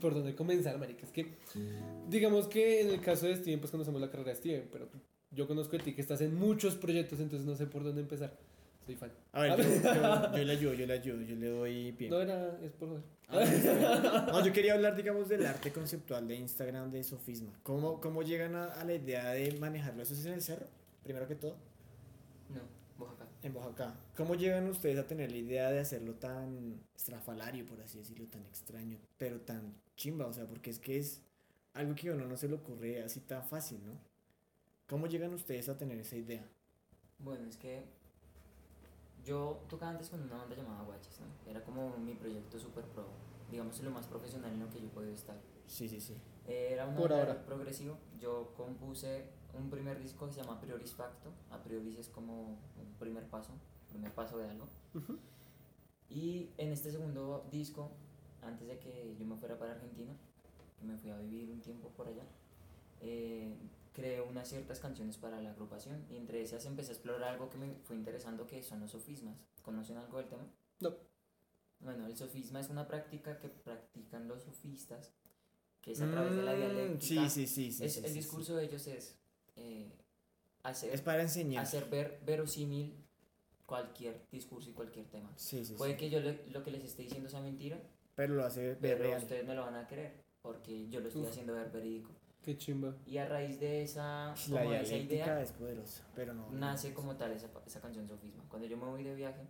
¿por 0.00 0.14
dónde 0.14 0.34
comenzar, 0.34 0.78
marica? 0.78 1.04
Es 1.04 1.12
que, 1.12 1.34
digamos 2.08 2.46
que 2.48 2.80
en 2.80 2.90
el 2.90 3.00
caso 3.00 3.26
de 3.26 3.36
Steven, 3.36 3.60
pues 3.60 3.70
conocemos 3.70 4.00
la 4.00 4.10
carrera 4.10 4.30
de 4.30 4.36
Steven, 4.36 4.68
pero 4.72 4.88
yo 5.30 5.46
conozco 5.46 5.76
de 5.76 5.84
ti 5.84 5.94
que 5.94 6.00
estás 6.00 6.20
en 6.22 6.34
muchos 6.34 6.74
proyectos, 6.74 7.20
entonces 7.20 7.46
no 7.46 7.54
sé 7.54 7.66
por 7.66 7.84
dónde 7.84 8.00
empezar. 8.00 8.36
Soy 8.90 8.96
fan. 8.96 9.12
A 9.32 9.42
ver, 9.42 9.56
yo, 9.56 9.64
yo- 9.94 10.36
yo 10.38 10.44
le 10.44 10.52
ayudo, 10.52 10.74
yo 10.74 10.86
le 10.86 10.92
ayudo, 10.94 11.22
yo 11.22 11.36
le 11.36 11.48
doy 11.48 11.92
pie. 11.92 12.08
No 12.10 12.20
era, 12.20 12.58
es 12.60 12.72
por 12.72 12.88
joder. 12.88 13.02
Ah. 13.28 14.26
No, 14.32 14.44
yo 14.44 14.52
quería 14.52 14.74
hablar, 14.74 14.96
digamos, 14.96 15.28
del 15.28 15.46
arte 15.46 15.72
conceptual 15.72 16.26
de 16.26 16.34
Instagram 16.34 16.90
de 16.90 17.04
Sofisma. 17.04 17.52
¿Cómo, 17.62 18.00
cómo 18.00 18.22
llegan 18.22 18.56
a, 18.56 18.64
a 18.72 18.84
la 18.84 18.94
idea 18.94 19.28
de 19.30 19.52
manejarlo? 19.58 20.02
¿Eso 20.02 20.14
es 20.14 20.24
en 20.26 20.32
el 20.32 20.42
cerro? 20.42 20.66
Primero 21.04 21.28
que 21.28 21.36
todo, 21.36 21.56
No, 22.48 23.04
Oaxaca. 23.04 23.30
en 23.44 23.56
Oaxaca. 23.56 23.94
¿Cómo 24.16 24.34
llegan 24.34 24.66
ustedes 24.68 24.98
a 24.98 25.06
tener 25.06 25.30
la 25.30 25.38
idea 25.38 25.70
de 25.70 25.78
hacerlo 25.78 26.14
tan 26.14 26.80
estrafalario, 26.96 27.64
por 27.66 27.80
así 27.80 27.98
decirlo, 27.98 28.26
tan 28.26 28.42
extraño, 28.46 28.98
pero 29.16 29.40
tan 29.40 29.74
chimba? 29.96 30.26
O 30.26 30.32
sea, 30.32 30.46
porque 30.46 30.70
es 30.70 30.80
que 30.80 30.98
es 30.98 31.22
algo 31.74 31.94
que 31.94 32.08
a 32.10 32.14
uno 32.14 32.26
no 32.26 32.36
se 32.36 32.48
le 32.48 32.54
ocurre 32.56 33.02
así 33.04 33.20
tan 33.20 33.44
fácil, 33.44 33.78
¿no? 33.86 33.92
¿Cómo 34.88 35.06
llegan 35.06 35.32
ustedes 35.32 35.68
a 35.68 35.78
tener 35.78 35.98
esa 36.00 36.16
idea? 36.16 36.44
Bueno, 37.20 37.46
es 37.48 37.56
que 37.56 37.84
yo 39.24 39.60
tocaba 39.68 39.92
antes 39.92 40.08
con 40.10 40.20
una 40.22 40.36
banda 40.36 40.56
llamada 40.56 40.82
Guaches, 40.84 41.20
¿no? 41.20 41.50
Era 41.50 41.62
como 41.64 41.96
mi 41.98 42.14
proyecto 42.14 42.58
super 42.58 42.84
pro, 42.84 43.06
digamos 43.50 43.80
lo 43.82 43.90
más 43.90 44.06
profesional 44.06 44.52
en 44.52 44.60
lo 44.60 44.70
que 44.70 44.80
yo 44.80 44.88
podía 44.88 45.14
estar. 45.14 45.36
Sí, 45.66 45.88
sí, 45.88 46.00
sí. 46.00 46.16
Era 46.46 46.92
Por 46.94 47.12
ahora. 47.12 47.44
progresivo. 47.44 47.96
Yo 48.18 48.52
compuse 48.56 49.26
un 49.56 49.70
primer 49.70 50.00
disco 50.00 50.26
que 50.26 50.32
se 50.32 50.42
llama 50.42 50.60
Prioris 50.60 50.92
Facto. 50.94 51.30
A 51.50 51.62
Prioris 51.62 51.98
es 51.98 52.08
como 52.08 52.42
un 52.50 52.94
primer 52.98 53.24
paso, 53.28 53.52
primer 53.88 54.12
paso 54.12 54.38
de 54.38 54.48
algo. 54.48 54.66
Y 56.08 56.50
en 56.58 56.72
este 56.72 56.90
segundo 56.90 57.46
disco, 57.52 57.90
antes 58.42 58.66
de 58.66 58.78
que 58.78 59.14
yo 59.18 59.24
me 59.26 59.36
fuera 59.36 59.58
para 59.58 59.72
Argentina, 59.72 60.12
que 60.78 60.84
me 60.86 60.96
fui 60.96 61.10
a 61.10 61.18
vivir 61.18 61.50
un 61.50 61.60
tiempo 61.60 61.88
por 61.90 62.08
allá, 62.08 62.24
eh, 63.00 63.54
creé 63.92 64.20
unas 64.20 64.48
ciertas 64.48 64.80
canciones 64.80 65.16
para 65.18 65.40
la 65.40 65.50
agrupación 65.50 66.06
y 66.10 66.16
entre 66.16 66.42
esas 66.42 66.64
empecé 66.66 66.90
a 66.90 66.94
explorar 66.94 67.24
algo 67.24 67.50
que 67.50 67.58
me 67.58 67.74
fue 67.84 67.96
interesando 67.96 68.46
que 68.46 68.62
son 68.62 68.80
los 68.80 68.90
sofismas. 68.90 69.36
¿Conocen 69.62 69.96
algo 69.98 70.18
del 70.18 70.28
tema? 70.28 70.46
No. 70.80 70.94
Bueno, 71.80 72.06
el 72.06 72.16
sofisma 72.16 72.60
es 72.60 72.68
una 72.68 72.86
práctica 72.86 73.38
que 73.38 73.48
practican 73.48 74.28
los 74.28 74.42
sofistas, 74.44 75.12
que 75.80 75.92
es 75.92 76.00
a 76.02 76.10
través 76.10 76.36
de 76.36 76.42
la 76.42 76.52
Mm, 76.54 76.56
dialéctica. 76.56 77.28
Sí, 77.28 77.46
sí, 77.46 77.46
sí. 77.46 77.72
sí, 77.72 77.84
Es- 77.84 77.94
sí, 77.94 78.00
el 78.00 78.06
sí, 78.08 78.14
discurso 78.14 78.56
de 78.56 78.64
ellos 78.64 78.86
es 78.86 79.16
eh, 79.56 79.90
hacer. 80.62 80.92
Es 80.94 81.00
para 81.02 81.22
enseñar. 81.22 81.62
hacer 81.62 81.86
ver 81.90 82.20
verosímil 82.24 82.94
cualquier 83.66 84.26
discurso 84.30 84.70
y 84.70 84.72
cualquier 84.72 85.06
tema. 85.06 85.30
Sí, 85.36 85.64
sí, 85.64 85.74
Puede 85.74 85.96
que 85.96 86.10
yo 86.10 86.20
le- 86.20 86.46
lo 86.48 86.62
que 86.64 86.70
les 86.70 86.84
esté 86.84 87.02
diciendo 87.02 87.28
sea 87.28 87.40
mentira, 87.40 87.80
Pero 88.14 88.34
lo 88.34 88.44
hace 88.44 88.60
ver 88.60 88.78
pero 88.80 89.04
real. 89.04 89.22
ustedes 89.22 89.46
me 89.46 89.54
lo 89.54 89.62
van 89.62 89.74
a 89.76 89.86
creer, 89.86 90.22
porque 90.42 90.88
yo 90.88 91.00
lo 91.00 91.08
estoy 91.08 91.22
Uf. 91.22 91.28
haciendo 91.30 91.54
ver 91.54 91.70
verídico. 91.70 92.10
Qué 92.42 92.56
chimba. 92.56 92.94
Y 93.06 93.18
a 93.18 93.26
raíz 93.28 93.60
de 93.60 93.82
esa, 93.82 94.34
La 94.48 94.60
como 94.60 94.70
de 94.70 94.80
esa 94.82 94.96
idea, 94.96 95.40
es 95.42 95.52
poderosa, 95.52 96.02
pero 96.14 96.32
no. 96.32 96.50
nace 96.50 96.94
como 96.94 97.16
tal 97.16 97.32
esa, 97.32 97.48
esa 97.66 97.80
canción 97.80 98.08
Sofisma. 98.08 98.42
Cuando 98.48 98.66
yo 98.66 98.76
me 98.78 98.86
voy 98.86 99.02
de 99.04 99.14
viaje, 99.14 99.42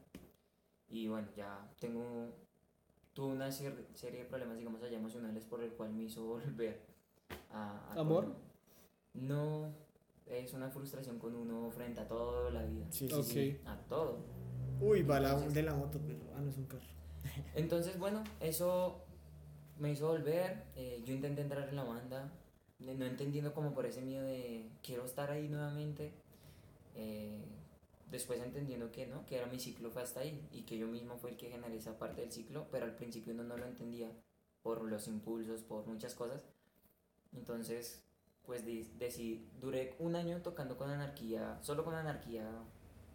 y 0.88 1.06
bueno, 1.06 1.28
ya 1.36 1.70
tengo, 1.78 2.34
tuve 3.12 3.32
una 3.34 3.48
cier- 3.48 3.86
serie 3.94 4.20
de 4.20 4.24
problemas, 4.26 4.56
digamos, 4.58 4.82
allá 4.82 4.96
emocionales 4.96 5.44
por 5.44 5.62
el 5.62 5.70
cual 5.74 5.92
me 5.92 6.02
hizo 6.04 6.24
volver 6.26 6.80
a... 7.50 7.90
a 7.90 8.00
¿Amor? 8.00 8.24
Colombia. 8.24 8.44
No, 9.14 9.72
es 10.26 10.52
una 10.52 10.68
frustración 10.70 11.18
con 11.18 11.34
uno 11.36 11.70
frente 11.70 12.00
a 12.00 12.08
toda 12.08 12.50
la 12.50 12.62
vida. 12.64 12.86
Sí, 12.90 13.08
sí, 13.08 13.14
Ok. 13.14 13.24
sí. 13.24 13.60
A 13.66 13.76
todo. 13.88 14.18
Uy, 14.80 15.02
va 15.02 15.20
la 15.20 15.34
de 15.38 15.62
la 15.62 15.74
moto, 15.74 16.00
pero. 16.06 16.18
Ah, 16.36 16.40
no 16.40 16.48
es 16.50 16.56
un 16.56 16.66
carro. 16.66 16.82
Entonces, 17.54 17.98
bueno, 17.98 18.22
eso 18.40 19.04
me 19.78 19.92
hizo 19.92 20.08
volver. 20.08 20.64
eh, 20.76 21.02
yo 21.04 21.12
intenté 21.12 21.42
entrar 21.42 21.68
en 21.68 21.76
la 21.76 21.84
banda, 21.84 22.32
no 22.80 23.04
entendiendo 23.06 23.52
como 23.54 23.74
por 23.74 23.86
ese 23.86 24.00
miedo 24.02 24.24
de 24.24 24.70
quiero 24.82 25.04
estar 25.04 25.30
ahí 25.30 25.48
nuevamente. 25.48 26.12
eh, 26.96 27.44
después 28.10 28.40
entendiendo 28.40 28.90
que 28.90 29.06
no, 29.06 29.24
que 29.26 29.36
era 29.36 29.46
mi 29.46 29.60
ciclo 29.60 29.90
fue 29.90 30.02
hasta 30.02 30.20
ahí 30.20 30.48
y 30.52 30.62
que 30.62 30.76
yo 30.76 30.88
mismo 30.88 31.16
fue 31.18 31.30
el 31.30 31.36
que 31.36 31.48
generé 31.50 31.76
esa 31.76 31.96
parte 31.98 32.22
del 32.22 32.32
ciclo, 32.32 32.66
pero 32.70 32.84
al 32.86 32.96
principio 32.96 33.32
uno 33.32 33.44
no 33.44 33.56
lo 33.56 33.66
entendía 33.66 34.10
por 34.62 34.82
los 34.82 35.06
impulsos, 35.06 35.62
por 35.62 35.86
muchas 35.86 36.14
cosas. 36.16 36.44
Entonces, 37.32 38.02
pues 38.44 38.64
decidí, 38.98 39.48
duré 39.60 39.94
un 40.00 40.16
año 40.16 40.42
tocando 40.42 40.76
con 40.76 40.90
anarquía, 40.90 41.58
solo 41.62 41.84
con 41.84 41.94
anarquía, 41.94 42.50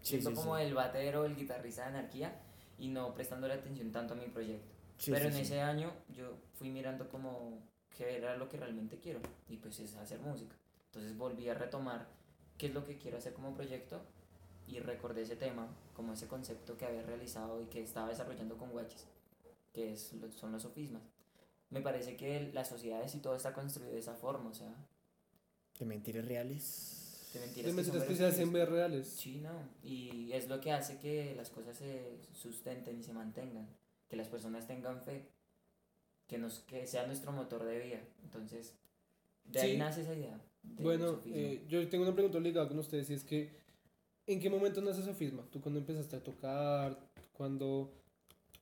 Sí, 0.01 0.21
siendo 0.21 0.29
sí, 0.29 0.35
como 0.35 0.57
sí. 0.57 0.63
el 0.63 0.73
batero, 0.73 1.25
el 1.25 1.35
guitarrista 1.35 1.81
de 1.83 1.97
anarquía 1.97 2.41
y 2.77 2.87
no 2.89 3.13
prestándole 3.13 3.55
atención 3.55 3.91
tanto 3.91 4.13
a 4.13 4.17
mi 4.17 4.27
proyecto. 4.27 4.71
Pero 5.05 5.27
en 5.27 5.35
ese 5.35 5.59
año 5.61 5.91
yo 6.09 6.37
fui 6.53 6.69
mirando 6.69 7.09
como 7.09 7.59
qué 7.97 8.17
era 8.17 8.35
lo 8.37 8.49
que 8.49 8.57
realmente 8.57 8.99
quiero 8.99 9.19
y 9.47 9.57
pues 9.57 9.79
es 9.79 9.95
hacer 9.95 10.19
música. 10.19 10.55
Entonces 10.87 11.17
volví 11.17 11.47
a 11.49 11.53
retomar 11.53 12.07
qué 12.57 12.67
es 12.67 12.73
lo 12.73 12.85
que 12.85 12.97
quiero 12.97 13.17
hacer 13.17 13.33
como 13.33 13.53
proyecto 13.53 14.01
y 14.67 14.79
recordé 14.79 15.21
ese 15.23 15.35
tema 15.35 15.67
como 15.93 16.13
ese 16.13 16.27
concepto 16.27 16.77
que 16.77 16.85
había 16.85 17.03
realizado 17.03 17.61
y 17.61 17.65
que 17.65 17.81
estaba 17.83 18.09
desarrollando 18.09 18.57
con 18.57 18.71
Guachis, 18.71 19.05
que 19.73 19.93
es, 19.93 20.13
son 20.35 20.51
los 20.51 20.61
sofismas. 20.61 21.03
Me 21.69 21.81
parece 21.81 22.15
que 22.15 22.51
las 22.53 22.69
sociedades 22.69 23.13
y 23.15 23.19
todo 23.19 23.35
está 23.35 23.53
construido 23.53 23.93
de 23.93 23.99
esa 23.99 24.13
forma, 24.15 24.49
o 24.49 24.53
sea, 24.53 24.73
De 25.79 25.85
mentiras 25.85 26.25
reales. 26.25 27.29
de 27.33 27.39
mentiras, 27.39 27.65
De 27.65 27.71
que, 27.71 27.75
mentiras 27.75 27.99
son 27.99 28.07
que 28.07 28.15
se 28.15 28.25
hacen 28.25 28.53
ver 28.53 28.69
reales. 28.69 29.07
Sí, 29.07 29.39
no. 29.41 29.51
Y 29.83 30.31
es 30.31 30.47
lo 30.47 30.61
que 30.61 30.71
hace 30.71 30.99
que 30.99 31.33
las 31.35 31.49
cosas 31.49 31.77
se 31.77 32.19
sustenten 32.33 32.99
y 32.99 33.03
se 33.03 33.13
mantengan. 33.13 33.67
Que 34.07 34.15
las 34.15 34.29
personas 34.29 34.67
tengan 34.67 35.01
fe. 35.01 35.27
Que, 36.27 36.37
nos, 36.37 36.59
que 36.61 36.87
sea 36.87 37.05
nuestro 37.05 37.31
motor 37.31 37.63
de 37.63 37.79
vida. 37.79 37.99
Entonces, 38.23 38.73
de 39.45 39.59
ahí 39.61 39.71
Sí. 39.73 39.77
nace 39.77 40.01
esa 40.01 40.15
idea. 40.15 40.39
Bueno, 40.63 41.21
eh, 41.27 41.63
yo 41.69 41.87
tengo 41.87 42.03
una 42.03 42.13
pregunta 42.15 42.39
ligada 42.39 42.67
con 42.67 42.79
ustedes 42.79 43.09
y 43.11 43.13
es 43.13 43.23
que, 43.23 43.51
¿en 44.25 44.39
qué 44.39 44.49
momento 44.49 44.81
nace 44.81 45.03
Sofisma? 45.03 45.43
¿Tú 45.51 45.61
cuando 45.61 45.79
empezaste 45.79 46.15
a 46.15 46.23
tocar? 46.23 46.97
¿Cuando 47.33 47.93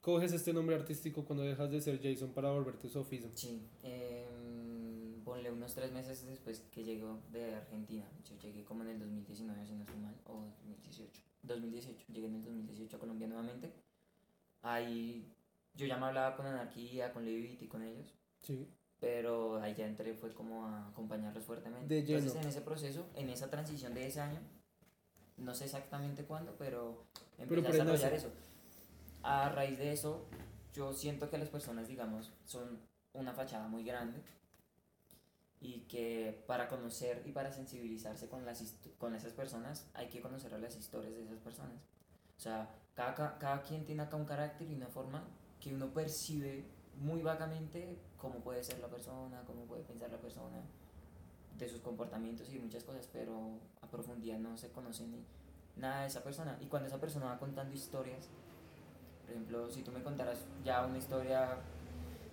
coges 0.02 0.34
este 0.34 0.52
nombre 0.52 0.76
artístico? 0.76 1.24
¿Cuando 1.24 1.44
dejas 1.46 1.72
de 1.72 1.80
ser 1.80 2.02
Jason 2.02 2.34
para 2.34 2.52
volverte 2.52 2.90
Sofisma? 2.90 3.32
Sí, 3.36 3.62
em, 3.84 5.22
ponle 5.24 5.50
unos 5.50 5.74
tres 5.74 5.94
meses 5.94 6.26
después 6.26 6.60
que 6.72 6.84
llegué 6.84 7.06
de 7.32 7.56
Argentina. 7.56 8.06
Yo 8.30 8.38
llegué 8.40 8.66
como 8.66 8.84
en 8.84 8.90
el 8.90 9.00
2019, 9.00 9.66
si 9.66 9.72
no 9.74 9.84
estoy 9.84 10.00
mal, 10.02 10.16
o 10.26 10.44
2018. 10.68 11.22
2018, 11.44 12.06
llegué 12.12 12.28
en 12.28 12.36
el 12.36 12.44
2018 12.44 12.98
a 12.98 13.00
Colombia 13.00 13.28
nuevamente. 13.28 13.72
Ahí 14.62 15.26
yo 15.76 15.86
ya 15.86 15.98
me 15.98 16.06
hablaba 16.08 16.36
con 16.36 16.46
Anarquía, 16.46 17.12
con 17.14 17.26
Levit 17.26 17.62
y 17.62 17.68
con 17.68 17.82
ellos. 17.84 18.14
Sí. 18.40 18.68
pero 19.00 19.62
ahí 19.62 19.74
ya 19.76 19.86
entré 19.86 20.14
fue 20.14 20.34
como 20.34 20.66
a 20.66 20.88
acompañarlos 20.90 21.44
fuertemente. 21.44 21.88
De 21.94 22.00
Entonces 22.00 22.32
lleno. 22.34 22.42
en 22.44 22.48
ese 22.50 22.62
proceso, 22.62 23.06
en 23.16 23.30
esa 23.30 23.50
transición 23.50 23.94
de 23.94 24.08
ese 24.08 24.22
año, 24.22 24.40
no 25.38 25.54
sé 25.56 25.66
exactamente 25.66 26.24
cuándo, 26.26 26.56
pero 26.58 27.06
empecé 27.38 27.48
Pero 27.62 27.62
a 27.62 27.72
desarrollar 27.72 28.14
eso. 28.14 28.32
A 29.24 29.50
raíz 29.50 29.78
de 29.78 29.92
eso, 29.94 30.28
yo 30.74 30.94
siento 30.94 31.30
que 31.30 31.38
las 31.38 31.50
personas, 31.50 31.88
digamos, 31.88 32.32
son 32.46 32.80
una 33.14 33.34
fachada 33.34 33.68
muy 33.68 33.84
grande 33.84 34.22
y 35.60 35.82
que 35.88 36.44
para 36.48 36.68
conocer 36.68 37.24
y 37.26 37.32
para 37.32 37.52
sensibilizarse 37.52 38.28
con, 38.28 38.46
las, 38.46 38.62
con 38.98 39.16
esas 39.16 39.32
personas 39.34 39.90
hay 39.94 40.08
que 40.10 40.22
conocer 40.22 40.54
a 40.54 40.58
las 40.58 40.76
historias 40.76 41.14
de 41.14 41.24
esas 41.24 41.40
personas. 41.40 41.82
O 42.38 42.40
sea, 42.42 42.70
cada, 42.94 43.14
ca- 43.16 43.38
cada 43.40 43.62
quien 43.64 43.86
tiene 43.86 44.04
acá 44.04 44.18
un 44.18 44.26
carácter 44.26 44.70
y 44.70 44.76
una 44.76 44.88
forma 44.88 45.24
que 45.64 45.74
uno 45.74 45.88
percibe 45.94 46.66
muy 47.00 47.22
vagamente 47.22 47.98
cómo 48.18 48.40
puede 48.40 48.64
ser 48.64 48.80
la 48.80 48.90
persona, 48.90 49.44
cómo 49.48 49.64
puede 49.64 49.84
pensar 49.84 50.12
la 50.12 50.20
persona, 50.20 50.62
de 51.58 51.70
sus 51.70 51.82
comportamientos 51.82 52.52
y 52.54 52.60
muchas 52.60 52.84
cosas, 52.84 53.08
pero 53.14 53.60
a 53.82 53.88
profundidad 53.88 54.40
no 54.40 54.58
se 54.58 54.70
conoce 54.72 55.08
ni 55.08 55.24
nada 55.78 56.02
de 56.02 56.08
esa 56.08 56.24
persona. 56.24 56.58
Y 56.62 56.66
cuando 56.66 56.88
esa 56.88 57.00
persona 57.00 57.28
va 57.28 57.40
contando 57.40 57.74
historias, 57.74 58.28
por 59.22 59.32
ejemplo, 59.32 59.70
si 59.70 59.84
tú 59.84 59.92
me 59.92 60.04
contaras 60.04 60.40
ya 60.66 60.86
una 60.86 60.98
historia, 60.98 61.58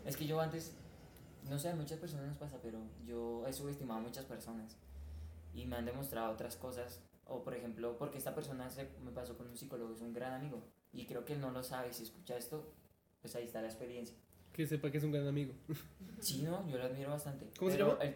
es 0.04 0.16
que 0.16 0.26
yo 0.26 0.40
antes, 0.40 0.72
no 1.48 1.58
sé, 1.58 1.68
a 1.68 1.76
muchas 1.76 1.98
personas 1.98 2.26
nos 2.26 2.38
pasa, 2.38 2.58
pero 2.60 2.78
yo 3.06 3.46
he 3.46 3.52
subestimado 3.52 4.00
a 4.00 4.02
muchas 4.02 4.24
personas 4.24 4.76
y 5.54 5.66
me 5.66 5.76
han 5.76 5.84
demostrado 5.84 6.32
otras 6.32 6.56
cosas. 6.56 7.00
O 7.26 7.44
por 7.44 7.54
ejemplo, 7.54 7.96
porque 7.96 8.18
esta 8.18 8.34
persona 8.34 8.68
se, 8.70 8.88
me 9.04 9.12
pasó 9.12 9.36
con 9.36 9.46
un 9.46 9.56
psicólogo, 9.56 9.94
es 9.94 10.00
un 10.00 10.12
gran 10.12 10.32
amigo. 10.32 10.62
Y 10.92 11.06
creo 11.06 11.24
que 11.24 11.34
él 11.34 11.40
no 11.40 11.50
lo 11.50 11.62
sabe. 11.62 11.92
Si 11.92 12.02
escucha 12.02 12.36
esto, 12.36 12.72
pues 13.20 13.34
ahí 13.36 13.44
está 13.44 13.60
la 13.60 13.68
experiencia. 13.68 14.16
Que 14.52 14.66
sepa 14.66 14.90
que 14.90 14.98
es 14.98 15.04
un 15.04 15.12
gran 15.12 15.26
amigo. 15.26 15.52
Sí, 16.20 16.42
no, 16.42 16.68
yo 16.68 16.76
lo 16.76 16.84
admiro 16.84 17.10
bastante. 17.10 17.46
¿Cómo 17.58 17.70
se 17.70 17.78
llama? 17.78 17.96
Él, 18.02 18.14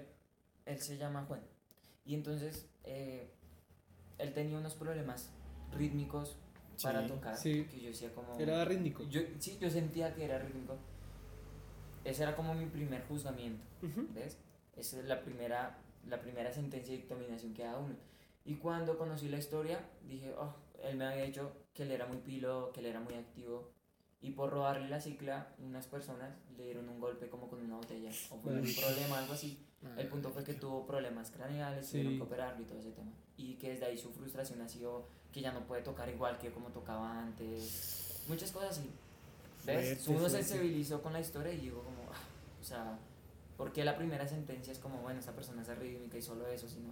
él 0.67 0.79
se 0.79 0.99
llama 0.99 1.25
Juan. 1.25 1.41
Y 2.05 2.15
entonces, 2.15 2.69
eh, 2.85 3.31
él 4.19 4.35
tenía 4.35 4.59
unos 4.59 4.75
problemas 4.75 5.31
rítmicos 5.73 6.37
para 6.83 7.03
Sí, 7.03 7.09
tocar. 7.09 7.37
sí. 7.39 7.65
Que 7.65 7.81
yo 7.81 7.89
decía 7.89 8.13
como... 8.13 8.39
Era 8.39 8.63
rítmico. 8.67 9.05
Yo, 9.09 9.23
sí, 9.39 9.57
yo 9.59 9.71
sentía 9.71 10.15
que 10.15 10.25
era 10.27 10.39
rítmico. 10.39 10.77
Ese 12.05 12.25
era 12.25 12.37
como 12.37 12.55
mi 12.55 12.67
primer 12.67 13.03
juzgamiento. 13.07 13.65
Ujú. 13.83 14.07
¿Ves? 14.13 14.37
Esa 14.77 14.99
es 14.99 15.07
la 15.07 15.23
primera, 15.23 15.79
la 16.07 16.21
primera 16.21 16.53
sentencia 16.53 16.93
de 16.93 16.99
dictaminación 16.99 17.55
que 17.55 17.63
da 17.65 17.79
uno. 17.79 17.95
Y 18.45 18.57
cuando 18.57 18.99
conocí 18.99 19.29
la 19.31 19.39
historia, 19.39 19.81
dije, 20.07 20.35
oh, 20.39 20.55
él 20.83 20.97
me 20.99 21.07
había 21.07 21.25
dicho 21.25 21.53
que 21.73 21.85
él 21.85 21.93
era 21.93 22.05
muy 22.07 22.19
pilo, 22.19 22.71
que 22.75 22.81
él 22.81 22.87
era 22.87 23.01
muy 23.01 23.15
activo. 23.15 23.71
Y 24.25 24.31
por 24.31 24.51
robarle 24.51 24.89
la 24.89 25.01
cicla, 25.01 25.49
unas 25.59 25.87
personas 25.87 26.31
le 26.57 26.65
dieron 26.65 26.89
un 26.89 26.99
golpe 26.99 27.29
como 27.29 27.47
con 27.47 27.61
una 27.61 27.77
botella. 27.77 28.09
O 28.31 28.39
fue 28.39 28.55
un 28.55 28.75
problema, 28.75 29.19
algo 29.19 29.35
así. 29.35 29.59
El 29.99 30.09
punto 30.09 30.31
fue 30.31 30.43
que 30.43 30.55
tuvo 30.55 30.87
problemas 30.87 31.31
craneales, 31.31 31.85
Sí. 31.87 31.93
tuvieron 31.99 32.17
que 32.17 32.23
operarlo 32.23 32.63
y 32.63 32.65
todo 32.65 32.79
ese 32.79 32.93
tema. 32.93 33.11
Y 33.37 33.55
que 33.57 33.71
desde 33.73 33.85
ahí 33.85 33.99
su 33.99 34.11
frustración 34.11 34.63
ha 34.63 34.69
sido 34.69 35.07
que 35.31 35.43
ya 35.43 35.53
no 35.53 35.61
puede 35.67 35.83
tocar 35.83 36.09
igual 36.09 36.39
que 36.39 36.51
como 36.51 36.71
tocaba 36.71 37.21
antes. 37.23 38.25
Muchas 38.27 38.51
cosas 38.51 38.79
así. 38.79 38.91
¿Ves? 39.67 40.09
Uno 40.09 40.29
se 40.29 40.43
sensibilizó 40.43 41.03
con 41.03 41.13
la 41.13 41.21
historia 41.21 41.53
y 41.53 41.59
digo 41.59 41.83
como, 41.83 42.03
ah, 42.11 42.17
o 42.61 42.65
sea, 42.65 42.99
¿por 43.59 43.73
qué 43.73 43.85
la 43.85 43.97
primera 43.97 44.27
sentencia 44.27 44.73
es 44.73 44.79
como, 44.79 45.03
bueno, 45.03 45.21
esta 45.21 45.33
persona 45.33 45.61
es 45.61 45.79
rítmica 45.79 46.17
y 46.17 46.23
solo 46.23 46.47
eso, 46.47 46.67
sino 46.67 46.89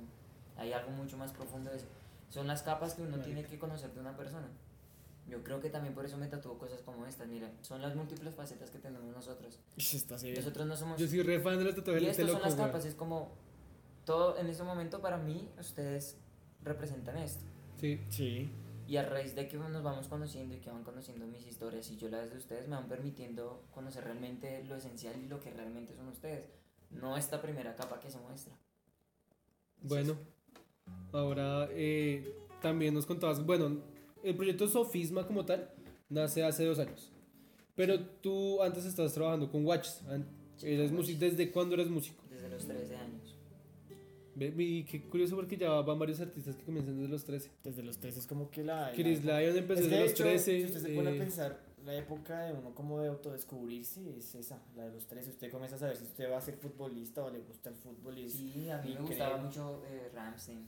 hay 0.58 0.72
algo 0.74 0.90
mucho 0.90 1.16
más 1.16 1.32
profundo 1.32 1.70
de 1.70 1.76
eso? 1.78 1.86
Son 2.28 2.46
las 2.46 2.62
capas 2.62 2.92
que 2.94 3.02
uno 3.02 3.18
tiene 3.20 3.42
que 3.44 3.58
conocer 3.58 3.90
de 3.94 4.00
una 4.00 4.14
persona. 4.16 4.48
Yo 5.28 5.42
creo 5.44 5.60
que 5.60 5.70
también 5.70 5.94
por 5.94 6.04
eso 6.04 6.16
me 6.16 6.26
tatuó 6.26 6.58
cosas 6.58 6.82
como 6.82 7.06
estas, 7.06 7.28
mira, 7.28 7.50
son 7.62 7.80
las 7.80 7.94
múltiples 7.94 8.34
facetas 8.34 8.70
que 8.70 8.78
tenemos 8.78 9.14
nosotros. 9.14 9.58
Está 9.76 10.16
así. 10.16 10.32
Nosotros 10.32 10.66
no 10.66 10.76
somos... 10.76 11.00
Yo 11.00 11.06
soy 11.06 11.22
re 11.22 11.40
fan 11.40 11.58
de 11.58 11.64
los 11.64 11.74
Y 11.74 11.76
tatuajes 11.76 12.02
de 12.02 12.10
este 12.10 12.22
estas 12.22 12.40
son 12.40 12.42
las 12.42 12.54
capas, 12.56 12.84
es 12.84 12.94
como 12.94 13.30
todo 14.04 14.36
en 14.38 14.48
este 14.48 14.64
momento 14.64 15.00
para 15.00 15.16
mí 15.16 15.48
ustedes 15.58 16.16
representan 16.62 17.18
esto. 17.18 17.44
Sí. 17.80 18.00
Sí. 18.10 18.50
Y 18.86 18.96
a 18.96 19.08
raíz 19.08 19.34
de 19.34 19.48
que 19.48 19.56
nos 19.56 19.82
vamos 19.82 20.08
conociendo 20.08 20.54
y 20.54 20.58
que 20.58 20.70
van 20.70 20.82
conociendo 20.82 21.26
mis 21.26 21.46
historias 21.46 21.88
y 21.90 21.96
yo 21.96 22.08
las 22.08 22.30
de 22.30 22.36
ustedes 22.36 22.68
me 22.68 22.76
van 22.76 22.88
permitiendo 22.88 23.64
conocer 23.72 24.04
realmente 24.04 24.64
lo 24.64 24.76
esencial 24.76 25.14
y 25.22 25.28
lo 25.28 25.40
que 25.40 25.50
realmente 25.52 25.94
son 25.94 26.08
ustedes. 26.08 26.50
No 26.90 27.16
esta 27.16 27.40
primera 27.40 27.74
capa 27.74 28.00
que 28.00 28.10
se 28.10 28.18
muestra. 28.18 28.54
Bueno, 29.80 30.16
ahora 31.12 31.68
eh, 31.70 32.34
también 32.60 32.92
nos 32.94 33.06
contabas, 33.06 33.44
bueno, 33.44 33.82
el 34.24 34.34
proyecto 34.36 34.68
Sofisma 34.68 35.26
como 35.26 35.44
tal 35.44 35.68
nace 36.08 36.42
hace 36.44 36.64
dos 36.64 36.78
años. 36.78 37.10
Pero 37.74 37.98
tú 38.00 38.62
antes 38.62 38.84
estabas 38.84 39.12
trabajando 39.14 39.50
con 39.50 39.64
Watches. 39.64 40.02
Eres 40.62 40.92
músico. 40.92 41.18
¿Desde 41.20 41.50
cuándo 41.50 41.74
eres 41.74 41.88
músico? 41.88 42.22
Desde 42.30 42.48
los 42.48 42.66
13 42.66 42.96
años. 42.96 43.34
Ve- 44.34 44.54
Y 44.56 44.84
qué 44.84 45.02
curioso 45.08 45.36
porque 45.36 45.56
ya 45.56 45.70
van 45.80 45.98
varios 45.98 46.20
artistas 46.20 46.56
que 46.56 46.64
comienzan 46.64 46.96
desde 46.96 47.08
los 47.08 47.24
13. 47.24 47.50
Desde 47.64 47.82
los 47.82 47.98
13 47.98 48.20
es 48.20 48.26
como 48.26 48.50
que 48.50 48.62
la. 48.62 48.88
la- 48.88 48.92
Chris 48.92 49.24
Lion 49.24 49.56
empezó 49.56 49.80
Es 49.82 49.88
que 49.88 49.94
desde 49.94 49.96
de 49.96 50.02
los 50.02 50.10
hecho, 50.12 50.22
13. 50.24 50.58
Si 50.60 50.64
usted 50.66 50.80
se 50.80 50.94
pone 50.94 51.10
a 51.10 51.14
eh, 51.14 51.18
pensar, 51.18 51.60
la 51.84 51.94
época 51.96 52.40
de 52.44 52.52
uno 52.52 52.74
como 52.74 53.00
de 53.00 53.08
autodescubrirse 53.08 54.16
es 54.16 54.34
esa, 54.34 54.62
la 54.76 54.84
de 54.86 54.92
los 54.92 55.06
13. 55.06 55.30
Usted 55.30 55.50
comienza 55.50 55.76
a 55.76 55.78
saber 55.80 55.96
si 55.96 56.04
usted 56.04 56.30
va 56.30 56.38
a 56.38 56.40
ser 56.40 56.54
futbolista 56.56 57.24
o 57.24 57.30
le 57.30 57.40
gusta 57.40 57.70
el 57.70 57.74
fútbol. 57.76 58.18
Y 58.18 58.30
Sí, 58.30 58.70
a 58.70 58.78
mí 58.78 58.94
me 58.94 59.00
gustaba 59.00 59.36
mucho 59.38 59.82
eh, 59.86 60.10
Ramstein, 60.14 60.66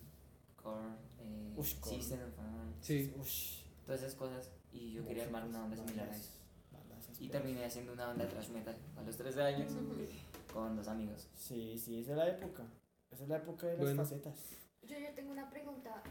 Korn, 0.64 0.96
eh. 1.20 1.54
System 1.62 2.20
of 2.22 2.34
Sí. 2.80 3.12
Ush, 3.20 3.62
todas 3.86 4.02
esas 4.02 4.14
cosas. 4.16 4.50
Y 4.72 4.92
yo 4.92 5.06
quería 5.06 5.24
armar 5.24 5.44
una 5.46 5.60
banda 5.60 5.76
similar 5.76 6.08
a 6.08 6.16
eso. 6.16 6.30
Y 7.20 7.28
terminé 7.28 7.64
haciendo 7.64 7.92
una 7.92 8.06
banda 8.06 8.28
thrash 8.28 8.48
metal 8.48 8.76
a 8.96 9.02
los 9.02 9.16
13 9.16 9.40
años 9.42 9.72
con 10.52 10.74
dos 10.76 10.88
amigos. 10.88 11.28
Sí, 11.36 11.78
sí, 11.78 12.00
esa 12.00 12.12
es 12.12 12.16
la 12.16 12.28
época. 12.28 12.64
Esa 13.10 13.22
es 13.22 13.28
la 13.28 13.36
época 13.36 13.66
de 13.68 13.74
las 13.74 13.82
Bueno. 13.82 14.02
facetas. 14.02 14.36
Yo, 14.82 14.98
yo 14.98 15.14
tengo 15.14 15.30
una 15.30 15.48
pregunta. 15.48 16.02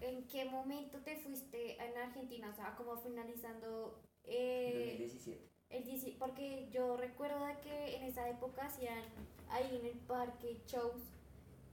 ¿En 0.00 0.28
qué 0.28 0.44
momento 0.44 0.98
te 1.00 1.16
fuiste 1.16 1.76
en 1.84 1.96
Argentina? 1.98 2.50
O 2.50 2.54
sea, 2.54 2.76
como 2.76 2.96
finalizando 2.98 4.00
eh, 4.22 4.96
2017. 5.00 5.48
el 5.70 5.84
10 5.84 6.14
porque 6.18 6.68
yo 6.70 6.96
recuerdo 6.96 7.44
de 7.44 7.58
que 7.60 7.96
en 7.96 8.04
esa 8.04 8.28
época 8.28 8.66
hacían 8.66 9.02
ahí 9.50 9.76
en 9.80 9.86
el 9.86 9.98
parque 9.98 10.62
shows 10.68 11.02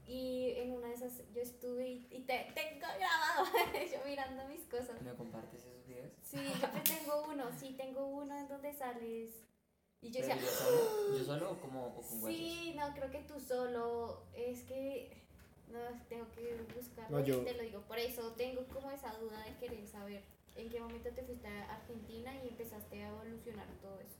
y 0.07 0.51
en 0.57 0.71
una 0.71 0.87
de 0.87 0.95
esas 0.95 1.14
yo 1.35 1.41
estuve 1.41 1.87
y, 1.87 2.07
y 2.11 2.21
te 2.21 2.51
tengo 2.55 2.85
grabado 2.97 3.45
yo 3.91 3.99
mirando 4.05 4.47
mis 4.47 4.61
cosas. 4.65 5.01
¿Me 5.01 5.13
compartes 5.13 5.61
esos 5.61 5.85
videos? 5.85 6.11
Sí, 6.23 6.37
yo 6.61 6.69
te 6.69 6.79
tengo 6.79 7.23
uno, 7.29 7.45
sí, 7.59 7.75
tengo 7.77 8.05
uno 8.07 8.37
en 8.37 8.47
donde 8.47 8.73
sales 8.73 9.31
y 10.01 10.11
yo 10.11 10.19
decía, 10.21 10.37
yo 10.37 10.47
solo, 10.47 11.17
yo 11.17 11.23
solo 11.25 11.51
o 11.51 11.59
como 11.59 11.85
o 11.87 11.95
con 12.01 12.21
sí, 12.31 12.73
no, 12.77 12.93
creo 12.93 13.11
que 13.11 13.21
tú 13.23 13.39
solo, 13.39 14.23
es 14.35 14.61
que 14.63 15.11
No, 15.67 15.79
tengo 16.07 16.29
que 16.31 16.55
buscarlo 16.75 17.17
No, 17.19 17.23
y 17.23 17.27
yo- 17.27 17.43
te 17.43 17.53
lo 17.55 17.63
digo. 17.63 17.81
Por 17.81 17.97
eso 17.99 18.31
tengo 18.33 18.63
como 18.67 18.91
esa 18.91 19.13
duda 19.17 19.43
de 19.43 19.55
querer 19.57 19.85
saber 19.87 20.23
en 20.55 20.69
qué 20.69 20.79
momento 20.79 21.09
te 21.09 21.23
fuiste 21.23 21.47
a 21.47 21.75
Argentina 21.75 22.33
y 22.43 22.47
empezaste 22.49 23.03
a 23.03 23.09
evolucionar 23.09 23.67
todo 23.81 23.99
eso. 23.99 24.15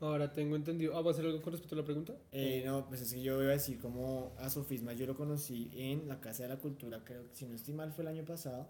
Ahora 0.00 0.32
tengo 0.32 0.54
entendido. 0.54 0.96
Ah, 0.96 1.00
¿va 1.00 1.10
a 1.10 1.12
hacer 1.12 1.26
algo 1.26 1.42
con 1.42 1.52
respecto 1.52 1.74
a 1.74 1.78
la 1.78 1.84
pregunta? 1.84 2.16
Eh, 2.32 2.62
no, 2.64 2.86
pues 2.86 3.00
es 3.00 3.12
que 3.12 3.20
yo 3.20 3.42
iba 3.42 3.50
a 3.50 3.54
decir 3.54 3.78
como 3.78 4.32
a 4.38 4.48
Sofisma 4.48 4.92
yo 4.92 5.06
lo 5.06 5.16
conocí 5.16 5.70
en 5.74 6.06
la 6.06 6.20
Casa 6.20 6.44
de 6.44 6.50
la 6.50 6.56
Cultura, 6.56 7.02
creo 7.04 7.28
que 7.28 7.34
si 7.34 7.46
no 7.46 7.54
estoy 7.54 7.74
mal 7.74 7.92
fue 7.92 8.04
el 8.04 8.08
año 8.08 8.24
pasado. 8.24 8.68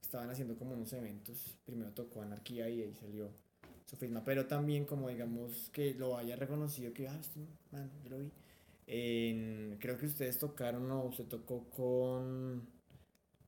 Estaban 0.00 0.30
haciendo 0.30 0.56
como 0.56 0.74
unos 0.74 0.92
eventos. 0.92 1.58
Primero 1.64 1.92
tocó 1.92 2.22
Anarquía 2.22 2.68
y 2.68 2.82
ahí 2.82 2.94
salió 2.94 3.30
Sofisma, 3.86 4.24
pero 4.24 4.46
también 4.46 4.84
como 4.84 5.08
digamos 5.08 5.70
que 5.72 5.94
lo 5.94 6.16
haya 6.16 6.36
reconocido 6.36 6.92
que, 6.92 7.08
ah, 7.08 7.18
este 7.20 7.40
man, 7.70 7.90
yo 8.02 8.10
lo 8.10 8.18
vi. 8.18 8.30
Creo 9.78 9.96
que 9.98 10.06
ustedes 10.06 10.38
tocaron 10.38 10.90
o 10.90 11.04
usted 11.04 11.24
tocó 11.26 11.64
con 11.70 12.66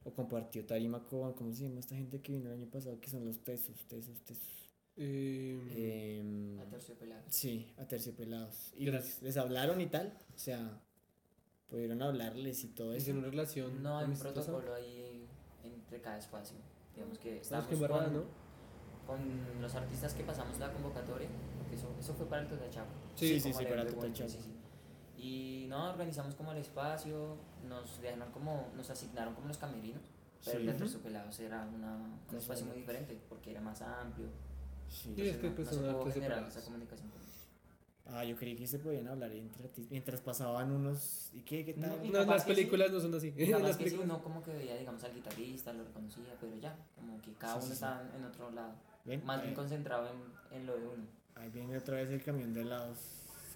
o 0.04 0.12
compartió 0.12 0.64
tarima 0.66 1.02
con, 1.06 1.32
¿cómo 1.32 1.52
se 1.54 1.64
llama 1.64 1.80
esta 1.80 1.96
gente 1.96 2.20
que 2.20 2.32
vino 2.32 2.50
el 2.50 2.60
año 2.60 2.70
pasado? 2.70 3.00
Que 3.00 3.08
son 3.08 3.24
los 3.24 3.42
tesos, 3.42 3.74
tesos, 3.88 4.20
tesos. 4.22 4.63
Eh, 4.96 6.18
Em, 6.20 6.60
Aterciopelados. 6.60 7.24
Sí, 7.28 7.72
a 7.78 7.84
terciopelados. 7.86 8.72
Y 8.76 8.86
les, 8.90 9.22
les 9.22 9.36
hablaron 9.36 9.80
y 9.80 9.86
tal. 9.86 10.12
O 10.34 10.38
sea, 10.38 10.80
pudieron 11.68 12.00
hablarles 12.02 12.62
y 12.64 12.68
todo 12.68 12.94
eso. 12.94 13.10
una 13.12 13.28
relación. 13.28 13.82
No 13.82 13.98
hay 13.98 14.04
un 14.04 14.10
amistosa. 14.10 14.34
protocolo 14.34 14.74
ahí 14.74 15.26
entre 15.64 16.00
cada 16.00 16.18
espacio. 16.18 16.56
Digamos 16.94 17.18
que 17.18 17.38
estamos 17.40 17.66
que 17.66 17.74
embarrada, 17.74 18.04
con, 18.04 18.14
¿no? 18.14 18.24
con 19.06 19.62
los 19.62 19.74
artistas 19.74 20.14
que 20.14 20.22
pasamos 20.22 20.58
la 20.60 20.72
convocatoria, 20.72 21.28
porque 21.58 21.74
eso, 21.74 21.92
eso 21.98 22.14
fue 22.14 22.26
para 22.26 22.42
el 22.42 22.48
Totachapa. 22.48 22.90
Sí, 23.16 23.40
sí, 23.40 23.40
sí, 23.40 23.48
el 23.48 23.54
para 23.68 23.82
el 23.82 23.88
evento, 23.88 24.00
Totachapa. 24.00 24.30
sí, 24.30 24.38
sí. 24.40 24.50
Y 25.16 25.66
no, 25.68 25.90
organizamos 25.90 26.34
como 26.36 26.52
el 26.52 26.58
espacio, 26.58 27.36
nos 27.68 28.00
dejaron 28.00 28.30
como, 28.30 28.68
nos 28.76 28.90
asignaron 28.90 29.34
como 29.34 29.48
los 29.48 29.58
camerinos, 29.58 30.02
pero 30.44 30.58
Sí. 30.58 30.60
el 30.60 30.66
de 30.66 30.72
Aterciopelados 30.72 31.40
era 31.40 31.66
una, 31.74 31.96
un 32.30 32.36
espacio 32.36 32.66
muy 32.66 32.76
diferente, 32.76 33.18
porque 33.28 33.50
era 33.50 33.60
más 33.60 33.80
amplio. 33.82 34.28
Sí. 34.88 35.12
Sí, 35.16 35.28
es 35.28 35.36
que 35.38 35.48
no, 35.48 35.54
pues 35.56 35.72
no 35.80 35.90
artes 35.98 36.14
generar 36.14 36.44
esa 36.48 36.60
comunicación 36.62 37.08
con 37.10 37.20
ellos. 37.20 37.30
Ah, 38.06 38.22
yo 38.24 38.36
creí 38.36 38.54
que 38.54 38.66
se 38.66 38.78
podían 38.78 39.08
hablar 39.08 39.32
entre 39.32 39.64
artistas. 39.64 39.90
Mientras 39.90 40.20
pasaban 40.20 40.70
unos. 40.70 41.30
¿Y 41.32 41.40
qué? 41.40 41.64
¿Qué 41.64 41.72
tal? 41.74 41.90
No, 42.12 42.24
No, 42.24 42.24
las 42.32 42.44
que 42.44 42.54
sí. 42.54 42.56
películas 42.60 42.90
no 42.92 43.00
son 43.00 43.14
así. 43.14 43.30
Las 43.36 43.54
Además 43.54 43.76
que 43.76 43.84
sí, 43.84 43.90
películas. 43.90 44.04
uno 44.04 44.22
como 44.22 44.42
que 44.42 44.52
veía, 44.52 44.76
digamos, 44.76 45.02
al 45.04 45.14
guitarrista, 45.14 45.72
lo 45.72 45.84
reconocía, 45.84 46.36
pero 46.40 46.54
ya, 46.56 46.76
como 46.94 47.20
que 47.22 47.32
cada 47.32 47.54
Sí, 47.54 47.58
uno 47.58 47.62
sí, 47.62 47.68
sí. 47.68 47.74
estaba 47.74 48.02
en 48.16 48.24
otro 48.24 48.50
lado. 48.50 48.74
Ven, 49.04 49.24
Más 49.24 49.38
bien 49.38 49.50
ahí, 49.50 49.54
concentrado 49.56 50.08
en, 50.08 50.56
en 50.58 50.66
lo 50.66 50.76
de 50.78 50.86
uno. 50.86 51.04
ahí 51.36 51.50
viene 51.50 51.76
otra 51.78 51.96
vez 51.96 52.10
el 52.10 52.22
camión 52.22 52.52
de 52.52 52.60
helados. 52.62 52.98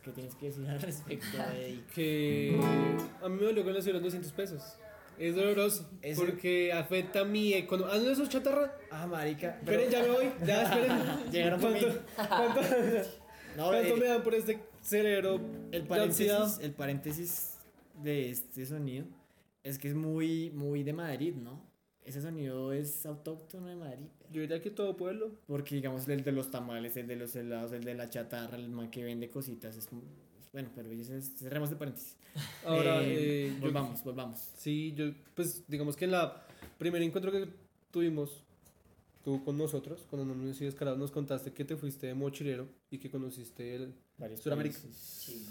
¿Qué 0.03 0.13
tienes 0.13 0.35
que 0.37 0.47
decir 0.47 0.69
al 0.69 0.81
respecto 0.83 1.37
de 1.37 1.43
ahí? 1.43 1.85
Que 1.95 2.59
a 3.23 3.29
mí 3.29 3.37
me 3.37 3.43
dolió 3.45 3.65
con 3.65 3.75
los 3.75 3.85
200 3.85 4.33
pesos. 4.33 4.63
Es 5.19 5.35
doloroso. 5.35 5.91
Ese- 6.03 6.21
Porque 6.25 6.73
afecta 6.73 7.25
mi 7.25 7.55
economía. 7.55 7.95
¿Ah, 7.95 7.99
no 7.99 8.11
eso 8.11 8.23
es 8.23 8.29
chatarra? 8.29 8.75
Ah, 8.91 9.07
marica. 9.07 9.57
Esperen, 9.59 9.91
ya 9.91 10.03
me 10.03 10.09
voy. 10.11 10.31
Ya, 10.47 10.63
esperen. 10.71 11.31
Llegaron 11.33 11.61
por 11.61 11.73
mí. 11.73 11.81
¿Cuánto, 12.17 12.61
No, 13.57 13.69
cuánto 13.69 13.97
eh, 13.97 14.01
me 14.01 14.07
dan 14.07 14.23
por 14.23 14.35
este 14.35 14.61
cerebro? 14.83 15.41
el 15.73 15.83
paréntesis, 15.85 16.59
el 16.61 16.73
paréntesis 16.73 17.55
de 18.03 18.31
este 18.31 18.65
sonido 18.67 19.07
es 19.65 19.79
que 19.79 19.89
es 19.89 19.95
muy, 19.95 20.51
muy 20.51 20.83
de 20.85 20.93
Madrid, 20.93 21.35
¿no? 21.35 21.67
Ese 22.05 22.23
sonido 22.23 22.73
es 22.73 23.05
autóctono 23.05 23.67
de 23.67 23.77
Madrid. 23.77 24.07
Yo 24.31 24.41
diría 24.41 24.63
que 24.63 24.71
todo 24.71 24.97
pueblo. 24.97 25.33
Porque, 25.47 25.75
digamos, 25.75 26.09
el 26.09 26.25
de 26.25 26.33
los 26.33 26.51
tamales, 26.51 26.97
el 26.97 27.07
de 27.07 27.17
los 27.17 27.35
helados, 27.37 27.73
el 27.73 27.85
de 27.85 27.95
la 27.95 28.09
chatarra, 28.09 28.57
el 28.57 28.69
man 28.71 28.91
que 28.91 29.05
vende 29.05 29.29
cositas. 29.29 29.77
Es, 29.77 29.89
bueno, 30.53 30.71
pero 30.75 30.91
eso 30.91 31.15
es, 31.15 31.35
cerremos 31.37 31.69
de 31.69 31.77
paréntesis. 31.77 32.17
Ahora, 32.65 33.03
Eh, 33.03 33.49
eh, 33.49 33.53
yo- 33.55 33.61
volvamos, 33.61 34.03
volvamos. 34.05 34.39
Sí, 34.57 34.93
yo, 34.97 35.07
pues 35.35 35.63
digamos 35.69 35.97
que 35.97 36.05
en 36.07 36.13
la 36.13 36.47
primer 36.79 37.03
encuentro 37.03 37.31
que 37.33 37.49
tuvimos, 37.91 38.43
tú 39.25 39.43
con 39.45 39.57
nosotros, 39.59 40.07
con 40.11 40.21
Anónimos 40.21 40.61
y 40.61 40.65
Descarados, 40.65 40.99
nos 40.99 41.11
contaste 41.11 41.53
que 41.53 41.65
te 41.65 41.77
fuiste 41.77 42.07
de 42.07 42.15
mochilero 42.15 42.69
y 42.91 42.99
que 42.99 43.11
conociste 43.11 43.75
el... 43.75 43.95
Varios 44.17 44.41
Suramérica. 44.41 44.79
países. 44.79 44.97
Sí, 44.97 45.47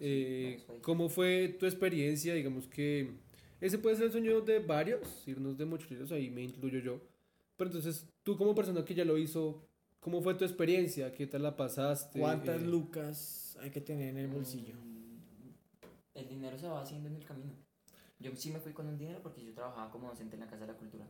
Eh. 0.00 0.62
¿Cómo 0.82 1.08
fue 1.08 1.48
tu 1.58 1.66
experiencia? 1.66 2.34
Digamos 2.34 2.66
que 2.68 3.10
ese 3.60 3.78
puede 3.78 3.96
ser 3.96 4.06
el 4.06 4.12
sueño 4.12 4.40
de 4.40 4.60
varios, 4.60 5.00
irnos 5.26 5.58
de 5.58 5.64
mochileros, 5.66 6.12
ahí 6.12 6.30
me 6.30 6.42
incluyo 6.44 6.78
yo. 6.78 7.00
Pero 7.56 7.70
entonces, 7.70 8.06
tú 8.22 8.36
como 8.36 8.54
persona 8.54 8.84
que 8.84 8.94
ya 8.94 9.04
lo 9.04 9.18
hizo, 9.18 9.62
¿cómo 9.98 10.22
fue 10.22 10.34
tu 10.34 10.44
experiencia? 10.44 11.12
¿Qué 11.12 11.26
tal 11.26 11.42
la 11.42 11.56
pasaste? 11.56 12.20
¿Cuántas 12.20 12.62
Eh, 12.62 12.66
lucas 12.66 13.58
hay 13.60 13.70
que 13.70 13.80
tener 13.80 14.10
en 14.10 14.18
el 14.18 14.28
bolsillo? 14.28 14.74
El 16.14 16.28
dinero 16.28 16.58
se 16.58 16.68
va 16.68 16.82
haciendo 16.82 17.08
en 17.08 17.16
el 17.16 17.24
camino. 17.24 17.52
Yo 18.18 18.34
sí 18.36 18.50
me 18.50 18.58
fui 18.60 18.72
con 18.72 18.86
un 18.86 18.98
dinero 18.98 19.20
porque 19.22 19.42
yo 19.44 19.52
trabajaba 19.54 19.90
como 19.90 20.08
docente 20.08 20.36
en 20.36 20.40
la 20.40 20.46
Casa 20.46 20.66
de 20.66 20.72
la 20.72 20.78
Cultura. 20.78 21.06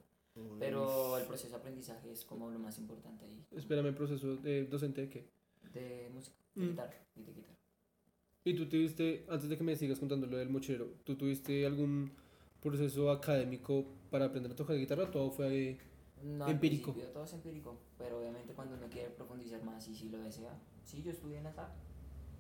Pero 0.59 1.19
el 1.19 1.27
proceso 1.27 1.51
de 1.51 1.57
aprendizaje 1.57 2.11
es 2.13 2.25
como 2.25 2.51
lo 2.51 2.59
más 2.59 2.79
importante 2.79 3.25
ahí. 3.25 3.45
Espérame, 3.51 3.95
proceso 3.95 4.37
de 4.37 4.65
docente 4.67 5.01
de 5.03 5.09
qué? 5.09 5.29
De 5.73 6.09
música, 6.15 6.37
de 6.55 6.63
Mm. 6.67 6.69
guitarra 6.71 6.95
y 7.17 7.23
de 7.23 7.33
guitarra. 7.33 7.57
Y 8.45 8.55
tú 8.55 8.67
tuviste, 8.69 9.27
antes 9.29 9.49
de 9.49 9.59
que 9.59 9.65
me 9.65 9.77
sigas 9.77 9.99
contando 9.99 10.27
lo 10.27 10.37
del 10.37 10.49
mochilero, 10.49 10.87
¿tú 11.05 11.17
tuviste 11.17 11.67
algún 11.67 12.13
proceso 12.63 13.11
académico 13.11 13.85
para 14.11 14.27
aprender 14.27 14.53
a 14.53 14.57
tocar 14.57 14.77
guitarra? 14.77 15.05
o 15.05 15.09
¿Todo 15.11 15.31
fue 15.31 15.79
No, 16.23 16.49
Empírico. 16.49 16.93
todo 17.13 17.25
es 17.25 17.33
empírico, 17.33 17.79
pero 17.99 18.19
obviamente 18.21 18.53
cuando 18.55 18.77
uno 18.77 18.89
quiere 18.89 19.11
profundizar 19.11 19.63
más 19.65 19.87
y 19.89 19.95
si 19.95 20.11
lo 20.11 20.19
desea. 20.19 20.53
Sí, 20.85 21.03
yo 21.03 21.11
estudié 21.11 21.39
en 21.39 21.45
la 21.45 21.53
SAP, 21.53 21.71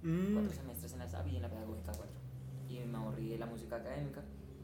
Mm, 0.03 0.33
cuatro 0.35 0.53
semestres 0.53 0.93
en 0.95 0.99
la 1.01 1.09
SAP 1.09 1.29
y 1.29 1.37
en 1.37 1.43
la 1.43 1.51
Pedagógica 1.51 1.93
4. 1.95 2.07
Y 2.71 2.79
me 2.87 2.99
aburrí 2.99 3.29
de 3.31 3.39
la 3.39 3.47
música 3.47 3.77
académica. 3.77 4.23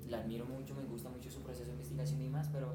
La 0.08 0.20
admiro 0.20 0.44
mucho, 0.46 0.74
me 0.74 0.84
gusta 0.84 1.08
mucho 1.08 1.30
su 1.30 1.40
proceso 1.42 1.66
de 1.66 1.72
investigación 1.72 2.22
y 2.22 2.28
más, 2.28 2.48
pero 2.52 2.74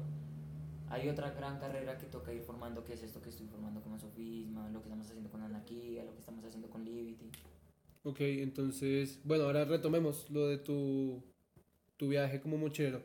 hay 0.90 1.08
otra 1.08 1.30
gran 1.30 1.58
carrera 1.58 1.96
que 1.96 2.06
toca 2.06 2.32
ir 2.32 2.42
formando, 2.42 2.84
que 2.84 2.92
es 2.92 3.02
esto 3.02 3.22
que 3.22 3.30
estoy 3.30 3.46
formando 3.46 3.80
como 3.80 3.98
Sofisma, 3.98 4.68
lo 4.68 4.80
que 4.80 4.88
estamos 4.88 5.06
haciendo 5.06 5.30
con 5.30 5.40
Anarquía, 5.42 6.04
lo 6.04 6.12
que 6.12 6.18
estamos 6.20 6.44
haciendo 6.44 6.68
con 6.68 6.84
Liberty. 6.84 7.30
Ok, 8.04 8.20
entonces, 8.20 9.20
bueno, 9.24 9.44
ahora 9.44 9.64
retomemos 9.64 10.28
lo 10.28 10.48
de 10.48 10.58
tu, 10.58 11.22
tu 11.96 12.08
viaje 12.08 12.40
como 12.40 12.58
mochilero. 12.58 13.00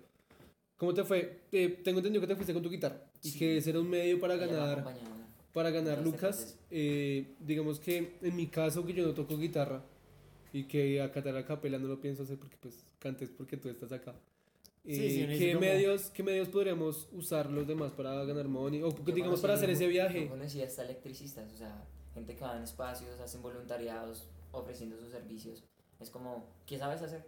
¿Cómo 0.76 0.94
te 0.94 1.04
fue? 1.06 1.44
Eh, 1.54 1.80
tengo 1.84 2.00
entendido 2.00 2.20
que 2.22 2.28
te 2.28 2.36
fuiste 2.36 2.54
con 2.54 2.62
tu 2.64 2.70
guitarra 2.70 3.02
y 3.24 3.30
Sí. 3.30 3.40
que 3.40 3.58
ese 3.58 3.70
era 3.70 3.80
un 3.80 3.90
medio 3.90 4.20
para 4.20 4.36
ganar, 4.36 4.84
para 5.54 5.70
ganar 5.72 6.00
Este 6.00 6.04
lucas. 6.06 6.60
Eh, 6.70 7.36
digamos 7.40 7.80
que 7.80 8.18
en 8.22 8.36
mi 8.36 8.48
caso 8.48 8.86
que 8.86 8.94
yo 8.94 9.06
no 9.08 9.14
toco 9.14 9.38
guitarra 9.38 9.82
y 10.60 10.64
que 10.66 11.02
a 11.02 11.12
cantar 11.12 11.36
a 11.38 11.46
capela 11.46 11.78
no 11.78 11.88
lo 11.88 12.00
pienso 12.00 12.24
hacer 12.24 12.38
porque 12.38 12.58
pues 12.60 12.84
cantes 13.00 13.30
porque 13.30 13.58
tú 13.58 13.70
estás 13.70 13.92
acá. 13.92 14.14
Sí, 14.86 14.94
Eh, 14.94 15.28
sí, 15.34 15.38
¿qué, 15.40 15.48
como- 15.54 15.62
medios, 15.66 16.10
¿Qué 16.12 16.24
medios 16.24 16.48
podríamos 16.50 17.10
usar 17.12 17.50
los 17.52 17.68
demás 17.68 17.92
para 17.92 18.24
ganar 18.24 18.48
money? 18.48 18.82
O 18.84 18.90
Yo 19.04 19.14
digamos 19.14 19.42
para 19.42 19.56
hacer 19.56 19.70
ese 19.70 19.84
Yo 19.84 19.90
viaje. 19.90 20.28
conocí 20.28 20.62
hasta 20.62 20.84
electricistas, 20.84 21.52
o 21.54 21.58
sea, 21.58 21.84
gente 22.14 22.36
que 22.36 22.42
va 22.44 22.56
en 22.56 22.64
espacios, 22.64 23.20
hacen 23.20 23.42
voluntariados, 23.42 24.30
ofreciendo 24.52 24.98
sus 24.98 25.12
servicios. 25.12 25.64
Es 26.00 26.10
como, 26.10 26.46
¿qué 26.66 26.78
sabes 26.78 27.02
hacer? 27.02 27.26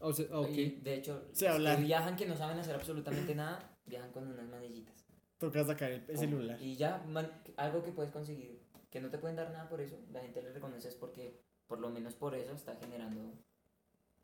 O 0.00 0.12
sea, 0.12 0.26
ah, 0.32 0.40
ok. 0.40 0.48
Y 0.50 0.70
de 0.82 0.94
hecho, 0.94 1.22
Sé 1.32 1.46
los 1.58 1.76
que 1.76 1.82
viajan 1.82 2.16
que 2.16 2.26
no 2.26 2.36
saben 2.36 2.58
hacer 2.58 2.74
absolutamente 2.74 3.34
nada, 3.34 3.76
viajan 3.86 4.10
con 4.12 4.26
unas 4.26 4.48
manillitas. 4.48 5.04
Toca 5.38 5.62
sacar 5.64 5.90
el, 5.92 6.04
el 6.08 6.16
celular. 6.18 6.60
Y 6.62 6.76
ya, 6.76 7.04
man- 7.08 7.30
algo 7.56 7.82
que 7.82 7.92
puedes 7.92 8.10
conseguir, 8.12 8.58
que 8.90 9.00
no 9.00 9.10
te 9.10 9.18
pueden 9.18 9.36
dar 9.36 9.50
nada 9.50 9.68
por 9.68 9.80
eso, 9.80 9.98
la 10.12 10.20
gente 10.20 10.40
le 10.42 10.52
reconoce 10.52 10.88
es 10.88 10.94
porque, 10.94 11.38
por 11.66 11.78
lo 11.80 11.90
menos 11.90 12.14
por 12.14 12.34
eso, 12.34 12.52
está 12.52 12.76
generando 12.76 13.32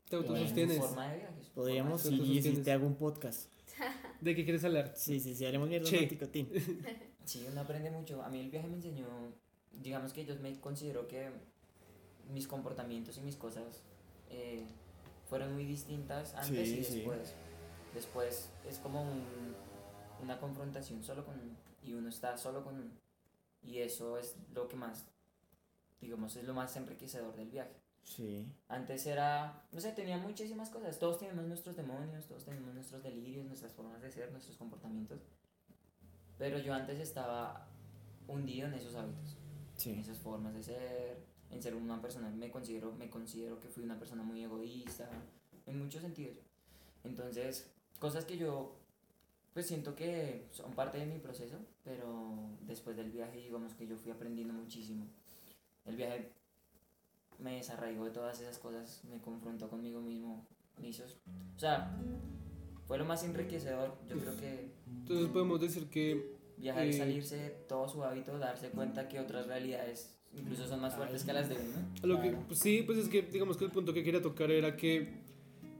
Te 0.09 0.15
autosostienes. 0.17 0.77
forma 0.79 1.11
de 1.11 1.17
viajes. 1.19 1.47
Podríamos, 1.49 2.01
forma 2.03 2.17
sí, 2.17 2.41
si 2.41 2.57
te 2.57 2.71
hago 2.71 2.85
un 2.87 2.95
podcast. 2.95 3.49
¿De 4.21 4.35
qué 4.35 4.43
quieres 4.43 4.63
hablar? 4.63 4.93
Sí, 4.95 5.19
sí, 5.19 5.33
sí, 5.35 5.45
haremos 5.45 5.69
mierda 5.69 5.89
con 5.89 6.07
ticotín. 6.07 6.49
Sí, 7.23 7.45
uno 7.49 7.61
aprende 7.61 7.91
mucho. 7.91 8.21
A 8.23 8.29
mí 8.29 8.39
el 8.39 8.49
viaje 8.49 8.67
me 8.67 8.75
enseñó, 8.77 9.05
digamos 9.71 10.11
que 10.11 10.25
yo 10.25 10.35
me 10.39 10.59
considero 10.59 11.07
que 11.07 11.29
mis 12.33 12.47
comportamientos 12.47 13.15
y 13.17 13.21
mis 13.21 13.35
cosas 13.35 13.83
eh, 14.31 14.65
fueron 15.29 15.53
muy 15.53 15.65
distintas 15.65 16.33
antes 16.33 16.67
Sí, 16.67 16.79
y 16.79 16.83
sí. 16.83 16.95
después. 16.95 17.35
Después 17.93 18.49
es 18.67 18.79
como 18.79 19.03
un- 19.03 19.55
una 20.23 20.39
confrontación 20.39 21.03
solo 21.03 21.23
con 21.23 21.35
uno 21.39 21.53
y 21.83 21.93
uno 21.93 22.09
está 22.09 22.37
solo 22.37 22.63
con 22.63 22.75
uno. 22.75 22.91
Y 23.61 23.77
eso 23.77 24.17
es 24.17 24.35
lo 24.53 24.67
que 24.67 24.75
más, 24.75 25.05
digamos, 26.01 26.35
es 26.35 26.45
lo 26.45 26.53
más 26.53 26.75
enriquecedor 26.75 27.35
del 27.35 27.49
viaje. 27.49 27.75
Sí. 28.03 28.51
Antes 28.67 29.05
era, 29.05 29.63
no 29.71 29.79
sé, 29.79 29.91
tenía 29.91 30.17
muchísimas 30.17 30.69
cosas. 30.69 30.97
Todos 30.99 31.19
tenemos 31.19 31.45
nuestros 31.45 31.75
demonios, 31.75 32.25
todos 32.25 32.43
tenemos 32.45 32.73
nuestros 32.73 33.03
delirios, 33.03 33.45
nuestras 33.45 33.71
formas 33.73 34.01
de 34.01 34.11
ser, 34.11 34.31
nuestros 34.31 34.57
comportamientos. 34.57 35.19
Pero 36.37 36.57
yo 36.57 36.73
antes 36.73 36.99
estaba 36.99 37.67
hundido 38.27 38.67
en 38.67 38.73
esos 38.73 38.95
hábitos, 38.95 39.37
en 39.75 39.79
Sí. 39.79 39.91
esas 39.99 40.17
formas 40.17 40.53
de 40.55 40.63
ser, 40.63 41.23
en 41.51 41.61
ser 41.61 41.75
una 41.75 42.01
persona. 42.01 42.29
Me 42.31 42.49
considero, 42.49 42.91
me 42.93 43.09
considero 43.09 43.59
que 43.59 43.67
fui 43.69 43.83
una 43.83 43.99
persona 43.99 44.23
muy 44.23 44.43
egoísta, 44.43 45.07
en 45.67 45.77
muchos 45.79 46.01
sentidos. 46.01 46.37
Entonces, 47.03 47.71
cosas 47.99 48.25
que 48.25 48.37
yo, 48.37 48.75
pues 49.53 49.67
siento 49.67 49.95
que 49.95 50.47
son 50.51 50.71
parte 50.73 50.97
de 50.97 51.05
mi 51.05 51.19
proceso, 51.19 51.57
pero 51.83 52.49
después 52.61 52.97
del 52.97 53.11
viaje, 53.11 53.37
digamos 53.37 53.73
que 53.75 53.85
yo 53.85 53.95
fui 53.97 54.11
aprendiendo 54.11 54.53
muchísimo. 54.53 55.05
El 55.85 55.95
viaje 55.95 56.31
me 57.39 57.55
desarraigó 57.55 58.05
de 58.05 58.11
todas 58.11 58.39
esas 58.39 58.59
cosas, 58.59 59.03
me 59.09 59.19
confrontó 59.19 59.69
conmigo 59.69 59.99
mismo, 59.99 60.47
me 60.79 60.89
hizo, 60.89 61.03
o 61.55 61.59
sea, 61.59 61.97
fue 62.85 62.97
lo 62.97 63.05
más 63.05 63.23
enriquecedor. 63.23 63.97
Yo 64.07 64.17
creo 64.17 64.37
que 64.37 64.71
Entonces 64.85 65.27
podemos 65.29 65.59
decir 65.59 65.89
que 65.89 66.35
viajar 66.57 66.85
Eh, 66.85 66.89
es 66.89 66.97
salirse 66.97 67.37
de 67.37 67.49
todo 67.49 67.87
su 67.87 68.03
hábito, 68.03 68.37
darse 68.37 68.69
cuenta 68.69 69.07
que 69.07 69.19
otras 69.19 69.47
realidades 69.47 70.17
incluso 70.33 70.67
son 70.67 70.79
más 70.81 70.95
fuertes 70.95 71.23
que 71.23 71.33
las 71.33 71.49
de 71.49 71.55
uno. 71.55 71.87
Lo 72.03 72.21
que, 72.21 72.31
pues 72.31 72.59
sí, 72.59 72.83
pues 72.85 72.97
es 72.99 73.09
que 73.09 73.21
digamos 73.23 73.57
que 73.57 73.65
el 73.65 73.71
punto 73.71 73.93
que 73.93 74.03
quería 74.03 74.21
tocar 74.21 74.51
era 74.51 74.77
que 74.77 75.21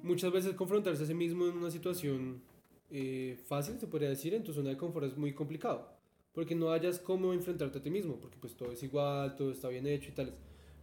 muchas 0.03 0.31
veces 0.31 0.55
confrontarse 0.55 1.03
a 1.03 1.05
sí 1.05 1.13
mismo 1.13 1.45
en 1.47 1.57
una 1.57 1.71
situación 1.71 2.41
eh, 2.89 3.37
fácil, 3.47 3.79
se 3.79 3.87
podría 3.87 4.09
decir, 4.09 4.33
en 4.33 4.43
tu 4.43 4.51
zona 4.51 4.71
de 4.71 4.77
confort 4.77 5.05
es 5.05 5.17
muy 5.17 5.33
complicado. 5.33 6.00
Porque 6.33 6.55
no 6.55 6.71
hayas 6.71 6.99
cómo 6.99 7.33
enfrentarte 7.33 7.79
a 7.79 7.81
ti 7.81 7.89
mismo, 7.89 8.15
porque 8.15 8.37
pues 8.39 8.55
todo 8.55 8.71
es 8.71 8.81
igual, 8.83 9.35
todo 9.35 9.51
está 9.51 9.67
bien 9.67 9.85
hecho 9.87 10.09
y 10.09 10.13
tales. 10.13 10.33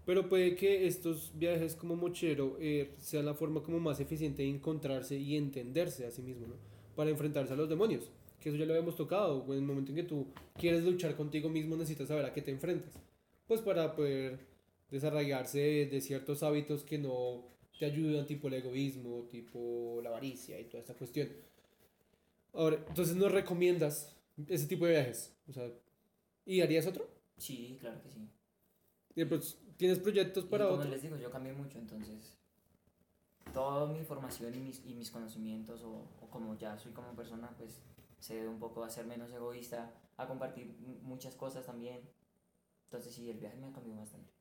Pero 0.04 0.28
puede 0.28 0.54
que 0.54 0.86
estos 0.86 1.32
viajes 1.34 1.74
como 1.74 1.94
mochero 1.94 2.56
eh, 2.60 2.94
sean 2.98 3.26
la 3.26 3.34
forma 3.34 3.62
como 3.62 3.78
más 3.78 4.00
eficiente 4.00 4.42
de 4.42 4.48
encontrarse 4.48 5.16
y 5.18 5.36
entenderse 5.36 6.06
a 6.06 6.10
sí 6.10 6.22
mismo, 6.22 6.46
¿no? 6.46 6.54
Para 6.96 7.10
enfrentarse 7.10 7.52
a 7.52 7.56
los 7.56 7.68
demonios. 7.68 8.10
Que 8.40 8.48
eso 8.48 8.58
ya 8.58 8.64
lo 8.64 8.72
habíamos 8.72 8.96
tocado, 8.96 9.44
en 9.48 9.58
el 9.58 9.62
momento 9.62 9.92
en 9.92 9.96
que 9.96 10.02
tú 10.04 10.26
quieres 10.58 10.84
luchar 10.84 11.16
contigo 11.16 11.48
mismo 11.48 11.76
necesitas 11.76 12.08
saber 12.08 12.24
a 12.24 12.32
qué 12.32 12.40
te 12.42 12.50
enfrentas. 12.50 12.94
Pues 13.46 13.60
para 13.60 13.94
poder 13.94 14.38
desarraigarse 14.90 15.58
de, 15.58 15.86
de 15.86 16.00
ciertos 16.00 16.42
hábitos 16.42 16.84
que 16.84 16.98
no 16.98 17.44
te 17.78 17.84
ayudan, 17.84 18.26
tipo 18.26 18.48
el 18.48 18.54
egoísmo, 18.54 19.28
tipo 19.30 20.00
la 20.02 20.08
avaricia 20.08 20.58
y 20.60 20.64
toda 20.64 20.80
esta 20.80 20.94
cuestión. 20.94 21.28
Ahora, 22.54 22.82
entonces 22.88 23.14
nos 23.14 23.30
recomiendas 23.30 24.17
ese 24.46 24.66
tipo 24.66 24.84
de 24.86 24.92
viajes. 24.92 25.36
O 25.48 25.52
sea, 25.52 25.70
¿y 26.44 26.60
harías 26.60 26.86
otro? 26.86 27.08
Sí, 27.36 27.76
claro 27.80 28.00
que 28.02 28.10
sí. 28.10 28.28
Y, 29.14 29.24
pues, 29.24 29.58
¿Tienes 29.76 29.98
proyectos 29.98 30.44
Y 30.44 30.48
para 30.48 30.64
como 30.66 30.78
otro? 30.78 30.90
les 30.90 31.02
digo, 31.02 31.16
yo 31.16 31.30
cambié 31.30 31.52
mucho, 31.52 31.78
entonces 31.78 32.34
toda 33.52 33.86
mi 33.92 34.04
formación 34.04 34.54
y 34.54 34.58
mis, 34.60 34.84
y 34.84 34.94
mis 34.94 35.10
conocimientos, 35.10 35.82
o, 35.82 36.08
o 36.20 36.28
como 36.30 36.56
ya 36.58 36.76
soy 36.78 36.92
como 36.92 37.14
persona, 37.14 37.50
pues 37.56 37.80
se 38.20 38.34
debe 38.34 38.48
un 38.48 38.58
poco 38.58 38.84
a 38.84 38.90
ser 38.90 39.06
menos 39.06 39.32
egoísta, 39.32 39.92
a 40.16 40.26
compartir 40.26 40.66
muchas 41.02 41.34
cosas 41.34 41.64
también. 41.64 42.00
Entonces 42.84 43.14
sí, 43.14 43.30
el 43.30 43.38
viaje 43.38 43.56
me 43.56 43.66
ha 43.68 43.72
cambiado 43.72 44.00
bastante. 44.00 44.32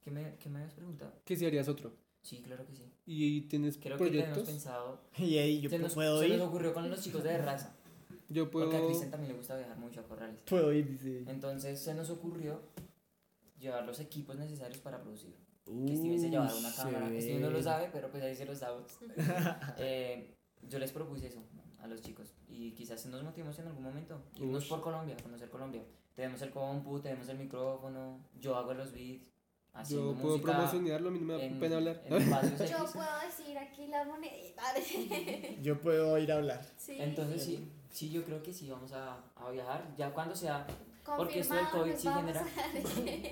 ¿Qué 0.00 0.10
me, 0.10 0.36
qué 0.38 0.48
me 0.48 0.60
habías 0.60 0.74
preguntado? 0.74 1.12
¿Que 1.24 1.36
si 1.36 1.44
harías 1.46 1.68
otro? 1.68 1.92
Sí, 2.22 2.42
claro 2.42 2.64
que 2.66 2.74
sí. 2.74 2.90
¿Y 3.04 3.42
tienes 3.42 3.76
Creo 3.78 3.98
que 3.98 4.04
tenemos 4.04 4.24
proyectos? 4.28 4.48
pensado... 4.48 5.00
Y 5.18 5.38
ahí 5.38 5.60
yo 5.60 5.68
se 5.70 5.78
nos, 5.78 5.94
puedo 5.94 6.20
se 6.20 6.28
ir. 6.28 6.38
nos 6.38 6.48
ocurrió 6.48 6.72
con 6.72 6.88
los 6.90 7.02
chicos 7.02 7.22
de 7.24 7.38
raza, 7.38 7.75
Yo 8.28 8.50
puedo... 8.50 8.66
porque 8.66 8.82
a 8.82 8.86
Cristian 8.86 9.10
también 9.10 9.32
le 9.32 9.38
gusta 9.38 9.56
viajar 9.56 9.78
mucho 9.78 10.00
a 10.00 10.02
Corrales. 10.04 10.40
Puedo 10.42 10.72
ir, 10.72 10.88
dice. 10.88 11.24
Entonces 11.30 11.80
se 11.80 11.94
nos 11.94 12.10
ocurrió 12.10 12.60
llevar 13.58 13.84
los 13.84 14.00
equipos 14.00 14.36
necesarios 14.36 14.78
para 14.78 15.00
producir. 15.00 15.34
Uh, 15.66 15.86
que 15.86 15.96
Steven 15.96 16.20
se 16.20 16.30
llevara 16.30 16.54
una 16.54 16.74
cámara. 16.74 17.06
Steven 17.08 17.42
no 17.42 17.50
lo 17.50 17.56
ve. 17.56 17.62
sabe, 17.62 17.90
pero 17.92 18.10
pues 18.10 18.22
ahí 18.22 18.34
se 18.34 18.46
los 18.46 18.60
damos. 18.60 18.98
Eh, 19.78 20.34
yo 20.62 20.78
les 20.78 20.90
propuse 20.90 21.26
eso 21.28 21.42
a 21.80 21.86
los 21.86 22.00
chicos 22.00 22.34
y 22.48 22.72
quizás 22.72 23.04
nos 23.06 23.22
motivemos 23.22 23.58
en 23.58 23.68
algún 23.68 23.84
momento. 23.84 24.20
Irnos 24.36 24.64
Ush. 24.64 24.68
por 24.68 24.80
Colombia, 24.80 25.16
conocer 25.22 25.48
Colombia. 25.48 25.82
Tenemos 26.14 26.40
el 26.42 26.50
compu, 26.50 27.00
tenemos 27.00 27.28
el 27.28 27.38
micrófono, 27.38 28.20
yo 28.40 28.56
hago 28.56 28.72
los 28.72 28.92
beats, 28.92 29.30
Yo 29.88 30.14
puedo 30.14 30.40
promocionarlo, 30.40 31.08
a 31.08 31.12
mí 31.12 31.18
no 31.18 31.26
me 31.26 31.34
da 31.34 31.42
en, 31.42 31.60
pena 31.60 31.76
hablar. 31.76 32.02
en 32.06 32.18
Yo 32.66 32.86
puedo 32.90 33.20
decir 33.26 33.58
aquí 33.58 33.86
la 33.88 34.04
monedita. 34.04 34.62
Yo 35.62 35.78
puedo 35.80 36.16
ir 36.18 36.32
a 36.32 36.36
hablar. 36.36 36.66
sí. 36.78 36.96
Entonces 36.98 37.44
sí, 37.44 37.70
sí, 37.96 38.10
yo 38.10 38.22
creo 38.24 38.42
que 38.42 38.52
sí 38.52 38.68
vamos 38.68 38.92
a, 38.92 39.16
a 39.36 39.50
viajar, 39.50 39.82
ya 39.96 40.10
cuando 40.12 40.34
sea, 40.36 40.66
porque 41.16 41.40
esto 41.40 41.54
del 41.54 41.64
Confirmado, 41.64 41.84
COVID 41.84 41.96
sí 41.98 42.08
genera, 42.08 42.44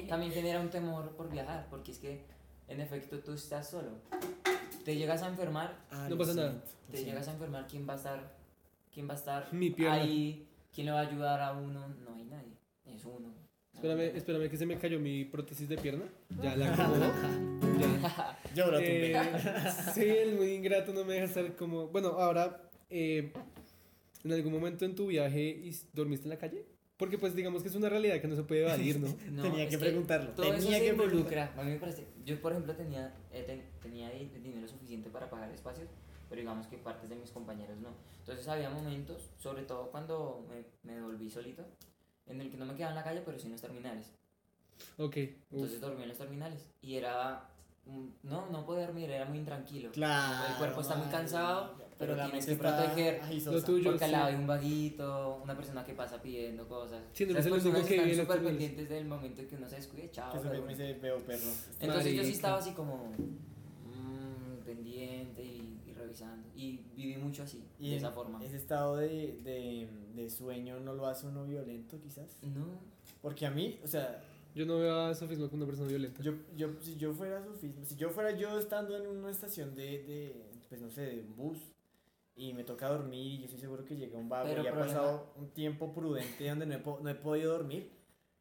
también 0.08 0.32
genera 0.32 0.60
un 0.60 0.70
temor 0.70 1.10
por 1.16 1.30
viajar, 1.30 1.66
porque 1.70 1.92
es 1.92 1.98
que 1.98 2.24
en 2.68 2.80
efecto 2.80 3.18
tú 3.20 3.32
estás 3.34 3.68
solo. 3.68 3.90
Te 4.84 4.96
llegas 4.96 5.22
a 5.22 5.28
enfermar 5.28 5.76
Ah, 5.90 6.06
No 6.08 6.16
pasa 6.16 6.34
nada. 6.34 6.62
te 6.90 6.96
siento. 6.98 7.10
llegas 7.12 7.28
a 7.28 7.32
enfermar, 7.32 7.66
¿quién 7.68 7.86
va 7.88 7.92
a 7.94 7.96
estar? 7.96 8.36
¿Quién 8.92 9.08
va 9.08 9.12
a 9.12 9.16
estar 9.16 9.52
Mi 9.52 9.70
pierna. 9.70 9.96
ahí? 9.96 10.48
¿Quién 10.72 10.86
le 10.86 10.92
va 10.92 11.00
a 11.00 11.06
ayudar 11.08 11.40
a 11.40 11.52
uno? 11.52 11.86
No 12.04 12.14
hay 12.14 12.24
nadie. 12.24 12.52
Es 12.86 13.04
uno. 13.04 13.32
Espérame, 13.74 14.16
espérame 14.16 14.48
que 14.48 14.56
se 14.56 14.66
me 14.66 14.78
cayó 14.78 14.98
mi 15.00 15.24
prótesis 15.24 15.68
de 15.68 15.76
pierna. 15.76 16.04
Ya 16.40 16.56
la 16.56 16.72
acomodo. 16.72 17.12
ya. 17.80 18.38
Yo 18.54 18.64
tumbé. 18.66 19.12
Eh, 19.12 19.22
sí, 19.94 20.04
es 20.06 20.32
muy 20.34 20.52
ingrato, 20.54 20.92
no 20.92 21.04
me 21.04 21.14
deja 21.14 21.26
estar 21.26 21.56
como... 21.56 21.88
Bueno, 21.88 22.08
ahora, 22.10 22.60
eh, 22.88 23.32
¿en 24.24 24.32
algún 24.32 24.52
momento 24.52 24.84
en 24.84 24.94
tu 24.94 25.06
viaje 25.06 25.42
is- 25.48 25.88
dormiste 25.92 26.24
en 26.24 26.30
la 26.30 26.38
calle? 26.38 26.66
Porque 26.96 27.18
pues 27.18 27.34
digamos 27.34 27.62
que 27.62 27.68
es 27.68 27.74
una 27.74 27.88
realidad 27.88 28.20
que 28.20 28.28
no 28.28 28.36
se 28.36 28.44
puede 28.44 28.62
evadir, 28.62 29.00
¿no? 29.00 29.08
No, 29.32 29.42
Tenía 29.42 29.68
que 29.68 29.78
preguntarlo, 29.78 30.30
Todo 30.30 30.46
eso 30.46 30.62
tenía 30.62 30.78
se 30.78 30.84
que 30.84 30.90
involucra. 30.90 31.52
A 31.56 31.62
mí 31.64 31.72
me 31.72 31.78
parece. 31.78 32.06
Yo, 32.24 32.40
por 32.40 32.52
ejemplo, 32.52 32.74
tenía, 32.76 33.12
eh, 33.32 33.42
ten- 33.46 33.64
tenía 33.82 34.08
ahí 34.08 34.30
el 34.34 34.42
dinero 34.42 34.66
suficiente 34.68 35.10
para 35.10 35.28
pagar 35.28 35.50
espacios, 35.50 35.88
pero 36.28 36.40
digamos 36.40 36.66
que 36.68 36.78
partes 36.78 37.10
de 37.10 37.16
mis 37.16 37.30
compañeros 37.30 37.78
no. 37.80 37.88
Entonces 38.20 38.46
había 38.48 38.70
momentos, 38.70 39.30
sobre 39.38 39.62
todo 39.64 39.90
cuando 39.90 40.46
me, 40.48 40.64
me 40.88 41.00
volví 41.02 41.28
solito, 41.30 41.64
en 42.26 42.40
el 42.40 42.50
que 42.50 42.56
no 42.56 42.64
me 42.64 42.74
quedaba 42.74 42.92
en 42.92 42.96
la 42.96 43.04
calle, 43.04 43.22
pero 43.24 43.38
sí 43.38 43.46
en 43.46 43.52
los 43.52 43.60
terminales. 43.60 44.12
Ok. 44.96 45.16
uf. 45.16 45.28
Entonces 45.52 45.80
dormí 45.80 46.02
en 46.02 46.08
los 46.08 46.18
terminales 46.18 46.66
y 46.80 46.94
era. 46.96 47.50
No, 48.22 48.46
no 48.50 48.64
podía 48.64 48.86
dormir, 48.86 49.10
era 49.10 49.26
muy 49.26 49.38
intranquilo. 49.38 49.90
Claro. 49.92 50.48
El 50.52 50.54
cuerpo 50.56 50.80
está 50.80 50.94
muy 50.94 51.06
marica, 51.06 51.18
cansado, 51.18 51.74
pero 51.98 52.16
la 52.16 52.24
tienes 52.24 52.46
que 52.46 52.56
proteger 52.56 53.20
ahí 53.22 53.40
Lo 53.40 53.62
tuyo. 53.62 53.90
Porque 53.90 54.04
al 54.04 54.12
lado 54.12 54.24
hay 54.26 54.34
un 54.36 54.46
vaguito, 54.46 55.40
una 55.42 55.54
persona 55.54 55.84
que 55.84 55.92
pasa 55.92 56.20
pidiendo 56.22 56.66
cosas. 56.66 57.02
Sí, 57.12 57.26
no 57.26 57.34
Las 57.34 57.46
personas 57.46 57.86
que 57.86 57.96
están 57.96 58.08
en 58.08 58.16
súper 58.16 58.42
pendientes 58.42 58.88
del 58.88 59.04
momento 59.04 59.46
que 59.46 59.56
uno 59.56 59.68
se 59.68 59.76
descuide, 59.76 60.10
chao. 60.10 60.32
Que 60.32 60.38
eso 60.38 60.48
huevón. 60.48 60.66
me 60.66 60.72
dice 60.72 60.94
veo 60.94 61.18
perro. 61.18 61.50
Entonces 61.80 62.04
yo 62.04 62.10
sí 62.10 62.16
Marica. 62.16 62.28
estaba 62.36 62.58
así 62.58 62.72
como 62.72 63.12
mm, 63.88 64.64
pendiente 64.64 65.44
y, 65.44 65.80
y 65.86 65.92
revisando. 65.92 66.48
Y 66.56 66.80
viví 66.96 67.16
mucho 67.18 67.42
así, 67.42 67.62
Y 67.78 67.88
de 67.90 67.92
en 67.92 67.98
esa 67.98 68.12
forma. 68.12 68.42
Ese 68.42 68.56
estado 68.56 68.96
de, 68.96 69.38
de, 69.44 69.88
de 70.14 70.30
sueño 70.30 70.80
no 70.80 70.94
lo 70.94 71.06
hace 71.06 71.26
uno 71.26 71.44
violento, 71.44 72.00
quizás. 72.00 72.38
No, 72.42 72.80
Porque 73.20 73.44
a 73.44 73.50
mí, 73.50 73.78
o 73.84 73.86
sea, 73.86 74.22
Yo 74.54 74.64
no 74.66 74.78
veo 74.78 74.96
a 75.00 75.14
Sofisma 75.14 75.48
como 75.48 75.58
una 75.64 75.66
persona 75.66 75.88
violenta. 75.88 76.22
yo, 76.22 76.32
yo, 76.56 76.68
si 76.80 76.96
yo 76.96 77.12
fuera 77.12 77.42
sofisma, 77.44 77.84
si 77.84 77.96
yo 77.96 78.10
fuera 78.10 78.30
yo 78.36 78.56
estando 78.58 78.96
en 78.96 79.06
una 79.06 79.30
estación 79.30 79.74
de, 79.74 80.02
de 80.04 80.50
pues 80.68 80.80
no 80.80 80.90
sé, 80.90 81.02
de 81.02 81.20
un 81.22 81.34
bus 81.36 81.58
y 82.36 82.52
me 82.52 82.62
toca 82.64 82.88
dormir 82.88 83.32
y 83.32 83.38
yo 83.38 83.44
estoy 83.46 83.60
seguro 83.60 83.84
que 83.84 83.96
llega 83.96 84.16
un 84.16 84.28
vago 84.28 84.48
Pero 84.48 84.62
y 84.62 84.66
ha 84.66 84.70
problema- 84.72 84.92
pasado 84.94 85.32
un 85.36 85.50
tiempo 85.50 85.92
prudente 85.92 86.48
donde 86.48 86.66
no 86.66 86.74
he, 86.74 86.78
po- 86.78 87.00
no 87.02 87.10
he 87.10 87.14
podido 87.16 87.52
dormir, 87.52 87.90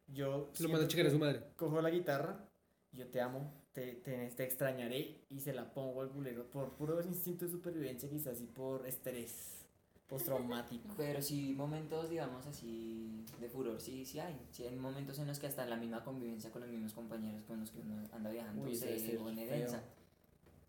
yo 0.06 0.50
Se 0.52 0.62
lo 0.62 0.68
manda 0.68 0.86
a 0.86 0.88
siento 0.88 0.92
checar 0.92 1.06
a 1.06 1.08
que 1.08 1.12
su 1.14 1.18
madre. 1.18 1.42
cojo 1.56 1.80
la 1.80 1.90
guitarra, 1.90 2.48
yo 2.92 3.08
te 3.08 3.20
amo, 3.20 3.52
te, 3.72 3.94
te, 3.94 4.28
te 4.30 4.44
extrañaré 4.44 5.24
y 5.30 5.40
se 5.40 5.52
la 5.52 5.72
pongo 5.74 6.00
al 6.00 6.10
culero 6.10 6.44
por 6.50 6.74
puro 6.76 7.02
instinto 7.02 7.44
de 7.44 7.50
supervivencia 7.50 8.08
quizás 8.08 8.40
y 8.40 8.46
por 8.46 8.86
estrés 8.86 9.63
postraumático. 10.08 10.88
pero 10.96 11.20
sí 11.22 11.54
momentos, 11.56 12.10
digamos 12.10 12.46
así, 12.46 13.24
de 13.40 13.48
furor, 13.48 13.80
sí, 13.80 14.04
sí 14.04 14.18
hay. 14.20 14.38
Sí 14.50 14.64
hay 14.64 14.76
momentos 14.76 15.18
en 15.18 15.26
los 15.26 15.38
que 15.38 15.46
hasta 15.46 15.64
la 15.66 15.76
misma 15.76 16.04
convivencia 16.04 16.50
con 16.50 16.62
los 16.62 16.70
mismos 16.70 16.92
compañeros 16.92 17.42
con 17.44 17.60
los 17.60 17.70
que 17.70 17.80
uno 17.80 18.02
anda 18.12 18.30
viajando 18.30 18.62
Uy, 18.62 18.72
eso 18.72 18.86
se 18.86 19.16
pone 19.18 19.46
densa. 19.46 19.82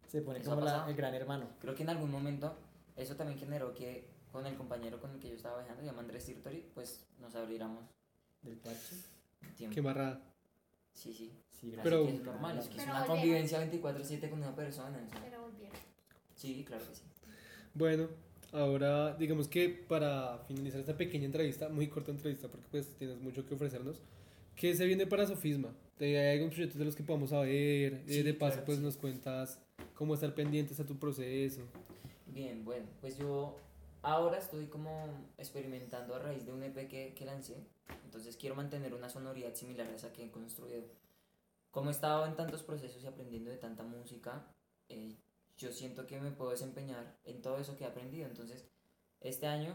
Se 0.08 0.22
pone 0.22 0.40
Eso 0.40 0.52
como 0.52 0.62
la- 0.66 0.88
el 0.88 0.96
gran 0.96 1.14
hermano. 1.14 1.48
Creo 1.60 1.76
que 1.76 1.84
en 1.84 1.90
algún 1.90 2.12
momento 2.12 2.58
eso 2.96 3.16
también 3.16 3.38
generó 3.40 3.74
que 3.74 4.08
con 4.32 4.46
el 4.46 4.56
compañero 4.56 5.00
con 5.00 5.12
el 5.12 5.20
que 5.20 5.30
yo 5.30 5.36
estaba 5.36 5.58
viajando, 5.60 5.82
se 5.82 5.88
llama 5.88 6.02
Andrés 6.02 6.26
Tirtori, 6.26 6.64
pues 6.74 7.06
nos 7.20 7.36
abriéramos 7.36 7.84
Del 8.42 8.58
parche. 8.58 8.96
tiempo. 9.58 9.74
Qué 9.74 9.82
barra. 9.82 10.22
Sí, 10.94 11.14
sí. 11.14 11.32
Sí. 11.60 11.74
Pero- 11.84 12.04
Así 12.04 12.12
que 12.12 12.18
es 12.18 12.24
normal, 12.24 12.58
es 12.60 12.68
que 12.68 12.78
es 12.78 12.84
una 12.84 13.06
convivencia 13.06 13.60
24/7 13.60 14.30
con 14.30 14.40
una 14.40 14.56
persona. 14.56 15.02
o 15.06 15.10
sea, 15.10 15.22
Pero 15.24 15.42
volvieron. 15.42 15.78
Sí, 16.36 16.64
claro 16.66 16.86
que 16.88 16.96
sí. 16.96 17.04
Bueno, 17.74 18.08
ahora 18.56 19.16
digamos 19.16 19.48
que 19.48 19.70
para 19.70 20.40
finalizar 20.48 20.80
esta 20.80 20.96
pequeña 20.98 21.26
entrevista, 21.26 21.70
muy 21.70 21.88
corta 21.88 22.12
entrevista, 22.12 22.48
porque 22.48 22.66
pues 22.72 22.88
tienes 22.98 23.20
mucho 23.22 23.46
que 23.46 23.54
ofrecernos, 23.56 24.02
¿qué 24.56 24.76
se 24.76 24.86
viene 24.86 25.06
para 25.06 25.26
Sofisma? 25.26 25.74
¿Hay 26.00 26.16
algún 26.16 26.50
proyecto 26.50 26.78
de 26.78 26.86
los 26.86 26.96
que 26.96 27.04
podamos 27.04 27.30
saber? 27.30 27.94
Eh, 27.94 28.04
Sí, 28.08 28.24
de 28.24 28.34
paso, 28.34 28.54
claro, 28.54 28.66
pues 28.66 28.78
sí. 28.80 28.84
nos 28.84 28.98
cuentas 28.98 29.60
cómo 29.94 30.14
estar 30.14 30.34
pendientes 30.34 30.80
a 30.80 30.86
tu 30.86 30.98
proceso. 30.98 31.62
Bien, 32.28 32.66
bueno, 32.66 32.86
pues 33.00 33.18
yo 33.18 33.56
ahora 34.02 34.38
estoy 34.38 34.68
como 34.68 35.08
experimentando 35.38 36.16
a 36.16 36.20
raíz 36.20 36.46
de 36.46 36.52
un 36.52 36.64
EP 36.64 36.88
que, 36.90 37.14
que 37.16 37.26
lancé. 37.26 37.56
Entonces 38.04 38.36
quiero 38.36 38.56
mantener 38.56 38.94
una 38.94 39.10
sonoridad 39.10 39.54
similar 39.56 39.88
a 39.88 39.96
esa 39.96 40.12
que 40.12 40.26
he 40.26 40.32
construido. 40.32 40.84
Como 41.72 41.90
he 41.90 41.94
estado 41.94 42.26
en 42.26 42.36
tantos 42.36 42.64
procesos 42.64 43.04
y 43.04 43.08
aprendiendo 43.08 43.52
de 43.52 43.58
tanta 43.58 43.84
música, 43.84 44.46
eh, 44.90 45.16
yo 45.58 45.72
siento 45.72 46.06
que 46.06 46.20
me 46.20 46.32
puedo 46.32 46.52
desempeñar 46.52 47.16
en 47.26 47.42
todo 47.42 47.58
eso 47.58 47.76
que 47.78 47.84
he 47.84 47.88
aprendido. 47.88 48.28
Entonces, 48.28 48.66
este 49.22 49.48
año, 49.48 49.74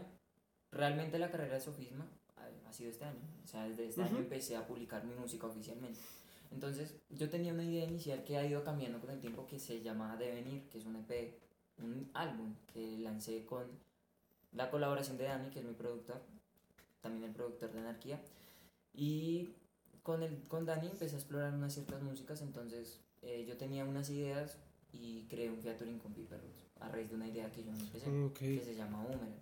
realmente 0.71 1.19
la 1.19 1.31
carrera 1.31 1.55
de 1.55 1.61
sofisma 1.61 2.05
ha, 2.67 2.73
sido 2.73 2.91
este 2.91 3.05
año. 3.05 3.19
O 3.43 3.47
sea, 3.47 3.67
desde 3.67 3.87
este 3.87 4.03
año 4.03 4.17
empecé 4.17 4.55
a 4.55 4.65
publicar 4.65 5.03
mi 5.03 5.15
música 5.15 5.47
oficialmente. 5.47 5.99
Entonces, 6.51 6.95
yo 7.09 7.29
tenía 7.29 7.53
una 7.53 7.63
idea 7.63 7.85
inicial 7.85 8.23
que 8.23 8.37
ha 8.37 8.45
ido 8.45 8.63
cambiando 8.63 8.99
con 8.99 9.09
el 9.09 9.19
tiempo 9.19 9.47
que 9.47 9.59
se 9.59 9.81
llama 9.81 10.17
Devenir, 10.17 10.67
que 10.69 10.77
es 10.77 10.85
un 10.85 10.95
EP, 10.97 11.33
un 11.79 12.09
álbum 12.13 12.55
que 12.73 12.97
lancé 12.99 13.45
con 13.45 13.65
la 14.51 14.69
colaboración 14.69 15.17
de 15.17 15.25
Dani, 15.25 15.49
que 15.49 15.59
es 15.59 15.65
mi 15.65 15.73
productor, 15.73 16.21
también 17.01 17.23
el 17.23 17.31
productor 17.31 17.71
de 17.71 17.79
Anarquía. 17.79 18.21
Y 18.93 19.49
con, 20.03 20.23
el, 20.23 20.43
con 20.47 20.65
Dani 20.65 20.87
empecé 20.87 21.15
a 21.15 21.19
explorar 21.19 21.53
unas 21.53 21.73
ciertas 21.73 22.01
músicas, 22.01 22.41
entonces 22.41 22.99
eh, 23.21 23.45
yo 23.47 23.57
tenía 23.57 23.85
unas 23.85 24.09
ideas 24.09 24.57
y 24.93 25.23
creé 25.29 25.49
un 25.49 25.61
featuring 25.61 25.99
con 25.99 26.13
Piper 26.13 26.39
Roots 26.39 26.65
a 26.79 26.89
raíz 26.89 27.09
de 27.09 27.15
una 27.15 27.27
idea 27.27 27.51
que 27.51 27.63
yo 27.63 27.71
me 27.71 27.79
empecé, 27.79 28.09
Ok. 28.09 28.37
que 28.39 28.63
se 28.63 28.75
llama 28.75 29.01
Boomerang. 29.03 29.35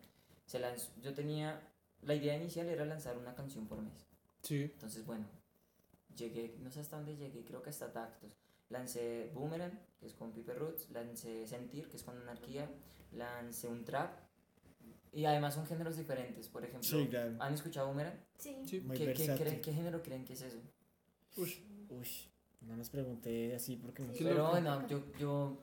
Se 0.45 0.59
lanzó, 0.59 0.91
yo 1.01 1.13
tenía, 1.13 1.59
la 2.01 2.15
idea 2.15 2.35
inicial 2.35 2.67
era 2.67 2.85
lanzar 2.85 3.17
una 3.17 3.34
canción 3.35 3.67
por 3.67 3.81
mes. 3.81 4.05
Sí. 4.43 4.63
Entonces, 4.63 5.05
bueno, 5.05 5.26
llegué, 6.15 6.55
no 6.61 6.69
sé 6.71 6.80
hasta 6.81 6.97
dónde 6.97 7.15
llegué, 7.15 7.43
creo 7.45 7.61
que 7.61 7.69
hasta 7.69 7.91
Tactos. 7.91 8.31
Lancé 8.69 9.31
Boomerang, 9.34 9.80
que 9.99 10.05
es 10.05 10.13
con 10.13 10.31
Piper 10.31 10.57
Roots, 10.59 10.89
lancé 10.91 11.47
Sentir, 11.47 11.88
que 11.89 11.97
es 11.97 12.03
con 12.03 12.17
Anarquía, 12.17 12.69
lancé 13.13 13.67
un 13.67 13.84
trap. 13.85 14.11
Y 15.11 15.26
además 15.26 15.55
son 15.55 15.65
géneros 15.65 15.97
diferentes. 15.97 16.47
Por 16.49 16.63
ejemplo, 16.63 16.84
Sí, 16.88 17.07
claro. 17.07 17.35
¿han 17.39 17.53
escuchado 17.53 17.88
Boomerang? 17.88 18.13
Sí. 18.38 18.55
Sí. 18.67 18.80
Muy 18.81 18.95
¿Qué, 18.97 19.13
qué, 19.13 19.26
creen- 19.35 19.61
qué 19.61 19.73
género 19.73 20.03
creen 20.03 20.23
que 20.23 20.34
es 20.34 20.41
eso? 20.43 20.59
Uy, 21.38 21.55
no 22.61 22.76
nos 22.76 22.90
pregunté 22.90 23.56
así 23.56 23.76
porque 23.77 24.03
Sí. 24.14 24.23
Pero 24.23 24.49
bueno, 24.49 24.88
yo, 24.88 25.02
yo 25.18 25.57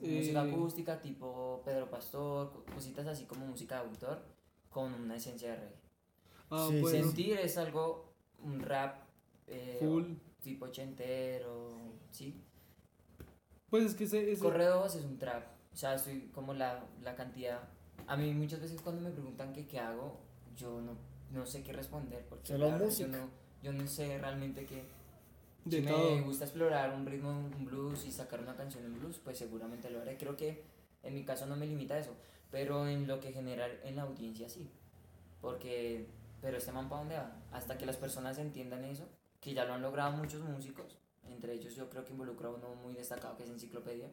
Eh, 0.00 0.16
música 0.16 0.42
acústica 0.42 1.00
tipo 1.02 1.60
Pedro 1.64 1.90
Pastor, 1.90 2.50
co- 2.52 2.64
cositas 2.74 3.06
así 3.06 3.24
como 3.24 3.44
música 3.46 3.74
de 3.82 3.88
autor 3.88 4.22
con 4.70 4.92
una 4.94 5.16
esencia 5.16 5.50
de 5.50 5.56
reggae. 5.56 5.76
Ah, 6.50 6.66
Sí, 6.70 6.80
bueno. 6.80 7.04
Sentir 7.06 7.38
es 7.38 7.58
algo, 7.58 8.12
un 8.42 8.60
rap 8.60 9.02
eh, 9.48 9.76
Full. 9.80 10.14
tipo 10.42 10.64
ochentero, 10.66 11.76
¿sí? 12.10 12.42
Pues 13.68 13.84
es 13.84 13.94
que 13.94 14.04
ese, 14.04 14.30
ese- 14.32 14.42
Correos 14.42 14.94
es 14.94 15.04
un 15.04 15.18
trap, 15.18 15.44
o 15.72 15.76
sea, 15.76 15.98
soy 15.98 16.30
como 16.32 16.54
la, 16.54 16.84
la 17.02 17.14
cantidad. 17.16 17.68
A 18.06 18.16
mí 18.16 18.32
muchas 18.32 18.60
veces 18.60 18.80
cuando 18.80 19.02
me 19.02 19.10
preguntan 19.10 19.52
que 19.52 19.66
qué 19.66 19.78
hago, 19.80 20.20
yo 20.56 20.80
no, 20.80 20.96
no 21.32 21.44
sé 21.46 21.62
qué 21.62 21.72
responder, 21.72 22.24
porque 22.28 22.46
Solo 22.46 22.70
música. 22.70 23.10
Yo, 23.10 23.18
no, 23.18 23.28
yo 23.62 23.72
no 23.72 23.86
sé 23.88 24.16
realmente 24.18 24.64
qué. 24.64 24.84
De 25.66 25.80
si 25.80 25.86
todo. 25.86 26.16
me 26.16 26.22
gusta 26.22 26.44
explorar 26.44 26.94
un 26.94 27.04
ritmo, 27.06 27.30
un 27.30 27.64
blues 27.64 28.04
y 28.06 28.12
sacar 28.12 28.40
una 28.40 28.56
canción 28.56 28.84
en 28.84 28.98
blues, 28.98 29.18
pues 29.22 29.36
seguramente 29.38 29.90
lo 29.90 30.00
haré. 30.00 30.16
Creo 30.16 30.36
que 30.36 30.62
en 31.02 31.14
mi 31.14 31.24
caso 31.24 31.46
no 31.46 31.56
me 31.56 31.66
limita 31.66 31.94
a 31.94 31.98
eso, 31.98 32.14
pero 32.50 32.88
en 32.88 33.06
lo 33.06 33.20
que 33.20 33.32
genera 33.32 33.66
en 33.84 33.96
la 33.96 34.02
audiencia 34.02 34.48
sí. 34.48 34.70
Porque, 35.40 36.06
pero 36.40 36.56
este 36.56 36.72
man 36.72 36.88
para 36.88 37.00
dónde 37.02 37.16
va? 37.16 37.36
Hasta 37.52 37.76
que 37.78 37.86
las 37.86 37.96
personas 37.96 38.38
entiendan 38.38 38.84
eso, 38.84 39.08
que 39.40 39.54
ya 39.54 39.64
lo 39.64 39.74
han 39.74 39.82
logrado 39.82 40.12
muchos 40.16 40.42
músicos, 40.42 40.98
entre 41.28 41.52
ellos 41.54 41.74
yo 41.74 41.88
creo 41.90 42.04
que 42.04 42.12
involucra 42.12 42.48
a 42.48 42.52
uno 42.52 42.74
muy 42.76 42.94
destacado 42.94 43.36
que 43.36 43.44
es 43.44 43.50
Enciclopedia, 43.50 44.10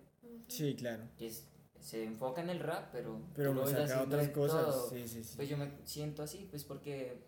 Sí, 0.47 0.75
claro. 0.75 1.03
que 1.17 1.27
es, 1.27 1.47
se 1.79 2.03
enfoca 2.05 2.41
en 2.41 2.49
el 2.49 2.59
rap, 2.59 2.89
pero, 2.91 3.19
Pero 3.35 3.53
lo 3.53 3.65
saca 3.67 4.03
otras 4.03 4.29
cosas. 4.29 4.65
todo. 4.65 4.89
Sí, 4.89 5.07
sí, 5.07 5.23
sí. 5.23 5.33
Pues 5.35 5.49
yo 5.49 5.57
me 5.57 5.71
siento 5.85 6.23
así, 6.23 6.47
pues 6.49 6.63
porque, 6.63 7.23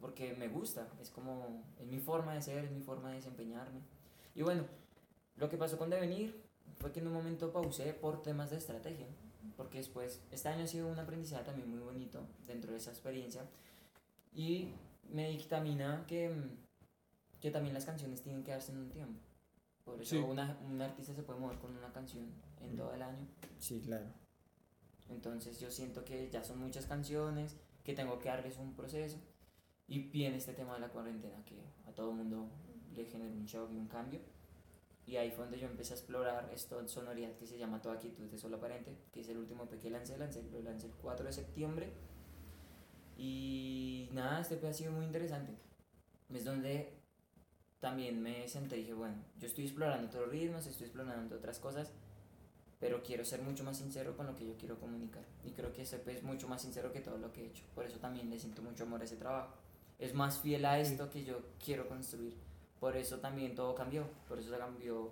porque 0.00 0.34
me 0.34 0.48
gusta, 0.48 0.88
es 1.00 1.10
como, 1.10 1.62
es 1.78 1.86
mi 1.86 1.98
forma 2.00 2.34
de 2.34 2.42
ser, 2.42 2.64
es 2.64 2.70
mi 2.70 2.80
forma 2.80 3.10
de 3.10 3.16
desempeñarme. 3.16 3.80
Y 4.34 4.42
bueno, 4.42 4.64
lo 5.36 5.48
que 5.48 5.56
pasó 5.56 5.78
con 5.78 5.90
Devenir 5.90 6.42
fue 6.78 6.92
que 6.92 7.00
en 7.00 7.06
un 7.06 7.12
momento 7.14 7.52
pausé 7.52 7.94
por 7.94 8.22
temas 8.22 8.50
de 8.50 8.56
estrategia, 8.56 9.06
porque 9.56 9.78
después, 9.78 10.20
este 10.30 10.48
año 10.48 10.64
ha 10.64 10.66
sido 10.66 10.88
un 10.88 10.98
aprendizaje 10.98 11.44
también 11.44 11.70
muy 11.70 11.80
bonito 11.80 12.26
dentro 12.46 12.72
de 12.72 12.78
esa 12.78 12.90
experiencia, 12.90 13.42
y 14.34 14.74
me 15.10 15.30
dictamina 15.30 16.04
que, 16.06 16.28
mm, 16.28 17.40
que 17.40 17.50
también 17.50 17.74
las 17.74 17.84
canciones 17.84 18.22
tienen 18.22 18.42
que 18.42 18.50
darse 18.50 18.72
en 18.72 18.78
un 18.78 18.90
tiempo. 18.90 19.20
Por 19.84 20.00
eso 20.00 20.16
Sí. 20.16 20.22
una, 20.22 20.58
un 20.64 20.80
artista 20.80 21.14
se 21.14 21.22
puede 21.22 21.38
mover 21.38 21.58
con 21.58 21.76
una 21.76 21.92
canción 21.92 22.26
en 22.60 22.74
todo 22.74 22.94
el 22.94 23.02
año. 23.02 23.26
Sí, 23.58 23.80
claro. 23.80 24.06
Entonces 25.10 25.60
yo 25.60 25.70
siento 25.70 26.04
que 26.04 26.30
ya 26.30 26.42
son 26.42 26.58
muchas 26.58 26.86
canciones, 26.86 27.56
que 27.84 27.92
tengo 27.92 28.18
que 28.18 28.30
darles 28.30 28.56
un 28.56 28.74
proceso. 28.74 29.18
Y 29.86 29.98
viene 30.08 30.36
este 30.36 30.54
tema 30.54 30.74
de 30.74 30.80
la 30.80 30.88
cuarentena 30.88 31.44
que 31.44 31.56
a 31.86 31.92
todo 31.92 32.10
el 32.10 32.16
mundo 32.16 32.48
le 32.94 33.04
generó 33.04 33.32
un 33.32 33.44
shock 33.44 33.70
y 33.72 33.76
un 33.76 33.86
cambio. 33.86 34.20
Y 35.06 35.16
ahí 35.16 35.30
fue 35.30 35.44
donde 35.44 35.58
yo 35.58 35.66
empecé 35.66 35.92
a 35.92 35.96
explorar 35.96 36.50
esta 36.54 36.86
sonoridad 36.88 37.36
que 37.36 37.46
se 37.46 37.58
llama 37.58 37.82
Toda 37.82 37.98
Quietud 37.98 38.24
de 38.24 38.38
Solo 38.38 38.56
Aparente, 38.56 38.96
que 39.12 39.20
es 39.20 39.28
el 39.28 39.36
último 39.36 39.64
EP 39.64 39.78
que 39.78 39.90
lancé, 39.90 40.16
lo 40.16 40.62
lancé 40.62 40.86
el 40.86 40.94
4 40.94 41.26
de 41.26 41.32
septiembre. 41.32 41.92
Y 43.16 44.08
nada, 44.12 44.40
este 44.40 44.54
EP 44.54 44.64
ha 44.64 44.72
sido 44.72 44.92
muy 44.92 45.04
interesante. 45.04 45.52
Es 46.32 46.44
donde 46.44 47.04
también 47.80 48.22
me 48.22 48.48
senté 48.48 48.78
y 48.78 48.80
dije, 48.80 48.94
bueno, 48.94 49.16
yo 49.38 49.46
estoy 49.46 49.64
explorando 49.64 50.06
otros 50.06 50.30
ritmos, 50.30 50.66
estoy 50.66 50.86
explorando 50.86 51.36
otras 51.36 51.58
cosas, 51.58 51.92
pero 52.80 53.02
quiero 53.02 53.26
ser 53.26 53.42
mucho 53.42 53.62
más 53.62 53.76
sincero 53.76 54.16
con 54.16 54.26
lo 54.26 54.34
que 54.34 54.46
yo 54.46 54.56
quiero 54.56 54.80
comunicar. 54.80 55.24
Y 55.44 55.50
creo 55.50 55.70
que 55.70 55.82
ese 55.82 55.96
EP 55.96 56.08
es 56.08 56.22
mucho 56.22 56.48
más 56.48 56.62
sincero 56.62 56.92
que 56.92 57.00
todo 57.00 57.18
lo 57.18 57.30
que 57.30 57.42
he 57.42 57.46
hecho. 57.48 57.64
Por 57.74 57.84
eso 57.84 57.98
también 57.98 58.30
le 58.30 58.38
siento 58.38 58.62
mucho 58.62 58.84
amor 58.84 59.02
a 59.02 59.04
ese 59.04 59.16
trabajo. 59.16 59.54
Es 59.98 60.14
más 60.14 60.38
fiel 60.38 60.64
a 60.66 60.78
esto 60.78 61.08
que 61.10 61.24
yo 61.24 61.40
quiero 61.64 61.88
construir. 61.88 62.34
Por 62.80 62.96
eso 62.96 63.18
también 63.18 63.54
todo 63.54 63.74
cambió. 63.74 64.04
Por 64.28 64.38
eso 64.38 64.56
cambió 64.58 65.10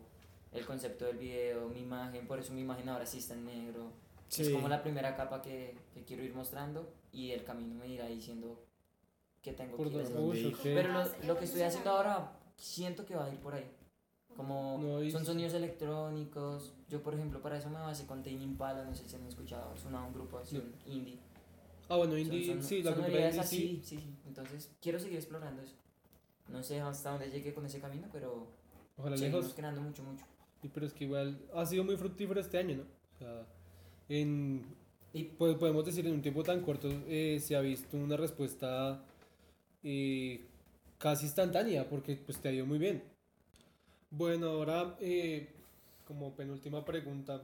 el 0.52 0.66
concepto 0.66 1.04
del 1.06 1.16
video, 1.18 1.68
mi 1.68 1.80
imagen. 1.80 2.26
Por 2.26 2.38
eso 2.38 2.52
mi 2.52 2.60
imagen 2.62 2.88
ahora 2.88 3.06
sí 3.06 3.18
está 3.18 3.34
en 3.34 3.46
negro. 3.46 3.92
Es 4.28 4.46
Sí. 4.46 4.52
como 4.52 4.68
la 4.68 4.82
primera 4.82 5.14
capa 5.16 5.40
que, 5.42 5.76
que 5.94 6.04
quiero 6.04 6.22
ir 6.24 6.34
mostrando 6.34 6.92
y 7.12 7.30
el 7.32 7.44
camino 7.44 7.74
me 7.74 7.86
irá 7.88 8.06
diciendo 8.06 8.64
qué 9.42 9.52
tengo 9.52 9.76
Por 9.76 9.88
que 9.88 9.94
ir 9.96 10.00
haciendo. 10.02 10.22
Uy, 10.26 10.46
ok. 10.46 10.60
Pero 10.62 10.92
lo, 10.92 11.04
lo 11.26 11.38
que 11.38 11.44
estoy 11.44 11.62
haciendo 11.62 11.90
ahora 11.90 12.32
siento 12.56 13.04
que 13.04 13.14
va 13.14 13.26
a 13.26 13.30
ir 13.32 13.38
por 13.40 13.54
ahí. 13.54 13.70
Como 14.36 14.78
No, 14.80 15.02
y- 15.02 15.10
son 15.10 15.24
sonidos 15.26 15.52
electrónicos. 15.52 16.72
Yo, 16.88 17.02
por 17.02 17.14
ejemplo, 17.14 17.40
para 17.42 17.58
eso 17.58 17.68
me 17.68 17.78
basé 17.80 18.06
con 18.06 18.22
Tame 18.22 18.42
Impala, 18.42 18.84
no 18.84 18.94
sé 18.94 19.06
si 19.06 19.16
han 19.16 19.26
escuchado, 19.26 19.74
es 19.74 19.84
una 19.84 20.02
un 20.02 20.12
grupo 20.14 20.38
así, 20.38 20.56
un 20.56 20.74
indie. 20.86 21.18
Ah, 21.90 21.96
bueno, 21.96 22.12
Son- 22.12 22.20
indie, 22.22 22.46
son- 22.46 22.62
sí, 22.62 22.82
la 22.82 22.94
cultura 22.94 23.26
indie 23.26 23.40
así, 23.40 23.56
sí. 23.58 23.80
sí, 23.84 23.98
sí. 23.98 24.14
Entonces, 24.32 24.70
quiero 24.80 24.98
seguir 24.98 25.18
explorando 25.18 25.60
eso. 25.60 25.74
No 26.48 26.62
sé 26.62 26.80
hasta 26.80 27.10
dónde 27.10 27.30
llegué 27.30 27.52
con 27.52 27.66
ese 27.66 27.80
camino, 27.80 28.08
pero 28.10 28.46
Ojalá 28.96 29.14
lejos. 29.16 29.52
creando 29.54 29.82
mucho, 29.82 30.02
mucho. 30.02 30.24
Y 30.62 30.68
pero 30.68 30.86
es 30.86 30.94
que 30.94 31.04
igual 31.04 31.38
ha 31.54 31.66
sido 31.66 31.84
muy 31.84 31.96
fructífero 31.98 32.40
este 32.40 32.56
año, 32.56 32.76
¿no? 32.76 32.82
O 33.14 33.18
sea, 33.18 33.46
en, 34.08 34.64
Y 35.12 35.24
pues 35.24 35.54
podemos 35.56 35.84
decir 35.84 36.06
en 36.06 36.14
un 36.14 36.22
tiempo 36.22 36.42
tan 36.42 36.62
corto 36.62 36.88
eh, 37.06 37.38
se 37.42 37.54
ha 37.56 37.60
visto 37.60 37.98
una 37.98 38.16
respuesta 38.16 39.04
eh, 39.82 40.46
casi 40.96 41.26
instantánea 41.26 41.86
porque 41.90 42.16
pues 42.16 42.38
te 42.38 42.48
ha 42.48 42.52
ido 42.52 42.64
muy 42.64 42.78
bien. 42.78 43.02
Bueno, 44.10 44.46
ahora 44.48 44.96
eh, 45.00 45.50
como 46.06 46.34
penúltima 46.34 46.82
pregunta, 46.86 47.42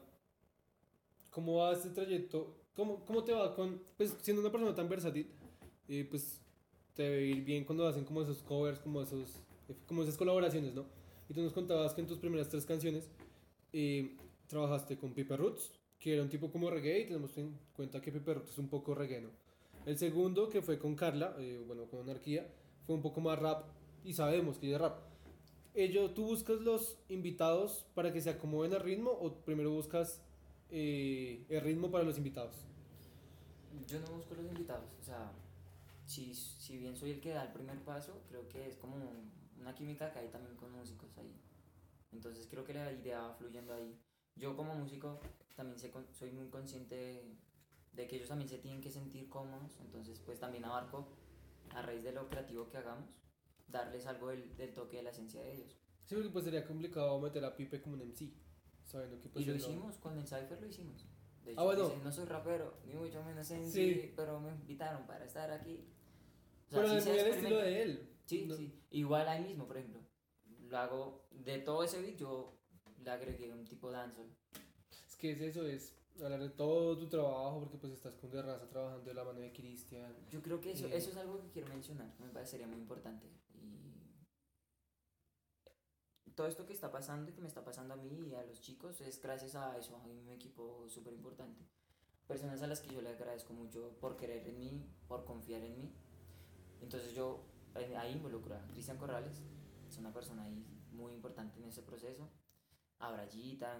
¿cómo 1.30 1.56
va 1.56 1.72
este 1.72 1.90
trayecto? 1.90 2.54
¿Cómo, 2.74 3.04
cómo 3.04 3.24
te 3.24 3.32
va 3.32 3.54
con, 3.54 3.82
pues 3.98 4.16
siendo 4.22 4.40
una 4.40 4.50
persona 4.52 4.74
tan 4.74 4.88
versátil, 4.88 5.26
eh, 5.88 6.06
pues 6.08 6.40
te 6.98 7.04
debe 7.04 7.26
ir 7.26 7.44
bien 7.44 7.64
cuando 7.64 7.86
hacen 7.86 8.04
como 8.04 8.22
esos 8.22 8.42
covers, 8.42 8.80
como, 8.80 9.00
esos, 9.00 9.40
como 9.86 10.02
esas 10.02 10.16
colaboraciones, 10.16 10.74
¿no? 10.74 10.84
Y 11.28 11.32
tú 11.32 11.40
nos 11.42 11.52
contabas 11.52 11.94
que 11.94 12.00
en 12.00 12.08
tus 12.08 12.18
primeras 12.18 12.48
tres 12.48 12.66
canciones 12.66 13.08
eh, 13.72 14.16
trabajaste 14.48 14.98
con 14.98 15.14
Piper 15.14 15.38
Roots, 15.38 15.70
que 16.00 16.14
era 16.14 16.24
un 16.24 16.28
tipo 16.28 16.50
como 16.50 16.68
reggae, 16.70 17.02
y 17.02 17.04
tenemos 17.04 17.38
en 17.38 17.56
cuenta 17.72 18.00
que 18.00 18.10
Piper 18.10 18.38
Roots 18.38 18.50
es 18.50 18.58
un 18.58 18.68
poco 18.68 18.96
reggae, 18.96 19.20
¿no? 19.20 19.30
El 19.86 19.96
segundo, 19.96 20.48
que 20.48 20.60
fue 20.60 20.76
con 20.80 20.96
Carla, 20.96 21.36
eh, 21.38 21.62
bueno, 21.64 21.84
con 21.84 22.00
Anarquía, 22.00 22.52
fue 22.84 22.96
un 22.96 23.02
poco 23.02 23.20
más 23.20 23.38
rap, 23.38 23.66
y 24.04 24.14
sabemos 24.14 24.58
que 24.58 24.74
es 24.74 24.80
rap. 24.80 24.98
Ello, 25.74 26.10
¿Tú 26.10 26.24
buscas 26.24 26.60
los 26.62 26.98
invitados 27.08 27.86
para 27.94 28.12
que 28.12 28.20
se 28.20 28.30
acomoden 28.30 28.74
al 28.74 28.80
ritmo 28.80 29.12
o 29.12 29.34
primero 29.34 29.70
buscas 29.70 30.20
eh, 30.72 31.44
el 31.48 31.60
ritmo 31.60 31.92
para 31.92 32.02
los 32.02 32.18
invitados? 32.18 32.56
yo 33.86 34.00
no 34.00 34.16
busco 34.16 34.34
los 34.34 34.46
invitados, 34.46 34.90
o 35.00 35.04
sea, 35.04 35.30
si, 36.08 36.34
si 36.34 36.78
bien 36.78 36.96
soy 36.96 37.12
el 37.12 37.20
que 37.20 37.30
da 37.30 37.44
el 37.44 37.52
primer 37.52 37.78
paso, 37.84 38.22
creo 38.28 38.48
que 38.48 38.66
es 38.66 38.76
como 38.76 38.96
una 39.60 39.74
química 39.74 40.10
que 40.12 40.20
hay 40.20 40.28
también 40.28 40.56
con 40.56 40.72
músicos 40.72 41.16
ahí. 41.18 41.34
Entonces 42.12 42.46
creo 42.50 42.64
que 42.64 42.72
la 42.74 42.90
idea 42.92 43.20
va 43.20 43.34
fluyendo 43.34 43.74
ahí. 43.74 44.00
Yo 44.34 44.56
como 44.56 44.74
músico 44.74 45.20
también 45.54 45.78
sé 45.78 45.92
soy 46.12 46.30
muy 46.30 46.48
consciente 46.48 46.94
de, 46.94 47.36
de 47.92 48.06
que 48.08 48.16
ellos 48.16 48.28
también 48.28 48.48
se 48.48 48.58
tienen 48.58 48.80
que 48.80 48.90
sentir 48.90 49.28
cómodos, 49.28 49.78
entonces 49.80 50.18
pues 50.20 50.38
también 50.40 50.64
abarco 50.64 51.08
a 51.70 51.82
raíz 51.82 52.02
de 52.04 52.12
lo 52.12 52.28
creativo 52.28 52.68
que 52.68 52.78
hagamos, 52.78 53.10
darles 53.66 54.06
algo 54.06 54.28
del, 54.28 54.56
del 54.56 54.72
toque 54.72 54.98
de 54.98 55.02
la 55.02 55.10
esencia 55.10 55.42
de 55.42 55.52
ellos. 55.54 55.76
Sí, 56.06 56.14
porque 56.14 56.30
pues 56.30 56.44
sería 56.46 56.64
complicado 56.66 57.20
meter 57.20 57.44
a 57.44 57.54
Pipe 57.54 57.82
como 57.82 57.96
un 57.96 58.00
MC, 58.02 58.32
sabiendo 58.84 59.20
que 59.20 59.28
pues 59.28 59.44
y 59.44 59.48
lo 59.48 59.54
él 59.54 59.60
no- 59.60 59.66
hicimos, 59.66 59.96
con 59.98 60.16
el 60.16 60.24
Cypher 60.26 60.58
lo 60.60 60.66
hicimos. 60.66 61.06
De 61.44 61.52
hecho, 61.52 61.60
Ah, 61.60 61.64
bueno. 61.64 61.92
no 62.02 62.12
soy 62.12 62.24
rapero, 62.24 62.78
ni 62.86 62.94
mucho 62.94 63.22
menos 63.24 63.50
en 63.50 63.66
Sí. 63.70 63.72
sí, 63.94 64.12
pero 64.16 64.40
me 64.40 64.50
invitaron 64.50 65.06
para 65.06 65.24
estar 65.26 65.50
aquí. 65.50 65.84
O 66.68 66.70
sea, 66.70 66.80
Pero 66.82 66.88
sí 66.88 67.08
muy 67.08 67.18
experimenta. 67.18 67.36
estilo 67.38 67.56
de 67.58 67.82
él. 67.82 68.08
Sí, 68.26 68.44
No- 68.46 68.56
sí. 68.56 68.72
Igual 68.90 69.28
ahí 69.28 69.42
mismo, 69.42 69.66
por 69.66 69.78
ejemplo. 69.78 70.00
Lo 70.68 70.78
hago 70.78 71.26
de 71.30 71.58
todo 71.60 71.82
ese 71.82 72.00
beat, 72.02 72.16
yo 72.16 72.58
le 73.02 73.10
agregué 73.10 73.50
un 73.52 73.64
tipo 73.66 73.90
dancehall. 73.90 74.28
Es 75.06 75.16
que 75.16 75.32
es 75.32 75.40
eso, 75.40 75.66
es 75.66 75.94
hablar 76.22 76.40
de 76.40 76.50
todo 76.50 76.98
tu 76.98 77.08
trabajo, 77.08 77.60
porque 77.60 77.78
pues 77.78 77.92
estás 77.94 78.14
con 78.16 78.30
De 78.30 78.42
Raza 78.42 78.68
trabajando 78.68 79.04
de 79.04 79.14
la 79.14 79.24
mano 79.24 79.40
de 79.40 79.52
Cristian. 79.52 80.14
Yo 80.30 80.42
creo 80.42 80.60
que 80.60 80.72
eso, 80.72 80.86
Eh. 80.86 80.96
eso 80.96 81.10
es 81.10 81.16
algo 81.16 81.40
que 81.40 81.48
quiero 81.50 81.68
mencionar, 81.68 82.12
me 82.18 82.28
parecería 82.28 82.66
muy 82.66 82.76
importante. 82.78 83.26
Y 86.26 86.30
todo 86.32 86.46
esto 86.46 86.66
que 86.66 86.72
está 86.74 86.90
pasando 86.90 87.30
y 87.30 87.34
que 87.34 87.40
me 87.40 87.48
está 87.48 87.64
pasando 87.64 87.94
a 87.94 87.96
mí 87.96 88.28
y 88.28 88.34
a 88.34 88.42
los 88.44 88.60
chicos 88.60 89.00
es 89.00 89.20
gracias 89.22 89.54
a 89.54 89.76
eso, 89.78 89.96
a 89.96 90.06
un 90.06 90.28
equipo 90.30 90.86
súper 90.88 91.14
importante. 91.14 91.64
Personas 92.26 92.60
a 92.62 92.66
las 92.66 92.80
que 92.80 92.92
yo 92.94 93.00
le 93.00 93.08
agradezco 93.08 93.54
mucho 93.54 93.96
por 94.00 94.16
creer 94.16 94.46
en 94.48 94.58
mí, 94.58 94.86
por 95.06 95.24
confiar 95.24 95.62
en 95.62 95.78
mí. 95.78 95.94
Entonces 96.80 97.14
yo 97.14 97.44
ahí 97.74 98.12
involucro 98.12 98.54
a 98.56 98.66
Cristian 98.68 98.98
Corrales, 98.98 99.42
es 99.88 99.98
una 99.98 100.12
persona 100.12 100.44
ahí 100.44 100.64
muy 100.90 101.12
importante 101.12 101.58
en 101.58 101.64
ese 101.66 101.82
proceso. 101.82 102.28
A 102.98 103.12
Brayita, 103.12 103.78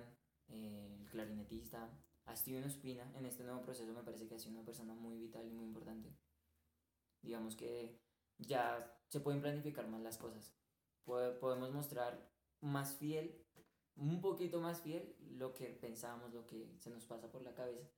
eh, 0.49 0.97
el 1.01 1.09
clarinetista, 1.11 1.91
a 2.27 2.37
Steven 2.37 2.65
Ospina, 2.65 3.11
en 3.17 3.27
este 3.27 3.45
nuevo 3.45 3.63
proceso 3.63 3.93
me 3.93 4.03
parece 4.03 4.27
que 4.27 4.35
ha 4.35 4.39
sido 4.39 4.53
una 4.53 4.65
persona 4.65 4.95
muy 4.95 5.19
vital 5.19 5.47
y 5.47 5.51
muy 5.51 5.67
importante. 5.67 6.11
Digamos 7.23 7.57
que 7.57 8.01
ya 8.39 8.97
se 9.09 9.21
pueden 9.21 9.41
planificar 9.41 9.87
más 9.89 10.01
las 10.03 10.19
cosas. 10.19 10.53
Pode- 11.05 11.39
podemos 11.39 11.73
mostrar 11.73 12.31
más 12.61 12.95
fiel, 12.97 13.45
un 13.97 14.21
poquito 14.21 14.61
más 14.61 14.81
fiel, 14.81 15.17
lo 15.39 15.55
que 15.55 15.67
pensamos, 15.67 16.33
lo 16.33 16.47
que 16.47 16.77
se 16.79 16.91
nos 16.91 17.05
pasa 17.07 17.31
por 17.31 17.43
la 17.43 17.55
cabeza. 17.55 17.89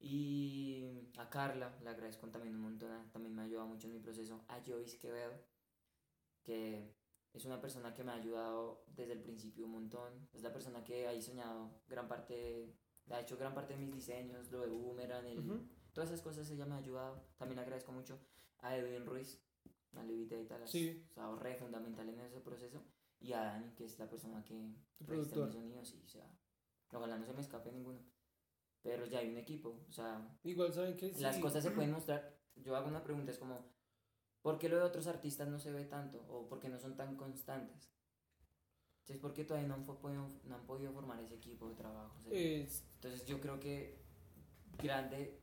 Y 0.00 1.10
a 1.16 1.28
Carla, 1.28 1.76
le 1.82 1.90
agradezco 1.90 2.28
también 2.28 2.54
un 2.54 2.62
montón, 2.62 2.90
ah, 2.92 3.08
también 3.12 3.34
me 3.34 3.42
ha 3.42 3.44
ayudado 3.46 3.66
mucho 3.66 3.86
en 3.88 3.94
mi 3.94 3.98
proceso. 4.00 4.44
A 4.48 4.60
Joyce 4.64 4.96
Quevedo, 4.98 5.32
que 6.42 6.94
es 7.32 7.44
una 7.44 7.60
persona 7.60 7.92
que 7.94 8.04
me 8.04 8.12
ha 8.12 8.14
ayudado 8.14 8.84
desde 8.86 9.12
el 9.14 9.22
principio 9.22 9.66
un 9.66 9.72
montón. 9.72 10.28
Es 10.32 10.42
la 10.42 10.52
persona 10.52 10.84
que 10.84 11.06
ha 11.08 11.12
diseñado 11.12 11.80
gran 11.88 12.06
parte, 12.08 12.74
ha 13.10 13.20
hecho 13.20 13.36
gran 13.36 13.54
parte 13.54 13.74
de 13.74 13.80
mis 13.80 13.92
diseños, 13.92 14.50
lo 14.50 14.60
de 14.60 14.68
Boomerang, 14.68 15.26
el- 15.26 15.40
Ujú. 15.40 15.68
todas 15.92 16.10
esas 16.10 16.22
cosas 16.22 16.48
ella 16.50 16.64
me 16.66 16.74
ha 16.74 16.78
ayudado. 16.78 17.20
También 17.36 17.56
le 17.56 17.62
agradezco 17.62 17.92
mucho 17.92 18.18
a 18.58 18.76
Edwin 18.76 19.04
Ruiz, 19.04 19.42
a 19.94 20.02
Levita 20.04 20.36
y 20.38 20.44
tal. 20.46 20.66
Sí. 20.68 21.04
O 21.10 21.12
sea, 21.12 21.34
re 21.36 21.56
fundamental 21.56 22.08
en 22.08 22.20
ese 22.20 22.40
proceso. 22.40 22.84
Y 23.20 23.32
a 23.32 23.42
Dani, 23.42 23.74
que 23.74 23.84
es 23.84 23.98
la 23.98 24.08
persona 24.08 24.44
que 24.44 24.54
registra 25.00 25.44
mis 25.44 25.54
sonidos. 25.54 25.92
Y, 25.94 26.02
o 26.04 26.08
sea, 26.08 26.30
ojalá 26.92 27.18
no 27.18 27.26
se 27.26 27.32
me 27.32 27.40
escape 27.40 27.72
ninguno. 27.72 27.98
Pero 28.82 29.06
ya 29.06 29.18
hay 29.20 29.30
un 29.30 29.38
equipo. 29.38 29.84
O 29.88 29.92
sea, 29.92 30.26
Igual 30.44 30.72
saben 30.72 30.96
que 30.96 31.12
sí. 31.12 31.20
las 31.20 31.38
cosas 31.38 31.62
se 31.64 31.70
pueden 31.70 31.92
mostrar. 31.98 32.38
Yo 32.56 32.74
hago 32.76 32.88
una 32.88 33.02
pregunta, 33.02 33.30
es 33.32 33.38
como, 33.38 33.64
¿por 34.42 34.58
qué 34.58 34.68
lo 34.68 34.76
de 34.76 34.82
otros 34.82 35.06
artistas 35.06 35.48
no 35.48 35.58
se 35.58 35.70
ve 35.72 35.84
tanto? 35.84 36.24
¿O 36.28 36.48
por 36.48 36.58
qué 36.60 36.68
no 36.68 36.78
son 36.78 36.96
tan 36.96 37.16
constantes? 37.16 37.90
Si 39.04 39.12
Es 39.14 39.18
porque 39.18 39.44
todavía 39.44 39.68
no 39.68 39.74
han, 39.74 39.84
podido, 39.84 40.28
no 40.44 40.54
han 40.54 40.66
podido 40.66 40.92
formar 40.92 41.20
ese 41.20 41.34
equipo 41.36 41.68
de 41.68 41.74
trabajo. 41.76 42.14
o 42.18 42.22
sea, 42.22 42.32
Es- 42.38 42.84
entonces 42.94 43.24
yo 43.26 43.40
creo 43.40 43.58
que 43.58 43.98
grande, 44.82 45.40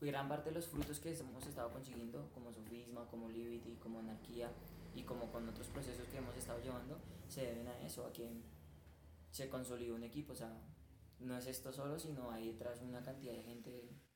gran 0.00 0.28
parte 0.28 0.50
de 0.50 0.54
los 0.56 0.66
frutos 0.66 1.00
que 1.00 1.16
hemos 1.16 1.46
estado 1.46 1.72
consiguiendo, 1.72 2.30
como 2.34 2.52
Sofisma, 2.52 3.06
como 3.08 3.28
Liberty, 3.30 3.76
como 3.76 4.00
Anarquía 4.00 4.50
y 4.94 5.02
como 5.02 5.30
con 5.32 5.48
otros 5.48 5.68
procesos 5.68 6.06
que 6.08 6.18
hemos 6.18 6.36
estado 6.36 6.60
llevando, 6.62 6.98
se 7.28 7.42
deben 7.46 7.68
a 7.68 7.80
eso, 7.82 8.04
a 8.06 8.12
que 8.12 8.28
se 9.30 9.48
consolidó 9.48 9.94
un 9.94 10.04
equipo. 10.04 10.32
O 10.32 10.36
sea, 10.36 10.52
no 11.20 11.36
es 11.36 11.46
esto 11.46 11.72
solo, 11.72 11.98
sino 11.98 12.30
hay 12.30 12.48
detrás 12.52 12.80
una 12.82 13.02
cantidad 13.02 13.32
de 13.34 13.42
gente 13.42 13.70
que- 13.70 14.06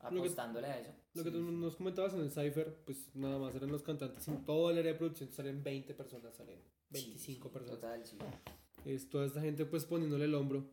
apostándole 0.00 0.66
a 0.66 0.78
eso. 0.80 0.92
Lo 1.14 1.22
que 1.24 1.30
Sí, 1.30 1.36
tú 1.36 1.44
sí. 1.46 1.52
nos 1.56 1.76
comentabas 1.76 2.14
en 2.14 2.20
el 2.20 2.30
Cypher, 2.30 2.74
pues 2.86 3.14
nada 3.14 3.38
más 3.38 3.54
eran 3.54 3.70
los 3.70 3.82
cantantes. 3.82 4.26
En 4.28 4.44
todo 4.44 4.70
el 4.70 4.78
área 4.78 4.92
de 4.92 4.98
producción 4.98 5.30
salen 5.32 5.62
20 5.62 5.92
personas, 5.94 6.34
salen 6.34 6.58
25 6.90 7.18
Sí, 7.18 7.34
sí, 7.48 7.52
personas. 7.52 7.80
Total, 7.80 8.06
sí. 8.06 8.16
Es 8.86 9.10
toda 9.10 9.26
esta 9.26 9.40
gente 9.42 9.66
pues 9.66 9.84
poniéndole 9.84 10.24
el 10.24 10.34
hombro. 10.34 10.70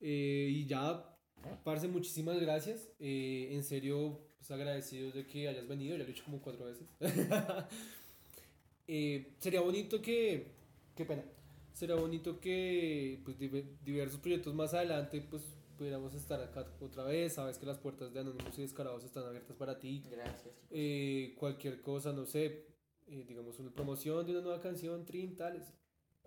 Eh, 0.00 0.48
y 0.50 0.66
ya, 0.66 1.08
parce, 1.62 1.86
muchísimas 1.86 2.40
gracias. 2.40 2.90
Eh, 2.98 3.50
en 3.52 3.62
serio, 3.62 4.20
pues 4.38 4.50
agradecidos 4.50 5.14
de 5.14 5.24
que 5.26 5.48
hayas 5.48 5.68
venido. 5.68 5.92
Ya 5.92 5.98
lo 5.98 6.04
he 6.04 6.08
dicho 6.08 6.24
como 6.24 6.40
cuatro 6.42 6.64
veces. 6.66 6.88
Eh, 8.86 9.34
sería 9.38 9.60
bonito 9.62 10.02
que... 10.02 10.52
Qué 10.94 11.04
pena. 11.06 11.24
Sería 11.74 11.96
bonito 11.96 12.38
que 12.40 13.20
pues, 13.24 13.36
diver- 13.38 13.78
diversos 13.84 14.20
proyectos 14.20 14.54
más 14.54 14.72
adelante 14.74 15.20
pues 15.28 15.42
pudiéramos 15.76 16.14
estar 16.14 16.40
acá 16.40 16.64
otra 16.80 17.02
vez. 17.02 17.34
Sabes 17.34 17.58
que 17.58 17.66
las 17.66 17.78
puertas 17.78 18.12
de 18.14 18.20
Anonymous 18.20 18.56
y 18.58 18.62
Descarados 18.62 19.04
están 19.04 19.24
abiertas 19.24 19.56
para 19.56 19.78
ti. 19.80 20.04
Gracias. 20.08 20.54
Eh, 20.70 21.34
cualquier 21.36 21.80
cosa, 21.82 22.12
no 22.12 22.26
sé, 22.26 22.66
eh, 23.08 23.24
digamos 23.26 23.58
una 23.58 23.72
promoción 23.72 24.24
de 24.24 24.32
una 24.32 24.40
nueva 24.42 24.60
canción, 24.60 25.04
trin, 25.04 25.36
tales. 25.36 25.64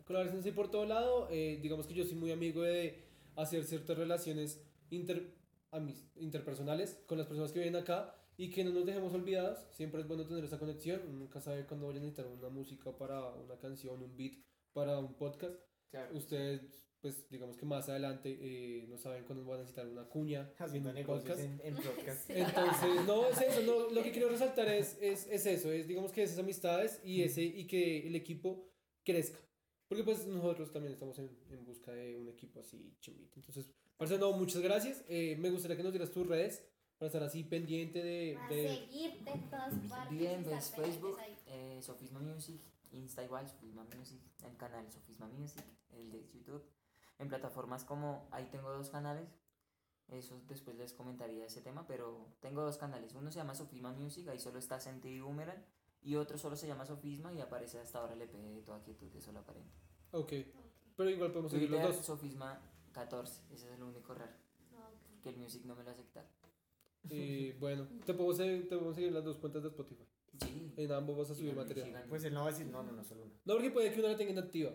Colaboraciones 0.06 0.54
por 0.54 0.70
todo 0.70 0.86
lado. 0.86 1.30
eh, 1.32 1.60
digamos 1.62 1.88
que 1.88 1.94
yo 1.94 2.04
soy 2.04 2.16
muy 2.16 2.32
amigo 2.32 2.62
de 2.64 3.06
hacer 3.38 3.64
ciertas 3.64 3.98
relaciones 3.98 4.62
inter, 4.90 5.34
amis- 5.72 6.04
interpersonales 6.18 7.00
con 7.08 7.18
las 7.18 7.28
personas 7.28 7.54
que 7.54 7.60
vienen 7.60 7.82
acá 7.82 8.14
y 8.38 8.50
que 8.50 8.66
no 8.66 8.72
nos 8.72 8.86
dejemos 8.86 9.14
olvidados. 9.14 9.60
Siempre 9.72 10.02
es 10.02 10.08
bueno 10.10 10.26
tener 10.28 10.44
esa 10.44 10.60
conexión. 10.60 11.00
Uno 11.08 11.20
Nunca 11.20 11.40
sabe 11.40 11.66
cuándo 11.66 11.88
vayan 11.88 12.04
a 12.04 12.06
necesitar 12.08 12.28
una 12.32 12.50
música 12.50 12.92
para 12.98 13.34
una 13.34 13.56
canción, 13.58 14.04
un 14.04 14.16
beat 14.18 14.34
para 14.78 15.00
un 15.00 15.16
podcast. 15.16 15.56
Claro. 15.90 16.16
Ustedes, 16.16 16.62
pues 17.02 17.28
digamos 17.32 17.58
que 17.58 17.66
más 17.66 17.90
adelante 17.90 18.38
eh, 18.40 18.86
no 18.88 18.98
saben 19.00 19.24
cuándo 19.24 19.44
van 19.44 19.58
a 19.58 19.62
necesitar 19.62 19.88
una 19.88 20.08
cuña 20.08 20.52
en 20.72 20.86
un 20.86 21.04
podcast. 21.04 21.40
en, 21.40 21.60
en 21.64 21.76
podcast. 21.88 22.30
Entonces, 22.30 23.06
no, 23.08 23.28
es 23.28 23.42
eso, 23.42 23.62
no, 23.64 23.90
lo 23.90 24.04
que 24.04 24.12
quiero 24.16 24.30
resaltar 24.30 24.68
es, 24.68 25.00
es, 25.02 25.26
es 25.32 25.46
eso, 25.48 25.72
es 25.72 25.88
digamos 25.88 26.12
que 26.12 26.22
esas 26.22 26.38
amistades 26.38 27.02
y, 27.04 27.24
ese, 27.24 27.42
y 27.44 27.66
que 27.66 28.06
el 28.08 28.16
equipo 28.16 28.70
crezca. 29.04 29.40
Porque 29.88 30.04
pues 30.04 30.28
nosotros 30.28 30.72
también 30.72 30.94
estamos 30.94 31.18
en, 31.18 31.30
en 31.50 31.66
busca 31.66 31.92
de 31.92 32.16
un 32.18 32.28
equipo 32.30 32.60
así 32.60 32.94
chimbito. 33.00 33.40
Entonces, 33.40 33.72
parce, 33.98 34.20
no, 34.20 34.32
muchas 34.34 34.62
gracias. 34.62 35.04
Eh, 35.10 35.38
me 35.40 35.50
gustaría 35.50 35.76
que 35.78 35.84
nos 35.84 35.94
dieras 35.94 36.12
tus 36.12 36.28
redes 36.28 36.64
para 37.00 37.08
estar 37.08 37.24
así 37.24 37.44
pendiente 37.44 38.04
de... 38.04 38.36
Para 38.36 38.56
de- 38.56 38.68
seguirte 38.78 39.32
en 39.32 39.50
todas 39.50 39.74
partes. 39.90 40.20
Bien, 40.20 40.44
pues 40.44 40.72
Facebook, 40.72 41.18
eh, 41.48 41.80
Sofisma 41.82 42.20
Music, 42.20 42.60
Insta 42.92 43.24
igual, 43.24 43.48
Sofisma 43.48 43.84
Music, 43.98 44.22
el 44.44 44.56
canal 44.58 44.90
Sofisma 44.92 45.28
Music, 45.28 45.64
el 45.92 46.12
de 46.12 46.28
YouTube. 46.30 46.64
En 47.20 47.30
plataformas 47.30 47.84
como, 47.84 48.28
ahí 48.32 48.48
tengo 48.52 48.72
dos 48.72 48.90
canales, 48.90 49.28
eso 50.08 50.40
después 50.48 50.78
les 50.78 50.94
comentaría 50.94 51.46
ese 51.46 51.62
tema, 51.62 51.86
pero 51.88 52.28
tengo 52.40 52.62
dos 52.62 52.78
canales. 52.78 53.14
Uno 53.16 53.32
se 53.32 53.40
llama 53.40 53.56
Sofisma 53.56 53.92
Music, 53.92 54.28
ahí 54.30 54.40
solo 54.40 54.60
está 54.60 54.80
Senti 54.80 55.10
y 55.10 55.20
Boomerang, 55.22 55.64
y 56.02 56.16
otro 56.16 56.38
solo 56.38 56.56
se 56.56 56.68
llama 56.68 56.86
Sofisma 56.86 57.34
y 57.34 57.42
aparece 57.42 57.80
hasta 57.80 58.00
ahora 58.00 58.14
el 58.14 58.22
EP 58.22 58.32
de 58.34 58.62
Toda 58.62 58.82
Quietud 58.84 59.12
de 59.12 59.20
Solo 59.22 59.40
Aparente. 59.40 59.74
Ok, 60.12 60.32
pero 60.96 61.10
igual 61.10 61.32
podemos 61.32 61.52
seguir 61.52 61.70
los 61.70 61.82
dos. 61.82 62.06
Sofisma 62.06 62.62
14, 62.94 63.42
ese 63.54 63.68
es 63.68 63.74
el 63.74 63.84
único 63.84 64.14
raro, 64.14 64.32
No, 64.72 64.78
ok. 64.88 65.22
que 65.22 65.30
el 65.30 65.38
Music 65.38 65.64
no 65.66 65.76
me 65.76 65.84
lo 65.84 65.92
acepta. 65.92 66.26
Y 67.10 67.52
bueno, 67.54 67.88
te 68.06 68.14
podemos, 68.14 68.38
seguir, 68.38 68.64
te 68.70 68.76
podemos 68.76 68.96
seguir 68.96 69.12
las 69.12 69.24
dos 69.24 69.38
cuentas 69.38 69.64
de 69.64 69.70
Spotify. 69.70 70.06
Sí. 70.40 70.74
En 70.78 70.92
ambos 70.92 71.18
vas 71.18 71.32
a 71.32 71.36
subir 71.36 71.56
material. 71.56 72.06
Pues 72.10 72.24
él 72.24 72.34
no 72.34 72.42
va 72.42 72.48
a 72.48 72.52
decir, 72.52 72.68
no, 72.68 72.84
no, 72.84 72.92
no, 72.92 73.04
solo 73.04 73.24
una. 73.24 73.34
No, 73.46 73.54
porque 73.56 73.72
puede 73.72 73.92
que 73.94 74.00
una 74.00 74.10
la 74.10 74.18
tenga 74.18 74.32
inactiva. 74.32 74.72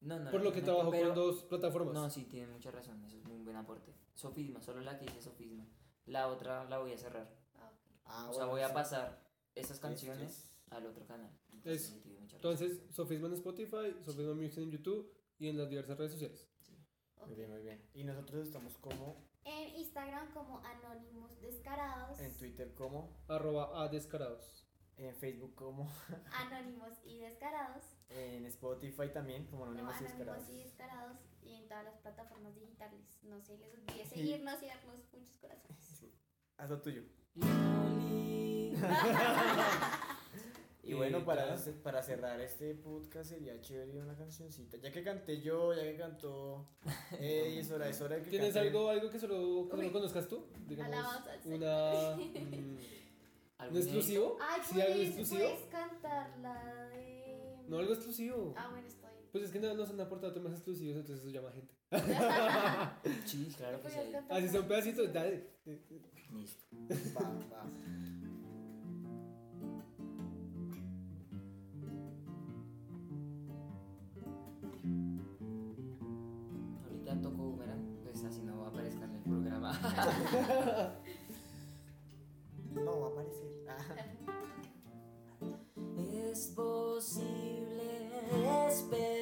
No, 0.00 0.18
no, 0.18 0.30
Por 0.30 0.42
lo 0.42 0.52
que 0.52 0.60
realmente, 0.60 0.62
trabajo 0.62 0.90
pero- 0.90 1.06
con 1.08 1.14
dos 1.14 1.42
plataformas. 1.44 1.94
No, 1.94 2.10
sí, 2.10 2.24
tiene 2.24 2.46
mucha 2.52 2.70
razón, 2.70 3.02
eso 3.04 3.16
es 3.18 3.24
muy 3.24 3.40
buen 3.42 3.56
aporte. 3.56 3.94
Sofisma, 4.14 4.60
solo 4.60 4.80
la 4.80 4.98
que 4.98 5.06
dice 5.06 5.20
Sofisma. 5.22 5.66
La 6.06 6.28
otra 6.28 6.64
la 6.68 6.78
voy 6.78 6.92
a 6.92 6.98
cerrar. 6.98 7.34
Ah, 7.54 7.70
ok. 7.72 7.80
Ah, 8.04 8.26
o 8.30 8.32
sea, 8.32 8.44
bueno, 8.44 8.50
voy 8.52 8.60
a 8.62 8.68
sí. 8.68 8.74
pasar 8.74 9.26
esas 9.54 9.78
canciones 9.80 10.52
al 10.70 10.86
otro 10.86 11.04
canal. 11.06 11.30
Es- 11.64 11.86
sí, 11.86 12.00
tiene 12.02 12.20
mucha 12.20 12.36
razón. 12.38 12.52
Entonces, 12.52 12.94
Sofisma 12.94 13.26
en 13.28 13.32
Spotify, 13.34 13.96
Sofisma 14.04 14.34
Music 14.34 14.58
en 14.62 14.70
YouTube 14.70 15.12
y 15.38 15.48
en 15.48 15.58
las 15.58 15.68
diversas 15.68 15.98
redes 15.98 16.12
sociales. 16.12 16.46
Muy 17.26 17.34
bien, 17.34 17.50
muy 17.50 17.62
bien. 17.62 17.82
Y 17.94 18.04
nosotros 18.04 18.46
estamos 18.46 18.76
como 18.78 19.26
En 19.44 19.74
Instagram 19.76 20.32
como 20.32 20.58
Anónimos 20.64 21.40
Descarados. 21.40 22.20
en 22.20 22.36
Twitter 22.36 22.72
como, 22.74 23.16
Arroba 23.28 23.82
a 23.82 23.88
descarados. 23.88 24.65
En 24.98 25.14
Facebook 25.14 25.54
como, 25.54 25.90
Anónimos 26.32 26.92
y 27.04 27.18
Descarados. 27.18 27.84
en 28.08 28.46
Spotify 28.46 29.08
también 29.12 29.46
como 29.46 29.64
Anónimos 29.64 29.94
y 30.00 30.04
Anónimos 30.04 30.18
Descarados. 30.18 30.48
y 30.50 30.62
Descarados. 30.62 31.18
Y 31.42 31.54
en 31.54 31.68
todas 31.68 31.84
las 31.84 31.96
plataformas 31.98 32.54
digitales. 32.54 33.00
No 33.22 33.40
se 33.40 33.56
les 33.58 33.72
olvide 33.74 34.04
seguirnos 34.06 34.62
y 34.62 34.66
darnos 34.66 34.96
muchos 35.12 35.36
corazones. 35.38 36.04
Haz 36.58 36.70
lo 36.70 36.80
tuyo. 36.82 37.02
Y 40.82 40.94
bueno, 40.94 41.24
para, 41.24 41.56
ya. 41.56 41.72
para 41.82 42.00
cerrar 42.00 42.40
este 42.40 42.72
podcast 42.76 43.30
sería 43.30 43.60
chévere 43.60 44.00
una 44.00 44.16
cancioncita. 44.16 44.76
Ya 44.76 44.92
que 44.92 45.02
canté 45.02 45.40
yo, 45.40 45.74
ya 45.74 45.82
que 45.82 45.96
cantó 45.96 46.68
Eddie, 47.18 47.58
es 47.58 47.70
hora, 47.72 47.88
es 47.88 48.00
hora 48.00 48.14
de 48.14 48.22
que 48.22 48.30
¿Tienes 48.30 48.54
canten. 48.54 48.68
algo, 48.72 48.88
algo 48.90 49.10
que 49.10 49.18
solo, 49.18 49.68
que 49.68 49.76
solo 49.78 49.92
conozcas 49.92 50.28
tú? 50.28 50.46
Digamos, 50.68 50.92
Alabanza 50.94 51.32
al 51.32 51.42
Señor. 51.42 51.58
una... 51.58 52.16
mm, 52.16 52.78
¿Algún 53.58 53.76
¿Un 53.78 53.82
exclusivo? 53.82 54.36
Ay, 54.40 54.60
¿Sí, 54.64 54.80
algo 54.80 55.02
exclusivo? 55.02 55.40
puedes 55.40 55.66
cantar 55.66 56.38
la 56.40 56.88
de. 56.90 57.64
No, 57.68 57.78
algo 57.78 57.92
exclusivo. 57.94 58.54
Ah, 58.56 58.68
bueno, 58.70 58.86
estoy. 58.86 59.10
Pues 59.32 59.44
es 59.44 59.50
que 59.50 59.60
no 59.60 59.74
nos 59.74 59.90
han 59.90 60.00
aportado 60.00 60.32
temas 60.32 60.52
exclusivos, 60.52 60.96
entonces 60.98 61.24
eso 61.24 61.32
llama 61.34 61.50
gente. 61.52 61.74
Sí, 63.26 63.52
claro 63.56 63.80
que 63.82 63.90
sí. 63.90 63.98
Así 64.30 64.48
son 64.48 64.62
la- 64.62 64.68
pedacitos, 64.68 65.12
dale. 65.12 65.50
Listo. 66.32 66.64
Va, 67.16 67.22
va. 67.52 67.66
Ahorita 76.84 77.20
toco 77.22 77.36
Boomerang, 77.36 77.84
pues 78.02 78.24
así 78.24 78.42
no 78.42 78.58
va 78.60 78.66
a 78.66 78.68
aparecer 78.70 79.02
en 79.02 79.14
el 79.14 79.20
programa. 79.22 79.72
No 82.96 83.02
va 83.02 83.08
a 83.08 83.10
aparecer. 83.10 83.46
Es 86.30 86.48
posible 86.48 88.10
despertar 88.32 89.15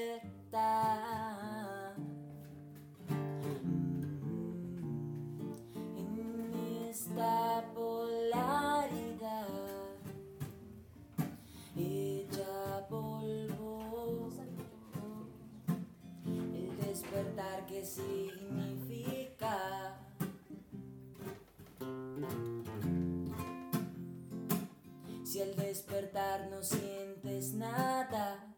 despertar 25.94 26.48
no 26.50 26.60
sientes 26.60 27.54
nada, 27.54 28.52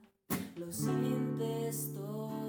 lo 0.57 0.73
sientes 0.73 1.93
todo. 1.93 2.46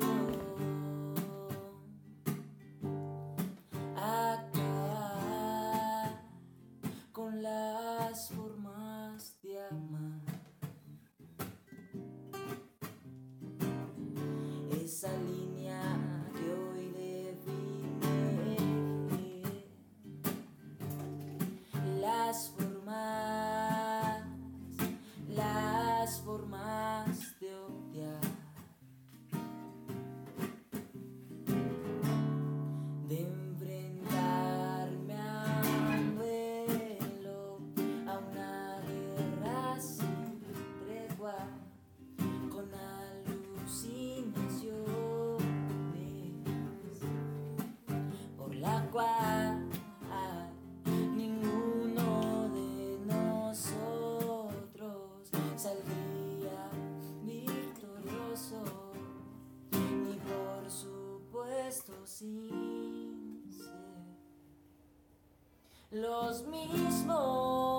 sin 62.17 63.43
ser 63.51 63.67
los 65.91 66.47
mismos. 66.47 67.76